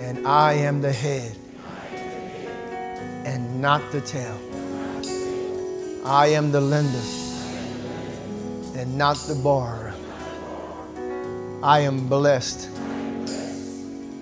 And 0.00 0.28
I 0.28 0.52
am 0.52 0.82
the 0.82 0.92
head 0.92 1.34
and 3.34 3.60
not 3.60 3.82
the 3.90 4.00
tail. 4.00 4.38
I 6.04 6.28
am 6.28 6.52
the 6.52 6.60
lender 6.60 7.04
and 8.78 8.96
not 8.96 9.16
the 9.26 9.34
borrower. 9.34 9.92
I 11.60 11.80
am 11.80 12.06
blessed 12.06 12.70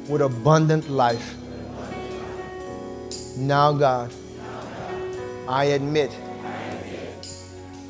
with 0.09 0.23
abundant 0.23 0.89
life. 0.89 1.37
Now, 3.37 3.75
God, 3.75 4.11
I 5.47 5.65
admit 5.65 6.11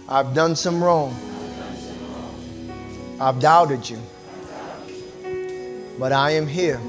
I've 0.09 0.35
done 0.35 0.57
some 0.57 0.83
wrong. 0.83 1.15
I've 3.21 3.39
doubted 3.39 3.89
you. 3.89 4.01
But 6.01 6.11
I 6.13 6.33
am 6.33 6.49
here 6.49 6.81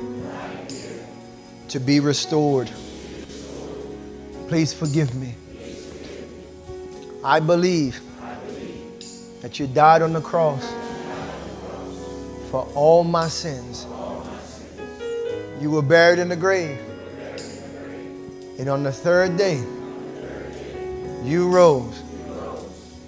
to 1.67 1.79
be 1.79 1.99
restored. 1.99 2.71
Please 4.47 4.73
forgive 4.73 5.15
me. 5.15 5.35
I 7.23 7.39
believe 7.39 7.99
that 9.41 9.59
you 9.59 9.67
died 9.67 10.01
on 10.01 10.13
the 10.13 10.21
cross 10.21 10.63
for 12.51 12.67
all 12.75 13.03
my 13.03 13.27
sins. 13.27 13.87
You 15.61 15.71
were 15.71 15.81
buried 15.81 16.19
in 16.19 16.29
the 16.29 16.35
grave. 16.35 16.77
And 18.59 18.69
on 18.69 18.83
the 18.83 18.91
third 18.91 19.37
day, 19.37 19.63
you 21.23 21.49
rose 21.49 22.01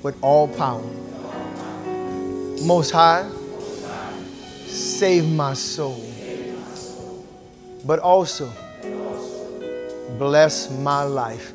with 0.02 0.16
all 0.22 0.48
power. 0.48 0.84
Most 2.64 2.92
High, 2.92 3.30
save 4.66 5.28
my 5.28 5.54
soul, 5.54 6.04
but 7.86 8.00
also 8.00 8.52
bless 10.18 10.70
my 10.72 11.04
life. 11.04 11.54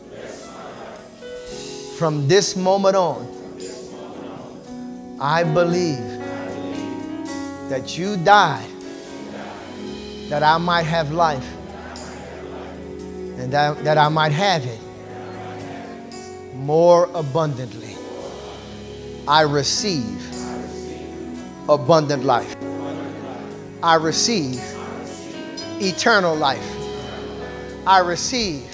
From 1.99 2.27
this 2.29 2.57
moment 2.57 2.97
on, 2.97 3.27
I 5.21 5.45
believe 5.45 5.99
that 7.69 7.97
you 7.99 8.17
died 8.17 8.69
that 10.31 10.43
I 10.43 10.59
might 10.59 10.85
have 10.85 11.11
life 11.13 11.47
and 13.39 13.53
that, 13.53 13.83
that 13.85 13.99
I 13.99 14.09
might 14.09 14.33
have 14.33 14.65
it 14.65 14.81
more 16.55 17.11
abundantly. 17.15 17.97
I 19.27 19.43
receive 19.43 20.23
abundant 21.69 22.25
life. 22.25 22.57
I 23.83 23.95
receive 23.95 24.61
eternal 25.81 26.35
life. 26.37 26.80
I 27.91 27.99
receive 27.99 28.73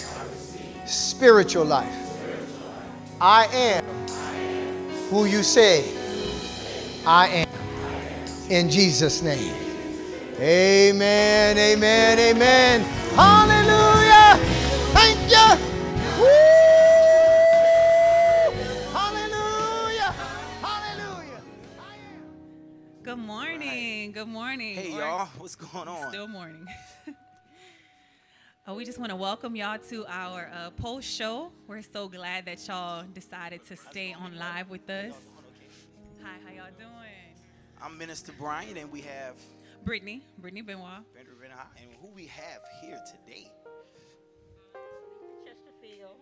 spiritual 0.84 1.64
life. 1.64 1.90
I 3.18 3.46
am 3.46 3.82
who 5.08 5.24
you 5.24 5.42
say 5.42 5.90
I 7.06 7.28
am. 7.28 7.48
In 8.50 8.68
Jesus' 8.68 9.22
name. 9.22 9.54
Amen, 10.38 11.56
amen, 11.56 12.18
amen. 12.18 12.82
Hallelujah. 13.14 14.36
Thank 14.92 15.30
you. 15.30 15.48
Hallelujah. 18.92 20.12
Hallelujah. 20.60 21.40
Good 23.02 23.16
morning. 23.16 24.12
Good 24.12 24.28
morning. 24.28 24.74
Hey 24.74 24.92
Or 24.92 24.98
y'all, 24.98 25.28
what's 25.38 25.54
going 25.54 25.88
on? 25.88 26.10
Still 26.10 26.28
morning. 26.28 26.68
oh, 28.66 28.74
we 28.74 28.84
just 28.84 28.98
want 28.98 29.10
to 29.10 29.16
welcome 29.16 29.54
y'all 29.56 29.78
to 29.78 30.04
our 30.08 30.50
uh, 30.52 30.70
post 30.70 31.08
show. 31.08 31.52
We're 31.66 31.82
so 31.82 32.08
glad 32.08 32.46
that 32.46 32.66
y'all 32.66 33.04
decided 33.14 33.64
to 33.66 33.76
stay 33.76 34.12
on 34.12 34.36
live 34.36 34.70
with 34.70 34.88
us. 34.90 35.14
Hi, 36.22 36.36
how 36.44 36.52
y'all 36.52 36.72
doing? 36.78 36.90
I'm 37.80 37.96
Minister 37.98 38.32
Brian, 38.38 38.76
and 38.76 38.90
we 38.90 39.02
have 39.02 39.34
Brittany, 39.84 40.22
Brittany 40.38 40.62
Benoit. 40.62 41.02
Brenda 41.12 41.30
Renner, 41.40 41.54
and 41.80 41.90
who 42.00 42.08
we 42.08 42.26
have 42.26 42.60
here 42.80 43.00
today. 43.06 43.50
Chesterfield. 45.44 46.16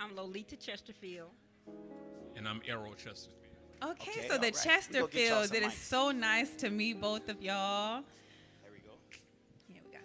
I'm 0.00 0.14
Lolita 0.14 0.56
Chesterfield. 0.56 1.30
and 2.36 2.46
I'm 2.46 2.60
Errol 2.68 2.94
Chesterfield. 2.94 3.34
Okay, 3.82 4.10
Okay, 4.10 4.28
so 4.28 4.38
the 4.38 4.50
right. 4.52 4.90
We 4.92 4.98
gonna 5.00 5.08
get 5.08 5.28
y'all 5.28 5.42
Chesterfields, 5.42 5.46
some 5.48 5.56
it 5.56 5.62
is 5.62 5.72
mics. 5.72 5.76
so 5.76 6.10
nice 6.10 6.50
to 6.56 6.70
meet 6.70 7.00
both 7.00 7.28
of 7.28 7.40
y'all. 7.40 8.02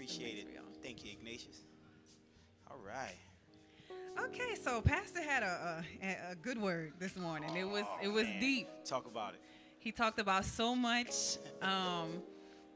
Appreciate 0.03 0.37
it. 0.39 0.47
Thank 0.83 1.05
you, 1.05 1.11
Ignatius. 1.13 1.61
All 2.69 2.75
right. 2.85 3.15
Okay, 4.25 4.53
so 4.61 4.81
Pastor 4.81 5.21
had 5.21 5.43
a, 5.43 5.81
a, 6.03 6.31
a 6.31 6.35
good 6.35 6.61
word 6.61 6.91
this 6.99 7.15
morning. 7.15 7.55
It 7.55 7.63
was 7.63 7.85
it 8.01 8.09
was 8.09 8.25
Oh, 8.25 8.31
Man, 8.31 8.39
deep. 8.41 8.67
Talk 8.83 9.07
about 9.07 9.33
it. 9.33 9.39
He 9.79 9.93
talked 9.93 10.19
about 10.19 10.43
so 10.43 10.75
much, 10.75 11.37
um, 11.61 12.21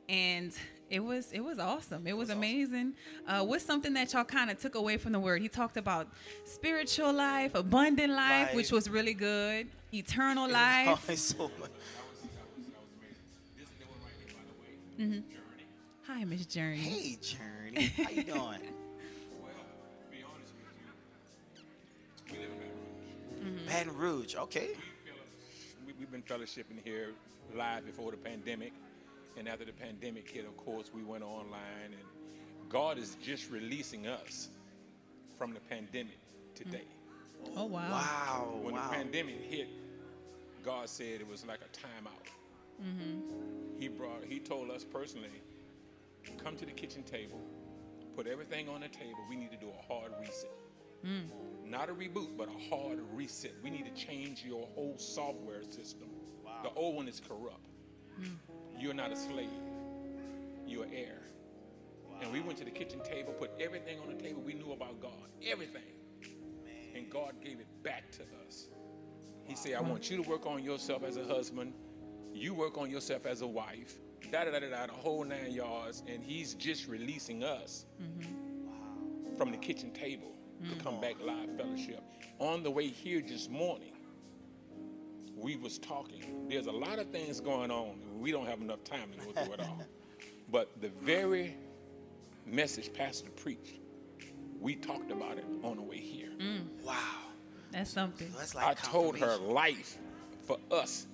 and 0.07 0.53
it 0.89 1.01
was 1.01 1.33
it 1.33 1.41
was 1.41 1.59
awesome. 1.59 2.07
It 2.07 2.15
was 2.15 2.29
amazing. 2.29 2.93
Uh, 3.27 3.43
what's 3.43 3.65
something 3.65 3.93
that 3.95 4.13
y'all 4.13 4.23
kind 4.23 4.49
of 4.49 4.57
took 4.57 4.75
away 4.75 4.95
from 4.95 5.11
the 5.11 5.19
word? 5.19 5.41
He 5.41 5.49
talked 5.49 5.75
about 5.75 6.07
spiritual 6.45 7.11
life, 7.11 7.55
abundant 7.55 8.13
life, 8.13 8.47
Right. 8.47 8.55
which 8.55 8.71
was 8.71 8.89
really 8.89 9.13
good. 9.13 9.67
Eternal 9.93 10.45
Oh, 10.45 10.53
life. 10.53 11.09
it's 11.09 11.21
so 11.23 11.51
much. 11.59 11.71
Hi, 16.07 16.23
Miss 16.23 16.45
Journey. 16.45 16.77
Hey, 16.77 17.17
Journey. 17.21 17.91
How 17.97 18.09
you 18.09 18.23
doing? 18.23 18.39
Well, 19.41 19.51
be 20.09 20.23
honest 20.23 20.53
with 20.55 20.71
you, 20.79 22.33
we 22.33 22.37
live 22.39 22.49
in 23.43 23.65
Baton 23.65 23.67
Rouge. 23.67 23.67
Baton 23.67 23.97
Rouge. 23.97 24.35
Okay. 24.35 24.69
We, 25.85 25.91
we've 25.99 26.09
been 26.09 26.23
fellowshipping 26.23 26.81
here 26.81 27.09
live 27.53 27.85
before 27.85 28.11
the 28.11 28.17
pandemic, 28.17 28.71
and 29.37 29.49
after 29.49 29.65
the 29.65 29.73
pandemic 29.73 30.29
hit, 30.29 30.45
of 30.45 30.55
course, 30.55 30.91
we 30.95 31.03
went 31.03 31.25
online, 31.25 31.91
and 31.91 32.69
God 32.69 32.97
is 32.97 33.17
just 33.21 33.51
releasing 33.51 34.07
us 34.07 34.47
from 35.37 35.53
the 35.53 35.59
pandemic 35.59 36.19
today. 36.55 36.85
Mm. 37.43 37.51
Oh 37.57 37.65
wow. 37.65 37.91
Wow. 37.91 38.59
When 38.61 38.75
wow. 38.75 38.87
the 38.87 38.95
pandemic 38.95 39.41
hit, 39.41 39.67
God 40.63 40.87
said 40.87 41.19
it 41.19 41.29
was 41.29 41.45
like 41.45 41.59
a 41.59 41.77
timeout. 41.77 42.31
Mm-hmm. 42.81 43.81
He 43.81 43.89
brought, 43.89 44.23
He 44.25 44.39
told 44.39 44.71
us 44.71 44.85
personally, 44.85 45.41
come 46.35 46.55
to 46.57 46.65
the 46.65 46.71
kitchen 46.71 47.03
table, 47.03 47.41
put 48.15 48.27
everything 48.27 48.69
on 48.69 48.81
the 48.81 48.87
table. 48.87 49.19
We 49.29 49.35
need 49.35 49.51
to 49.51 49.57
do 49.57 49.69
a 49.69 49.93
hard 49.93 50.11
reset. 50.19 50.51
Hmm. 51.03 51.69
Not 51.69 51.89
a 51.89 51.93
reboot, 51.93 52.37
but 52.37 52.49
a 52.49 52.75
hard 52.75 52.99
reset. 53.13 53.53
We 53.63 53.69
need 53.69 53.85
to 53.85 53.93
change 53.93 54.43
your 54.45 54.67
whole 54.73 54.97
software 54.97 55.63
system. 55.63 56.09
The 56.63 56.71
old 56.71 56.95
one 56.95 57.07
is 57.07 57.21
corrupt. 57.25 57.67
Hmm. 58.17 58.33
You're 58.79 58.93
not 58.93 59.11
a 59.11 59.15
slave. 59.15 59.49
You're 60.65 60.85
an 60.85 60.93
heir. 60.93 61.21
And 62.21 62.31
we 62.31 62.39
went 62.41 62.57
to 62.59 62.65
the 62.65 62.71
kitchen 62.71 63.01
table, 63.03 63.33
put 63.33 63.51
everything 63.59 63.99
on 63.99 64.07
the 64.15 64.21
table 64.21 64.41
we 64.41 64.53
knew 64.53 64.71
about 64.71 64.99
God. 64.99 65.11
Everything. 65.45 65.83
And 66.95 67.09
God 67.09 67.33
gave 67.43 67.59
it 67.59 67.67
back 67.83 68.11
to 68.13 68.23
us. 68.47 68.67
He 69.45 69.55
said, 69.55 69.75
I 69.75 69.81
want 69.81 70.09
you 70.09 70.21
to 70.21 70.27
work 70.27 70.45
on 70.45 70.63
yourself 70.63 71.03
as 71.03 71.17
a 71.17 71.23
husband. 71.23 71.73
You 72.33 72.53
work 72.53 72.77
on 72.77 72.89
yourself 72.89 73.25
as 73.25 73.41
a 73.41 73.47
wife. 73.47 73.93
Da 74.31 74.43
da 74.43 74.51
da 74.51 74.59
da 74.59 74.69
da, 74.69 74.85
the 74.87 74.93
whole 74.93 75.23
nine 75.23 75.51
yards. 75.51 76.03
And 76.07 76.23
He's 76.23 76.53
just 76.53 76.87
releasing 76.87 77.43
us 77.43 77.85
mm-hmm. 78.01 79.37
from 79.37 79.51
the 79.51 79.57
kitchen 79.57 79.91
table 79.91 80.31
to 80.63 80.75
mm. 80.75 80.83
come 80.83 80.99
back 80.99 81.15
live 81.23 81.55
fellowship. 81.57 82.01
On 82.39 82.63
the 82.63 82.71
way 82.71 82.87
here 82.87 83.21
this 83.21 83.49
morning, 83.49 83.93
we 85.35 85.55
was 85.55 85.77
talking. 85.77 86.47
There's 86.49 86.67
a 86.67 86.71
lot 86.71 86.99
of 86.99 87.09
things 87.11 87.39
going 87.39 87.71
on. 87.71 87.99
We 88.19 88.31
don't 88.31 88.47
have 88.47 88.61
enough 88.61 88.83
time 88.83 89.11
to 89.11 89.25
go 89.25 89.43
through 89.43 89.53
it 89.53 89.59
all. 89.61 89.83
But 90.49 90.69
the 90.79 90.89
very 91.01 91.57
message 92.45 92.93
Pastor 92.93 93.29
preached, 93.31 93.79
we 94.61 94.75
talked 94.75 95.11
about 95.11 95.37
it 95.37 95.45
on 95.61 95.75
the 95.75 95.81
way 95.81 95.97
here. 95.97 96.29
Mm. 96.39 96.61
Wow. 96.85 96.95
That's 97.71 97.91
something. 97.91 98.31
That's 98.37 98.55
like 98.55 98.65
I 98.65 98.73
told 98.75 99.17
her 99.19 99.35
life 99.35 99.97
for 100.43 100.57
us, 100.71 101.07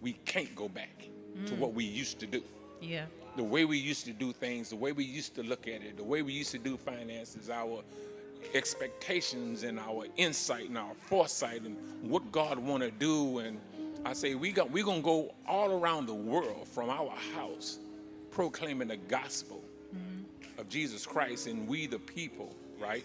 we 0.00 0.14
can't 0.24 0.54
go 0.56 0.68
back 0.68 1.01
to 1.46 1.54
what 1.54 1.74
we 1.74 1.84
used 1.84 2.18
to 2.20 2.26
do. 2.26 2.42
Yeah. 2.80 3.06
The 3.36 3.42
way 3.42 3.64
we 3.64 3.78
used 3.78 4.04
to 4.06 4.12
do 4.12 4.32
things, 4.32 4.70
the 4.70 4.76
way 4.76 4.92
we 4.92 5.04
used 5.04 5.34
to 5.36 5.42
look 5.42 5.66
at 5.66 5.82
it, 5.82 5.96
the 5.96 6.04
way 6.04 6.22
we 6.22 6.32
used 6.32 6.50
to 6.52 6.58
do 6.58 6.76
finances, 6.76 7.48
our 7.48 7.82
expectations 8.54 9.62
and 9.62 9.78
our 9.78 10.06
insight 10.16 10.68
and 10.68 10.76
our 10.76 10.94
foresight 11.06 11.62
and 11.62 11.76
what 12.02 12.30
God 12.32 12.58
want 12.58 12.82
to 12.82 12.90
do. 12.90 13.38
And 13.38 13.58
I 14.04 14.12
say 14.12 14.34
we 14.34 14.52
got 14.52 14.70
we're 14.70 14.84
gonna 14.84 15.00
go 15.00 15.34
all 15.46 15.72
around 15.72 16.06
the 16.06 16.14
world 16.14 16.68
from 16.68 16.90
our 16.90 17.14
house, 17.34 17.78
proclaiming 18.30 18.88
the 18.88 18.96
gospel 18.96 19.62
mm-hmm. 19.94 20.60
of 20.60 20.68
Jesus 20.68 21.06
Christ 21.06 21.46
and 21.46 21.66
we 21.66 21.86
the 21.86 21.98
people, 21.98 22.54
right? 22.78 23.04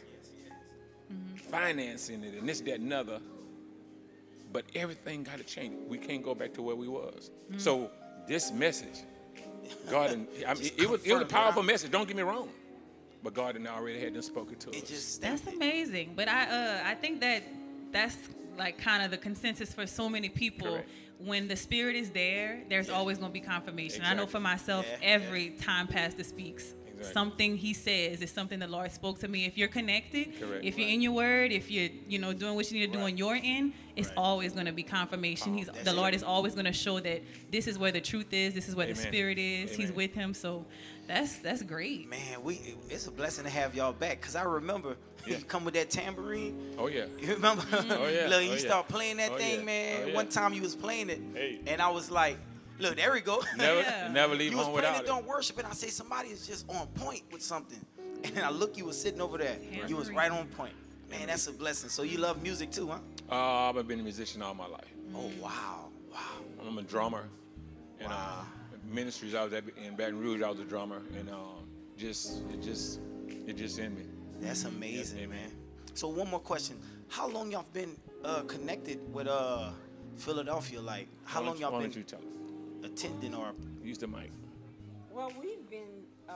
Mm-hmm. 1.12 1.38
Financing 1.38 2.24
it 2.24 2.34
and 2.34 2.50
this, 2.50 2.62
that, 2.62 2.80
and 2.80 2.92
other. 2.92 3.20
But 4.52 4.66
everything 4.76 5.24
got 5.24 5.38
to 5.38 5.44
change. 5.44 5.76
We 5.88 5.98
can't 5.98 6.24
go 6.24 6.34
back 6.34 6.54
to 6.54 6.62
where 6.62 6.76
we 6.76 6.88
was. 6.88 7.32
So 7.58 7.78
mm. 7.78 7.90
This 8.28 8.52
message, 8.52 9.00
God, 9.90 10.12
and 10.12 10.28
I 10.48 10.54
mean, 10.54 10.70
it, 10.78 10.90
was 10.90 11.04
it 11.06 11.14
was 11.14 11.22
a 11.24 11.26
powerful 11.26 11.62
huh? 11.62 11.66
message. 11.68 11.92
Don't 11.92 12.08
get 12.08 12.18
me 12.18 12.24
wrong, 12.24 12.50
but 13.24 13.34
God 13.34 13.56
had 13.56 13.66
already 13.68 14.00
had 14.00 14.14
them 14.14 14.22
spoken 14.22 14.56
to 14.58 14.70
It 14.72 14.84
us. 14.84 14.90
just 14.90 15.22
That's 15.22 15.46
it. 15.48 15.54
amazing. 15.54 16.14
But 16.16 16.28
I 16.28 16.44
uh 16.50 16.82
I 16.86 16.96
think 16.96 17.22
that 17.22 17.44
that's 17.92 18.18
like 18.58 18.78
kind 18.78 19.04
of 19.04 19.12
the 19.12 19.18
consensus 19.18 19.74
for 19.74 19.86
so 19.88 20.10
many 20.10 20.30
people. 20.30 20.68
Correct. 20.72 20.90
When 21.20 21.48
the 21.48 21.56
spirit 21.56 21.96
is 21.96 22.12
there, 22.12 22.62
there's 22.70 22.92
always 22.92 23.18
going 23.18 23.32
to 23.32 23.34
be 23.34 23.40
confirmation. 23.40 24.04
I 24.06 24.14
know 24.14 24.28
for 24.28 24.40
myself, 24.40 24.86
Yeah, 24.88 24.98
every 25.16 25.50
time 25.50 25.88
Pastor 25.88 26.24
speaks, 26.24 26.76
Exactly. 27.00 27.14
something 27.14 27.58
he 27.58 27.74
says 27.74 28.22
is 28.22 28.32
something 28.32 28.60
the 28.60 28.68
Lord 28.68 28.92
spoke 28.92 29.20
to 29.20 29.28
me. 29.28 29.46
If 29.46 29.58
you're 29.58 29.68
connected, 29.68 30.40
Correct. 30.40 30.64
if 30.66 30.78
you're 30.78 30.88
Right. 30.88 30.94
in 30.94 31.02
your 31.02 31.12
word, 31.14 31.52
if 31.52 31.70
you're 31.72 31.90
you 32.08 32.20
know 32.20 32.34
doing 32.34 32.56
what 32.56 32.72
you 32.72 32.80
need 32.80 32.88
to 32.88 32.92
do 32.94 33.00
Right. 33.00 33.12
on 33.14 33.18
your 33.18 33.36
end, 33.42 33.74
it's 33.96 34.10
Right. 34.10 34.18
always 34.18 34.54
going 34.54 34.66
to 34.66 34.72
be 34.72 34.84
confirmation. 34.84 35.58
He's 35.58 35.70
the 35.84 35.94
Lord 35.94 36.14
it. 36.14 36.18
is 36.18 36.24
always 36.24 36.54
going 36.54 36.66
to 36.66 36.74
show 36.74 37.00
that 37.00 37.22
this 37.52 37.68
is 37.68 37.78
where 37.78 37.92
the 37.92 38.02
truth 38.02 38.32
is. 38.34 38.54
This 38.54 38.68
is 38.70 38.76
where 38.76 38.88
the 38.88 38.96
spirit 38.96 39.38
is. 39.38 39.76
He's 39.76 39.92
with 39.92 40.14
him. 40.14 40.34
So 40.34 40.66
that's 41.08 41.38
that's 41.38 41.62
great. 41.64 42.10
Man, 42.10 42.44
we 42.44 42.60
it's 42.90 43.08
a 43.08 43.12
blessing 43.12 43.44
to 43.46 43.50
have 43.50 43.76
y'all 43.76 43.94
back 43.94 44.20
because 44.22 44.36
I 44.36 44.44
remember 44.44 44.98
Yeah. 45.28 45.38
you 45.40 45.44
come 45.44 45.66
with 45.66 45.74
that 45.74 45.90
tambourine. 45.90 46.76
Oh 46.78 46.88
yeah. 46.88 47.06
You 47.22 47.34
remember? 47.34 47.64
Oh, 47.72 48.08
yeah. 48.08 48.28
Look, 48.28 48.34
oh, 48.34 48.40
you 48.40 48.50
Oh, 48.52 48.54
yeah. 48.54 48.58
start 48.58 48.88
playing 48.88 49.18
that 49.18 49.32
Oh, 49.34 49.38
thing, 49.38 49.60
yeah. 49.60 49.66
man. 49.66 50.02
Oh, 50.04 50.08
yeah. 50.08 50.16
One 50.16 50.28
time 50.30 50.54
you 50.54 50.62
was 50.62 50.76
playing 50.76 51.10
it, 51.10 51.20
Hey. 51.34 51.60
and 51.68 51.82
I 51.82 51.90
was 51.90 52.10
like, 52.10 52.38
"Look, 52.80 52.96
there 52.96 53.12
we 53.14 53.22
go." 53.22 53.44
Never, 53.58 53.80
Yeah. 53.82 54.10
never 54.12 54.36
leave 54.36 54.52
you 54.52 54.58
was 54.58 54.66
home 54.68 54.76
playing 54.76 54.90
without 54.94 55.02
it, 55.02 55.06
it. 55.06 55.08
don't 55.08 55.26
worship, 55.28 55.58
and 55.58 55.68
I 55.68 55.74
say 55.74 55.88
somebody 55.90 56.30
is 56.30 56.46
just 56.48 56.70
on 56.70 56.88
point 56.88 57.24
with 57.32 57.42
something, 57.42 57.80
and 58.24 58.36
then 58.36 58.44
I 58.44 58.50
look, 58.50 58.78
you 58.78 58.86
was 58.86 59.00
sitting 59.02 59.22
over 59.22 59.38
there. 59.38 59.58
You 59.88 59.96
was 59.98 60.10
right 60.12 60.32
on 60.32 60.48
point. 60.48 60.74
Man, 61.10 61.28
that's 61.28 61.48
a 61.48 61.54
blessing. 61.54 61.90
So 61.90 62.04
you 62.04 62.18
love 62.18 62.42
music 62.44 62.70
too, 62.72 62.88
huh? 62.90 63.00
Uh, 63.32 63.70
I've 63.78 63.88
been 63.88 64.00
a 64.00 64.04
musician 64.04 64.42
all 64.42 64.54
my 64.54 64.68
life. 64.68 64.88
Oh 65.16 65.32
wow, 65.42 65.90
wow. 66.12 66.20
I'm 66.68 66.78
a 66.78 66.82
drummer. 66.84 67.24
And 68.00 68.10
Wow. 68.10 68.46
uh, 68.74 68.78
ministries, 68.94 69.34
I 69.34 69.44
was 69.44 69.54
at, 69.54 69.64
in 69.84 69.96
Baton 69.96 70.20
Rouge, 70.20 70.42
I 70.44 70.50
was 70.50 70.60
a 70.60 70.66
drummer, 70.66 71.02
and 71.18 71.30
um, 71.30 71.68
just 71.98 72.42
it 72.54 72.62
just 72.62 73.00
it 73.48 73.56
just 73.58 73.80
in 73.80 73.96
me. 73.96 74.04
That's 74.42 74.66
amazing, 74.66 75.20
amen. 75.20 75.30
man. 75.30 75.52
So 75.96 76.08
one 76.10 76.30
more 76.30 76.40
question: 76.42 76.78
How 77.08 77.28
long 77.28 77.52
y'all 77.52 77.66
been 77.74 77.96
uh, 78.24 78.42
connected 78.44 79.00
with 79.14 79.28
uh, 79.28 79.72
Philadelphia? 80.18 80.80
Like, 80.82 81.08
how 81.24 81.40
Why 81.40 81.46
long 81.48 81.56
don't- 81.56 81.62
y'all 81.62 81.72
why 81.72 81.88
been 81.88 81.92
don't 82.88 83.04
you 83.04 83.10
tell 83.10 83.10
them? 83.10 83.18
attending 83.20 83.36
or? 83.36 83.54
Use 83.84 83.98
the 83.98 84.08
mic. 84.08 84.32
Well, 85.12 85.32
we've 85.42 85.70
been 85.70 86.04
uh, 86.30 86.34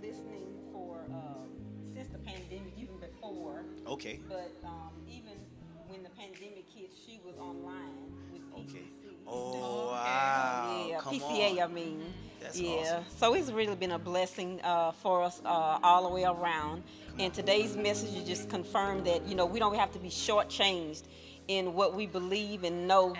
listening 0.00 0.46
for 0.72 1.04
uh, 1.12 1.18
since 1.94 2.08
the 2.08 2.18
pandemic, 2.18 2.72
even 2.78 2.96
before. 2.98 3.64
Okay. 3.86 4.20
But 4.28 4.52
um, 4.64 4.92
even 5.08 5.32
when 5.88 6.02
the 6.02 6.08
pandemic 6.10 6.64
hit, 6.74 6.90
she 7.06 7.20
was 7.24 7.38
online 7.38 7.92
with 8.32 8.42
Okay. 8.54 8.78
PCC. 8.78 9.14
Oh 9.26 9.50
Okay. 9.52 9.60
wow! 9.92 10.86
yeah, 10.88 10.98
Come 11.00 11.14
PCA. 11.14 11.62
I 11.62 11.66
mean, 11.66 12.02
That's 12.40 12.60
yeah. 12.60 12.70
awesome. 12.70 13.04
So 13.16 13.34
it's 13.34 13.50
really 13.50 13.74
been 13.76 13.92
a 13.92 13.98
blessing 13.98 14.60
uh, 14.62 14.92
for 14.92 15.22
us 15.22 15.40
uh, 15.44 15.78
all 15.82 16.08
the 16.08 16.14
way 16.14 16.24
around. 16.24 16.82
And 17.18 17.32
today's 17.32 17.76
message 17.76 18.26
just 18.26 18.48
confirmed 18.50 19.06
that 19.06 19.26
you 19.26 19.34
know 19.34 19.46
we 19.46 19.58
don't 19.58 19.76
have 19.76 19.92
to 19.92 19.98
be 19.98 20.08
shortchanged 20.08 21.02
in 21.48 21.74
what 21.74 21.94
we 21.94 22.06
believe 22.06 22.64
and 22.64 22.88
know 22.88 23.14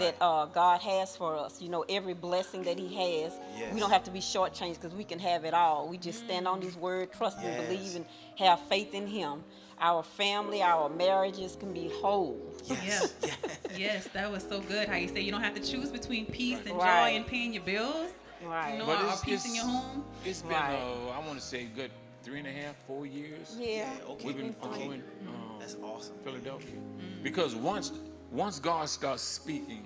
At 0.00 0.14
all. 0.20 0.46
that 0.46 0.50
uh, 0.50 0.52
God 0.54 0.80
has 0.80 1.16
for 1.16 1.36
us. 1.36 1.60
You 1.62 1.68
know, 1.68 1.84
every 1.88 2.14
blessing 2.14 2.62
that 2.64 2.78
He 2.78 2.88
has, 2.94 3.32
Yes. 3.58 3.72
we 3.74 3.80
don't 3.80 3.90
have 3.90 4.04
to 4.04 4.10
be 4.10 4.20
shortchanged 4.20 4.80
because 4.80 4.94
we 4.94 5.04
can 5.04 5.18
have 5.18 5.44
it 5.44 5.54
all. 5.54 5.88
We 5.88 5.98
just 5.98 6.24
stand 6.24 6.46
on 6.48 6.60
His 6.62 6.76
word, 6.76 7.12
trust 7.12 7.38
and 7.38 7.66
believe, 7.68 7.96
and 7.96 8.04
have 8.36 8.60
faith 8.68 8.94
in 8.94 9.06
Him. 9.06 9.44
Our 9.80 10.02
family, 10.04 10.62
our 10.62 10.88
marriages 10.88 11.56
can 11.56 11.72
be 11.72 11.88
whole. 12.00 12.40
Yes. 12.64 13.14
Yeah. 13.22 13.34
yes, 13.76 14.08
that 14.12 14.30
was 14.30 14.42
so 14.44 14.60
good. 14.60 14.88
How 14.88 14.96
you 14.96 15.08
say 15.08 15.20
you 15.20 15.32
don't 15.32 15.42
have 15.42 15.54
to 15.54 15.62
choose 15.62 15.90
between 15.90 16.26
peace 16.26 16.60
and 16.66 16.76
Right. 16.76 17.10
joy 17.10 17.16
and 17.16 17.26
paying 17.26 17.52
your 17.52 17.64
bills. 17.64 18.10
Right. 18.44 18.72
You 18.72 18.78
know, 18.78 18.86
But 18.86 19.02
or, 19.02 19.06
or 19.08 19.16
peace 19.24 19.44
in 19.46 19.54
your 19.56 19.64
home. 19.64 20.04
It's 20.24 20.42
been, 20.42 20.52
Right. 20.52 20.78
uh, 20.80 21.10
I 21.10 21.18
want 21.26 21.38
to 21.40 21.44
say, 21.44 21.64
good 21.64 21.90
three 22.22 22.38
and 22.38 22.46
a 22.46 22.52
half, 22.52 22.76
four 22.86 23.04
years. 23.04 23.56
Yeah. 23.58 23.66
Yeah, 23.66 23.90
okay. 24.10 24.26
We've 24.28 24.36
been 24.36 24.54
okay. 24.62 24.80
following 24.80 25.02
um, 25.26 25.56
That's 25.58 25.76
awesome. 25.82 26.14
Philadelphia. 26.24 26.78
Because 27.22 27.54
once 27.56 27.92
once 28.34 28.58
God 28.58 28.88
starts 28.88 29.22
speaking, 29.22 29.84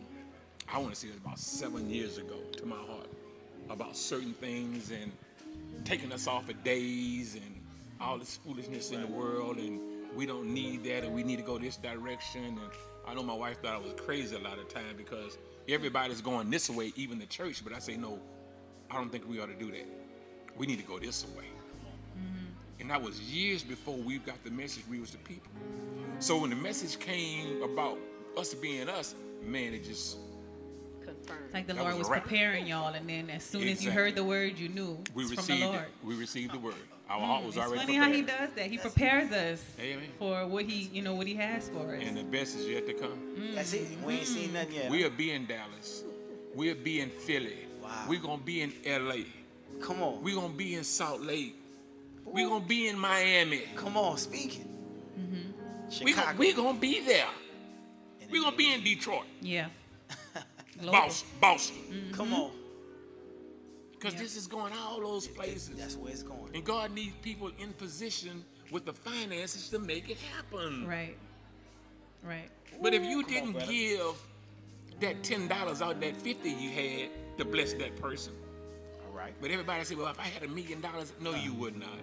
I 0.72 0.78
want 0.78 0.94
to 0.94 0.96
say 0.98 1.08
it 1.08 1.14
was 1.14 1.20
about 1.20 1.38
seven 1.38 1.90
years 1.90 2.16
ago 2.16 2.36
to 2.56 2.66
my 2.66 2.76
heart 2.76 3.08
about 3.68 3.94
certain 3.94 4.32
things 4.32 4.90
and 4.90 5.12
taking 5.84 6.10
us 6.12 6.26
off 6.26 6.48
of 6.48 6.64
days 6.64 7.34
and 7.34 7.60
all 8.00 8.16
this 8.16 8.38
foolishness 8.38 8.90
in 8.90 9.02
the 9.02 9.06
world 9.06 9.58
and 9.58 9.78
we 10.16 10.24
don't 10.24 10.52
need 10.52 10.82
that 10.84 11.04
and 11.04 11.14
we 11.14 11.22
need 11.22 11.36
to 11.36 11.42
go 11.42 11.58
this 11.58 11.76
direction 11.76 12.42
and 12.44 12.58
I 13.06 13.12
know 13.12 13.22
my 13.22 13.34
wife 13.34 13.60
thought 13.60 13.74
I 13.74 13.78
was 13.78 13.92
crazy 13.98 14.34
a 14.34 14.38
lot 14.38 14.58
of 14.58 14.68
time 14.68 14.96
because 14.96 15.36
everybody's 15.68 16.22
going 16.22 16.48
this 16.48 16.70
way, 16.70 16.92
even 16.96 17.18
the 17.18 17.26
church. 17.26 17.62
But 17.62 17.74
I 17.74 17.78
say 17.78 17.96
no, 17.96 18.18
I 18.90 18.94
don't 18.94 19.10
think 19.10 19.28
we 19.28 19.40
ought 19.40 19.46
to 19.46 19.54
do 19.54 19.70
that. 19.70 19.86
We 20.56 20.66
need 20.66 20.78
to 20.78 20.84
go 20.84 20.98
this 20.98 21.26
way. 21.36 21.44
Mm-hmm. 21.44 22.80
And 22.80 22.90
that 22.90 23.02
was 23.02 23.20
years 23.20 23.62
before 23.62 23.96
we 23.96 24.18
got 24.18 24.42
the 24.42 24.50
message 24.50 24.84
we 24.90 25.00
was 25.00 25.10
the 25.10 25.18
people. 25.18 25.50
So 26.18 26.38
when 26.38 26.50
the 26.50 26.56
message 26.56 26.98
came 26.98 27.62
about 27.62 27.98
us 28.38 28.54
being 28.54 28.88
us, 28.88 29.14
man, 29.42 29.74
it 29.74 29.84
just 29.84 30.18
Confirmed. 31.00 31.54
Like 31.54 31.66
the 31.66 31.72
That 31.74 31.82
Lord 31.82 31.98
was 31.98 32.08
was 32.08 32.20
preparing 32.20 32.66
y'all, 32.66 32.92
and 32.92 33.08
then 33.08 33.30
as 33.30 33.42
soon 33.42 33.66
as 33.66 33.82
you 33.82 33.90
heard 33.90 34.14
the 34.14 34.24
word, 34.24 34.58
you 34.58 34.68
knew 34.68 34.98
we 35.14 35.24
it's 35.24 35.32
from 35.32 35.42
received 35.42 35.62
the 35.62 35.66
it. 35.66 35.72
Lord. 35.72 35.86
We 36.04 36.14
received 36.16 36.52
the 36.52 36.58
word. 36.58 36.74
Our 37.08 37.20
heart 37.20 37.40
hmm. 37.40 37.46
was 37.46 37.56
it's 37.56 37.66
already 37.66 37.80
funny 37.80 37.98
prepared. 37.98 38.04
how 38.04 38.12
he 38.12 38.46
does 38.46 38.56
that. 38.56 38.66
He 38.66 38.76
prepares 38.76 39.32
us 39.32 39.64
Amen. 39.80 40.08
for 40.18 40.46
what 40.46 40.66
he, 40.66 40.90
you 40.92 41.00
know, 41.00 41.14
what 41.14 41.26
he 41.26 41.34
has 41.36 41.70
for 41.70 41.94
us. 41.94 42.02
And 42.04 42.16
the 42.16 42.24
best 42.24 42.56
is 42.56 42.68
yet 42.68 42.86
to 42.86 42.92
come. 42.92 43.10
Hmm. 43.10 43.54
That's 43.54 43.72
it. 43.72 43.88
We 44.04 44.14
ain't 44.14 44.26
seen 44.26 44.52
nothing 44.52 44.74
yet. 44.74 44.90
We'll 44.90 45.10
be 45.10 45.30
in 45.30 45.46
Dallas. 45.46 46.04
We'll 46.54 46.74
be 46.74 47.00
in 47.00 47.08
Philly. 47.08 47.66
Wow. 47.82 48.04
We're 48.08 48.20
gonna 48.20 48.42
be 48.42 48.60
in 48.60 48.72
LA. 48.86 49.24
Come 49.80 50.02
on. 50.02 50.22
We're 50.22 50.34
gonna 50.34 50.52
be 50.52 50.74
in 50.74 50.84
Salt 50.84 51.22
Lake. 51.22 51.56
We're 52.26 52.48
gonna 52.48 52.64
be 52.64 52.88
in 52.88 52.98
Miami. 52.98 53.62
Come 53.74 53.96
on, 53.96 54.18
speak 54.18 54.60
it. 54.60 54.66
We're 56.02 56.14
gonna, 56.14 56.36
we 56.36 56.52
gonna 56.52 56.78
be 56.78 57.00
there. 57.00 57.26
In 58.28 58.32
the 58.32 58.38
We're 58.38 58.44
gonna 58.44 58.56
be 58.56 58.72
in 58.72 58.82
Detroit. 58.84 59.24
yeah. 59.40 59.68
Global. 60.80 60.92
Boston. 60.92 61.28
Boston. 61.40 61.76
of- 62.10 62.16
Come 62.16 62.32
on. 62.34 62.50
Because 63.92 64.14
Yeah. 64.14 64.20
this 64.20 64.36
is 64.36 64.46
going 64.46 64.72
all 64.74 65.00
those 65.00 65.26
places. 65.26 65.70
That's 65.76 65.96
where 65.96 66.12
it's 66.12 66.22
going. 66.22 66.50
And 66.54 66.64
God 66.64 66.92
needs 66.92 67.14
people 67.20 67.50
in 67.58 67.72
position 67.72 68.44
with 68.70 68.84
the 68.84 68.92
finances 68.92 69.68
to 69.70 69.78
make 69.80 70.08
it 70.08 70.18
happen. 70.36 70.86
Right. 70.86 71.16
Right. 72.22 72.48
But 72.80 72.94
if 72.94 73.02
you 73.02 73.22
Come 73.22 73.30
didn't 73.32 73.52
brother. 73.52 73.72
give 73.72 74.14
that 75.00 75.22
ten 75.24 75.48
dollars 75.48 75.82
out 75.82 75.92
of 75.96 76.00
that 76.00 76.16
fifty 76.16 76.50
you 76.50 76.70
had 76.70 77.10
to 77.38 77.44
bless 77.44 77.72
that 77.74 77.96
person, 77.96 78.32
All 79.06 79.16
right. 79.16 79.32
but 79.40 79.50
everybody 79.50 79.84
said, 79.84 79.96
"Well, 79.96 80.08
if 80.08 80.18
I 80.20 80.24
had 80.24 80.42
a 80.44 80.48
million 80.48 80.80
dollars, 80.80 81.12
no, 81.20 81.34
you 81.34 81.54
would 81.54 81.76
not. 81.76 81.98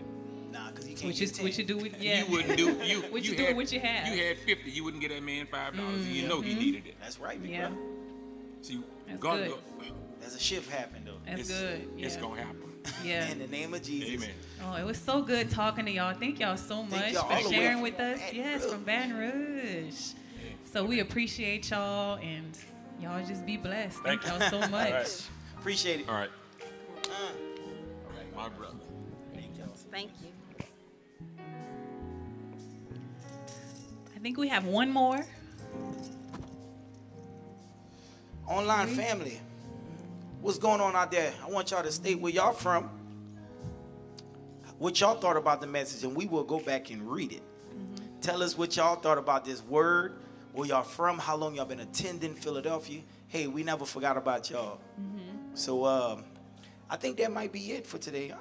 Nah, 0.55 0.69
because 0.71 0.87
you 0.87 0.95
can't 0.95 1.05
What 1.07 1.15
you, 1.19 1.27
use 1.27 1.41
what 1.41 1.57
you 1.57 1.63
do 1.65 1.77
with 1.77 2.01
yeah. 2.01 2.23
You 2.23 2.31
wouldn't 2.31 2.57
do. 2.57 2.65
You 2.85 3.01
What 3.11 3.23
you 3.25 3.31
you 3.31 3.37
do 3.37 3.43
had, 3.43 3.57
with 3.57 3.65
what 3.67 3.71
you 3.73 3.79
have. 3.81 4.07
You 4.15 4.23
had 4.23 4.37
fifty. 4.37 4.71
You 4.71 4.85
wouldn't 4.85 5.01
get 5.01 5.09
that 5.11 5.21
man 5.21 5.47
five 5.47 5.75
dollars, 5.75 6.05
and 6.05 6.15
you 6.15 6.27
know 6.29 6.37
Mm-hmm. 6.39 6.47
he 6.47 6.53
needed 6.55 6.87
it. 6.87 6.95
That's 7.01 7.19
right, 7.19 7.41
big 7.41 7.51
Yeah. 7.51 7.67
brother. 7.67 7.81
See, 8.61 8.81
That's 9.07 9.19
God, 9.19 9.37
good. 9.37 9.49
go- 9.49 9.59
There's 10.21 10.35
a 10.35 10.39
shift 10.39 10.71
happened 10.71 11.07
though. 11.07 11.17
That's 11.25 11.41
it's, 11.41 11.49
good. 11.59 11.89
Yeah. 11.97 12.05
It's 12.05 12.15
gonna 12.15 12.41
happen. 12.41 12.61
yeah. 13.03 13.27
In 13.31 13.39
the 13.39 13.47
name 13.47 13.73
of 13.73 13.83
Jesus. 13.83 14.23
Amen. 14.23 14.35
Oh, 14.63 14.75
it 14.75 14.85
was 14.85 14.97
so 14.97 15.21
good 15.21 15.49
talking 15.51 15.85
to 15.87 15.91
y'all. 15.91 16.13
Thank 16.17 16.39
y'all 16.39 16.55
so 16.55 16.83
much 16.83 17.11
y'all 17.11 17.27
for 17.29 17.49
sharing 17.51 17.81
with 17.81 17.99
us. 17.99 18.17
Baton 18.19 18.35
Yes, 18.37 18.61
Rouge. 18.63 18.71
from 18.71 18.83
Baton 18.85 19.13
Rouge. 19.17 19.95
So 20.71 20.85
we 20.85 20.99
appreciate 21.01 21.69
y'all 21.69 22.17
and 22.19 22.57
y'all 23.01 23.23
just 23.25 23.45
be 23.45 23.57
blessed. 23.57 23.99
Thank, 24.03 24.21
Thank 24.23 24.41
y'all 24.41 24.49
so 24.49 24.59
much. 24.69 24.91
right. 24.91 25.29
Appreciate 25.59 25.99
it. 26.01 26.09
All 26.09 26.15
right, 26.15 26.29
Uh, 27.03 27.09
my 28.35 28.49
brother. 28.49 28.75
thank 29.33 29.57
y'all. 29.57 29.67
Thank 29.91 30.11
you. 30.21 30.27
Think 34.25 34.39
we 34.39 34.47
have 34.47 34.65
one 34.65 34.89
more. 34.89 35.23
Online 38.47 38.87
family. 38.87 39.39
What's 40.41 40.57
going 40.57 40.81
on 40.81 40.95
out 40.95 41.11
there? 41.11 41.31
I 41.45 41.49
want 41.51 41.69
y'all 41.69 41.83
to 41.83 41.91
state 41.91 42.19
where 42.19 42.31
y'all 42.33 42.51
from. 42.51 42.89
What 44.79 44.99
y'all 44.99 45.13
thought 45.13 45.37
about 45.37 45.61
the 45.61 45.67
message, 45.67 46.03
and 46.03 46.15
we 46.15 46.25
will 46.25 46.43
go 46.43 46.59
back 46.59 46.89
and 46.89 47.07
read 47.07 47.33
it. 47.33 47.43
Tell 48.21 48.41
us 48.41 48.57
what 48.57 48.75
y'all 48.75 48.95
thought 48.95 49.19
about 49.19 49.45
this 49.45 49.61
word. 49.61 50.15
Where 50.53 50.67
y'all 50.67 50.81
from? 50.81 51.19
How 51.19 51.35
long 51.35 51.53
y'all 51.53 51.65
been 51.65 51.81
attending 51.81 52.33
Philadelphia? 52.33 53.01
Hey, 53.27 53.45
we 53.45 53.61
never 53.61 53.85
forgot 53.85 54.17
about 54.17 54.49
y'all. 54.49 54.79
So 55.53 55.85
um, 55.85 56.23
I 56.89 56.95
think 56.95 57.17
that 57.17 57.31
might 57.31 57.53
be 57.53 57.73
it 57.73 57.85
for 57.85 57.99
today. 57.99 58.33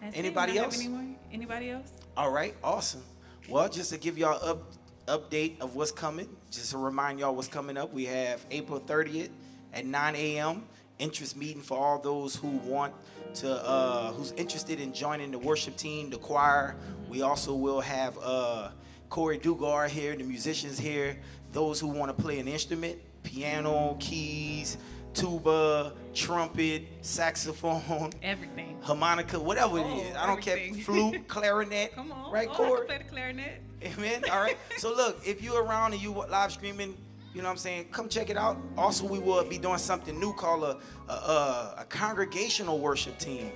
That's. 0.00 0.16
Anybody 0.16 0.56
else? 0.56 0.82
Anybody 1.30 1.68
else? 1.68 1.92
All 2.16 2.30
right, 2.30 2.54
awesome. 2.64 3.02
Well, 3.46 3.68
just 3.68 3.90
to 3.92 3.98
give 3.98 4.16
y'all 4.16 4.42
up 4.42 4.72
update 5.06 5.60
of 5.60 5.74
what's 5.74 5.90
coming, 5.92 6.28
just 6.50 6.70
to 6.72 6.78
remind 6.78 7.18
y'all 7.20 7.34
what's 7.34 7.48
coming 7.48 7.76
up, 7.76 7.92
we 7.92 8.04
have 8.06 8.44
April 8.50 8.80
30th 8.80 9.30
at 9.72 9.84
9 9.86 10.14
a.m. 10.16 10.62
interest 10.98 11.36
meeting 11.36 11.62
for 11.62 11.76
all 11.78 11.98
those 11.98 12.36
who 12.36 12.48
want 12.48 12.94
to, 13.34 13.50
uh, 13.66 14.12
who's 14.12 14.32
interested 14.32 14.80
in 14.80 14.92
joining 14.92 15.30
the 15.30 15.38
worship 15.38 15.76
team, 15.76 16.10
the 16.10 16.18
choir. 16.18 16.76
We 17.08 17.22
also 17.22 17.54
will 17.54 17.80
have 17.80 18.18
uh, 18.22 18.70
Corey 19.08 19.38
Dugar 19.38 19.88
here, 19.88 20.14
the 20.16 20.24
musicians 20.24 20.78
here, 20.78 21.18
those 21.52 21.80
who 21.80 21.88
want 21.88 22.16
to 22.16 22.22
play 22.22 22.38
an 22.38 22.48
instrument, 22.48 22.98
piano, 23.22 23.96
keys, 24.00 24.76
tuba, 25.14 25.92
trumpet, 26.14 26.84
saxophone 27.02 28.10
Everything. 28.22 28.78
harmonica, 28.82 29.38
whatever 29.38 29.78
it 29.78 29.84
Oh, 29.86 30.00
is. 30.00 30.16
I 30.16 30.26
don't 30.26 30.40
care. 30.40 30.58
Flute, 30.82 31.26
clarinet, 31.28 31.94
Come 31.94 32.12
on. 32.12 32.32
right, 32.32 32.48
oh, 32.50 32.54
Corey? 32.54 32.86
play 32.86 32.98
the 32.98 33.04
clarinet. 33.04 33.60
Amen. 33.84 34.22
All 34.30 34.40
right. 34.40 34.56
So 34.78 34.92
look, 34.94 35.20
if 35.26 35.42
you're 35.42 35.62
around 35.62 35.92
and 35.92 36.02
you 36.02 36.12
live 36.12 36.52
streaming, 36.52 36.96
you 37.34 37.40
know 37.40 37.48
what 37.48 37.52
I'm 37.52 37.58
saying, 37.58 37.86
come 37.90 38.08
check 38.08 38.28
it 38.30 38.36
out. 38.36 38.56
Also, 38.76 39.06
we 39.06 39.18
will 39.18 39.42
be 39.44 39.58
doing 39.58 39.78
something 39.78 40.18
new 40.18 40.32
called 40.34 40.64
a 40.64 40.78
a, 41.08 41.12
a, 41.12 41.74
a 41.78 41.84
congregational 41.88 42.78
worship 42.78 43.18
team. 43.18 43.52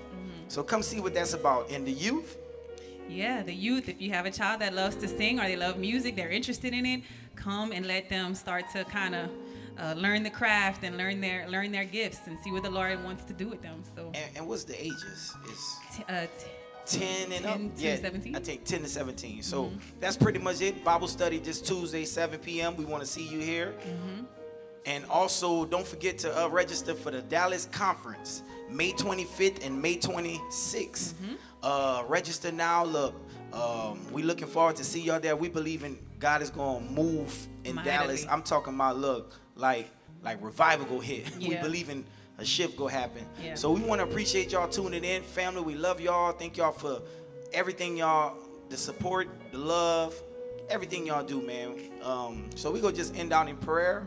So 0.48 0.62
come 0.62 0.82
see 0.82 1.00
what 1.00 1.12
that's 1.14 1.34
about. 1.34 1.70
And 1.70 1.86
the 1.86 1.92
youth, 1.92 2.36
Yeah, 3.08 3.42
the 3.42 3.54
youth, 3.54 3.88
if 3.88 4.00
you 4.00 4.10
have 4.12 4.26
a 4.26 4.30
child 4.30 4.60
that 4.60 4.74
loves 4.74 4.96
to 4.96 5.08
sing 5.08 5.38
or 5.40 5.44
they 5.44 5.56
love 5.56 5.76
music, 5.78 6.16
they're 6.16 6.30
interested 6.30 6.72
in 6.72 6.86
it, 6.86 7.02
come 7.34 7.72
and 7.72 7.86
let 7.86 8.08
them 8.08 8.34
start 8.34 8.64
to 8.72 8.84
kind 8.84 9.14
of 9.14 9.28
uh, 9.78 9.94
learn 9.96 10.22
the 10.22 10.30
craft 10.30 10.84
and 10.84 10.96
learn 10.96 11.20
their 11.20 11.46
learn 11.48 11.70
their 11.70 11.84
gifts 11.84 12.20
and 12.26 12.38
see 12.42 12.50
what 12.50 12.62
the 12.62 12.70
Lord 12.70 13.02
wants 13.04 13.24
to 13.24 13.32
do 13.34 13.46
with 13.48 13.60
them. 13.62 13.82
So, 13.94 14.10
and, 14.14 14.36
and 14.36 14.48
what's 14.48 14.64
the 14.64 14.80
ages? 14.82 15.34
It's 15.50 15.76
t- 15.96 16.04
uh, 16.08 16.22
t- 16.22 16.46
10 16.86 17.32
and 17.32 17.44
10 17.44 17.46
up. 17.46 17.76
to 17.76 17.96
17? 17.98 18.36
I 18.36 18.38
think 18.38 18.64
10 18.64 18.82
to 18.82 18.88
17. 18.88 19.42
So 19.42 19.72
that's 20.00 20.16
pretty 20.16 20.38
much 20.38 20.60
it. 20.60 20.84
Bible 20.84 21.08
study 21.08 21.38
this 21.38 21.60
Tuesday, 21.60 22.04
7 22.04 22.38
p.m. 22.40 22.76
We 22.76 22.84
want 22.84 23.02
to 23.02 23.06
see 23.06 23.26
you 23.26 23.40
here. 23.40 23.74
And 24.86 25.04
also, 25.06 25.64
don't 25.64 25.86
forget 25.86 26.16
to 26.18 26.44
uh, 26.44 26.48
register 26.48 26.94
for 26.94 27.10
the 27.10 27.20
Dallas 27.22 27.66
Conference, 27.72 28.44
May 28.70 28.92
25th 28.92 29.66
and 29.66 29.82
May 29.82 29.96
26th. 29.96 31.14
Uh, 31.62 32.04
register 32.06 32.52
now. 32.52 32.84
Look, 32.84 33.14
um, 33.52 34.00
we 34.12 34.22
looking 34.22 34.46
forward 34.46 34.76
to 34.76 34.84
see 34.84 35.00
y'all 35.02 35.18
there. 35.18 35.34
We 35.34 35.48
believe 35.48 35.82
in 35.82 35.98
God 36.20 36.40
is 36.40 36.50
going 36.50 36.86
to 36.86 36.92
move 36.92 37.48
in. 37.64 37.76
Dallas. 37.84 38.26
I'm 38.30 38.42
talking 38.42 38.74
about, 38.74 38.96
look, 38.98 39.32
like 39.56 39.90
like 40.22 40.42
revival 40.42 40.86
go 40.86 41.00
hit. 41.00 41.36
we 41.38 41.56
believe 41.56 41.88
in 41.90 42.04
a 42.38 42.44
shift 42.44 42.76
go 42.76 42.86
happen. 42.86 43.24
Yeah. 43.42 43.54
So 43.54 43.72
we 43.72 43.80
want 43.80 44.00
to 44.00 44.06
appreciate 44.06 44.52
y'all 44.52 44.68
tuning 44.68 45.04
in, 45.04 45.22
family. 45.22 45.62
We 45.62 45.74
love 45.74 46.00
y'all. 46.00 46.32
Thank 46.32 46.56
y'all 46.56 46.72
for 46.72 47.00
everything 47.52 47.96
y'all, 47.96 48.36
the 48.68 48.76
support, 48.76 49.28
the 49.52 49.58
love, 49.58 50.14
everything 50.68 51.06
y'all 51.06 51.24
do, 51.24 51.40
man. 51.40 51.74
Um, 52.02 52.50
so 52.54 52.70
we 52.70 52.80
gonna 52.80 52.94
just 52.94 53.16
end 53.16 53.32
out 53.32 53.48
in 53.48 53.56
prayer. 53.56 54.06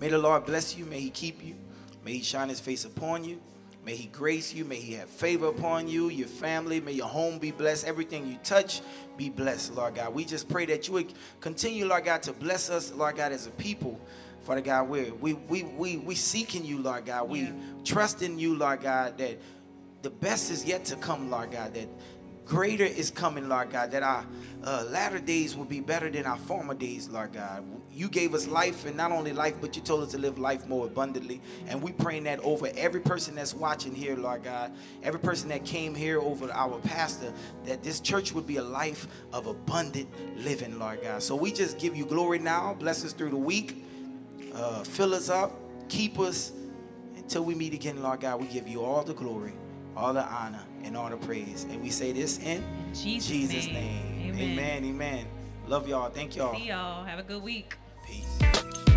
May 0.00 0.08
the 0.08 0.18
Lord 0.18 0.46
bless 0.46 0.76
you. 0.76 0.84
May 0.86 1.00
He 1.00 1.10
keep 1.10 1.44
you. 1.44 1.54
May 2.04 2.14
He 2.14 2.22
shine 2.22 2.48
His 2.48 2.60
face 2.60 2.84
upon 2.84 3.24
you. 3.24 3.40
May 3.84 3.96
He 3.96 4.06
grace 4.06 4.54
you. 4.54 4.64
May 4.64 4.76
He 4.76 4.94
have 4.94 5.10
favor 5.10 5.46
upon 5.46 5.88
you, 5.88 6.08
your 6.08 6.26
family. 6.26 6.80
May 6.80 6.92
your 6.92 7.06
home 7.06 7.38
be 7.38 7.50
blessed. 7.50 7.86
Everything 7.86 8.26
you 8.26 8.38
touch 8.42 8.80
be 9.16 9.28
blessed, 9.28 9.74
Lord 9.74 9.96
God. 9.96 10.14
We 10.14 10.24
just 10.24 10.48
pray 10.48 10.66
that 10.66 10.88
you 10.88 10.94
would 10.94 11.12
continue, 11.40 11.86
Lord 11.86 12.04
God, 12.04 12.22
to 12.24 12.32
bless 12.32 12.70
us, 12.70 12.92
Lord 12.92 13.16
God, 13.16 13.32
as 13.32 13.46
a 13.46 13.50
people. 13.50 14.00
Father 14.44 14.60
God, 14.60 14.88
we 14.88 15.10
we 15.10 15.32
we 15.34 15.62
we 15.62 15.96
we 15.96 16.14
seeking 16.14 16.64
you, 16.64 16.78
Lord 16.78 17.06
God. 17.06 17.28
We 17.28 17.40
Yeah. 17.40 17.52
trust 17.82 18.22
in 18.22 18.38
you, 18.38 18.54
Lord 18.56 18.82
God, 18.82 19.16
that 19.18 19.38
the 20.02 20.10
best 20.10 20.50
is 20.50 20.64
yet 20.66 20.84
to 20.86 20.96
come, 20.96 21.30
Lord 21.30 21.50
God. 21.50 21.72
That 21.74 21.88
greater 22.44 22.84
is 22.84 23.10
coming, 23.10 23.48
Lord 23.48 23.70
God. 23.70 23.90
That 23.92 24.02
our 24.02 24.26
uh, 24.62 24.84
latter 24.90 25.18
days 25.18 25.56
will 25.56 25.64
be 25.64 25.80
better 25.80 26.10
than 26.10 26.26
our 26.26 26.36
former 26.36 26.74
days, 26.74 27.08
Lord 27.08 27.32
God. 27.32 27.64
You 27.90 28.08
gave 28.08 28.34
us 28.34 28.46
life, 28.46 28.84
and 28.84 28.96
not 28.96 29.12
only 29.12 29.32
life, 29.32 29.54
but 29.62 29.76
you 29.76 29.82
told 29.82 30.02
us 30.02 30.10
to 30.10 30.18
live 30.18 30.38
life 30.38 30.66
more 30.66 30.84
abundantly. 30.86 31.40
And 31.66 31.80
we 31.80 31.92
praying 31.92 32.24
that 32.24 32.40
over 32.40 32.68
every 32.76 33.00
person 33.00 33.34
that's 33.36 33.54
watching 33.54 33.94
here, 33.94 34.16
Lord 34.16 34.42
God. 34.44 34.72
Every 35.02 35.20
person 35.20 35.48
that 35.50 35.64
came 35.64 35.94
here 35.94 36.20
over 36.20 36.50
our 36.52 36.78
pastor, 36.80 37.32
that 37.64 37.82
this 37.82 38.00
church 38.00 38.32
would 38.34 38.46
be 38.46 38.56
a 38.56 38.62
life 38.62 39.06
of 39.32 39.46
abundant 39.46 40.08
living, 40.36 40.78
Lord 40.78 41.02
God. 41.02 41.22
So 41.22 41.34
we 41.34 41.50
just 41.50 41.78
give 41.78 41.96
you 41.96 42.04
glory 42.04 42.40
now. 42.40 42.74
Bless 42.74 43.04
us 43.06 43.14
through 43.14 43.30
the 43.30 43.36
week. 43.36 43.82
Uh, 44.54 44.82
fill 44.84 45.14
us 45.14 45.28
up. 45.28 45.52
Keep 45.88 46.18
us. 46.18 46.52
Until 47.16 47.44
we 47.44 47.54
meet 47.54 47.72
again, 47.72 48.02
Lord 48.02 48.20
God, 48.20 48.40
we 48.40 48.46
give 48.46 48.68
you 48.68 48.82
all 48.82 49.02
the 49.02 49.14
glory, 49.14 49.54
all 49.96 50.12
the 50.12 50.24
honor, 50.24 50.62
and 50.82 50.96
all 50.96 51.08
the 51.08 51.16
praise. 51.16 51.64
And 51.64 51.82
we 51.82 51.88
say 51.88 52.12
this 52.12 52.38
in 52.38 52.58
in 52.58 52.94
Jesus', 52.94 53.28
Jesus' 53.28 53.66
name. 53.66 53.74
name. 53.74 54.34
Amen. 54.34 54.84
Amen. 54.84 54.84
Amen. 54.84 55.26
Love 55.66 55.88
y'all. 55.88 56.10
Thank 56.10 56.36
y'all. 56.36 56.54
See 56.54 56.68
y'all. 56.68 57.04
Have 57.04 57.18
a 57.18 57.22
good 57.22 57.42
week. 57.42 57.76
Peace. 58.06 58.93